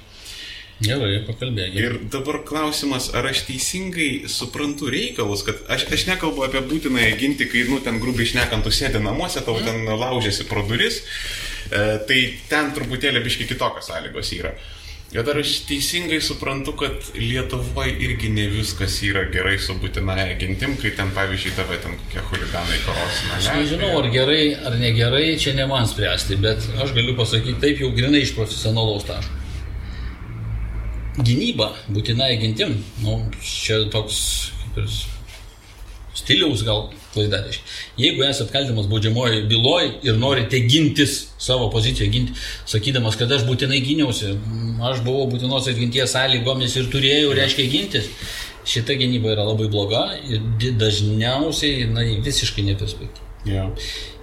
[0.82, 1.82] Gerai, pakalbėkime.
[1.82, 7.48] Ir dabar klausimas, ar aš teisingai suprantu reikalus, kad aš, aš nekalbu apie būtinąją ginti,
[7.52, 11.04] kai, nu, ten grubiai šnekant, tu sėdi namuose, tau ten laužėsi pro duris,
[11.70, 14.56] e, tai ten truputėlį biški kitokios sąlygos yra.
[15.12, 20.78] Bet ar aš teisingai suprantu, kad Lietuvoje irgi ne viskas yra gerai su būtinąją gintim,
[20.80, 23.40] kai ten, pavyzdžiui, tave ten kokie huliganai korosina.
[23.42, 27.84] Aš nežinau, ar gerai, ar negerai, čia ne man spręsti, bet aš galiu pasakyti taip
[27.84, 29.36] jau grinai iš profesionalaus taško.
[31.20, 34.22] Gynyba, būtinai gintim, nu, čia toks
[34.62, 34.94] kaip ir
[36.16, 37.42] stiliaus gal klaida.
[38.00, 42.38] Jeigu esate kaltinamas baudžiamojo byloje ir norite gintis savo poziciją, ginti,
[42.70, 44.36] sakydamas, kad aš būtinai gyniausi,
[44.92, 48.08] aš buvau būtinosios ginties sąlygomis ir turėjau, reiškia, gintis,
[48.68, 53.28] šita gynyba yra labai bloga ir dažniausiai jinai visiškai neperspektyvi.
[53.52, 53.72] Jo.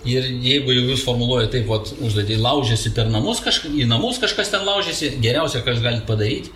[0.07, 4.53] Ir jeigu jau jūs formuluojate taip, vat, užduotį, laužėsi per namus, kažka, į namus kažkas
[4.53, 6.53] ten laužėsi, geriausia, ką jūs galite padaryti,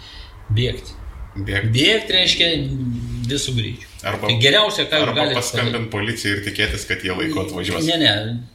[0.55, 1.01] bėgti.
[1.33, 1.71] Bėg.
[1.73, 2.49] Bėgti reiškia
[3.37, 3.91] visų greičių.
[4.13, 7.87] Arba, tai geriausia, ką jūs galite paskambinti policijai ir tikėtis, kad jie laiku atvažiuos.
[7.89, 8.13] Ne, ne,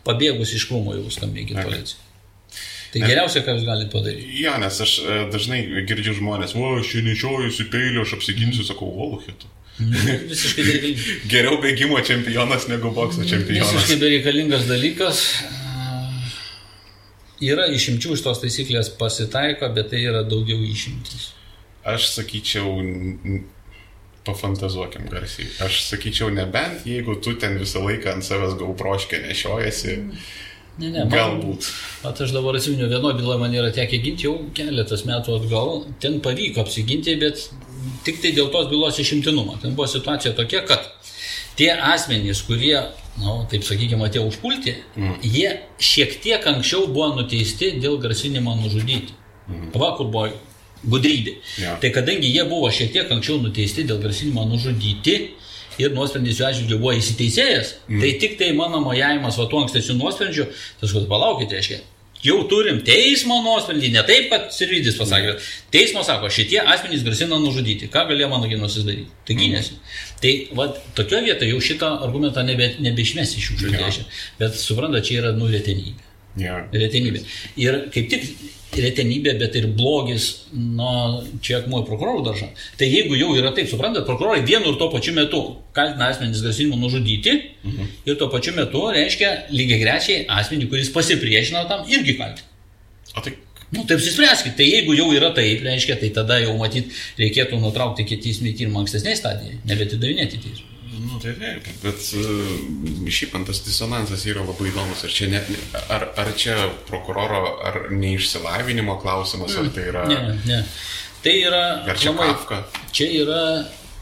[0.07, 1.69] pabėgus iš krūmo jau skambinkit Ok.
[1.69, 2.03] policijai.
[2.93, 4.31] Tai geriausia, ką jūs galite padaryti.
[4.41, 8.87] Jo, nes aš e, dažnai girdžiu žmonės, o, aš čia nešiojusiu peilį, aš apsiginsiu, sakau,
[8.95, 9.51] voluhėtų.
[9.77, 11.09] Visiškai bereikalingas.
[11.33, 13.75] Geriau bėgimo čempionas negu bokso čempionas.
[13.75, 15.21] Visiškai bereikalingas dalykas.
[17.43, 21.33] Yra išimčių iš tos taisyklės pasitaiko, bet tai yra daugiau išimtis.
[21.87, 22.71] Aš sakyčiau,
[24.27, 25.47] pafantazuokim garsiai.
[25.65, 29.97] Aš sakyčiau, nebent jeigu tu ten visą laiką ant savęs gauproškę nešiojasi,
[30.77, 31.67] Ne, ne, man- galbūt.
[32.05, 35.85] At aš dabar atsimenu, vieno byla man yra tekę ginti jau keletas metų atgal.
[35.99, 37.49] Ten pavyko apsiginti, bet
[38.05, 39.57] tik tai dėl tos bylos išimtinumo.
[39.61, 40.85] Ten buvo situacija tokia, kad
[41.57, 42.77] tie asmenys, kurie,
[43.17, 45.15] na, nu, taip sakykime, atėjo užpulti, mm.
[45.25, 49.17] jie šiek tiek anksčiau buvo nuteisti dėl grasinimo nužudyti.
[49.49, 49.71] Mm.
[49.73, 50.29] Va, kur buvo
[50.89, 51.35] gudrybė.
[51.61, 51.75] Jo.
[51.81, 55.17] Tai kadangi jie buvo šiek tiek anksčiau nuteisti dėl grasinimo nužudyti
[55.81, 58.01] ir nuosprendis jų atžvilgiu buvo įsiteisėjęs, mm.
[58.01, 60.47] tai tik tai mano mojavimas va tuo ankstesniu nuosprendžiu,
[60.81, 61.83] tas kad palaukite, reiškia.
[62.25, 67.37] Jau turim teismo nuosprendį, ne taip, kad Sirvidis pasakė, bet teismo sako, šitie asmenys grasina
[67.43, 69.13] nužudyti, ką galėjo mano ginusis daryti.
[69.27, 69.77] Tai gynėsi.
[70.23, 70.65] Tai va,
[70.97, 74.07] tokio vietoje jau šitą argumentą nebe, nebeišmesi iš jų žodžių.
[74.41, 76.06] Bet supranta, čia yra nuretenybė.
[76.37, 76.61] Ja.
[76.73, 77.23] Retenybė.
[77.59, 78.27] Ir kaip tik
[78.77, 82.49] retenybė, bet ir blogis, na, čia akmuo prokurorų daržą.
[82.77, 85.41] Tai jeigu jau yra taip, suprantat, prokurorai vienu ir tuo pačiu metu
[85.77, 87.33] kaltina asmenys grasinimu nužudyti
[87.63, 87.89] mhm.
[88.05, 92.55] ir tuo pačiu metu reiškia lygiai grečiai asmenį, kuris pasipriešino tam, irgi kaltina.
[93.15, 96.93] O tai Nu, taip suspręskit, tai jeigu jau yra taip, reiškia, tai tada jau matyt
[97.19, 100.76] reikėtų nutraukti kitysmį tyrimą ankstesniai stadijai, nebetidavinėti tyrimą.
[100.97, 105.03] Nu, tai taip, bet uh, šiaip man tas disonansas yra labai įdomus.
[105.05, 105.49] Ar čia, net,
[105.93, 106.55] ar, ar čia
[106.89, 110.07] prokuroro, ar neišsilavinimo klausimas, ar tai yra...
[110.09, 110.63] Ne, ne.
[111.21, 112.59] Tai yra, Ar čia aplamai, Kafka?
[112.95, 113.41] čia yra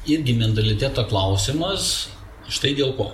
[0.07, 2.09] irgi mentaliteto klausimas,
[2.51, 3.11] štai dėl ko.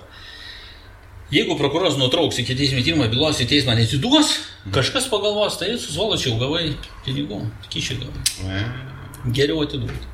[1.32, 4.34] Jeigu prokuroras nutrauks iki teisminio tyrimo bylos į teismą nesiduos,
[4.74, 6.66] kažkas pagalvos, tai susvoločiau gavai
[7.06, 7.38] pinigų,
[7.72, 8.24] kyšiai gavai.
[8.50, 8.64] Ne.
[9.32, 10.10] Geriau atiduoti.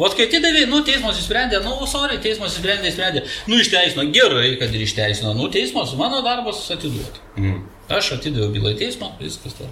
[0.00, 4.74] Vat kai atidavė, nu teismas įsprendė, nu sorry, teismas įsprendė, įsprendė, nu išteisino, gerai, kad
[4.74, 7.24] ir išteisino, nu teismas, mano darbas atiduoti.
[7.40, 7.62] Mm.
[7.96, 9.68] Aš atidaviau bylą į teismą, viskas to.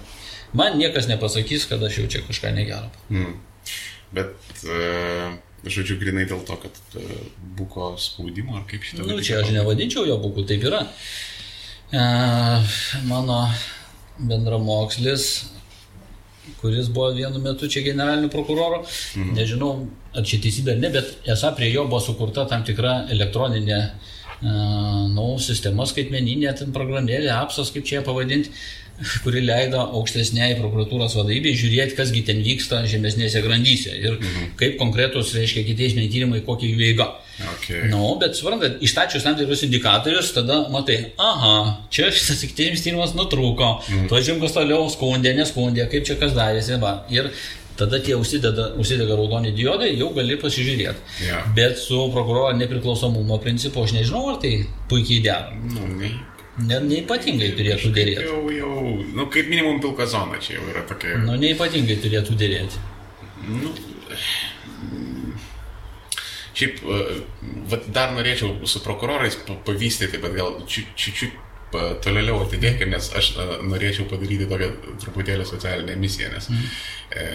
[0.57, 2.89] Man niekas nepasakys, kad aš jau čia kažką negero.
[3.13, 3.37] Mm.
[4.15, 5.33] Bet, uh,
[5.69, 7.09] žodžiu, grinai dėl to, kad uh,
[7.57, 10.85] buko spaudimo, ar kaip šitą Nu, čia aš nevadinčiau jo būkų, taip yra.
[11.89, 12.01] E,
[13.09, 13.37] mano
[14.19, 15.49] bendramokslis,
[16.61, 19.33] kuris buvo vienu metu čia generaliniu prokuroru, mhm.
[19.37, 19.73] nežinau,
[20.15, 23.87] ar čia teisybė ar ne, bet esą prie jo buvo sukurta tam tikra elektroninė e,
[25.13, 28.53] nu, sistema skaitmeninė, ten programėlė, apsas, kaip čia ją pavadinti,
[29.23, 34.53] kuri leido aukštesniai prokuratūros vadovybei žiūrėti, kasgi ten vyksta žemesnėse grandyse ir mhm.
[34.59, 37.11] kaip konkretus, reiškia, kiteisminiai tyrimai, kokia jų eiga.
[37.39, 37.87] Okay.
[37.87, 41.53] Na, nu, bet suprantat, ištačius tam tikrus indikatorius, tada matai, aha,
[41.93, 44.09] čia šitas iktinis tyrimas nutrūko, mm.
[44.11, 46.97] tuo žinkas toliau skundė, neskundė, kaip čia kas darėsi, va.
[47.13, 47.31] Ir
[47.79, 51.05] tada tie užsideda, užsidega raudoni diodai, jau gali pasižiūrėti.
[51.23, 51.47] Yeah.
[51.55, 54.57] Bet su prokuroro nepriklausomumo principu aš nežinau, ar tai
[54.91, 55.55] puikiai dera.
[55.55, 56.11] Nu, ne.
[56.59, 58.25] Ne, neipatingai turėtų dėrėti.
[58.27, 58.73] Jau, jau,
[59.15, 61.15] nu, kaip minimum pilka zona čia jau yra tokia.
[61.23, 62.81] Nu, neipatingai turėtų dėrėti.
[63.47, 63.71] Nu,
[66.59, 67.19] šiaip, e,
[67.71, 71.31] vat dar norėčiau su prokurorais pa- pavystyti, bet gal čiūčiu
[72.03, 74.69] toliau atidėkime, nes aš e, norėčiau padaryti tokią
[75.03, 76.67] truputėlį socialinę misiją, nes mm.
[77.13, 77.25] e,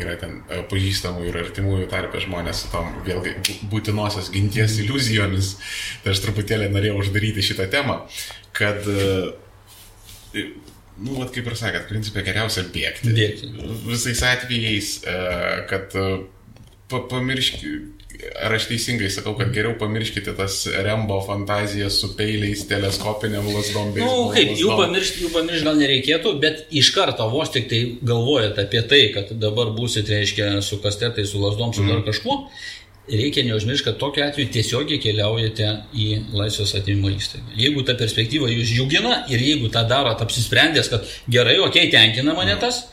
[0.00, 5.54] yra ten e, pažįstamų ir artimųjų tarpę žmonės su tom vėlgi bū- būtinosios ginties iliuzijomis.
[6.04, 8.02] Tai aš truputėlį norėjau uždaryti šitą temą,
[8.56, 9.32] kad e,
[10.94, 13.10] Nu, vat kaip ir sakėt, principė geriausia bėgti.
[13.16, 13.48] Bėgti.
[13.82, 14.90] Visais atvejais,
[15.66, 16.04] kad e,
[16.86, 17.72] pa, pamirški,
[18.34, 23.92] ar aš teisingai sakau, kad geriau pamirškite tas Rembo fantazijas su peiliais, teleskopiniam lasdom.
[23.96, 27.82] Na, nu, kaip, jų pamiršti, jų pamiršti gal nereikėtų, bet iš karto vos tik tai
[28.02, 31.92] galvojat apie tai, kad dabar būsit, reiškia, su kastetai, su lasdom, su mm.
[31.92, 32.38] dar kažkuo,
[33.10, 37.52] reikia neužmiršti, kad tokiu atveju tiesiogiai keliaujate į laisvės atimimo įstaigą.
[37.60, 42.36] Jeigu ta perspektyva jūs džiugina ir jeigu tą darot apsisprendęs, kad gerai, okei, okay, tenkina
[42.36, 42.86] mane tas,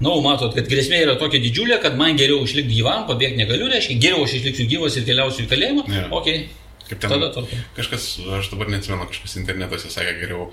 [0.00, 3.68] Na, nu, matot, kad grėsmė yra tokia didžiulė, kad man geriau išlikti gyvam, pabėgti negaliu,
[3.70, 5.86] reiškia, geriau aš išliksiu gyvas ir keliausiu į kalėjimą.
[5.92, 6.08] Jo.
[6.18, 6.48] Okay.
[6.88, 7.60] Kaip ten, Tada tvarkoj.
[7.76, 8.06] kažkas,
[8.38, 10.48] aš dabar neatsimenu, kažkas internetuose sakė geriau,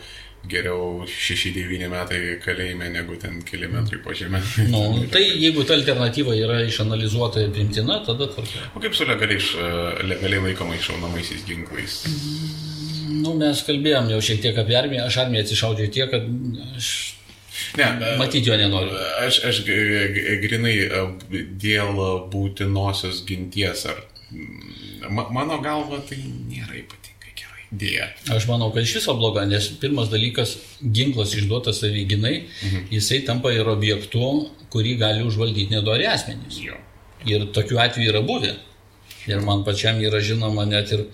[0.47, 4.39] geriau 6-9 metai kalėjime negu ten keli metrai po žemę.
[4.71, 8.69] Nu, tai jeigu ta alternatyva yra išanalizuota ir primtina, tada tvarka.
[8.71, 9.69] O kaip su legaliais, e,
[10.13, 11.99] legaliai laikomais šaunamaisiais ginklais?
[13.09, 16.29] Nu, mes kalbėjom jau šiek tiek apie armiją, aš armiją atsišaudžiau tiek, kad
[16.77, 16.93] aš
[17.77, 18.95] Ne, matyti jo nenoriu.
[19.25, 19.61] Aš, aš
[20.43, 21.03] grinai e,
[21.61, 21.99] dėl
[22.33, 24.01] būtinosios ginties, ar
[25.09, 27.65] ma, mano galva tai nėra ypatingai gerai.
[27.69, 28.09] Dėja.
[28.35, 32.87] Aš manau, kad iš viso bloga, nes pirmas dalykas, ginklas išduotas savyginai, mhm.
[32.95, 36.61] jisai tampa ir objektu, kurį gali užvaldyti nedori asmenys.
[36.63, 36.79] Jo.
[37.27, 38.55] Ir tokių atvejų yra buvę.
[39.29, 41.05] Ir man pačiam yra žinoma net ir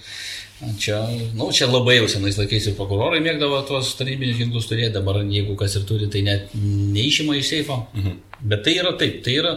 [0.80, 1.01] čia,
[1.35, 5.58] nu, čia labai jau senais laikais ir prokurorai mėgdavo tuos tarnybinius ginklus turėti, dabar jeigu
[5.59, 7.82] kas ir turi, tai net neišima iš seifo.
[7.95, 8.19] Mhm.
[8.51, 9.56] Bet tai yra taip, tai yra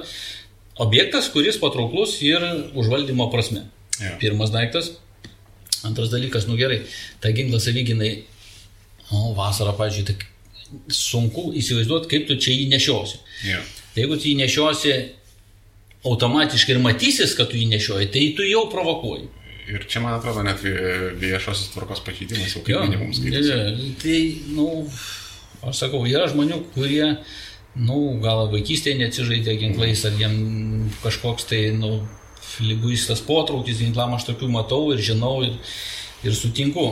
[0.83, 2.43] objektas, kuris patrauklus ir
[2.79, 3.67] užvaldymo prasme.
[3.99, 4.17] Jo.
[4.23, 4.93] Pirmas daiktas.
[5.87, 6.81] Antras dalykas, nu gerai,
[7.23, 8.11] tą ginklą savyginai,
[9.15, 13.21] o vasarą, pažiūrėjau, tai sunku įsivaizduoti, kaip tu čia jį nešiosi.
[13.47, 13.61] Jo.
[13.95, 14.95] Tai jeigu tu jį nešiosi
[16.09, 19.29] automatiškai ir matysis, kad tu jį nešioji, tai tu jau provokuoji.
[19.69, 23.49] Ir čia, man atrodo, net vie- viešosios tvarkos pažeidimas jau kaip Jo, minimum skaičius.
[23.53, 24.21] jo, Tai,
[24.57, 24.69] nu,
[25.69, 27.11] aš sakau, yra žmonių, kurie,
[27.77, 30.39] nu, gal vaikystėje neatsižaidė ginklais, ar jiem
[31.03, 31.99] kažkoks tai, nu,
[32.65, 35.59] lyguistas potraukis ginklam, aš tokių matau ir žinau ir,
[36.25, 36.87] ir sutinku.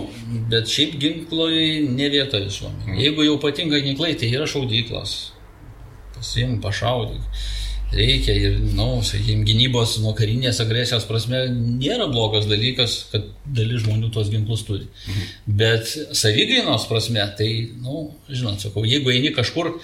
[0.52, 1.56] Bet šiaip ginkloj
[1.96, 3.00] ne vieta visuomenė.
[3.00, 5.16] Jeigu jau patinka ginklai, tai yra šaudyklas.
[6.14, 7.24] Pasim, pašaudyk.
[7.92, 13.84] Reikia ir, na, nu, sakykime, gynybos nuo karinės agresijos prasme nėra blogas dalykas, kad dalis
[13.84, 14.88] žmonių tuos ginklus turi.
[15.06, 15.28] Mhm.
[15.60, 19.76] Bet savigainos prasme, tai, na, nu, žinot, sakau, jeigu eini kažkur,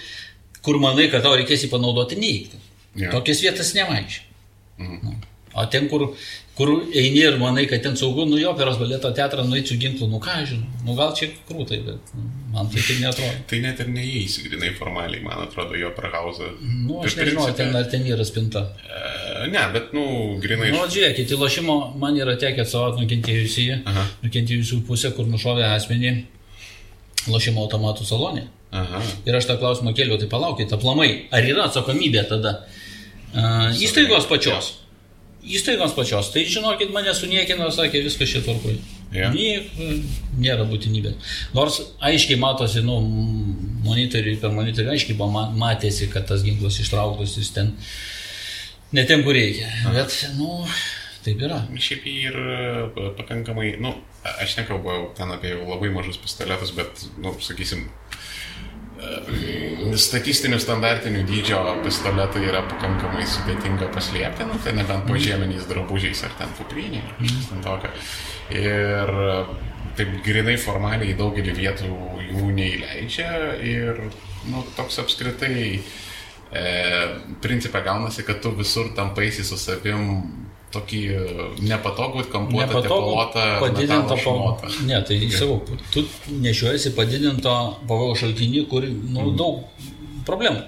[0.66, 2.62] kur manai, kad tau reikės jį panaudoti, neįkti.
[3.04, 3.12] Jo.
[3.14, 4.24] Tokias vietas nemaišai.
[4.82, 4.98] Mhm.
[5.06, 5.20] Nu.
[5.54, 6.06] O ten, kur,
[6.56, 10.20] kur eini ir manai, kad ten saugu, nu jo, per baleto teatrą nueisiu ginklų, nu
[10.22, 13.42] ką žinau, nu gal čia krūtai, bet nu, man tai taip netrodo.
[13.50, 16.52] Tai net ir neįeisi grinai formaliai, man atrodo, jo prahauzą.
[16.60, 18.68] Nu, aš nežinau, ar ten, ar ten yra spinta.
[18.86, 20.04] E, Ne, bet, nu,
[20.42, 23.64] grinai Nu, žiūrėkit, į lošimo man yra tekę atstovauti nukentėjusį,
[24.22, 26.12] nukentėjusių pusę, kur nušovė asmenį
[27.32, 28.46] lošimo automatų salonė.
[28.72, 29.02] Aha.
[29.28, 34.72] Ir aš tą klausimą kėliau, tai palaukit, aplamai, ar yra atsakomybė tada uh, įstaigos pačios?
[35.42, 38.78] Įstaigos pačios, tai žinokit, mane suniekino, sakė, viskas šit tvarkoj.
[39.12, 39.28] Jo.
[39.34, 39.66] Niek,
[40.40, 41.34] nėra būtinybės.
[41.52, 42.96] Nors aiškiai matosi, nu,
[43.84, 47.74] monitoriui per monitorių aiškiai buvo ma- matėsi, kad tas ginklas ištrauktas, jis ten
[48.96, 49.68] ne ten, kur reikia.
[49.92, 50.62] Bet, nu,
[51.26, 51.60] taip yra.
[51.76, 53.92] Šiaip ir e, pakankamai, nu,
[54.32, 57.84] aš nekalbu ten apie labai mažus pistoletus, bet, nu, sakysim,
[58.96, 66.24] e, statistinių standartinių dydžio pistoletai yra pakankamai sudėtinga paslėpti, nu, tai nebent po žieminiais drabužiais
[66.28, 67.92] ar ten kuprinė, ar kažkas ten tokio.
[68.50, 69.34] Ir e,
[69.98, 71.90] taip grinai formaliai daugelį vietų
[72.28, 73.32] jų neįleidžia
[73.66, 74.06] ir,
[74.50, 76.62] nu, toks apskritai e,
[77.44, 80.08] principą gaunasi, kad tu visur tampaisi su savim
[80.72, 81.00] tokį
[81.68, 83.42] nepatogų kampuotą, tepalotą,
[84.16, 84.16] šmotą.
[84.24, 84.78] pavojaus.
[84.88, 86.06] Ne, tai sakau, tu
[86.40, 87.56] nešiojasi padidinto
[87.88, 89.34] pavojaus šaltinį, kur nu, mm.
[89.36, 90.64] daug problemų.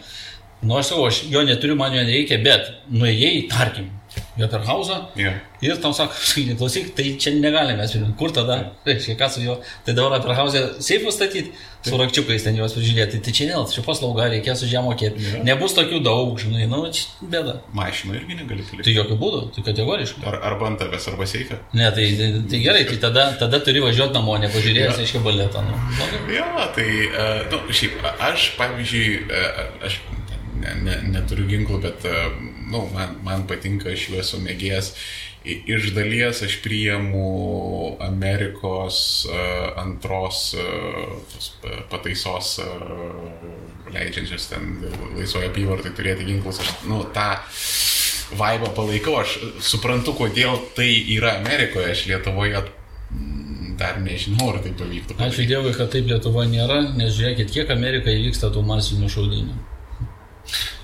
[0.64, 3.88] Nu, aš sakau, aš jo neturiu, man jo nereikia, bet nuėjai, tarkim,
[4.36, 5.36] Joterhausą Yeah.
[5.62, 6.12] ir tau sako,
[6.58, 8.16] klausyk, tai čia negalime mes priimti.
[8.18, 8.56] Kur tada?
[8.86, 9.60] Reiškia, ką su juo?
[9.86, 11.52] Tai dabar Joterhausą seifus statyti,
[11.86, 13.20] su rakčiukais ten juos prižiūrėti.
[13.22, 15.22] Tai čia vėl, čia paslauga, reikės už ją mokėti.
[15.22, 15.42] Jo.
[15.46, 17.54] Nebus tokių daug, žinai, nu, čia bėda.
[17.78, 18.96] Mašiną irgi negali Tai palikti.
[18.98, 20.26] jokių būdų, tai kategoriškai.
[20.32, 21.60] Ar, arba ant tavęs, arba seikia.
[21.72, 25.06] Ne, tai, tai, tai gerai, tai tada, tada turi važiuoti namo, nepažiūrėjęs, Jo.
[25.06, 25.62] aiškiai, baletą.
[25.62, 25.78] Nu.
[26.34, 30.00] Jo, tai, uh, nu, šiaip, aš, pavyzdžiui, uh, aš
[30.60, 32.34] ne, ne, neturiu ginklų, bet, uh,
[32.70, 34.90] nu, man, man patinka, aš jų esu mėgėjęs.
[35.44, 37.24] I- Iš dalies aš priimu
[38.00, 41.50] Amerikos uh, antros uh, tos,
[41.92, 42.70] pataisos uh,
[43.92, 44.70] leidžiančios ten
[45.18, 46.62] laisvoje apyvartai turėti ginklus.
[46.64, 47.26] Aš, nu, tą
[48.40, 52.64] vaibą palaikau, aš suprantu, kodėl tai yra Amerikoje, aš Lietuvoje
[53.78, 55.16] dar nežinau, ar tai pavyktų.
[55.28, 59.56] Ačiū Dievui, kad taip Lietuva nėra, nes žiūrėkit, kiek Amerikai vyksta tų masinių šaudinių.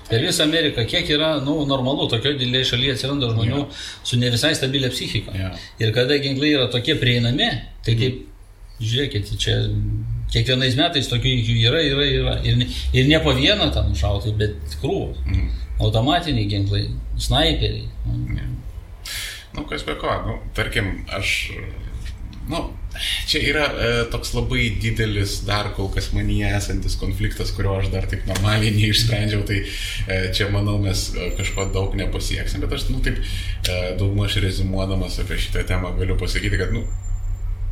[0.09, 3.61] Per visą Ameriką, kiek yra, nu, normalu, tokio didelėje šalyje atsiranda žmonių
[4.03, 5.31] su ne visai stabilia psichika.
[5.37, 5.51] Jo.
[5.79, 7.47] Ir kada ginklai yra tokie prieinami,
[7.85, 8.17] tai kaip,
[8.81, 9.55] žiūrėkit, čia
[10.33, 12.33] kiekvienais metais tokių įvykių yra, yra, yra.
[12.43, 12.67] Ir, ne-
[12.97, 15.21] ir ne po vieną ten šautai, bet krūvos.
[15.27, 15.47] Mhm.
[15.81, 17.87] Automatiniai ginklai, snaiperiai.
[18.05, 18.49] Nu,
[19.53, 21.51] Nu, kas be ko, nu, tarkim, aš,
[22.47, 22.61] nu,
[23.27, 28.07] čia yra e, toks labai didelis dar kol kas manyje esantis konfliktas, kurio aš dar
[28.11, 32.99] taip normaliai neišsprendžiau, tai e, čia, manau, mes e, kažko daug nepasieksim, bet aš, nu,
[33.05, 36.85] taip, e, daugmaž rezimuodamas apie šitą temą galiu pasakyti, kad, nu,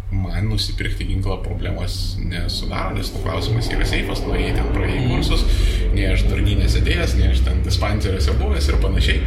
[0.09, 5.45] man nusipirkti ginklą problemos nesudaro, nes nu, klausimas yra seifas, nu jei ten praėjai kursus,
[5.93, 9.19] nei aš tarnynės sėdėjęs, nei aš ten dispenseriuose buvęs ir panašiai.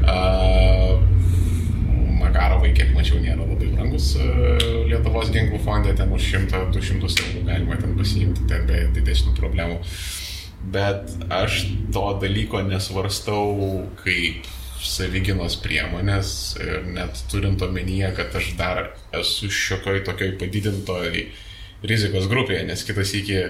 [0.00, 1.19] Uh,
[2.30, 7.78] Makarovai, kiek mačiau, nėra labai brangus uh, Lietuvos ginklų fonde, ten už 100-200 eurų galima
[7.80, 9.80] ten pasiimti, ten be didesnių problemų.
[10.70, 14.46] Bet aš to dalyko nesvarstau kaip
[14.78, 16.30] savyginos priemonės
[16.62, 21.10] ir net turint omenyje, kad aš dar esu šiokioj tokioj padidintoj
[21.82, 23.42] rizikos grupėje, nes kitas iki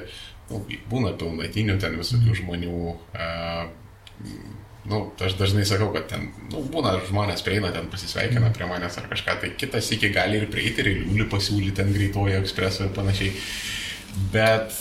[0.49, 2.97] nu, būna pilnatinių ten visokių žmonių.
[3.12, 3.68] Uh,
[4.91, 9.07] nu, aš dažnai sakau, kad ten, nu, būna žmonės prieina ten pasisveikina prie manęs ar
[9.10, 13.33] kažką, tai kitas iki gali ir prieiti ir liūlį pasiūlyti ten greitojo ekspreso ir panašiai.
[14.35, 14.75] Bet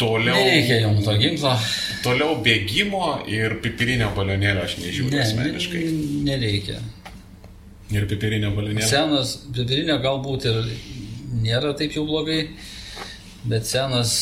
[0.00, 0.36] toliau...
[0.36, 1.54] Nereikia jums to ginklo.
[2.04, 5.84] Toliau bėgimo ir pipirinio balionėlio aš nežiūriu ne, asmeniškai.
[6.28, 6.82] Nereikia.
[7.94, 8.90] Ir pipirinio balionėlio.
[8.90, 10.62] Senas pipirinio galbūt ir
[11.42, 12.42] nėra taip jau blogai,
[13.48, 14.14] bet senas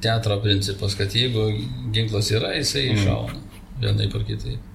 [0.00, 1.50] teatro principas, kad jeigu
[1.94, 3.48] ginklas yra, jisai mm.
[3.80, 3.96] Iššauna.
[3.96, 4.70] Vienaip ar kitaip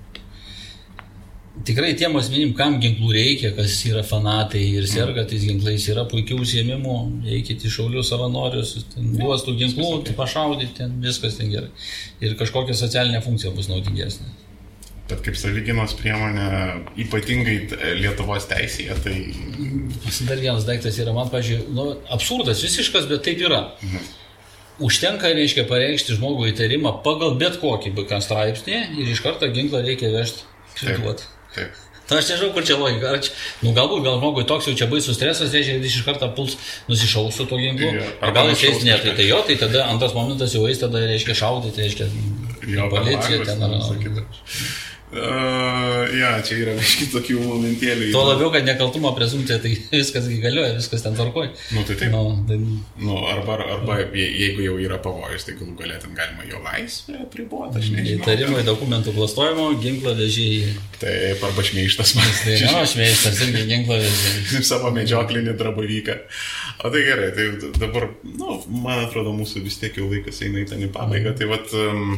[1.64, 6.40] tikrai tiem asmenim, kam ginklų reikia, kas yra fanatai ir serga tais ginklais, yra puikių
[6.43, 6.95] užsiemimų,
[7.38, 11.72] eikite į šaulių savanorius, duos tų ginklų, tai pašaudyti, ten viskas ten gerai.
[12.24, 14.27] Ir kažkokia socialinė funkcija bus naudingesnė.
[15.06, 16.45] Bet kaip savyginos priemonė,
[17.06, 17.58] ypatingai
[18.00, 19.17] Lietuvos teisėje, tai...
[20.25, 23.67] Dar vienas daiktas yra, man, pažiūrėjau, nu, absurdas visiškas, bet taip yra.
[23.85, 24.14] Mhm.
[24.84, 30.12] Užtenka, reiškia, pareikšti žmogų įtarimą pagal bet kokį BK straipsnį ir iš karto ginklą reikia
[30.12, 30.44] vežti.
[30.82, 31.28] Priduoti.
[31.56, 31.82] Taip.
[32.06, 33.16] Na, aš nežinau, kur čia logika.
[33.16, 33.32] Ar čia,
[33.64, 36.58] nu, galbūt gal žmogui toks jau čia baisus stresas, reiškia, jis iš karto puls
[36.90, 37.90] nusišaus su to ginklu.
[38.22, 41.02] Ar gal jis eis ne, tai, tai jo, tai tada antras momentas jau eis, tada
[41.02, 42.10] reiškia šaudyti, reiškia,
[42.76, 43.80] jo, policija ten ar...
[45.16, 48.10] Uh, ja, čia yra kažkiek tokių momentėlių.
[48.11, 51.53] Tuo labiau, kad nekaltumo prezumcija, tai viskas galioja, viskas ten tvarkoja.
[51.72, 52.11] Nu, tai taip.
[52.11, 52.58] Nu, tai...
[53.00, 57.80] Nu, arba, arba jeigu jau yra pavojus, tai galų galę ten galima jo laisvę apriboti,
[57.80, 58.26] aš nežinau.
[58.26, 60.76] Įtarimai dokumentų klastojimo, ginklo vežėjai.
[61.00, 62.30] Taip, arba šmeištas man.
[62.42, 64.64] Tai, na, šmeištas irgi ginklo vežėjai.
[64.74, 66.19] Savo medžioklinį drabavyką.
[66.84, 70.69] O tai gerai, tai dabar, nu, man atrodo, mūsų vis tiek jau laikas eina į
[70.74, 71.32] ten į pabaigą.
[71.32, 71.40] Mm.
[71.40, 72.18] Tai vad, um,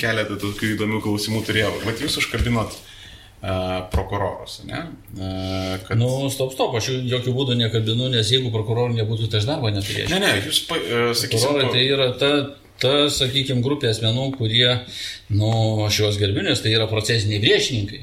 [0.00, 1.72] keletą tokių įdomių klausimų turėjau.
[1.84, 4.84] Vat jūs užkabinot uh, prokurorus, ne?
[5.16, 5.98] Uh, kad...
[6.00, 10.16] Nu, stop, stop, aš jokių būdų nekabinu, nes jeigu prokurorų nebūtų, tai aš darbo neturėčiau.
[10.16, 11.48] Ne, ne, jūs, uh, sakysim...
[11.48, 12.32] Prokurorai tai yra ta,
[12.82, 14.68] ta, sakykime, grupė asmenų, kurie,
[15.32, 15.52] nu,
[15.86, 18.02] aš juos gerbiu, nes tai yra procesiniai priešininkai.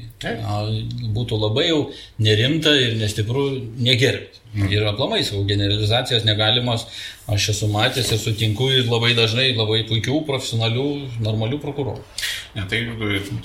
[1.16, 1.80] Būtų labai jau
[2.22, 4.40] nerimta ir nestipru negerbti.
[4.50, 4.66] Mm.
[4.74, 6.88] Ir aplamai, sakau, generalizacijos negalimas,
[7.30, 10.86] aš esu matęs ir sutinku ir labai dažnai labai puikių, profesionalių,
[11.22, 12.02] normalių prokurorų.
[12.50, 12.80] Ne, tai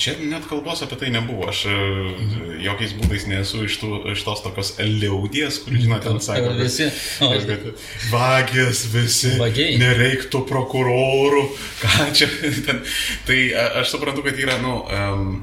[0.02, 1.46] čia net kalbos apie tai nebuvo.
[1.52, 2.56] Aš mm.
[2.66, 6.90] jokiais būdais nesu iš, tų, iš tos tokios liaudies, kur, žinote, ten sako, visi.
[7.22, 9.36] Kad, kad vagės visi.
[9.42, 9.78] Vagiai.
[9.82, 11.46] Nereiktų prokurorų.
[11.84, 12.32] Ką čia?
[12.66, 12.82] Ten,
[13.30, 13.40] tai
[13.84, 15.38] aš suprantu, kad yra, nu, um,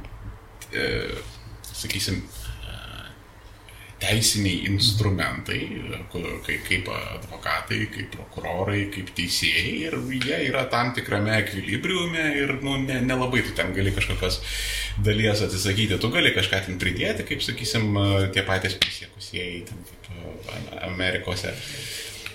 [0.75, 0.91] e,
[1.71, 2.19] sakysim,
[4.03, 5.61] teisiniai instrumentai,
[6.67, 13.43] kaip advokatai, kaip prokurorai, kaip teisėjai ir jie yra tam tikrame ekvilibriume ir nu, nelabai
[13.43, 14.41] ne tu ten gali kažkokios
[15.07, 17.91] dalies atsisakyti, tu gali kažką ten pridėti, kaip sakysim,
[18.35, 20.03] tie patys prisiekusieji, ten kaip
[20.83, 21.55] Amerikose.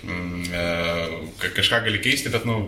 [0.08, 2.60] Mm, kažką gali keisti, bet nu,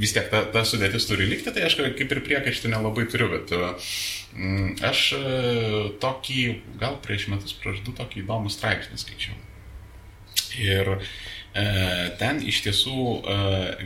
[0.00, 3.52] vis tiek ta, ta sudėtis turi likti, tai aš kaip ir priekaištų nelabai turiu, bet
[3.52, 5.22] mm, aš e,
[6.02, 6.44] tokį,
[6.80, 9.36] gal prieš metus, prieš du tokį įdomų straipsnį skaičiau.
[10.60, 11.00] Ir e,
[12.20, 13.38] ten iš tiesų e,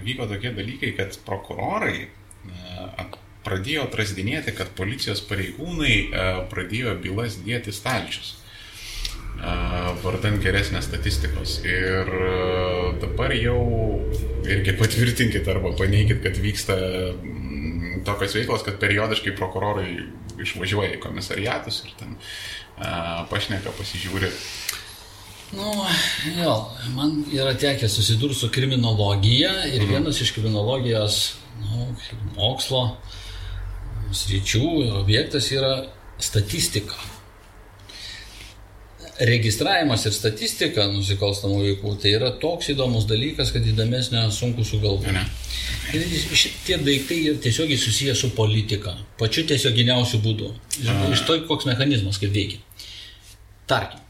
[0.06, 3.08] vyko tokie dalykai, kad prokurorai e,
[3.44, 8.36] pradėjo atrasdinėti, kad policijos pareigūnai e, pradėjo bylas dėti stalčius
[10.04, 11.58] vardan geresnės statistikos.
[11.66, 12.10] Ir
[13.02, 13.58] dabar jau
[14.48, 19.90] irgi patvirtinkit arba paneikit, kad vyksta mm, tokios veiklos, kad periodiškai prokurorai
[20.44, 22.16] išvažiuoja į komisariatus ir ten
[23.30, 24.30] pašneka, pasižiūri.
[25.54, 25.70] Nu,
[26.34, 26.54] jo,
[26.96, 29.90] man yra tekę susidurti su kriminologija ir mhm.
[29.92, 31.20] vienas iš kriminologijos
[31.62, 31.90] nu,
[32.34, 32.96] mokslo
[34.14, 34.66] sričių
[35.00, 35.76] objektas yra
[36.22, 36.98] statistika
[39.20, 45.14] registravimas ir statistika nusikalstamų veikų tai yra toks įdomus dalykas, kad įdomesnio sunku sugalvoti.
[46.34, 50.50] Šitie daiktai tiesiogiai susiję su politika, pačiu tiesioginiausiu būdu.
[51.14, 52.58] Iš to, koks mechanizmas kaip veikia.
[53.70, 54.00] Tarkim,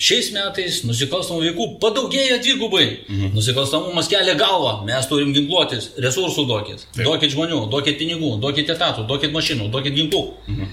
[0.00, 2.84] Šiais metais nusikalstamų veikų padaugėjo dvigubai.
[3.04, 3.34] Mhm.
[3.36, 6.86] Nusikalstamumas kelia galvą, mes turim ginkluotis, resursų duokit.
[6.94, 7.02] Taip.
[7.04, 10.22] Duokit žmonių, duokit pinigų, duokit etatų, duokit mašinų, duokit ginklų.
[10.48, 10.70] Mhm.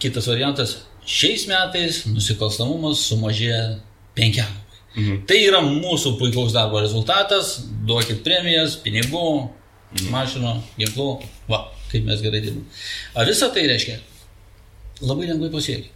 [0.00, 0.72] Kitas variantas
[1.06, 3.78] šiais metais nusikalstamumas sumažėjo
[4.16, 4.50] penkiam.
[4.94, 5.24] Mhm.
[5.28, 10.10] Tai yra mūsų puikaus darbo rezultatas, duokit premijas, pinigų, mhm.
[10.14, 11.08] mašinų, ginklų,
[11.50, 12.68] va, kaip mes gerai dirbame.
[13.14, 13.98] O visą tai reiškia,
[15.02, 15.90] labai lengvai pasiekia.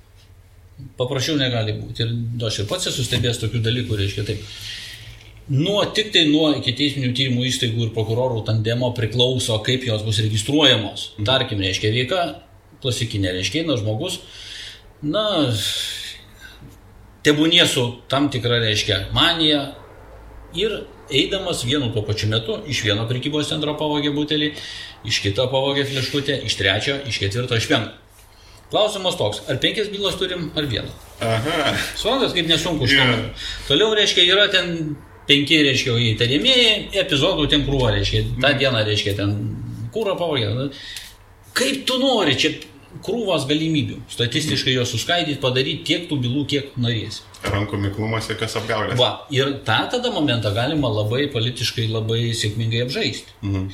[0.99, 2.05] Paprasčiau negali būti.
[2.05, 4.45] Ir aš ir pats esu stebėjęs tokių dalykų, reiškia taip.
[5.49, 10.21] Nuo, tik tai nuo iki teisminių tyrimų įstaigų ir prokurorų tandemo priklauso, kaip jos bus
[10.23, 11.07] registruojamos.
[11.17, 11.27] Mhm.
[11.27, 12.27] Tarkim, reiškia veika,
[12.83, 14.21] klasikinė reiškia, na, žmogus,
[15.03, 15.27] na,
[17.27, 19.63] tebūnie su tam tikra reiškia manija
[20.57, 24.53] ir eidamas vienu tuo pačiu metu iš vieno prekybos centro pavogė butelį,
[25.09, 27.97] iš kito pavogė fleškutę, iš trečio, iš ketvirto, iš penkto.
[28.69, 30.91] Klausimas toks, ar penkias bylas turim, ar vieną?
[31.25, 31.71] Aha.
[31.97, 33.31] Suprantat, kaip nesunku užkabinti.
[33.31, 33.47] Yeah.
[33.65, 34.75] Toliau, reiškia, yra ten
[35.29, 38.59] penki, reiškia, įtariamieji epizodų ten krūva, reiškia, tą mm.
[38.61, 39.33] dieną, reiškia, ten
[39.95, 40.69] kūro pavogė.
[41.57, 42.53] Kaip tu nori, čia
[43.05, 44.01] krūvas galimybių.
[44.13, 47.25] Statistiškai juos suskaidyti, padaryti tiek tų bylų, kiek norėsi.
[47.47, 48.97] Rankų miklumas ir kas apgaulė.
[48.99, 53.37] Va, ir tą tada momentą galima labai politiškai labai sėkmingai apžaisti.
[53.45, 53.69] Mhm.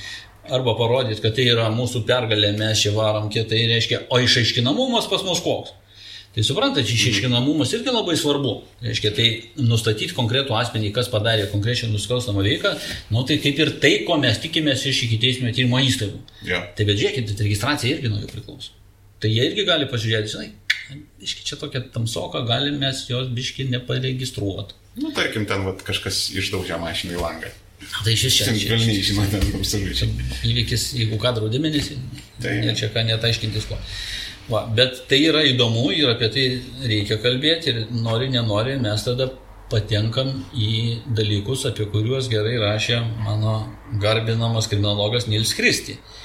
[0.55, 5.25] Arba parodyti, kad tai yra mūsų pergalė, mes čia varom kietai, reiškia, o išaiškinamumas pas
[5.25, 5.73] mus koks.
[6.35, 8.57] Tai suprantate, išaiškinamumas irgi labai svarbu.
[8.83, 9.27] Reiškia, tai
[9.63, 12.75] nustatyti konkretų asmenį, kas padarė konkrečią nusikalstamą veiką,
[13.15, 16.19] nu tai kaip ir tai, ko mes tikimės iš iki teisminio tyrimo įstaigų.
[16.51, 16.65] Ja.
[16.75, 18.75] Tai bet žiūrėkit, registracija irgi nuo jų priklauso.
[19.23, 20.49] Tai jie irgi gali pažiūrėti, žinai,
[21.21, 24.77] biški čia tokia tamsoka, galim mes jos biški neparegistruoti.
[25.01, 27.53] Nu, tarkim, ten vat, kažkas išdaužė mašiną į langą.
[28.05, 28.51] Tai šis čia.
[28.71, 30.27] Velniai žino, ten absoliučiai.
[30.51, 31.91] Įvykis, jeigu ką draudimenis,
[32.43, 33.79] tai ne čia ką net aiškintis ko.
[34.51, 36.45] Va, bet tai yra įdomu ir apie tai
[36.85, 39.31] reikia kalbėti ir nori, nenori, mes tada
[39.73, 43.57] patenkam į dalykus, apie kuriuos gerai rašė mano
[44.03, 45.97] garbinamas kriminologas Nils Kristi.
[45.97, 46.24] Mhm.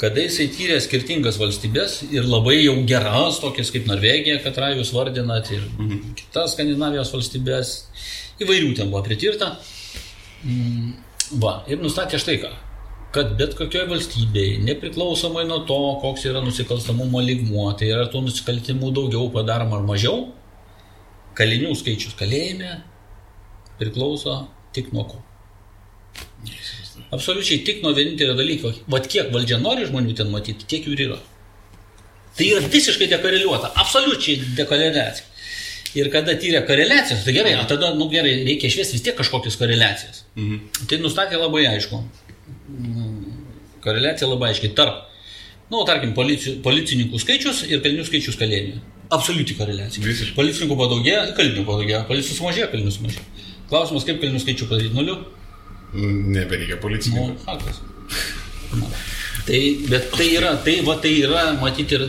[0.00, 5.50] Kada jisai tyrė skirtingas valstybės ir labai jau geras, tokias kaip Norvegija, kad jūs vardinat,
[5.52, 6.14] ir mhm.
[6.18, 7.74] kitas Skandinavijos valstybės,
[8.40, 9.56] įvairių ten buvo pritirta.
[10.46, 10.94] Mm,
[11.42, 12.54] va, ir nustatė štai ką
[13.14, 18.92] kad bet kokioje valstybėje, nepriklausomai nuo to, koks yra nusikalstamumo lygmuo, tai yra tų nusikaltimų
[18.96, 20.26] daugiau padaroma ar mažiau,
[21.38, 22.82] kalinių skaičius kalėjime
[23.80, 24.42] priklauso
[24.76, 25.22] tik nuo ko.
[27.14, 28.72] Absoliučiai tik nuo vienintelio dalyko.
[28.92, 31.18] Vat kiek valdžia nori žmonių ten matyti, tiek jų ir yra.
[32.38, 35.26] Tai yra visiškai dekoreliuota, absoliučiai dekoreliacija.
[35.96, 40.22] Ir kada tyrė koreliacijas, tai gerai, tada, nu gerai, reikia išvesti vis tiek kažkokias koreliacijas.
[40.36, 40.84] Mhm.
[40.90, 42.02] Tai nustatė labai aišku.
[43.82, 45.06] Koreliacija labai aiškiai tarp,
[45.72, 48.82] nu, tarkim, policijų, policininkų skaičius ir kalinių skaičius kalėjime.
[49.16, 50.04] Absoliuti koreliacija.
[50.04, 50.36] Visiškai.
[50.36, 53.26] Policininkų padaugėjo, kalinių padaugėjo, policijų sumažėjo, kalinių sumažėjo.
[53.72, 55.16] Klausimas, kaip kalinių skaičių padaryti nuliu?
[55.94, 57.34] Nebereikia policininkų.
[57.34, 57.80] Nu, faktas.
[59.48, 62.02] Tai, bet tai yra, tai, va, tai yra, matyti, ir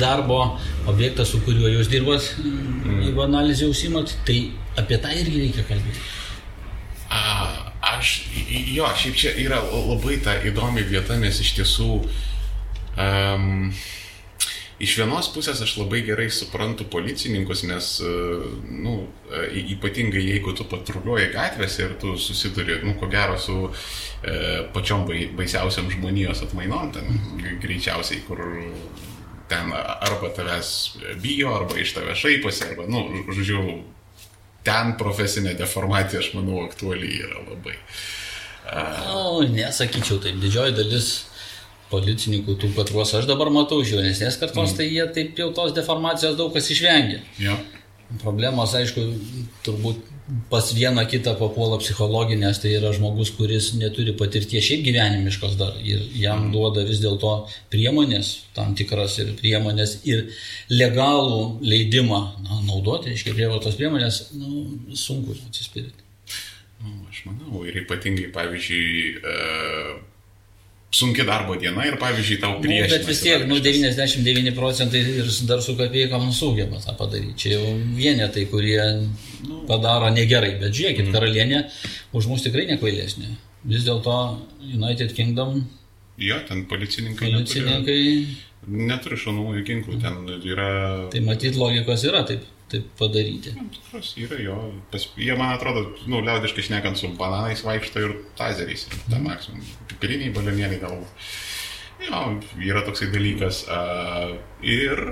[0.00, 0.42] darbo
[0.90, 2.98] objektas, su kuriuo jūs dirbat, mm.
[3.06, 4.42] jeigu analizė užsimat, tai
[4.76, 6.02] apie tą irgi reikia kalbėti.
[7.12, 7.22] A,
[7.94, 8.12] aš,
[8.74, 13.72] jo, šiaip čia yra labai ta įdomi vieta, nes iš tiesų um,
[14.82, 18.14] Iš vienos pusės aš labai gerai suprantu policininkus, nes, e,
[18.82, 18.96] nu,
[19.30, 19.44] e,
[19.76, 24.34] ypatingai jeigu tu patruliuoji gatvėse ir tu susiduri, nu, ko gero, su e,
[24.74, 25.06] pačiom
[25.38, 27.22] baisiausiam žmonijos atmainom, ten
[27.62, 28.42] greičiausiai, kur
[29.52, 30.74] ten arba tavęs
[31.22, 33.62] bijo, arba iš tavęs šaiposi, arba, nu, žodžiu,
[34.66, 37.78] ten profesinė deformacija, aš manau, aktuali yra labai.
[38.62, 41.08] Uh, o, nesakyčiau taip, didžioji dalis
[41.92, 44.78] policininkų tų patruos aš dabar matau jaunesnės kartos, mm.
[44.78, 47.22] tai jie taip jau tos deformacijos daug kas išvengia.
[47.42, 47.58] Ja.
[48.20, 49.04] Problemos, aišku,
[49.64, 50.02] turbūt
[50.50, 56.04] pas vieną kitą papuola psichologinės, tai yra žmogus, kuris neturi patirties šiaip gyvenimiškos dar ir
[56.16, 56.52] jam mm.
[56.54, 57.32] duoda vis dėlto
[57.72, 60.28] priemonės, tam tikras ir priemonės ir
[60.72, 64.64] legalų leidimą na, naudoti, reiškia, prievartos priemonės, nu,
[64.96, 66.06] sunku atsispirti.
[66.82, 70.00] Nu, aš manau, ir ypatingai, pavyzdžiui, e
[70.92, 72.86] sunki darbo diena ir, pavyzdžiui, tau prieš.
[72.86, 77.36] Nu, bet vis tiek, nu, 99 procentai ir dar su kapėjom sugeba tą padaryti.
[77.44, 78.78] Čia jau vienetai, kurie
[79.46, 81.16] nu, padaro negerai, bet žiūrėkit, mm.
[81.16, 81.62] karalienė
[82.18, 83.32] už mus tikrai nekvailesnė.
[83.72, 84.16] Vis dėlto
[84.68, 85.62] United Kingdom.
[86.20, 87.30] Jo, ten policininkai.
[87.30, 88.00] Policininkai.
[88.12, 90.72] Neturi, neturi šaunamųjų ginklų, ten yra.
[91.14, 93.52] Tai matyt, logikos yra taip taip padaryti.
[93.74, 94.56] Tikras yra jo.
[94.92, 98.86] Pas, jie, man atrodo, nu, liaudiškai šnekant su bananais vaikšto ir tazeriais.
[98.88, 99.26] Ta mhm.
[99.28, 99.66] maksimum.
[100.02, 101.26] Pipiriniai balionėliai galbūt.
[102.02, 102.22] Jo,
[102.58, 103.62] yra toksai dalykas.
[104.66, 105.02] Ir,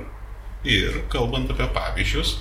[0.67, 2.41] ir kalbant apie pavyzdžius,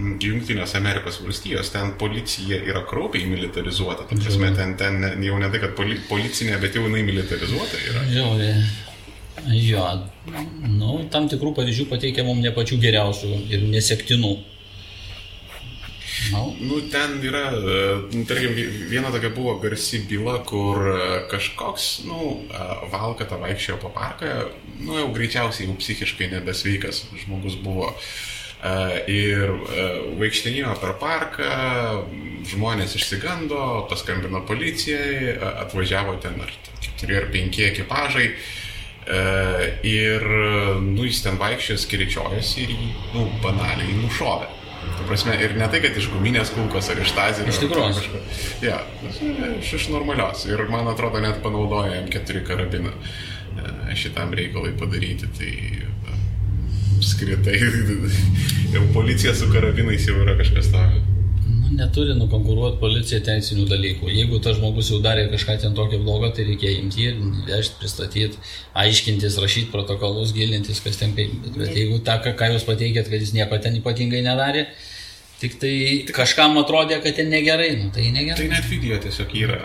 [0.00, 4.06] Junktinės Amerikos valstijos, ten policija yra kraupiai militarizuota.
[4.08, 8.04] Ta prasme, ten, ten jau ne tai, kad poli, policinė, bet jau jinai militarizuota yra.
[8.08, 8.62] Žiauriai.
[9.56, 9.84] Jo,
[10.68, 14.32] nu, tam tikrų pavyzdžių pateikia mums ne pačių geriausių ir nesektinų.
[16.28, 16.56] Nu.
[16.60, 18.54] nu, ten yra, e, tarkim,
[18.88, 20.98] viena tokia buvo garsi byla, kur e,
[21.30, 24.28] kažkoks, nu, e, valkata vaikščiojo po parką,
[24.84, 27.94] nu, jau greičiausiai jau psichiškai nebesveikas žmogus buvo.
[29.08, 29.54] Ir
[30.20, 31.46] vaikštinėjo per parką,
[32.50, 35.32] žmonės išsigando, paskambino policijai,
[35.62, 36.52] atvažiavo ten ar
[36.84, 38.28] keturi ar penki ekipažai.
[39.88, 40.28] Ir,
[40.84, 44.59] nu, jis ten vaikščiojo, skiričiojasi ir jį, nu, banaliai nušovė.
[45.00, 47.52] Tu prasme, ir ne tai, kad iš guminės kulkos ar iš tazerio.
[47.52, 48.22] Iš tikrųjų.
[48.64, 50.44] Ja, iš, iš normalios.
[50.50, 55.30] Ir man atrodo, net panaudoja M4 karabiną e, šitam reikalui padaryti.
[55.38, 55.52] Tai
[57.00, 57.56] skritai,
[58.74, 61.19] jau policija su karabinais jau yra kažkas tokio.
[61.70, 64.10] Neturi nukonkuruoti policija teisinių dalykų.
[64.10, 68.40] Jeigu tas žmogus jau darė kažką ten tokio blogo, tai reikia imti ir vežti, pristatyti,
[68.84, 71.36] aiškintis, rašyti protokolus, gilintis, kas ten kaip.
[71.54, 74.66] Bet jeigu tą, ką jūs pateikėt, kad jis nieko ten ypatingai nedarė,
[75.40, 75.74] Tik tai
[76.12, 78.42] kažkam atrodė, kad ten negerai, nu tai negerai.
[78.42, 79.60] Tai net video tiesiog yra,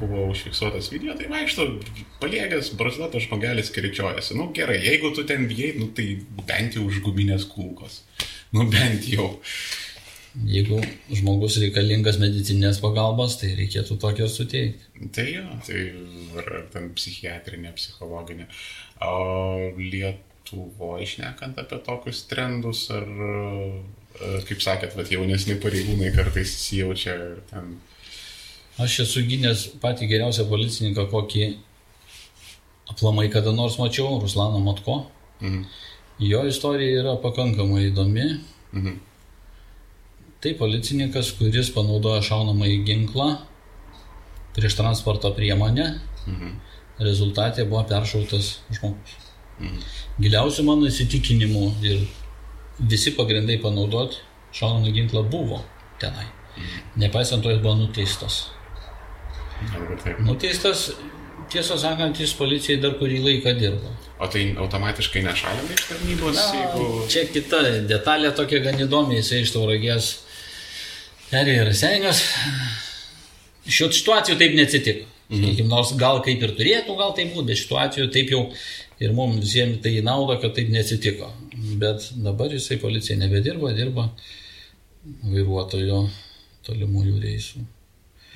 [0.00, 1.66] buvo užfiksuotas video, tai vaikšto
[2.22, 4.38] paliegęs, braslatas žmogelis kiričiojasi.
[4.38, 6.14] Nu gerai, jeigu tu ten bijai, nu tai
[6.48, 8.00] bent jau už guminės kulkos.
[8.56, 9.34] Nu bent jau.
[10.48, 15.08] Jeigu žmogus reikalingas medicinės pagalbos, tai reikėtų tokio suteikti.
[15.14, 15.84] Tai jo, tai
[16.42, 18.46] ar ten psichiatrinė, psichologinė.
[19.02, 23.08] O Lietuvoje išnekant apie tokius trendus, ar
[24.18, 27.14] E, kaip sakėt, vat, jaunesni pareigūnai kartais įsijaučia
[27.50, 27.76] ten.
[28.82, 31.48] Aš esu gynęs patį geriausią policininką, kokį
[32.94, 35.00] aplamai kada nors mačiau, Ruslaną Matko.
[35.42, 35.66] Mhm.
[36.18, 38.26] Jo istorija yra pakankamai įdomi.
[38.72, 38.96] Mhm.
[40.38, 43.28] Tai policininkas, kuris panaudojo šaunamąjį ginklą
[44.54, 45.88] prieš transporto priemonę.
[46.26, 46.52] Mhm.
[47.02, 49.16] Rezultatė buvo peršautas žmogus.
[49.58, 49.82] Mhm.
[50.22, 52.06] Giliausių mano įsitikinimų ir
[52.78, 54.22] visi pagrindai panaudoti
[54.54, 55.62] šaunamą ginklą buvo
[55.98, 56.28] tenai.
[56.98, 58.38] Nepaisant to, jis buvo nuteistas.
[60.26, 60.84] Nuteistas,
[61.50, 63.90] tiesą sakant, jis policijai dar kurį laiką dirbo.
[64.18, 66.38] O tai automatiškai nešalina iš tarnybos?
[66.38, 66.86] Na, jeigu...
[67.10, 70.10] Čia kita detalė tokia gan įdomi, jisai iš tauragės
[71.30, 72.22] perėjo sengas.
[73.68, 75.06] Šiuo atveju taip neatsitiko.
[75.28, 75.66] Mhm.
[75.68, 78.46] Nors gal kaip ir turėtų, gal taip būtų, bet šituo atveju taip jau
[79.04, 81.28] ir mums visiems tai į naudą, kad taip neatsitiko.
[81.80, 84.08] Bet dabar jisai policija nebedirba, dirba
[85.28, 86.06] vairuotojo
[86.66, 87.64] tolimųjų reisų.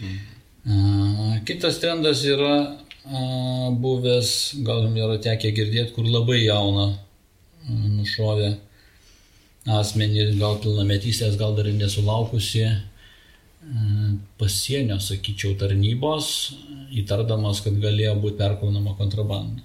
[0.03, 1.41] Mm.
[1.49, 2.55] Kitas trendas yra
[3.83, 4.35] buvęs,
[4.67, 6.93] gal jums yra tekę girdėti, kur labai jauną
[7.97, 8.53] nušovė
[9.71, 12.67] asmenį, gal pilnametystės, gal dar ir nesulaukusi
[14.41, 16.31] pasienio, sakyčiau, tarnybos,
[16.99, 19.63] įtardamas, kad galėjo būti perkaunama kontrabanda.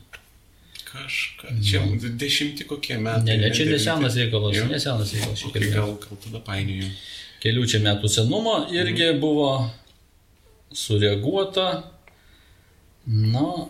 [0.87, 1.55] Kažką.
[1.65, 1.97] Čia no.
[2.21, 3.25] dešimti kokie metai.
[3.25, 4.67] Ne, ne, čia nesenas reikalas, jo?
[4.69, 5.43] nesenas reikalas.
[5.49, 6.87] Okay, gal, gal tada painioju.
[7.43, 9.19] Kelių čia metų senumo irgi mm.
[9.21, 9.49] buvo
[10.73, 11.67] sureaguota.
[13.07, 13.67] Na,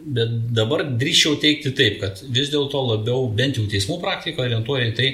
[0.00, 4.94] bet dabar drįščiau teikti taip, kad vis dėlto labiau bent jau teismų praktika orientuoja į
[4.96, 5.10] tai,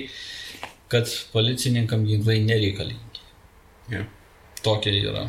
[0.89, 3.23] kad policininkam ginklai nereikalingi.
[3.91, 4.07] Yeah.
[4.65, 5.25] Tokia yra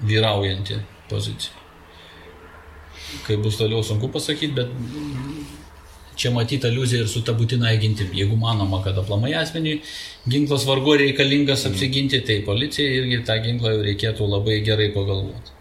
[0.00, 0.78] vyraujanti
[1.08, 1.54] pozicija.
[3.26, 4.72] Kaip bus toliau sunku pasakyti, bet
[6.18, 8.08] Čia matyti aliuzija ir su ta būtina gintim.
[8.10, 9.76] Jeigu manoma, kad aplamai asmeniui
[10.26, 15.54] ginklas vargu reikalingas apsiginti, tai policija irgi tą ginklą jau reikėtų labai gerai pagalvoti.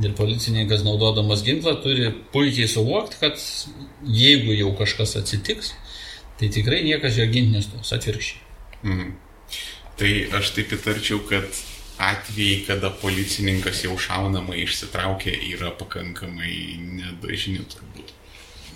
[0.00, 3.36] Ir policininkas naudodamas ginklą turi puikiai suvokti, kad
[4.22, 5.74] jeigu jau kažkas atsitiks,
[6.40, 8.47] tai tikrai niekas jo ginti nestos, atvirkščiai.
[8.82, 9.16] Mhm.
[9.98, 11.46] Tai aš taip įtarčiau, kad
[11.98, 18.14] atvejai, kada policininkas jau šaunamai išsitraukia, yra pakankamai nedažni turbūt.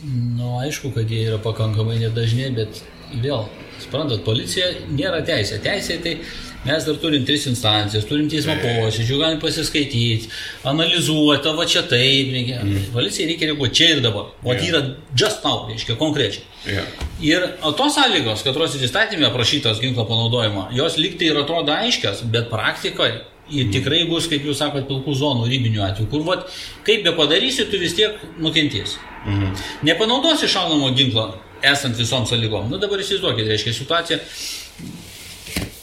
[0.03, 2.83] Nu, aišku, kad jie yra pakankamai nedažni, bet
[3.23, 3.47] vėl,
[3.83, 5.59] suprantat, policija nėra teisė.
[5.63, 6.15] Teisė tai
[6.63, 10.31] mes dar turim tris instancijas, turim teismo posėdžių, galim pasiskaityti,
[10.71, 12.61] analizuoti, va čia taip, reikia.
[12.63, 12.87] Mm.
[12.95, 14.31] Policijai reikia reaguoti čia ir dabar.
[14.45, 14.69] O yeah.
[14.71, 14.85] yra
[15.19, 16.47] just now, reiškia, konkrečiai.
[16.69, 16.95] Yeah.
[17.25, 23.21] Ir tos sąlygos, katros įstatymė aprašytos ginklo panaudojimo, jos liktai ir atrodo aiškios, bet praktikoje
[23.53, 26.47] Ir tikrai bus, kaip jūs sakote, pilkų zonų, ribinių atvejų, kur, vat,
[26.87, 29.01] kaip be padarysi, tu vis tiek nukentėsi.
[29.27, 29.57] Mhm.
[29.89, 31.27] Nepanaudosi šaunamo ginklo,
[31.63, 32.69] esant visom sąlygom.
[32.71, 34.19] Nu dabar įsivaizduokit, reiškia situacija.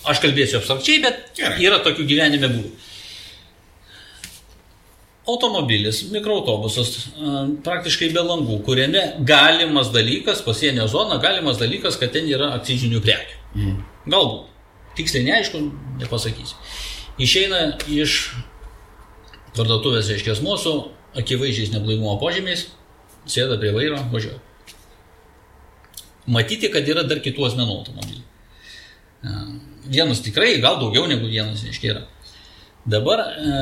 [0.10, 1.60] Aš kalbėsiu abstrakčiai, bet Gerai.
[1.66, 2.72] yra tokių gyvenime būdų.
[5.30, 6.94] Automobilis, mikroautobusas,
[7.66, 13.42] praktiškai be langų, kuriame galimas dalykas, pasienio zona, galimas dalykas, kad ten yra akcizinių prekių.
[13.54, 13.76] Mhm.
[14.10, 14.48] Galbūt.
[14.98, 15.62] Tiksliai neaišku,
[16.02, 16.58] nepasakysiu.
[17.22, 17.62] Išeina
[17.94, 18.32] iš
[19.54, 20.74] parduotuvės, reiškia, mūsų,
[21.20, 22.70] akivaizdžiais neblaivumo požymiais,
[23.30, 24.42] sėda prie vairo, važiuoja.
[26.30, 28.24] Matyti, kad yra dar kitų asmenų automobilių.
[28.24, 29.36] E,
[29.90, 32.06] vienas tikrai, gal daugiau negu vienas, reiškia, yra.
[32.90, 33.54] Dabar e,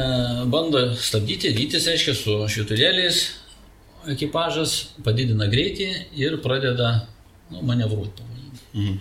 [0.52, 3.22] bando stabdyti, rytis, reiškia, su šviturėliais
[4.14, 5.88] ekipažas, padidina greitį
[6.20, 6.92] ir pradeda
[7.52, 8.28] nu, manevruoti.
[8.76, 9.00] Mhm.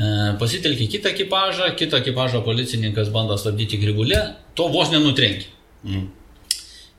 [0.00, 4.22] E, pasitelkia kitą ekipažą, kitą ekipažą policininkas bando stabdyti grigulę,
[4.54, 5.50] to vos nenutrenkia.
[5.84, 6.06] Mhm.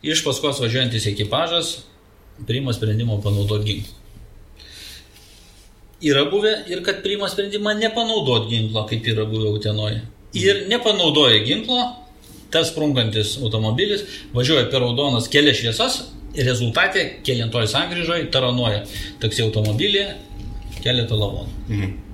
[0.02, 1.76] Iš paskos važiuojantis ekipažas
[2.48, 4.01] priima sprendimą panaudoti ginklą.
[6.02, 10.02] Yra buvę ir kad priima sprendimą nepanaudoti ginklo, kaip yra buvę Utenoje.
[10.34, 11.82] Ir nepanaudoja ginklo,
[12.52, 16.00] tas sprunkantis automobilis važiuoja per raudonas kelias šviesas,
[16.36, 18.86] rezultatė keliantoj sankryžoje taranuoja
[19.22, 20.06] taksi automobilį
[20.82, 21.60] keletą lavonų.
[21.68, 22.11] Mhm.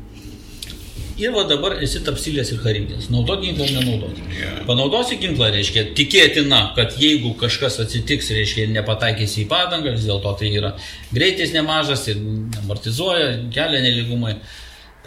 [1.17, 3.07] Ir va dabar esi tapsilės ir karinės.
[3.09, 4.19] Naudot ginklą ar nenaudot.
[4.35, 4.59] Yeah.
[4.67, 10.51] Panaudosi ginklą, reiškia, tikėtina, kad jeigu kažkas atsitiks, reiškia, nepataikysi į padangą, vis dėlto tai
[10.59, 10.75] yra
[11.09, 12.21] greitis nemažas ir
[12.61, 14.35] amortizuoja, kelia neligumai.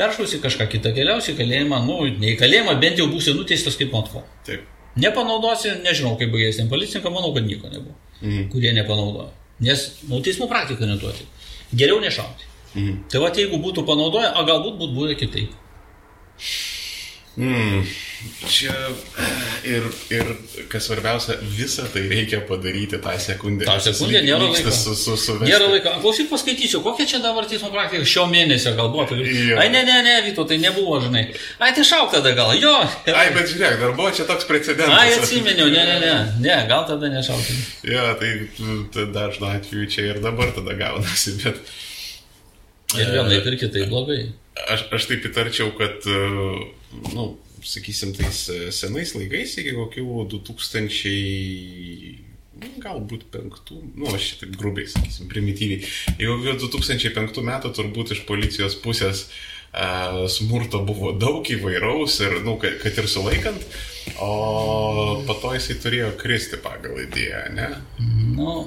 [0.01, 3.95] Peršausi kažką kitą, keliausi į kalėjimą, nu, ne į kalėjimą, bent jau būsi nuteistas kaip
[3.95, 4.25] matko.
[4.49, 4.67] Taip.
[4.99, 8.49] Nepanaudosi, nežinau, kaip baigėsi policininkai, manau, kad nieko nebuvo, mhm.
[8.51, 9.31] kurie nepanaudojo.
[9.63, 11.29] Nes, nu, teismų praktika neduoti.
[11.71, 12.49] Geriau nešauti.
[12.75, 13.03] Mhm.
[13.13, 15.55] Tai va, jeigu būtų panaudoję, o galbūt būtų buvę kitaip.
[17.41, 17.85] Mm,
[18.51, 18.73] čia
[19.65, 20.31] ir, ir
[20.69, 23.65] kas svarbiausia, visą tai reikia padaryti tą sekundę.
[23.69, 24.73] Ta sekundė nėra laiko.
[24.75, 25.93] Su, su, su nėra laiko.
[26.03, 29.15] Klausyk, paskaitysiu, kokia čia dabar teismo praktika šio mėnesio galbūt.
[29.15, 31.23] Ai, ne, ne, ne, Vyto, tai nebuvo, žinai.
[31.63, 32.75] Ai, tai šauk tada gal, jo.
[33.15, 34.99] Ai, bet žiūrėk, dar buvo čia toks precedentas.
[34.99, 36.13] Ai, atsiminiau, ne, ne, ne,
[36.43, 37.47] ne, gal tada nešauk.
[37.89, 38.35] Ja, tai,
[38.93, 41.63] tai dažnu atveju čia ir dabar tada gaunasi, bet...
[42.99, 44.25] Ir vienaip ir kitaip blogai.
[44.69, 46.11] Aš, aš taip įtarčiau, kad, e,
[47.15, 47.29] nu,
[47.67, 51.15] sakysim, tais e, senais laikais, iki kokių 2000
[52.61, 55.87] nu, galbūt penktų, nu, aš šitaip grubiai, sakysim, primityviai.
[56.21, 62.81] Jeigu 2005 metų turbūt iš policijos pusės uh, smurto buvo daug įvairaus ir, nu, kad,
[62.83, 63.67] kad ir sulaikant,
[64.19, 67.69] o po to jisai turėjo kristi pagal idėją, ne?
[68.35, 68.65] Nu,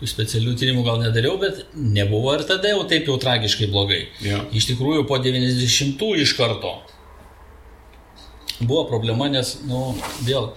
[0.00, 4.06] tų specialių tyrimų gal nedariau, bet nebuvo ir tada jau taip jau tragiškai blogai.
[4.24, 4.40] Ja.
[4.56, 6.78] Iš tikrųjų, po 90-ųjų iš karto
[8.60, 10.50] buvo problema, nes, nu, vėl,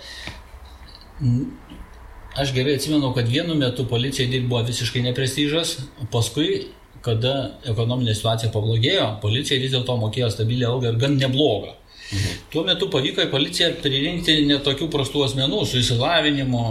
[2.39, 5.77] aš gerai atsimenu, kad vienu metu policijai dirbo buvo visiškai neprestižas,
[6.11, 6.65] paskui,
[7.03, 11.75] kada ekonominė situacija pablogėjo, policija vis dėlto mokėjo stabilią algą ir gan neblogą.
[12.13, 12.35] Mhm.
[12.53, 16.63] Tuo metu pavyko į policiją pririnkti netokių prastų asmenų su įsilavinimu,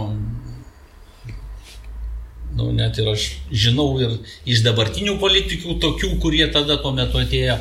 [2.57, 4.17] nu, net ir aš žinau ir
[4.49, 7.57] iš dabartinių politikų tokių, kurie tada tuo metu atėjo,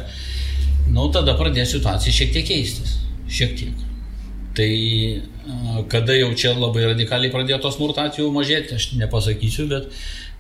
[0.93, 2.99] nu, tada pradės situacija šiek tiek keistis.
[3.33, 3.87] Šiek tiek.
[4.53, 4.73] Tai
[5.89, 9.89] kada jau čia labai radikaliai pradėjo tos smurto atveju mažėti, aš nepasakysiu, bet,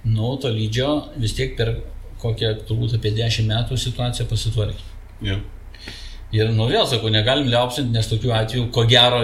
[0.05, 1.79] nu, to lygio vis tiek per
[2.23, 4.85] kokią turbūt apie 10 metų situacija pasitvarkė.
[5.25, 5.41] Yeah.
[6.33, 9.21] Ir, nu, vėl sakau, negalim liaupsinti, nes tokių atvejų, ko gero,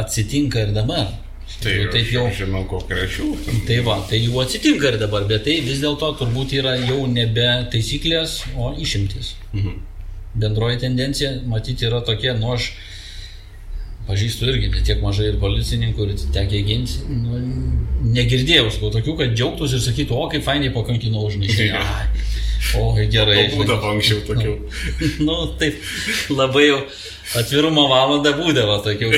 [0.00, 1.10] atsitinka ir dabar.
[1.62, 2.24] Tai jau, taip jau.
[2.38, 3.28] Žinau, konkrečių.
[3.68, 7.48] Tai va, tai jau atsitinka ir dabar, bet tai vis dėlto turbūt yra jau nebe
[7.72, 9.34] taisyklės, o išimtis.
[9.52, 9.78] Mhm.
[10.42, 12.72] Bendroji tendencija, matyti, yra tokia, nu aš
[14.08, 17.42] pažįstu irgi, ne tiek mažai ir policininkų, ir tekia ginti, nu,
[18.16, 21.70] negirdėjau, sakau, tokių, kad džiaugtųsi ir sakytų, o kaip fainiai pakankinau užnešti.
[22.78, 23.48] O, gerai.
[23.52, 24.52] Būdavo anksčiau tokių.
[25.18, 25.80] Nu, nu, taip,
[26.30, 26.76] labai jau
[27.38, 29.10] atvirumo valanda būdavo tokių.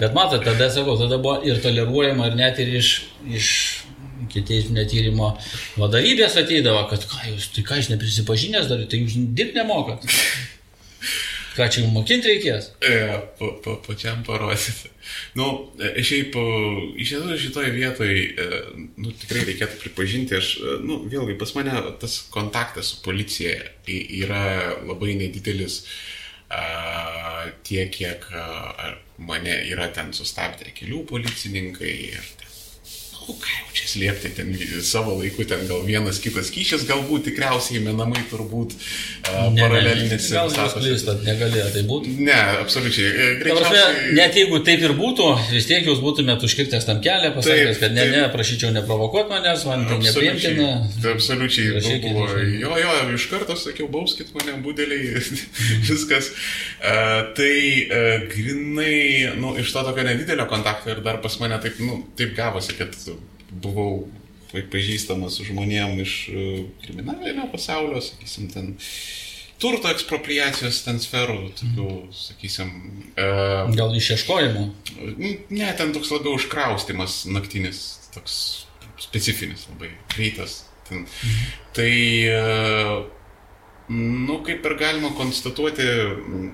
[0.00, 2.92] Bet matot, tada sakau, tada buvo ir toleruojama, ir net ir iš,
[3.26, 3.48] iš
[4.32, 5.32] kitieisminio tyrimo
[5.78, 10.06] vadovybės ateidavo, kad ką jūs, tai ką jūs neprisipažinęs dar, tai jūs dirbti nemokat.
[11.58, 12.68] Ką čia jums mokinti reikės?
[12.86, 12.98] E,
[13.38, 14.92] pa, pa, pačiam parodyti.
[15.34, 15.48] Nu,
[15.80, 16.36] e, šiaip,
[17.00, 18.46] iš tiesų šitoje vietoje,
[19.00, 23.56] nu, tikrai reikėtų pripažinti, aš, e, nu, vėlgi, pas mane tas kontaktas su policija
[23.88, 24.44] yra
[24.86, 25.80] labai nedidelis.
[25.82, 26.17] Uh,
[26.48, 28.24] tiek, kiek
[29.18, 32.28] mane yra ten sustabdę kelių policininkai ir
[33.28, 34.52] nu, ką jau čia slėpti, ten
[34.84, 40.30] savo laiku ten gal vienas kitas kyšis, galbūt tikriausiai menamai turbūt uh, paralelinis.
[40.32, 42.14] Gal jūs klystat, negalėjo tai būti?
[42.24, 43.10] Ne, absoliučiai.
[43.10, 44.14] E, greičiausiai...
[44.16, 48.06] Net jeigu taip ir būtų, vis tiek jūs būtumėte užkirtęs tam kelią, pasakęs, kad ne,
[48.06, 48.16] taip.
[48.16, 50.70] ne, prašyčiau neprovokuoti manęs, man tai nepriimtina.
[51.12, 51.74] Absoliučiai.
[51.76, 52.28] Rašykit, buvo,
[52.64, 55.20] jo, jo, iš karto sakiau, bauskit mane, būdeliai,
[55.90, 56.32] viskas.
[56.80, 61.80] Uh, tai uh, grinai, nu, iš to tokio nedidelio kontakto ir dar pas mane taip,
[61.84, 62.96] nu, taip gavosi, kad
[63.62, 64.08] buvau
[64.72, 66.44] pažįstamas žmonėm iš e,
[66.84, 68.70] kriminalinio pasaulio, sakysim, ten
[69.60, 72.70] turto ekspropriacijos ten sferų, tokių, sakysim.
[73.18, 74.64] Uh, Gal išieškojimo?
[75.50, 77.82] Ne, ten toks labiau užkraustimas naktinis,
[78.14, 78.38] toks
[79.02, 80.62] specifinis, labai greitas.
[80.88, 81.04] Ten.
[81.04, 81.54] Mhm.
[81.76, 81.92] Tai
[82.32, 83.06] uh,
[83.88, 85.84] Nu, kaip ir galima konstatuoti,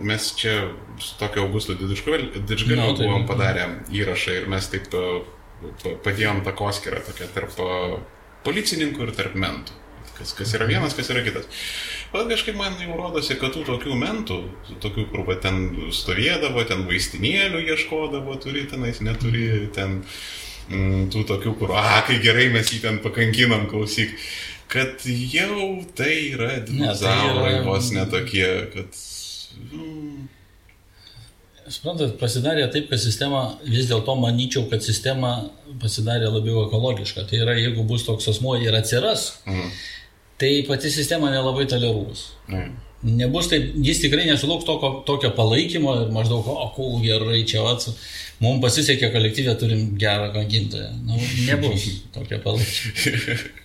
[0.07, 0.69] mes čia
[1.03, 5.25] su tokio Augusto Didžgaliu No, tai- buvom padarę įrašą ir mes taip pa-
[6.05, 7.57] padėjom tą koskirą tokią tarp
[8.45, 9.81] policininkų ir tarp mentų.
[10.15, 11.49] Kas, kas yra vienas, kas yra kitas.
[12.13, 14.37] Bet kažkaip man jau rodosi, kad tų tokių mentų,
[14.69, 20.05] tų tokių, kur va, ten stovėdavo, ten vaistinėlių ieškodavo, turi tenais, neturi ten
[20.71, 24.15] mm, tų tokių, kur, a, kai gerai mes jį ten pakankinam, klausyk,
[24.71, 29.03] kad jau tai yra dinozaurai, yra- vos netokie, kad...
[29.73, 30.29] Mm,
[31.65, 35.35] Suprantat, pasidarė taip, kad sistema, vis dėlto manyčiau, kad sistema
[35.81, 37.25] pasidarė labiau ekologiška.
[37.31, 39.71] Tai yra, jeigu bus toks asmuo ir atsiras, mm,
[40.43, 42.33] tai pati sistema nelabai toleruos.
[42.53, 42.67] ne.
[43.05, 47.91] Nebus taip, jis tikrai nesulauks tokio, tokio palaikymo ir maždaug, o, kul, gerai, čia ats,
[48.41, 50.89] mums pasisekė kolektyvė, turim gerą kankintoją.
[51.05, 51.85] Nu, nebus
[52.17, 53.53] tokio palaikymo.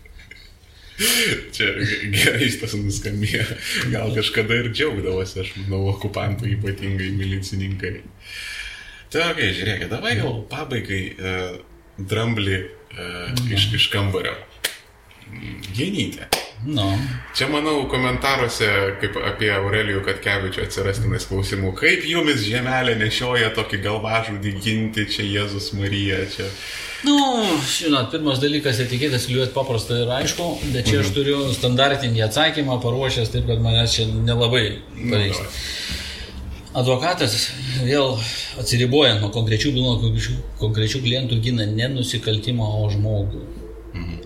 [1.56, 1.70] Čia
[2.12, 3.46] gerai tas nuskambėjo.
[3.94, 7.94] Gal kažkada ir džiaugdavosi, aš manau, okupantų ypatingai milicininkai.
[9.10, 11.56] Tai, okay, žiūrėkit, davai gal pabaigai uh,
[11.98, 14.36] dramblį uh, iš, iš kambario.
[15.78, 16.28] Genytė.
[16.68, 16.90] Nu,
[17.38, 18.68] Čia, manau, komentaruose,
[19.00, 25.72] kaip apie Aurelijų Katkevičių atsirastinais klausimų, kaip jumis žemelė nešioja tokį galvažudį ginti, čia Jėzus
[25.80, 26.50] Marija, čia...
[27.08, 27.16] nu,
[27.70, 33.32] žinot, pirmas dalykas etiketės kliuoti paprasta ir aišku, bet čia aš turiu standartinį atsakymą paruošęs,
[33.34, 34.66] taip kad manęs čia nelabai
[34.98, 35.42] paveiks.
[36.80, 37.36] Advokatas
[37.82, 38.14] vėl
[38.62, 43.42] atsiribojant nuo konkrečių bylų, konkrečių, konkrečių klientų gina ne nusikaltimą, o žmogų.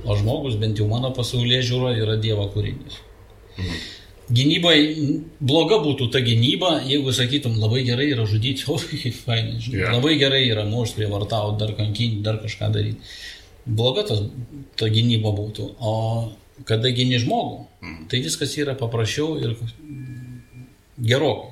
[0.03, 2.99] O žmogus, bent jau mano pasaulyje žiūro, yra Dievo kūrinys.
[4.33, 4.77] Gynybai
[5.43, 9.91] bloga būtų ta gynyba, jeigu sakytum, labai gerai yra žudyti, o kaip fainai, Jo.
[9.93, 13.13] labai gerai yra mušti, prievartauti, dar kankinti, dar kažką daryti.
[13.65, 14.23] Bloga tas,
[14.79, 15.69] ta gynyba būtų.
[15.79, 15.93] O
[16.69, 17.61] kada gyni žmogų,
[18.11, 19.55] tai viskas yra paprasčiau ir
[21.01, 21.51] gerokai.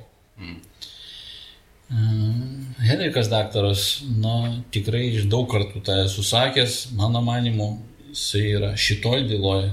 [1.92, 7.74] Mm, Henrikas daktaras, na, tikrai iš daug kartų tą esu sakęs, mano manimu,
[8.12, 9.72] jisai yra šitoj byloje,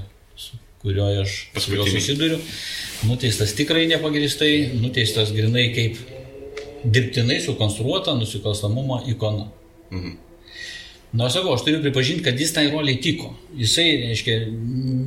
[0.80, 1.92] kurioje aš Paskutinį.
[1.92, 2.40] susiduriu,
[3.08, 6.00] nuteistas tikrai nepagristai, nuteistas grinai kaip
[6.84, 9.50] dirbtinai sukonstruota nusikalstamumo ikona.
[9.92, 10.18] Mhm.
[11.12, 13.32] Na, aš sakau, aš turiu pripažinti, kad jis tai roliai tiko.
[13.58, 14.36] Jisai, reiškia,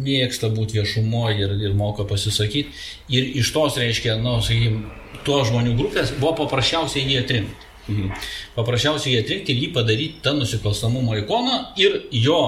[0.04, 2.74] mėgsta būti viešumo ir, ir moka pasisakyti.
[3.16, 4.84] Ir iš tos, reiškia, na, sakykime,
[5.24, 7.72] to žmonių grupės buvo paprasčiausiai jį atrinkti.
[7.88, 8.12] Mhm.
[8.58, 12.42] Paprasčiausiai jį atrinkti ir jį padaryti tą nusikalstamumo ikoną ir jo,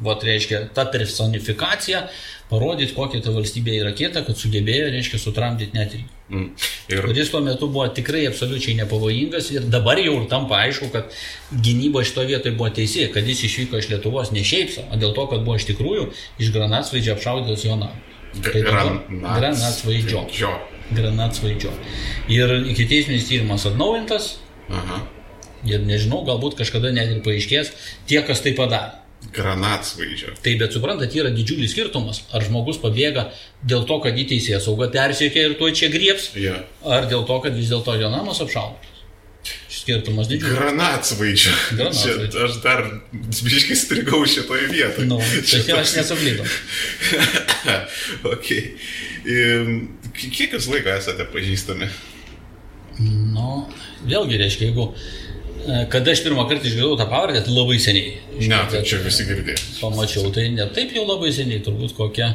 [0.00, 2.06] va, reiškia, tą personifikaciją
[2.52, 6.10] parodyti, kokia ta valstybė yra kieta, kad sugebėjo, reiškia, sutramdyti net ir jį.
[6.32, 6.46] Mm.
[6.92, 11.12] Ir kuris tuo metu buvo tikrai absoliučiai nepavojingas ir dabar jau ir tampa aišku, kad
[11.52, 15.12] gynyba šito vietoje buvo teisė, kad jis išvyko iš Lietuvos ne šiaip savo, o dėl
[15.16, 16.06] to, kad buvo iš tikrųjų
[16.40, 18.08] iš granatsvaidžio apšaudytas jo namas.
[18.40, 20.24] Tai granatsvaidžio.
[20.96, 21.74] Granatsvaidžio.
[22.32, 24.36] Ir iki teisminis tyrimas atnaujintas
[24.72, 25.02] Aha.
[25.68, 27.74] ir nežinau, galbūt kažkada net ir paaiškės
[28.08, 29.01] tie, kas tai padarė.
[29.32, 30.34] Granatsvaidžio.
[30.44, 33.28] Tai bet suprantat, yra didžiulis skirtumas, ar žmogus pabėga
[33.64, 36.58] dėl to, kad į teisės saugą persiekia ir tuo čia grieps, Jo.
[36.84, 38.88] ar dėl to, kad vis dėlto jo namas apšaudotas.
[39.72, 40.54] Skirtumas didžiulis.
[40.54, 41.54] Granatsvaidžio.
[41.78, 42.44] Granatsvaidžio.
[42.46, 42.84] Aš dar
[43.42, 45.08] biškai strigau šitoje vietoje.
[45.08, 45.16] Nu,
[45.48, 46.46] Čia tai aš nesuklydau.
[48.34, 48.48] ok.
[50.14, 51.88] Kiek jūs laiko esate pažįstami?
[53.02, 53.64] Nu,
[54.06, 54.90] vėlgi reiškia, jeigu
[55.92, 58.16] kada aš pirmą kartą išgirdau tą pavardę, tai labai seniai.
[58.40, 59.58] Ne, tai čia visi girdėjo.
[59.80, 62.32] Pamačiau, tai ne taip jau labai seniai, turbūt kokia,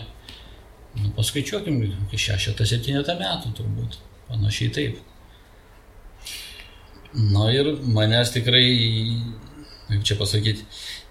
[1.00, 4.00] nu, paskaičiuokim, kokia šešetą, septynetą metų turbūt.
[4.28, 5.04] Panašiai taip.
[7.18, 8.66] Na ir manęs tikrai,
[9.88, 10.66] kaip čia pasakyti,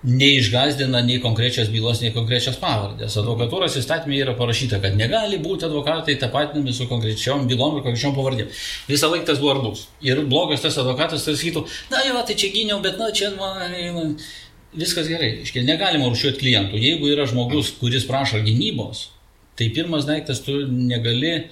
[0.05, 3.17] neišgazdina nei konkrečios bylos, nei konkrečios pavardės.
[3.21, 8.51] Advokatūros įstatymė yra parašyta, kad negali būti advokatai tapatinami su konkrečiom bylom ir konkrečiom pavardėm.
[8.91, 9.87] Visą laiką tas buvo ar bus.
[10.05, 14.19] Ir blogas tas advokatas tai sakytų, na jo, tai čia gyniau, bet na čia man...
[14.77, 15.31] Viskas gerai.
[15.47, 16.77] Iškia, negalima rušiuoti klientų.
[16.83, 19.07] Jeigu yra žmogus, kuris prašo gynybos,
[19.57, 21.47] tai pirmas daiktas tu negali,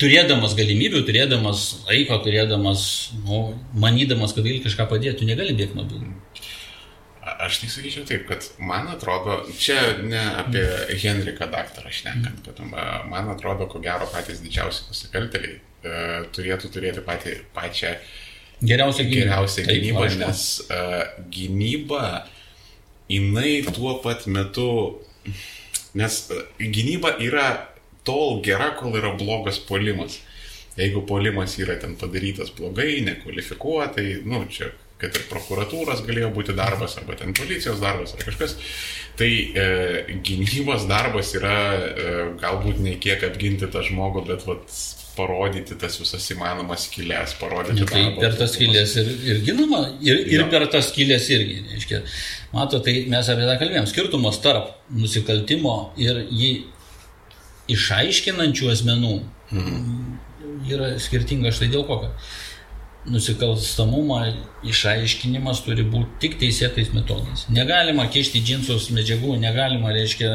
[0.00, 2.86] turėdamas galimybių, turėdamas laiko, turėdamas,
[3.26, 3.42] nu,
[3.76, 6.14] manydamas, kad gali kažką padėti, tu negali bėgti nuo bylų.
[7.42, 10.64] Aš tai sakyčiau taip, kad man atrodo, čia ne apie
[11.02, 12.62] Henriką daktarą šnekant, kad
[13.10, 15.98] man atrodo, ko gero patys didžiausi nusikaltėliai e,
[16.36, 17.96] turėtų turėti patį, pačią
[18.64, 19.20] Geriausia gynyba.
[19.20, 20.18] geriausią Taip, gynybą, aišku.
[20.22, 22.04] nes uh, gynyba,
[23.08, 24.70] jinai tuo pat metu,
[25.94, 27.50] nes uh, gynyba yra
[28.06, 30.22] tol gera, kol yra blogas polimas.
[30.76, 36.96] Jeigu polimas yra ten padarytas blogai, nekvalifikuotai, nu, čia kad ir prokuratūros galėjo būti darbas,
[37.00, 38.56] arba ten policijos darbas, ar kažkas.
[39.16, 39.66] Tai e,
[40.24, 44.72] gynybos darbas yra e, galbūt ne kiek apginti tą žmogų, bet vat,
[45.16, 47.82] parodyti tas visas įmanomas skylės, parodyti.
[47.82, 50.48] Ja, tai per tas skylės ir, ir ginama, ir, ir ja.
[50.52, 51.62] per tas skylės irgi.
[51.72, 52.02] Reiškia,
[52.52, 53.88] mato, tai mes apie tą kalbėjom.
[53.90, 56.50] Skirtumas tarp nusikaltimo ir jį
[57.72, 59.14] išaiškinančių asmenų
[59.50, 59.94] mhm.
[60.70, 62.02] yra skirtingas štai dėl ko.
[63.06, 64.20] Nusikalstamumą
[64.66, 67.44] išaiškinimas turi būti tik teisėtais metodais.
[67.54, 70.32] Negalima kišti džinsus medžiagų, negalima, reiškia,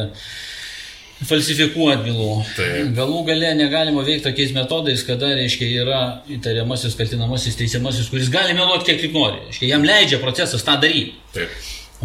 [1.28, 2.30] falsifikuoti bylų.
[2.56, 2.94] Taip.
[2.98, 6.00] Galų gale negalima veikti tokiais metodais, kada, reiškia, yra
[6.32, 9.44] įtariamasis, kaltinamasis, teisiamasis, kuris gali meluoti kiek tik nori.
[9.50, 11.20] Reiškia, jam leidžia procesas tą daryti.
[11.36, 11.54] Taip.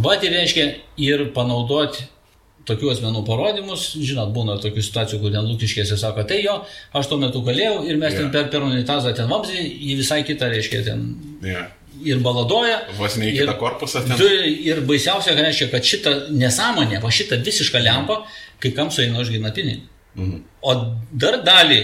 [0.02, 0.66] Bet ir reiškia
[1.00, 2.04] ir panaudoti
[2.66, 6.58] tokių asmenų parodymus, žinot, būna tokių situacijų, kur ten lūkiškėse sako, tai jo,
[6.98, 8.24] aš tuo metu galėjau ir mes yeah.
[8.24, 11.04] ten per, per unitazą ten vamzdį, į visai kitą, reiškia, ten
[11.46, 11.68] yeah.
[12.02, 12.80] ir baladoja.
[12.98, 14.18] Vos ne į kitą korpusą ten.
[14.66, 18.22] Ir baisiausia, kad reiškia, kad šitą nesąmonę, va šitą visišką lempą,
[18.62, 19.86] kai kam sueina užgina pinigų.
[20.16, 20.42] Mhm.
[20.66, 20.74] O
[21.12, 21.80] dar dalį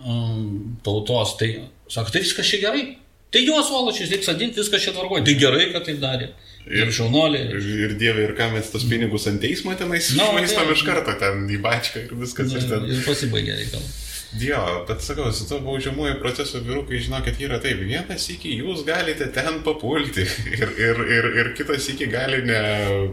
[0.00, 1.54] um, tautos, tai
[1.92, 2.86] sako, tai viskas čia gerai.
[3.34, 5.24] Tai juos valačius reikia sadinti, viskas čia tvarkoja.
[5.26, 6.30] Tai gerai, kad taip darė.
[6.70, 7.50] Ir šaunuoliai.
[7.58, 11.12] Ir, ir dievai, ir ką mes tos pinigus ant teismo tenais no, išmaistam iš karto
[11.20, 12.54] ten į bačką ir viskas.
[12.54, 12.86] Na, ir, ten...
[12.94, 14.02] ir pasibaigė reikalas.
[14.34, 19.28] Dievo, bet sakau, su to baudžiamuoju procesu vyrukai žinokit yra taip, vienas iki jūs galite
[19.34, 20.24] ten papulti
[20.56, 22.62] ir, ir, ir, ir kitas iki gali ne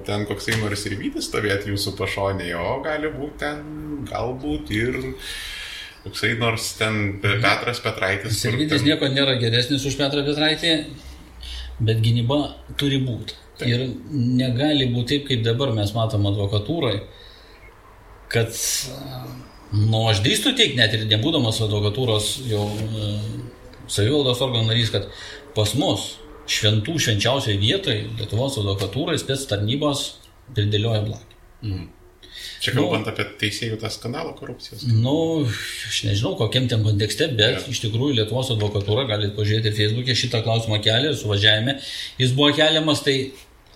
[0.07, 3.61] ten koksai nors ir vytis stovėti jūsų pašonėje, o gali būti ten
[4.09, 4.97] galbūt ir
[6.03, 8.39] koksai nors ten Petras Petraitis.
[8.41, 8.89] Servitis ten...
[8.89, 10.75] nieko nėra geresnis už Petrą Petraitį,
[11.81, 12.41] bet gynyba
[12.79, 13.37] turi būti.
[13.61, 13.67] Taip.
[13.69, 13.83] Ir
[14.39, 16.95] negali būti taip, kaip dabar mes matom advokatūrai,
[18.31, 18.55] kad,
[19.75, 23.11] nu, aš drįstu teikti, net ir nebūdamas advokatūros jau e,
[23.91, 25.09] savivaldos organų narys, kad
[25.55, 26.15] pas mus
[26.51, 30.05] šventų švenčiausiai vietai Lietuvos advokatūrai spės tarnybos
[30.55, 31.41] pridėlioja blakį.
[31.61, 31.89] Mhm.
[32.61, 34.83] Čia kalbant nu, apie teisėjų tą skandalą korupcijos.
[34.87, 35.43] Nu,
[35.89, 37.63] aš nežinau, kokiam ten kontekste, bet ja.
[37.73, 41.77] iš tikrųjų Lietuvos advokatūra, galite pažiūrėti Facebook'e, šitą klausimą kelia ir suvažiavime.
[42.21, 43.17] Jis buvo keliamas, tai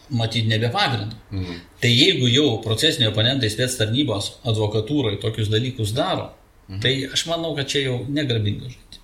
[0.10, 1.18] matyti nebe pagrindu.
[1.32, 1.62] Mhm.
[1.82, 6.30] Tai jeigu jau procesiniai oponentai spės tarnybos advokatūrai tokius dalykus daro,
[6.70, 6.82] mhm.
[6.86, 9.02] tai aš manau, kad čia jau negarbingas žaidimas.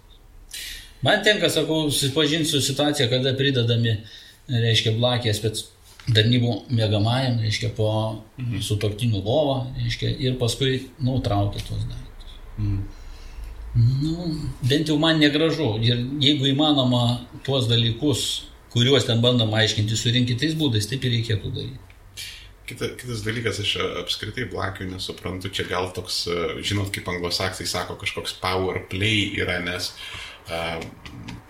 [1.02, 3.98] Man tenka, sakau, susipažinti su situacija, kada pridedami,
[4.52, 5.66] reiškia, blakės spets
[6.10, 7.92] tarnybų mėgamajam, reiškia, po
[8.40, 8.62] mhm.
[8.66, 12.40] sutoktinių lovą, reiškia, ir paskui, nu, traukia tuos daiktus.
[12.58, 12.82] Mhm.
[13.72, 14.26] Nu,
[14.68, 15.78] bent jau man negražu.
[15.86, 21.54] Ir jeigu įmanoma tuos dalykus, kuriuos ten bandoma aiškinti, surinkti tais būdais, taip ir reikėtų
[21.56, 21.88] daryti.
[22.68, 23.72] Kita, kitas dalykas, aš
[24.04, 26.24] apskritai blakių nesuprantu, čia gal toks,
[26.64, 30.31] žinot, kaip anglosaksai sako, kažkoks power play yra, nes uh,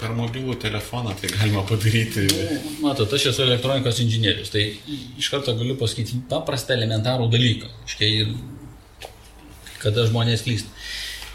[0.02, 2.26] per mobilų telefoną tai galima padaryti.
[2.32, 4.66] Nu, matot, aš esu elektronikos inžinierius, tai
[5.20, 7.70] iš karto galiu pasakyti paprastą elementarų dalyką.
[7.90, 8.12] Iškai,
[9.82, 10.74] kada žmonės klysta.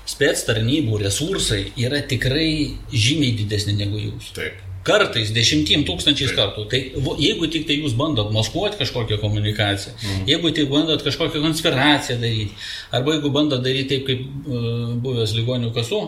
[0.06, 4.30] Spets tarnybų resursai yra tikrai žymiai didesni negu jūs.
[4.36, 4.62] Taip.
[4.86, 6.38] Kartais dešimtim tūkstančiais Taip.
[6.38, 6.66] kartų.
[6.70, 10.20] Tai jeigu tik tai jūs bandot maskuoti kažkokią komunikaciją, mm.
[10.30, 12.54] jeigu tik bandot kažkokią konspiraciją daryti,
[12.94, 16.00] arba jeigu bandot daryti taip, kaip uh, buvęs ligonių kasų,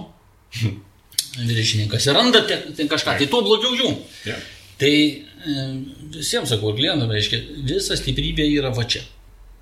[1.47, 3.93] viršininkas ir randa ten kažką, tai tuo blogiau jų.
[4.27, 4.47] Yeah.
[4.79, 5.69] Tai e,
[6.15, 9.03] visiems sakau, klientam reiškia, visa stiprybė yra va čia.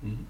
[0.05, 0.25] Mm.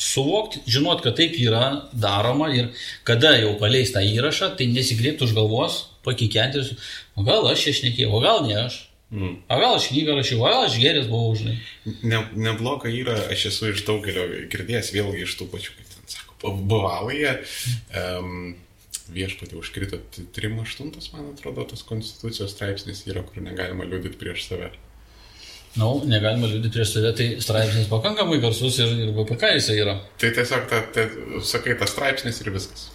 [0.00, 2.70] Suvokti, žinot, kad taip yra daroma ir
[3.08, 6.70] kada jau paleis tą įrašą, tai nesigriebti už galvos, pakikenti ir,
[7.16, 8.78] o gal aš čia šnekėjau, o gal ne aš.
[9.10, 9.34] Mm.
[9.50, 11.56] O gal aš knygą rašiau, o gal aš geris buvau žinai.
[12.06, 16.54] Ne, nebloga yra, aš esu iš daugelio girdėjęs vėlgi iš tų pačių, kaip ten sako,
[16.70, 17.38] buvauja.
[17.90, 18.52] Um,
[19.14, 19.98] viešpatį užkrito
[20.36, 24.70] 3.8, man atrodo, tas konstitucijos straipsnis yra, kur negalima liūdėti prieš save.
[25.76, 29.98] Na, no, negalima liūdėti prieš save, tai straipsnis pakankamai garsus ir, ir BPK jisai yra.
[30.20, 31.06] Tai tiesiog, ta, ta,
[31.46, 32.88] sakai, tas straipsnis ir viskas.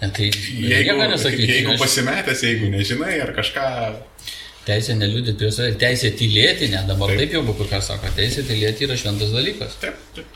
[0.00, 1.82] Ne, tai jeigu, nesakyti, jeigu aš...
[1.84, 3.68] pasimetęs, jeigu nežinai ar kažką...
[4.66, 8.88] Teisė neliūdėti prieš save, teisė tylėti, ne dabar taip, taip jau BPK sako, teisė tylėti
[8.88, 9.76] yra šventas dalykas.
[9.84, 10.35] Taip, taip.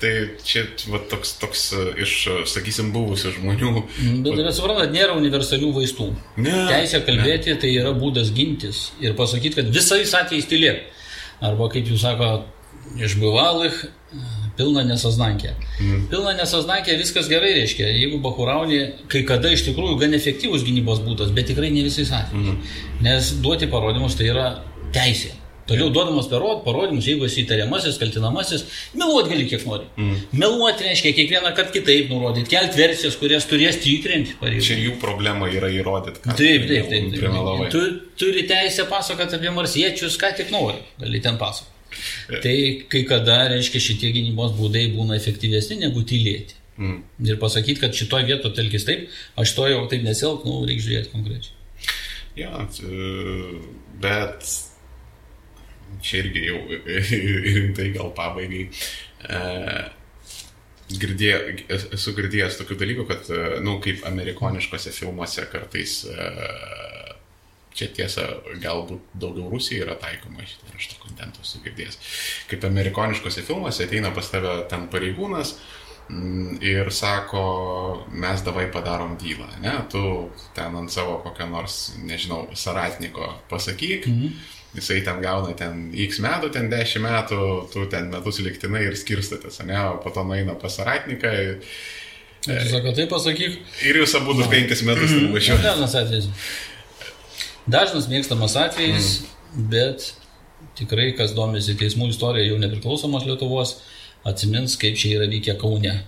[0.00, 0.12] Tai
[0.46, 3.72] čia va, toks, toks e, iš, e, sakysim, buvusių žmonių.
[4.00, 6.06] Mm, bet, bet suprantat, nėra universalių vaistų.
[6.40, 7.58] Ne, Teisė kalbėti ne.
[7.60, 10.86] tai yra būdas gintis ir pasakyti, kad visais atvejais tylėk.
[11.44, 12.30] Arba kaip jūs sako,
[12.96, 14.22] iš buvalых e,
[14.56, 15.52] pilna nesaznankė.
[15.82, 16.06] Mm.
[16.14, 17.90] Pilna nesaznankė viskas gerai reiškia.
[18.00, 18.80] Jeigu bakurauni,
[19.12, 22.56] kai kada iš tikrųjų gan efektyvus gynybos būdas, bet tikrai ne visais atvejais.
[22.56, 23.04] Mm.
[23.04, 24.48] Nes duoti parodymus tai yra
[24.96, 25.36] teisė.
[25.70, 28.64] Toliau duodamas parod, parodymus, jeigu esi įtariamasis, kaltinamasis,
[28.98, 29.86] meluot gali kiek nori.
[29.94, 30.22] Mm.
[30.42, 34.66] Meluot reiškia kiekvieną kartą kitaip nurodyti, kelt versijas, kurias turės tikrinti pareigūnai.
[34.66, 37.68] Čia jų problema yra įrodyti, kad taip, taip, taip, taip, taip.
[37.70, 37.84] Tu
[38.18, 41.76] turi teisę pasakoti apie marsiečius, ką tik nori, gali ten pasakoti.
[42.42, 42.56] Tai
[42.90, 46.58] kai kada, reiškia, šitie gynybos būdai būna efektyvesni negu tylėti.
[46.80, 46.98] Mm.
[47.28, 49.06] Ir pasakyti, kad šitoje vietoje telkis taip,
[49.38, 51.56] aš to jau taip nesielg, nu, reikia žiūrėti konkrečiai.
[52.38, 52.62] Ja,
[54.00, 54.46] bet
[56.02, 56.60] čia irgi jau
[57.46, 58.66] rimtai gal pabaigai.
[59.28, 59.40] E,
[61.00, 61.32] girdė,
[61.76, 66.30] esu girdėjęs tokių dalykų, kad, na, nu, kaip amerikoniškose filmuose kartais, e,
[67.76, 68.26] čia tiesa,
[68.62, 70.42] galbūt daugiau Rusija yra taikoma,
[70.74, 72.00] aš to kontento esu girdėjęs,
[72.50, 75.54] kaip amerikoniškose filmuose ateina pas tave ten pareigūnas,
[76.10, 77.42] Mm, ir sako,
[78.10, 84.32] mes davai padarom dylą, ne, tu ten ant savo kokio nors, nežinau, saratniko pasakyk, mhm.
[84.74, 87.40] Jisai ten gauna ten x metų, ten 10 metų,
[87.72, 91.32] tu ten metus liktinai ir skirstatės, ne, o po to nueina pas saratniką.
[92.48, 93.58] Ir tu sako, tai pasakyk.
[93.88, 95.66] Ir jūs abu 5 metus ten važiuojate.
[95.66, 96.30] Dažnas atvejis.
[97.70, 99.66] Dažnas mėgstamas atvejis, mm.
[99.72, 100.12] bet
[100.78, 103.76] tikrai, kas domisi teismų istorija jau nepriklausomos Lietuvos,
[104.26, 105.98] atsimins, kaip čia yra vykę Kaune.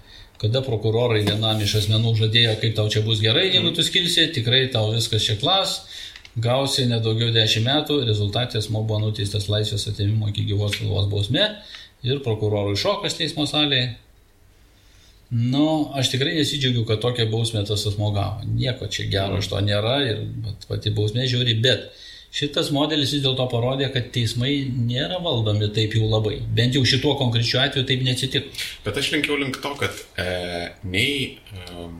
[0.43, 4.65] Kada prokurorai vienam iš asmenų žadėjo, kaip tau čia bus gerai, jeigu tu skilsi, tikrai
[4.75, 5.83] tau viskas čia klas,
[6.37, 11.49] gausi nedaugiau 10 metų, rezultatė asmo buvo nuteistas laisvės atėmimo iki gyvos galvos bausmė
[12.07, 13.93] ir prokurorui šokas teismo salėje.
[15.33, 18.45] Nu, aš tikrai nesidžiaugiu, kad tokią bausmę tas asmo gavo.
[18.45, 20.27] Nieko čia gero iš to nėra ir
[20.69, 21.89] pati bausmė žiūri, bet
[22.33, 26.39] Šitas modelis vis dėlto parodė, kad teismai nėra valdomi taip jau labai.
[26.57, 28.49] Bent jau šituo konkrečiu atveju taip neatsitiko.
[28.87, 30.31] Bet aš linkiau link to, kad e,
[30.95, 31.91] nei e,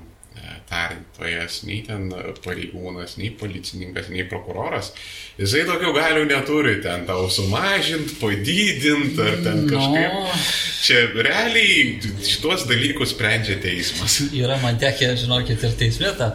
[0.71, 2.09] tarintojas, nei ten
[2.45, 4.93] pareigūnas, nei policininkas, nei prokuroras,
[5.41, 10.19] jisai tokių galių neturi ten tau sumažinti, padidinti ar ten kažkaip.
[10.19, 10.37] No.
[10.83, 14.19] Čia realiai šitos dalykus sprendžia teismas.
[14.35, 16.33] Yra man tekę, žinokit, ir teisme tą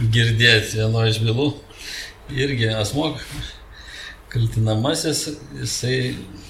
[0.00, 1.50] girdėti vieno iš bylų
[2.36, 3.14] irgi asmo
[4.30, 5.24] kaltinamasis,
[5.58, 5.96] jisai,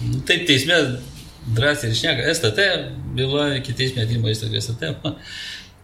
[0.05, 0.77] nu, taip teisme
[1.57, 2.67] drąsiai išneka, STT
[3.17, 4.93] byla, kitais metimo įstaigai STT.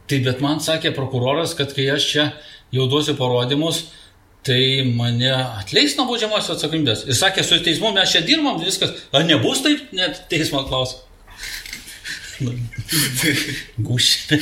[0.07, 2.27] Tai bet man sakė prokuroras, kad kai aš čia
[2.75, 3.87] jau duosiu parodymus,
[4.47, 7.07] tai mane atleis nuo baudžiamosios atsakomybės.
[7.11, 8.95] Ir sakė, su teismu mes čia dirbam, viskas.
[9.11, 11.06] Ar nebus taip, net teismo klausimas.
[13.87, 14.39] Gušė.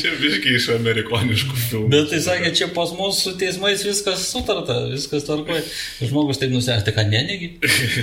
[0.00, 1.90] čia visiškai iš amerikoniškų filmų.
[1.92, 5.62] Bet tai sakė, čia pas mus su teismais viskas sutarta, viskas tvarkoja.
[6.04, 7.52] Žmogus taip nusėsti, ką nenegi.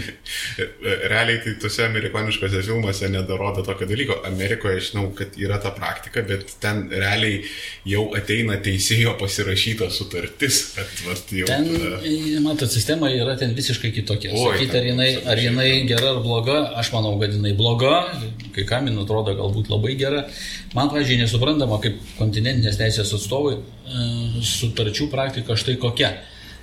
[1.12, 4.20] Realiai tai tuose amerikoniškose filmuose nedarodo tokio dalyko.
[4.28, 7.44] Amerikoje žinau, kad yra ta praktika, bet ten realiai
[7.88, 10.62] jau ateina teisėjo pasirašyta sutartis.
[10.78, 11.70] Kad, vat, jau, ten,
[12.46, 14.34] matot, sistema yra ten visiškai kitokia.
[14.38, 17.94] Sakyti, ar jinai, ar jinai gera ar bloga, aš manau, kad jinai bloga,
[18.56, 20.24] kai kam jin atrodo atrodo galbūt labai gera.
[20.76, 26.16] Man, pažiūrėjau, nesuprantama, kaip kontinentinės teisės atstovai e, sutarčių praktika štai kokia.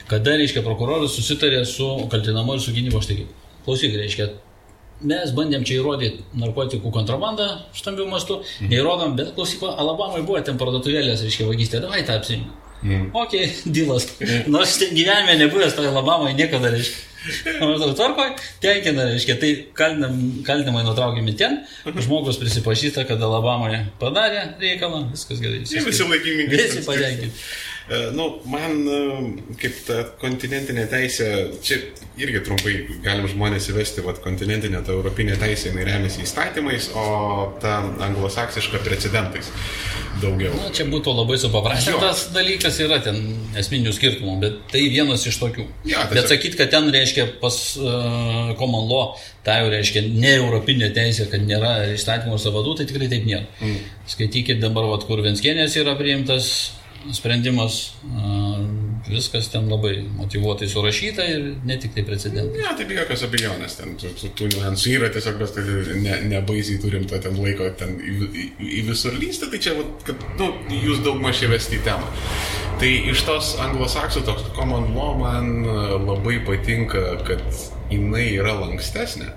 [0.08, 3.30] Kada, reiškia, prokuroras susitarė su kaltinamu ir su gynybos teikimu.
[3.64, 4.28] Klausyk, reiškia,
[5.08, 8.72] mes bandėm čia įrodyti narkotikų kontrabandą stambių mastų, mhm.
[8.72, 12.63] neįrodom, bet klausyk, Alabamai buvo ten parduotuvėlės, reiškia, vagystė, davai tą apsimį.
[12.84, 13.10] Mhm.
[13.16, 14.06] Ok, dilas.
[14.46, 17.10] Nors ten gyvenime nebuvęs toje Alabamai niekada, reiškia.
[17.60, 21.62] Maždaug tvarkoj, tenkina, reiškia, tai kaltinam, kaltinamai nutraukiami ten,
[22.04, 25.62] žmogus prisipažįsta, kad Alabamoje padarė reikalą, viskas gerai.
[25.64, 26.50] Visi laimingi.
[26.52, 27.46] Visi patenkinti.
[27.84, 29.26] Uh, nu, man uh,
[29.60, 31.26] kaip ta kontinentinė teisė,
[31.60, 31.82] čia
[32.16, 32.72] irgi trumpai
[33.04, 37.04] galim žmonės įvesti, vad kontinentinė ta europinė teisė, jinai remiasi įstatymais, o
[37.60, 39.50] ta anglosaksiška precedentais
[40.22, 40.54] daugiau.
[40.56, 43.18] Na, čia būtų labai supaprastintas dalykas, yra ten
[43.60, 45.66] esminių skirtumų, bet tai vienas iš tokių.
[45.84, 46.14] Ja, tiesiog...
[46.16, 51.28] Bet sakyti, kad ten reiškia pas uh, common law, tai jau reiškia ne europinė teisė,
[51.32, 53.44] kad nėra įstatymų savadų, tai tikrai taip nėra.
[53.60, 53.84] Mm.
[54.14, 56.54] Skaitykit dabar, vat, kur Venskienės yra priimtas
[57.12, 57.94] sprendimas,
[59.08, 62.62] viskas ten labai motivuotai surašyta ir ne tik tai precedentai.
[62.62, 65.64] Ne, tai be jokios abejonės, ten tų, tų, tų niuansų yra, tiesiog mes tai
[66.00, 68.48] ne, nebaisiai turim to ten laiko ten į, į,
[68.80, 69.76] į visur lystą, tai čia,
[70.08, 72.10] kad nu, jūs daug maž įvesti į temą.
[72.80, 75.62] Tai iš tos anglosaksų toks common law man
[76.08, 77.44] labai patinka, kad
[77.92, 79.30] jinai yra lankstesnė.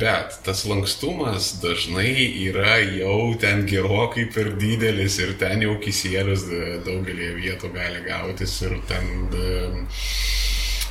[0.00, 2.14] Bet tas lankstumas dažnai
[2.48, 6.46] yra jau ten gerokai per didelis ir ten jau kisėlius
[6.86, 9.28] daugelį vietų gali gautis ir ten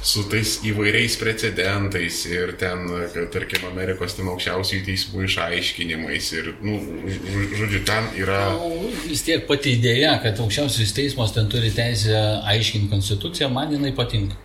[0.10, 2.86] su tais įvairiais precedentais ir ten,
[3.34, 6.78] tarkim, Amerikos ten aukščiausiai teismų išaiškinimais ir, nu,
[7.60, 8.40] žodžiu, ten yra...
[8.56, 12.22] Nu, vis tiek pati idėja, kad aukščiausias teismas ten turi teisę
[12.54, 14.40] aiškinti konstituciją, man jinai patinka.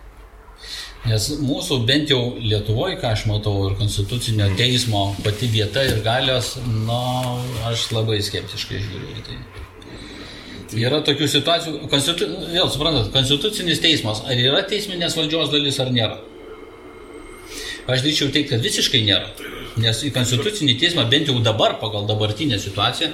[1.05, 6.55] Nes mūsų bent jau Lietuvoje, ką aš matau, ir konstitucinio teismo pati vieta ir galios,
[6.87, 7.01] na,
[7.69, 9.37] aš labai skeptiškai žiūriu į tai.
[10.81, 16.17] Yra tokių situacijų, konstitu, vėl suprantat, konstitucinis teismas, ar yra teisminės valdžios dalis ar nėra?
[17.85, 19.29] Aš drįčiau teikti, kad visiškai nėra.
[19.77, 23.11] Nes į konstitucinį teismą bent jau dabar, pagal dabartinę situaciją,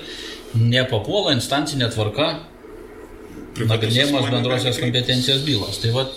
[0.56, 2.30] nepapuola instancinė tvarka
[3.60, 5.82] nagrinėjimas bendrosios kompetencijos bylos.
[5.84, 6.16] Tai vat,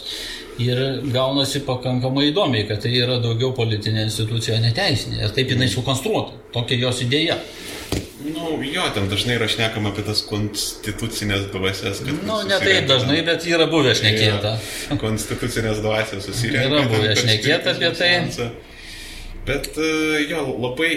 [0.62, 0.81] ir
[1.15, 5.23] gaunasi pakankamai įdomiai, kad tai yra daugiau politinė institucija, neteisinė.
[5.24, 6.36] Ir taip jinai sukonstruota.
[6.55, 7.39] Tokia jos idėja.
[8.24, 12.00] Nu, jo, ten dažnai yra šnekama apie tas konstitucinės dvasias.
[12.24, 14.55] Nu, ne taip dažnai, bet yra buvę šnekėta.
[14.89, 16.70] Ja, konstitucinės dvasias susirenka.
[16.70, 18.12] Yra buvę šnekėta apie tai.
[19.44, 19.91] Bet e,
[20.31, 20.92] jo, labai,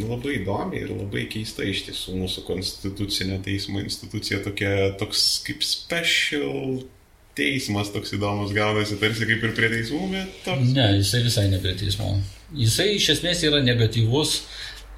[0.00, 6.86] labai įdomi ir labai keista iš tiesų mūsų konstitucinio teismo institucija tokia, toks kaip special
[7.38, 10.70] teismas toks įdomus gaunasi, tarsi kaip ir prie teismų, bet toks.
[10.76, 12.12] Ne, jisai visai ne prie teismų.
[12.54, 14.36] Jisai iš esmės yra negatyvus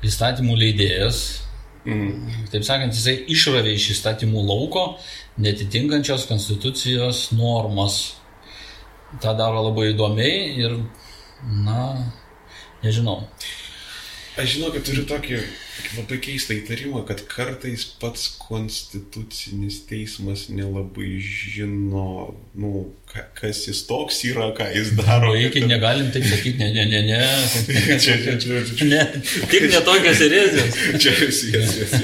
[0.06, 1.23] įstatymų leidėjas.
[1.86, 2.47] Mm.
[2.50, 4.86] Taip sakant, jisai išravė iš įstatymų lauko
[5.42, 8.16] netitinkančios konstitucijos normas.
[9.23, 10.74] Ta daro labai įdomiai ir,
[11.62, 11.92] na,
[12.82, 13.23] nežinau.
[14.36, 15.39] Aš žinau, kad turiu tokį
[15.96, 22.72] labai keistą įtarimą, kad kartais pats konstitucinis teismas nelabai žino, nu,
[23.38, 25.32] kas jis toks yra, ką jis daro.
[25.34, 27.22] O iki negalim taip sakyti, ne, ne, ne, ne.
[28.02, 28.90] čia, čia, čia, čia.
[28.90, 29.02] Ne,
[29.52, 30.78] tik ne tokios erezijos.
[31.02, 31.96] čia jūs, jūs, jūs.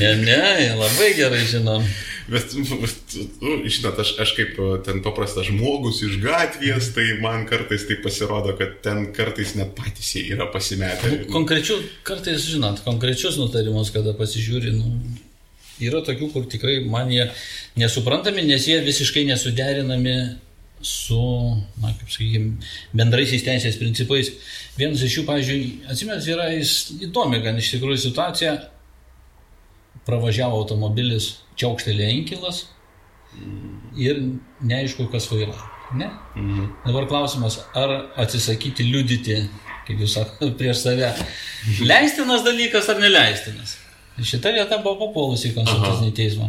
[0.00, 0.42] ne, ne,
[0.80, 1.86] labai gerai žinom.
[2.24, 7.98] Bet, nu, žinot, aš, aš kaip ten paprastas žmogus iš gatvės, tai man kartais tai
[8.00, 11.26] pasirodo, kad ten kartais net patys jie yra pasimetę.
[11.34, 14.94] Konkrečių, kartais, žinot, konkrečius nutarimus, kada pasižiūri, nu,
[15.84, 17.28] yra tokių, kur tikrai man jie
[17.80, 20.16] nesuprantami, nes jie visiškai nesuderinami
[20.84, 21.20] su,
[21.80, 22.56] na, kaip sakykime,
[22.96, 24.32] bendraisiais teisės principais.
[24.78, 25.60] Vienas iš jų, pavyzdžiui,
[25.92, 28.56] atsimės, yra įdomi gan iš tikrųjų situacija,
[30.08, 32.64] pravažiavo automobilis, čiaukštelė inkilas
[33.98, 34.20] ir
[34.64, 35.70] neaišku, kas vairavo.
[35.94, 36.08] Ne?
[36.34, 36.66] Mhm.
[36.86, 39.36] Dabar klausimas, ar atsisakyti liudyti,
[39.86, 41.10] kaip jūs sakote, prieš save,
[41.86, 43.76] leistinas dalykas ar neleistinas?
[44.14, 46.16] Šita vieta buvo papuolusi į konstitucinį Aha.
[46.16, 46.48] teismą.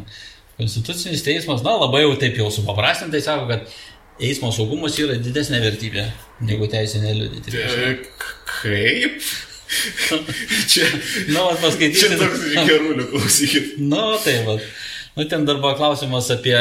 [0.56, 3.66] Konstitucinis teismas, na, labai jau taip jau supaprastintai sako, kad
[4.24, 6.06] eismo saugumas yra didesnė vertybė
[6.48, 7.58] negu teisinė liudyti.
[8.62, 9.26] Kaip?
[10.72, 10.88] Čia.
[11.30, 12.16] Na, nu, paskaitykite.
[12.16, 13.76] Čia toks gerulių klausykit.
[13.82, 14.58] Na, nu, tai va.
[15.16, 16.58] Nu, ten dar buvo klausimas apie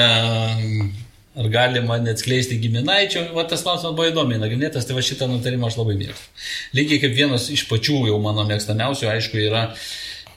[1.34, 5.80] ar galima neatskleisti giminaičio, va tas klausimas buvo įdomiai nagrinėtas, tai va šitą nutarimą aš
[5.80, 6.44] labai mėgstu.
[6.78, 9.64] Lygiai kaip vienas iš pačių jau mano mėgstamiausių, aišku, yra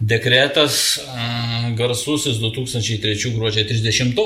[0.02, 0.98] dekretas
[1.78, 4.18] garsusis 2003 gruodžio 30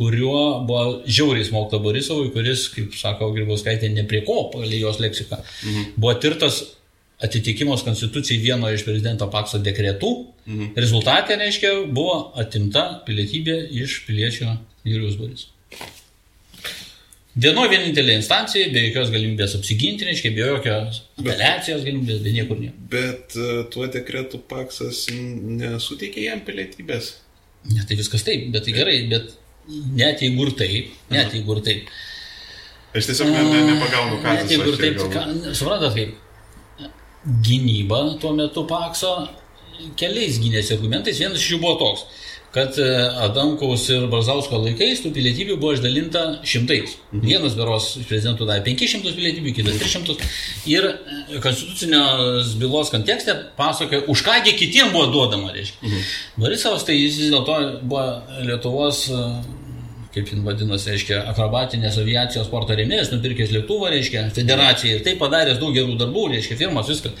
[0.00, 5.40] kuriuo buvo žiauriai smogta Borisovui, kuris, kaip sako Grybauskaitė, ne prie ko, pagal jos leksiką,
[5.42, 5.90] mhm.
[6.00, 6.62] buvo tirtas
[7.24, 10.10] atitikimas konstitucijai vieno iš prezidento Pakso dekretų.
[10.46, 10.74] Mhm.
[10.76, 15.48] Rezultatė, reiškia, buvo atimta pilietybė iš piliečio Julius Boris.
[17.40, 22.86] Vienoje vienintelė instancija, be jokios galimybės apsiginti, reiškia, be jokios apeliacijos galimybės, be niekur nieko.
[22.90, 27.12] Bet uh, tuo dekretu Paksas nesuteikė jam pilietybės.
[27.70, 29.30] Ne, tai viskas taip, bet tai gerai, bet
[29.94, 31.36] net jeigu ir taip, net Aha.
[31.36, 31.94] jeigu ir taip.
[32.98, 34.36] Aš tiesiog ne, ne, nepagaunu, ką tai.
[34.40, 35.00] Net jeigu ir taip,
[35.54, 36.18] suprantat kaip,
[37.24, 39.28] gynyba tuo metu Pakso
[40.00, 41.20] keliais gynėsi argumentais.
[41.20, 42.04] Vienas iš jų buvo toks,
[42.54, 42.86] kad e,
[43.24, 46.96] Adamkaus ir Brazausko laikais tų pilietybių buvo išdalinta šimtais.
[47.12, 47.22] Mhm.
[47.26, 50.18] Vienas beros prezidentų davė 500 pilietybių, kitas 300.
[50.72, 55.80] Ir e, konstitucinės bylos kontekste pasakoja, už kągi kitiem buvo duodama, reiškia.
[55.86, 56.10] Mhm.
[56.44, 59.24] Borisovas tai jis vis dėlto buvo Lietuvos e,
[60.14, 65.60] kaip jin vadinasi, reiškia, akrobatinės aviacijos sporto rėmėjas, nupirkęs lėktuvą, reiškia, federacijai ir tai padaręs
[65.62, 67.12] daug gerų darbų, reiškia, firmas, viską.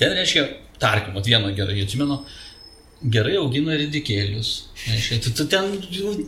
[0.00, 0.46] Ten, reiškia,
[0.80, 2.20] tarkim, at vieną gerai atsimenu,
[3.16, 4.54] gerai augina ridikėlius.
[4.86, 5.68] Reiškia, tu, tu ten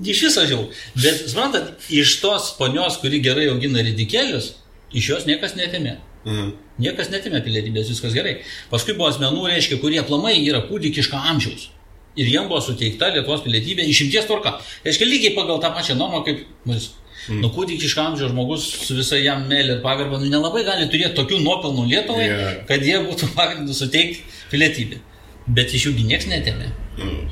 [0.05, 0.62] iš viso jau.
[0.99, 4.52] Bet, suprantat, iš tos ponios, kuri gerai augina ridikėlius,
[4.92, 5.97] iš jos niekas netėmė.
[6.28, 6.57] Mhm.
[6.82, 8.41] Niekas netimė pilietybės, viskas gerai.
[8.70, 11.70] Paskui buvo asmenų, reiškia, kurie plamai yra kūdikiško amžiaus
[12.16, 14.57] ir jiem buvo suteikta Lietuvos pilietybė išimties tvarka.
[14.86, 16.92] Reiškia, lygiai pagal tą pačią normą kaip mus.
[17.28, 17.39] Mm.
[17.44, 21.39] Nu, kūdikišką amžiaus žmogus su visai jam meilė ir pagarba nu, nelabai gali turėti tokių
[21.44, 22.57] nuopelnų Lietuvai, yeah.
[22.66, 24.99] kad jie būtų pagrindu suteikti pilietybę.
[25.47, 26.73] Bet iš jųgi niekas netėmė.
[26.99, 27.23] Mm.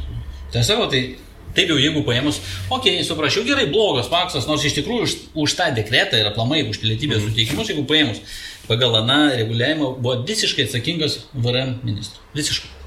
[0.55, 1.03] Tai savo, tai
[1.57, 2.39] taip jau jeigu paėmus,
[2.71, 6.63] okei, okay, suprašiau, gerai, blogas paksas, nors iš tikrųjų už, už tą dekretą ir aplamai
[6.69, 7.33] už pilietybės mm.
[7.33, 8.23] suteikimus, jeigu paėmus,
[8.71, 12.23] pagal aną reguliavimą buvo visiškai atsakingas VRM ministras.
[12.39, 12.80] Visiškai.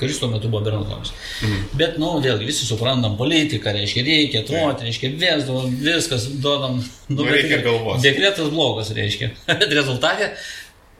[0.00, 1.12] Kuris tuo metu buvo Bernatovas.
[1.42, 1.62] Mhm.
[1.80, 6.80] Bet, nu, vėlgi, visi suprantam politiką, reiškia, reikia truoti, reiškia, vėsdavom, viskas duodam.
[7.08, 8.04] Nu, nu reikia galvoti.
[8.08, 9.32] Dekretas blogas, reiškia.
[9.62, 10.34] Bet rezultatė,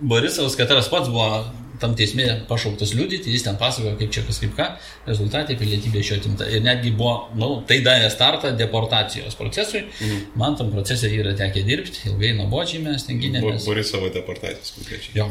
[0.01, 1.45] Borisovas Kataras pats buvo
[1.85, 4.69] tam teisme pašauktas liudyti, jis ten pasakojo, kaip čia kas kaip ką,
[5.09, 6.49] rezultatė pilietybė iš jo atimta.
[6.49, 9.85] Ir netgi buvo, nu, tai davė startą deportacijos procesui.
[9.85, 10.25] Mhm.
[10.41, 13.69] Man tam procese yra tekę dirbti, ilgai nuobodžiai mes ten gynėmės.
[13.69, 15.19] Borisovo deportacijos konkrečiai.
[15.21, 15.29] Jo.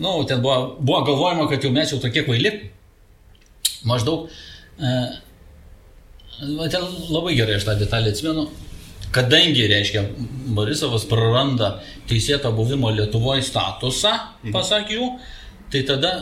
[0.00, 2.54] Nu, ten buvo, buvo galvojama, kad jau mes jau tokie kvaili.
[3.86, 4.30] Maždaug.
[4.80, 4.94] E,
[6.72, 8.48] ten labai gerai aš tą detalę atsimenu
[9.16, 10.02] kadangi, reiškia,
[10.56, 11.76] Borisovas praranda
[12.10, 14.54] teisėto buvimo Lietuvoje statusą, mhm.
[14.54, 15.10] pasak jų,
[15.72, 16.12] tai tada,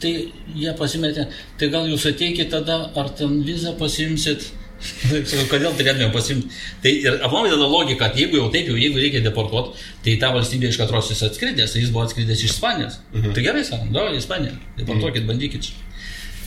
[0.00, 0.12] tai
[0.54, 1.28] jie pasimetė,
[1.60, 4.48] tai gal jūs ateikit tada, ar ten vizą pasimsit,
[5.52, 6.50] kodėl turėtume pasimti.
[6.82, 10.32] Tai ir aplamai tada logika, kad jeigu jau taip, jau jeigu reikia deportuoti, tai tą
[10.36, 12.98] valstybę iš katros jis atskridęs, jis buvo atskridęs iš Ispanijos.
[13.14, 13.34] Mhm.
[13.36, 15.30] Tai gerai, sakom, davai Ispaniją, deportuokit, mhm.
[15.30, 15.72] bandykit.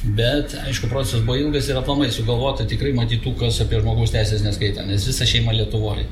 [0.05, 4.83] Bet, aišku, procesas buvo ilgas ir aplamai sugalvota tikrai matytų, kas apie žmogaus teisės neskaita,
[4.85, 6.05] nes visa šeima Lietuvoje.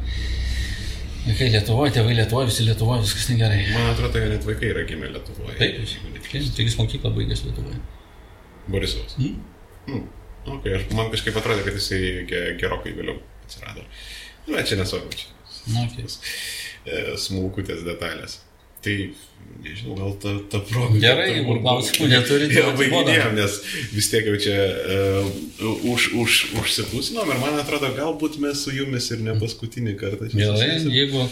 [1.24, 3.61] Vaikai Lietuvoje, tėvai Lietuvoje, visi Lietuvoje, viskas negerai.
[3.72, 5.56] Man atrodo, kad net vaikai yra gimę Lietuvoje.
[5.60, 5.77] Taip,
[6.58, 7.80] tai jis mokyklą baigęs Lietuvoje.
[8.68, 9.16] Borisovas.
[9.19, 9.38] Hmm?
[9.88, 10.10] Hmm.
[10.58, 12.26] Okay, aš, man kažkaip atrodo, kad jisai
[12.60, 13.85] gerokai vėliau atsirado.
[14.50, 15.32] Na, nu, čia nesvarbu, čia.
[15.72, 16.10] Na, okay.
[16.84, 18.42] E, smulkutės detalės.
[18.84, 18.98] Tai,
[19.63, 20.99] nežinau, gal ta, ta proga.
[21.01, 22.57] Gerai, jeigu klausimų neturite.
[22.57, 23.57] Jau baiginėjom, nes
[23.93, 25.31] vis tiek jau čia uh,
[25.93, 30.30] už, už, užsipūsinom ir man atrodo, galbūt mes su jumis ir ne paskutinį kartą.
[30.33, 31.25] Gerai, jeigu,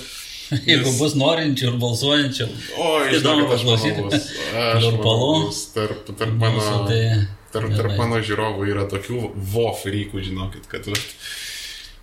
[0.64, 0.98] jeigu nes...
[1.02, 2.50] bus norinčių ir balsuojančių.
[2.80, 4.08] O, įdomu paklausyti.
[4.56, 5.32] Manau,
[5.76, 6.66] tarp, tarp mano...
[6.90, 7.04] Tai...
[7.52, 10.88] Tarp, tarp mano žiūrovų yra tokių vofrykų, žinokit, kad...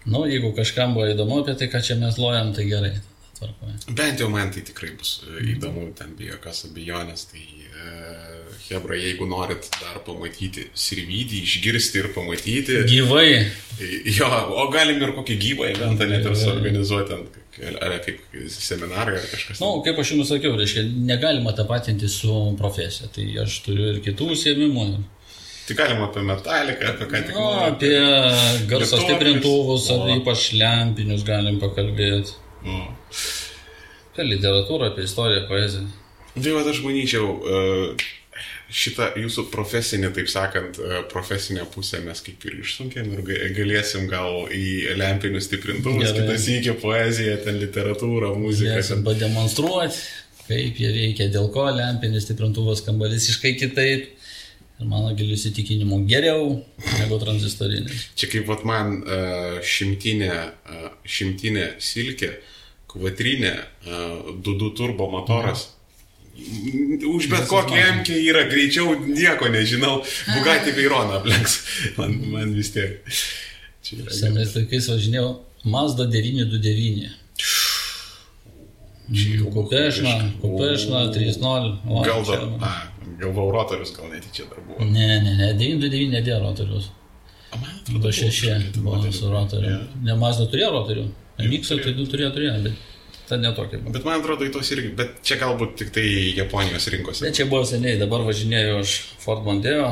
[0.08, 2.98] Nu, jeigu kažkam buvo įdomu apie tai, ką čia mes lojam, tai gerai
[3.38, 3.78] tvarkoje.
[3.96, 7.26] Bent jau man tai tikrai bus e, įdomu, ten be jokios abejonės.
[7.30, 7.92] Tai e,
[8.68, 12.80] Hebra, jeigu norit dar pamatyti sirvydį, išgirsti ir pamatyti.
[12.88, 13.28] Gyvai.
[14.18, 17.18] Jo, o galim ir kokį gyvą eventą net ir suorganizuoti,
[17.78, 19.60] ar kaip seminarai ar kažkas.
[19.62, 23.10] Na, nu, kaip aš jums sakiau, reiškia, negalima tapatinti su profesija.
[23.14, 24.88] Tai aš turiu ir kitų užsiemimų.
[25.68, 27.34] Tai galima apie metaliką, apie ką tik.
[27.36, 27.96] Na, apie
[28.70, 32.36] garso stiprintuvus, ar ypač lempinius galim pakalbėti.
[32.68, 32.92] Mm.
[34.12, 35.88] Apie literatūrą, apie istoriją, poeziją.
[36.38, 37.34] Tai va, aš manyčiau,
[38.68, 40.78] šitą jūsų profesinį, taip sakant,
[41.12, 43.22] profesinę pusę mes kaip ir išsunkėm ir
[43.56, 48.74] galėsim gal į lempinius stiprintuvus, kitas įkė poeziją, ten literatūrą, muziką.
[48.76, 50.02] Galėsim pademonstruoti,
[50.50, 54.14] kaip jie veikia, dėl ko lempinis stiprintuvas skamba visiškai kitaip.
[54.78, 56.52] Ir mano gilių įsitikinimų geriau
[57.00, 58.12] negu tranzistorinis.
[58.14, 60.34] Čia kaip vat, man uh, šimtinė,
[60.70, 62.36] uh, šimtinė silkė,
[62.88, 63.54] kvatrinė,
[63.86, 65.68] uh, dudu turbo motoras.
[66.38, 67.02] Mhm.
[67.10, 70.00] Už bet kokį MK yra greičiau, nieko nežinau.
[70.34, 71.60] Bugatti Veironą aplenks.
[71.98, 73.02] Man, man vis tiek.
[73.88, 75.30] Senais laikais važinėjau
[75.68, 77.08] Mazda 929.
[79.54, 82.04] Kupešna, Kupešna 3.0.
[82.04, 82.44] Gal dar.
[83.18, 84.84] Galvau, rotorius gal netyčia dar buvo.
[84.84, 86.90] Ne, ne, ne, 929 nedėjo rotorius.
[87.88, 89.78] Tada šešie buvo su rotoriu.
[90.04, 91.06] Ne, Mazda turėjo rotorių.
[91.38, 93.80] Miksą tai du turėjo, turėjo, bet ta netokia.
[93.86, 96.06] Bet man atrodo, į tos irgi, bet čia galbūt tik tai
[96.38, 97.26] Japonijos rinkose.
[97.28, 99.90] Bet čia buvo seniai, dabar važinėjau aš Ford Mondeo.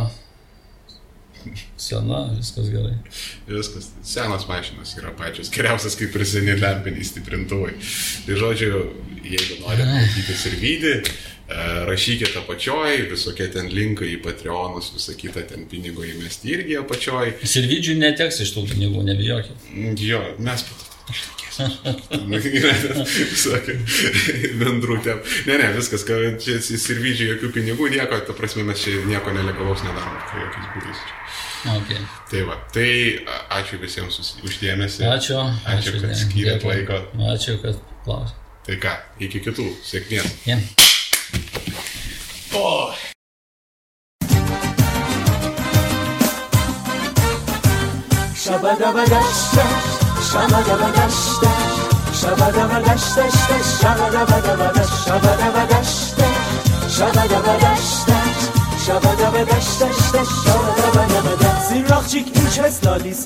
[1.79, 2.97] Sena, viskas gerai.
[3.47, 3.93] Viskas.
[4.03, 7.77] Senas mašinas yra pačios geriausias, kaip ir seni lempiniai stiprintuvai.
[8.27, 8.83] Tai žodžiu,
[9.23, 10.95] jeigu norite matyti ir vydį,
[11.47, 17.37] E, rašykite apačioj, visokie ten linkai į Patreonus, visą kitą ten pinigų įmesti irgi apačioj.
[17.47, 19.69] Sirvidžių neteks iš tų pinigų, nebijokit.
[20.03, 20.65] Jo, mes
[23.47, 23.77] Sakė,
[24.61, 25.23] bendrutėm.
[25.49, 29.85] Ne, ne, viskas, kad čia sirvidžiai jokių pinigų, nieko, ta prasme mes čia nieko nelegalaus
[29.87, 31.05] nedarom, tai jokiais būdais.
[31.67, 32.01] Okay.
[32.31, 32.91] Tai va, tai
[33.57, 35.07] ačiū visiems uždėmesi.
[35.09, 35.41] Ačiū.
[35.65, 37.01] Ačiū, ačiū kad skyrėt laiko.
[37.33, 38.43] Ačiū, kad klausėt.
[38.67, 40.27] Tai ką, iki kitų, sėkmės.
[40.47, 40.61] Yeah.
[42.57, 42.95] Oh.
[50.37, 51.49] شبا دبا دشته
[52.13, 53.25] شبا دبا دشته
[53.81, 56.27] شبا دبا دبا دشته شبا دبا دشته
[56.89, 58.17] شبا دبا دشته
[58.87, 59.89] شبا دبا دشته
[60.45, 63.25] شبا دبا دبا دشته زیراخچیک این چه استالیست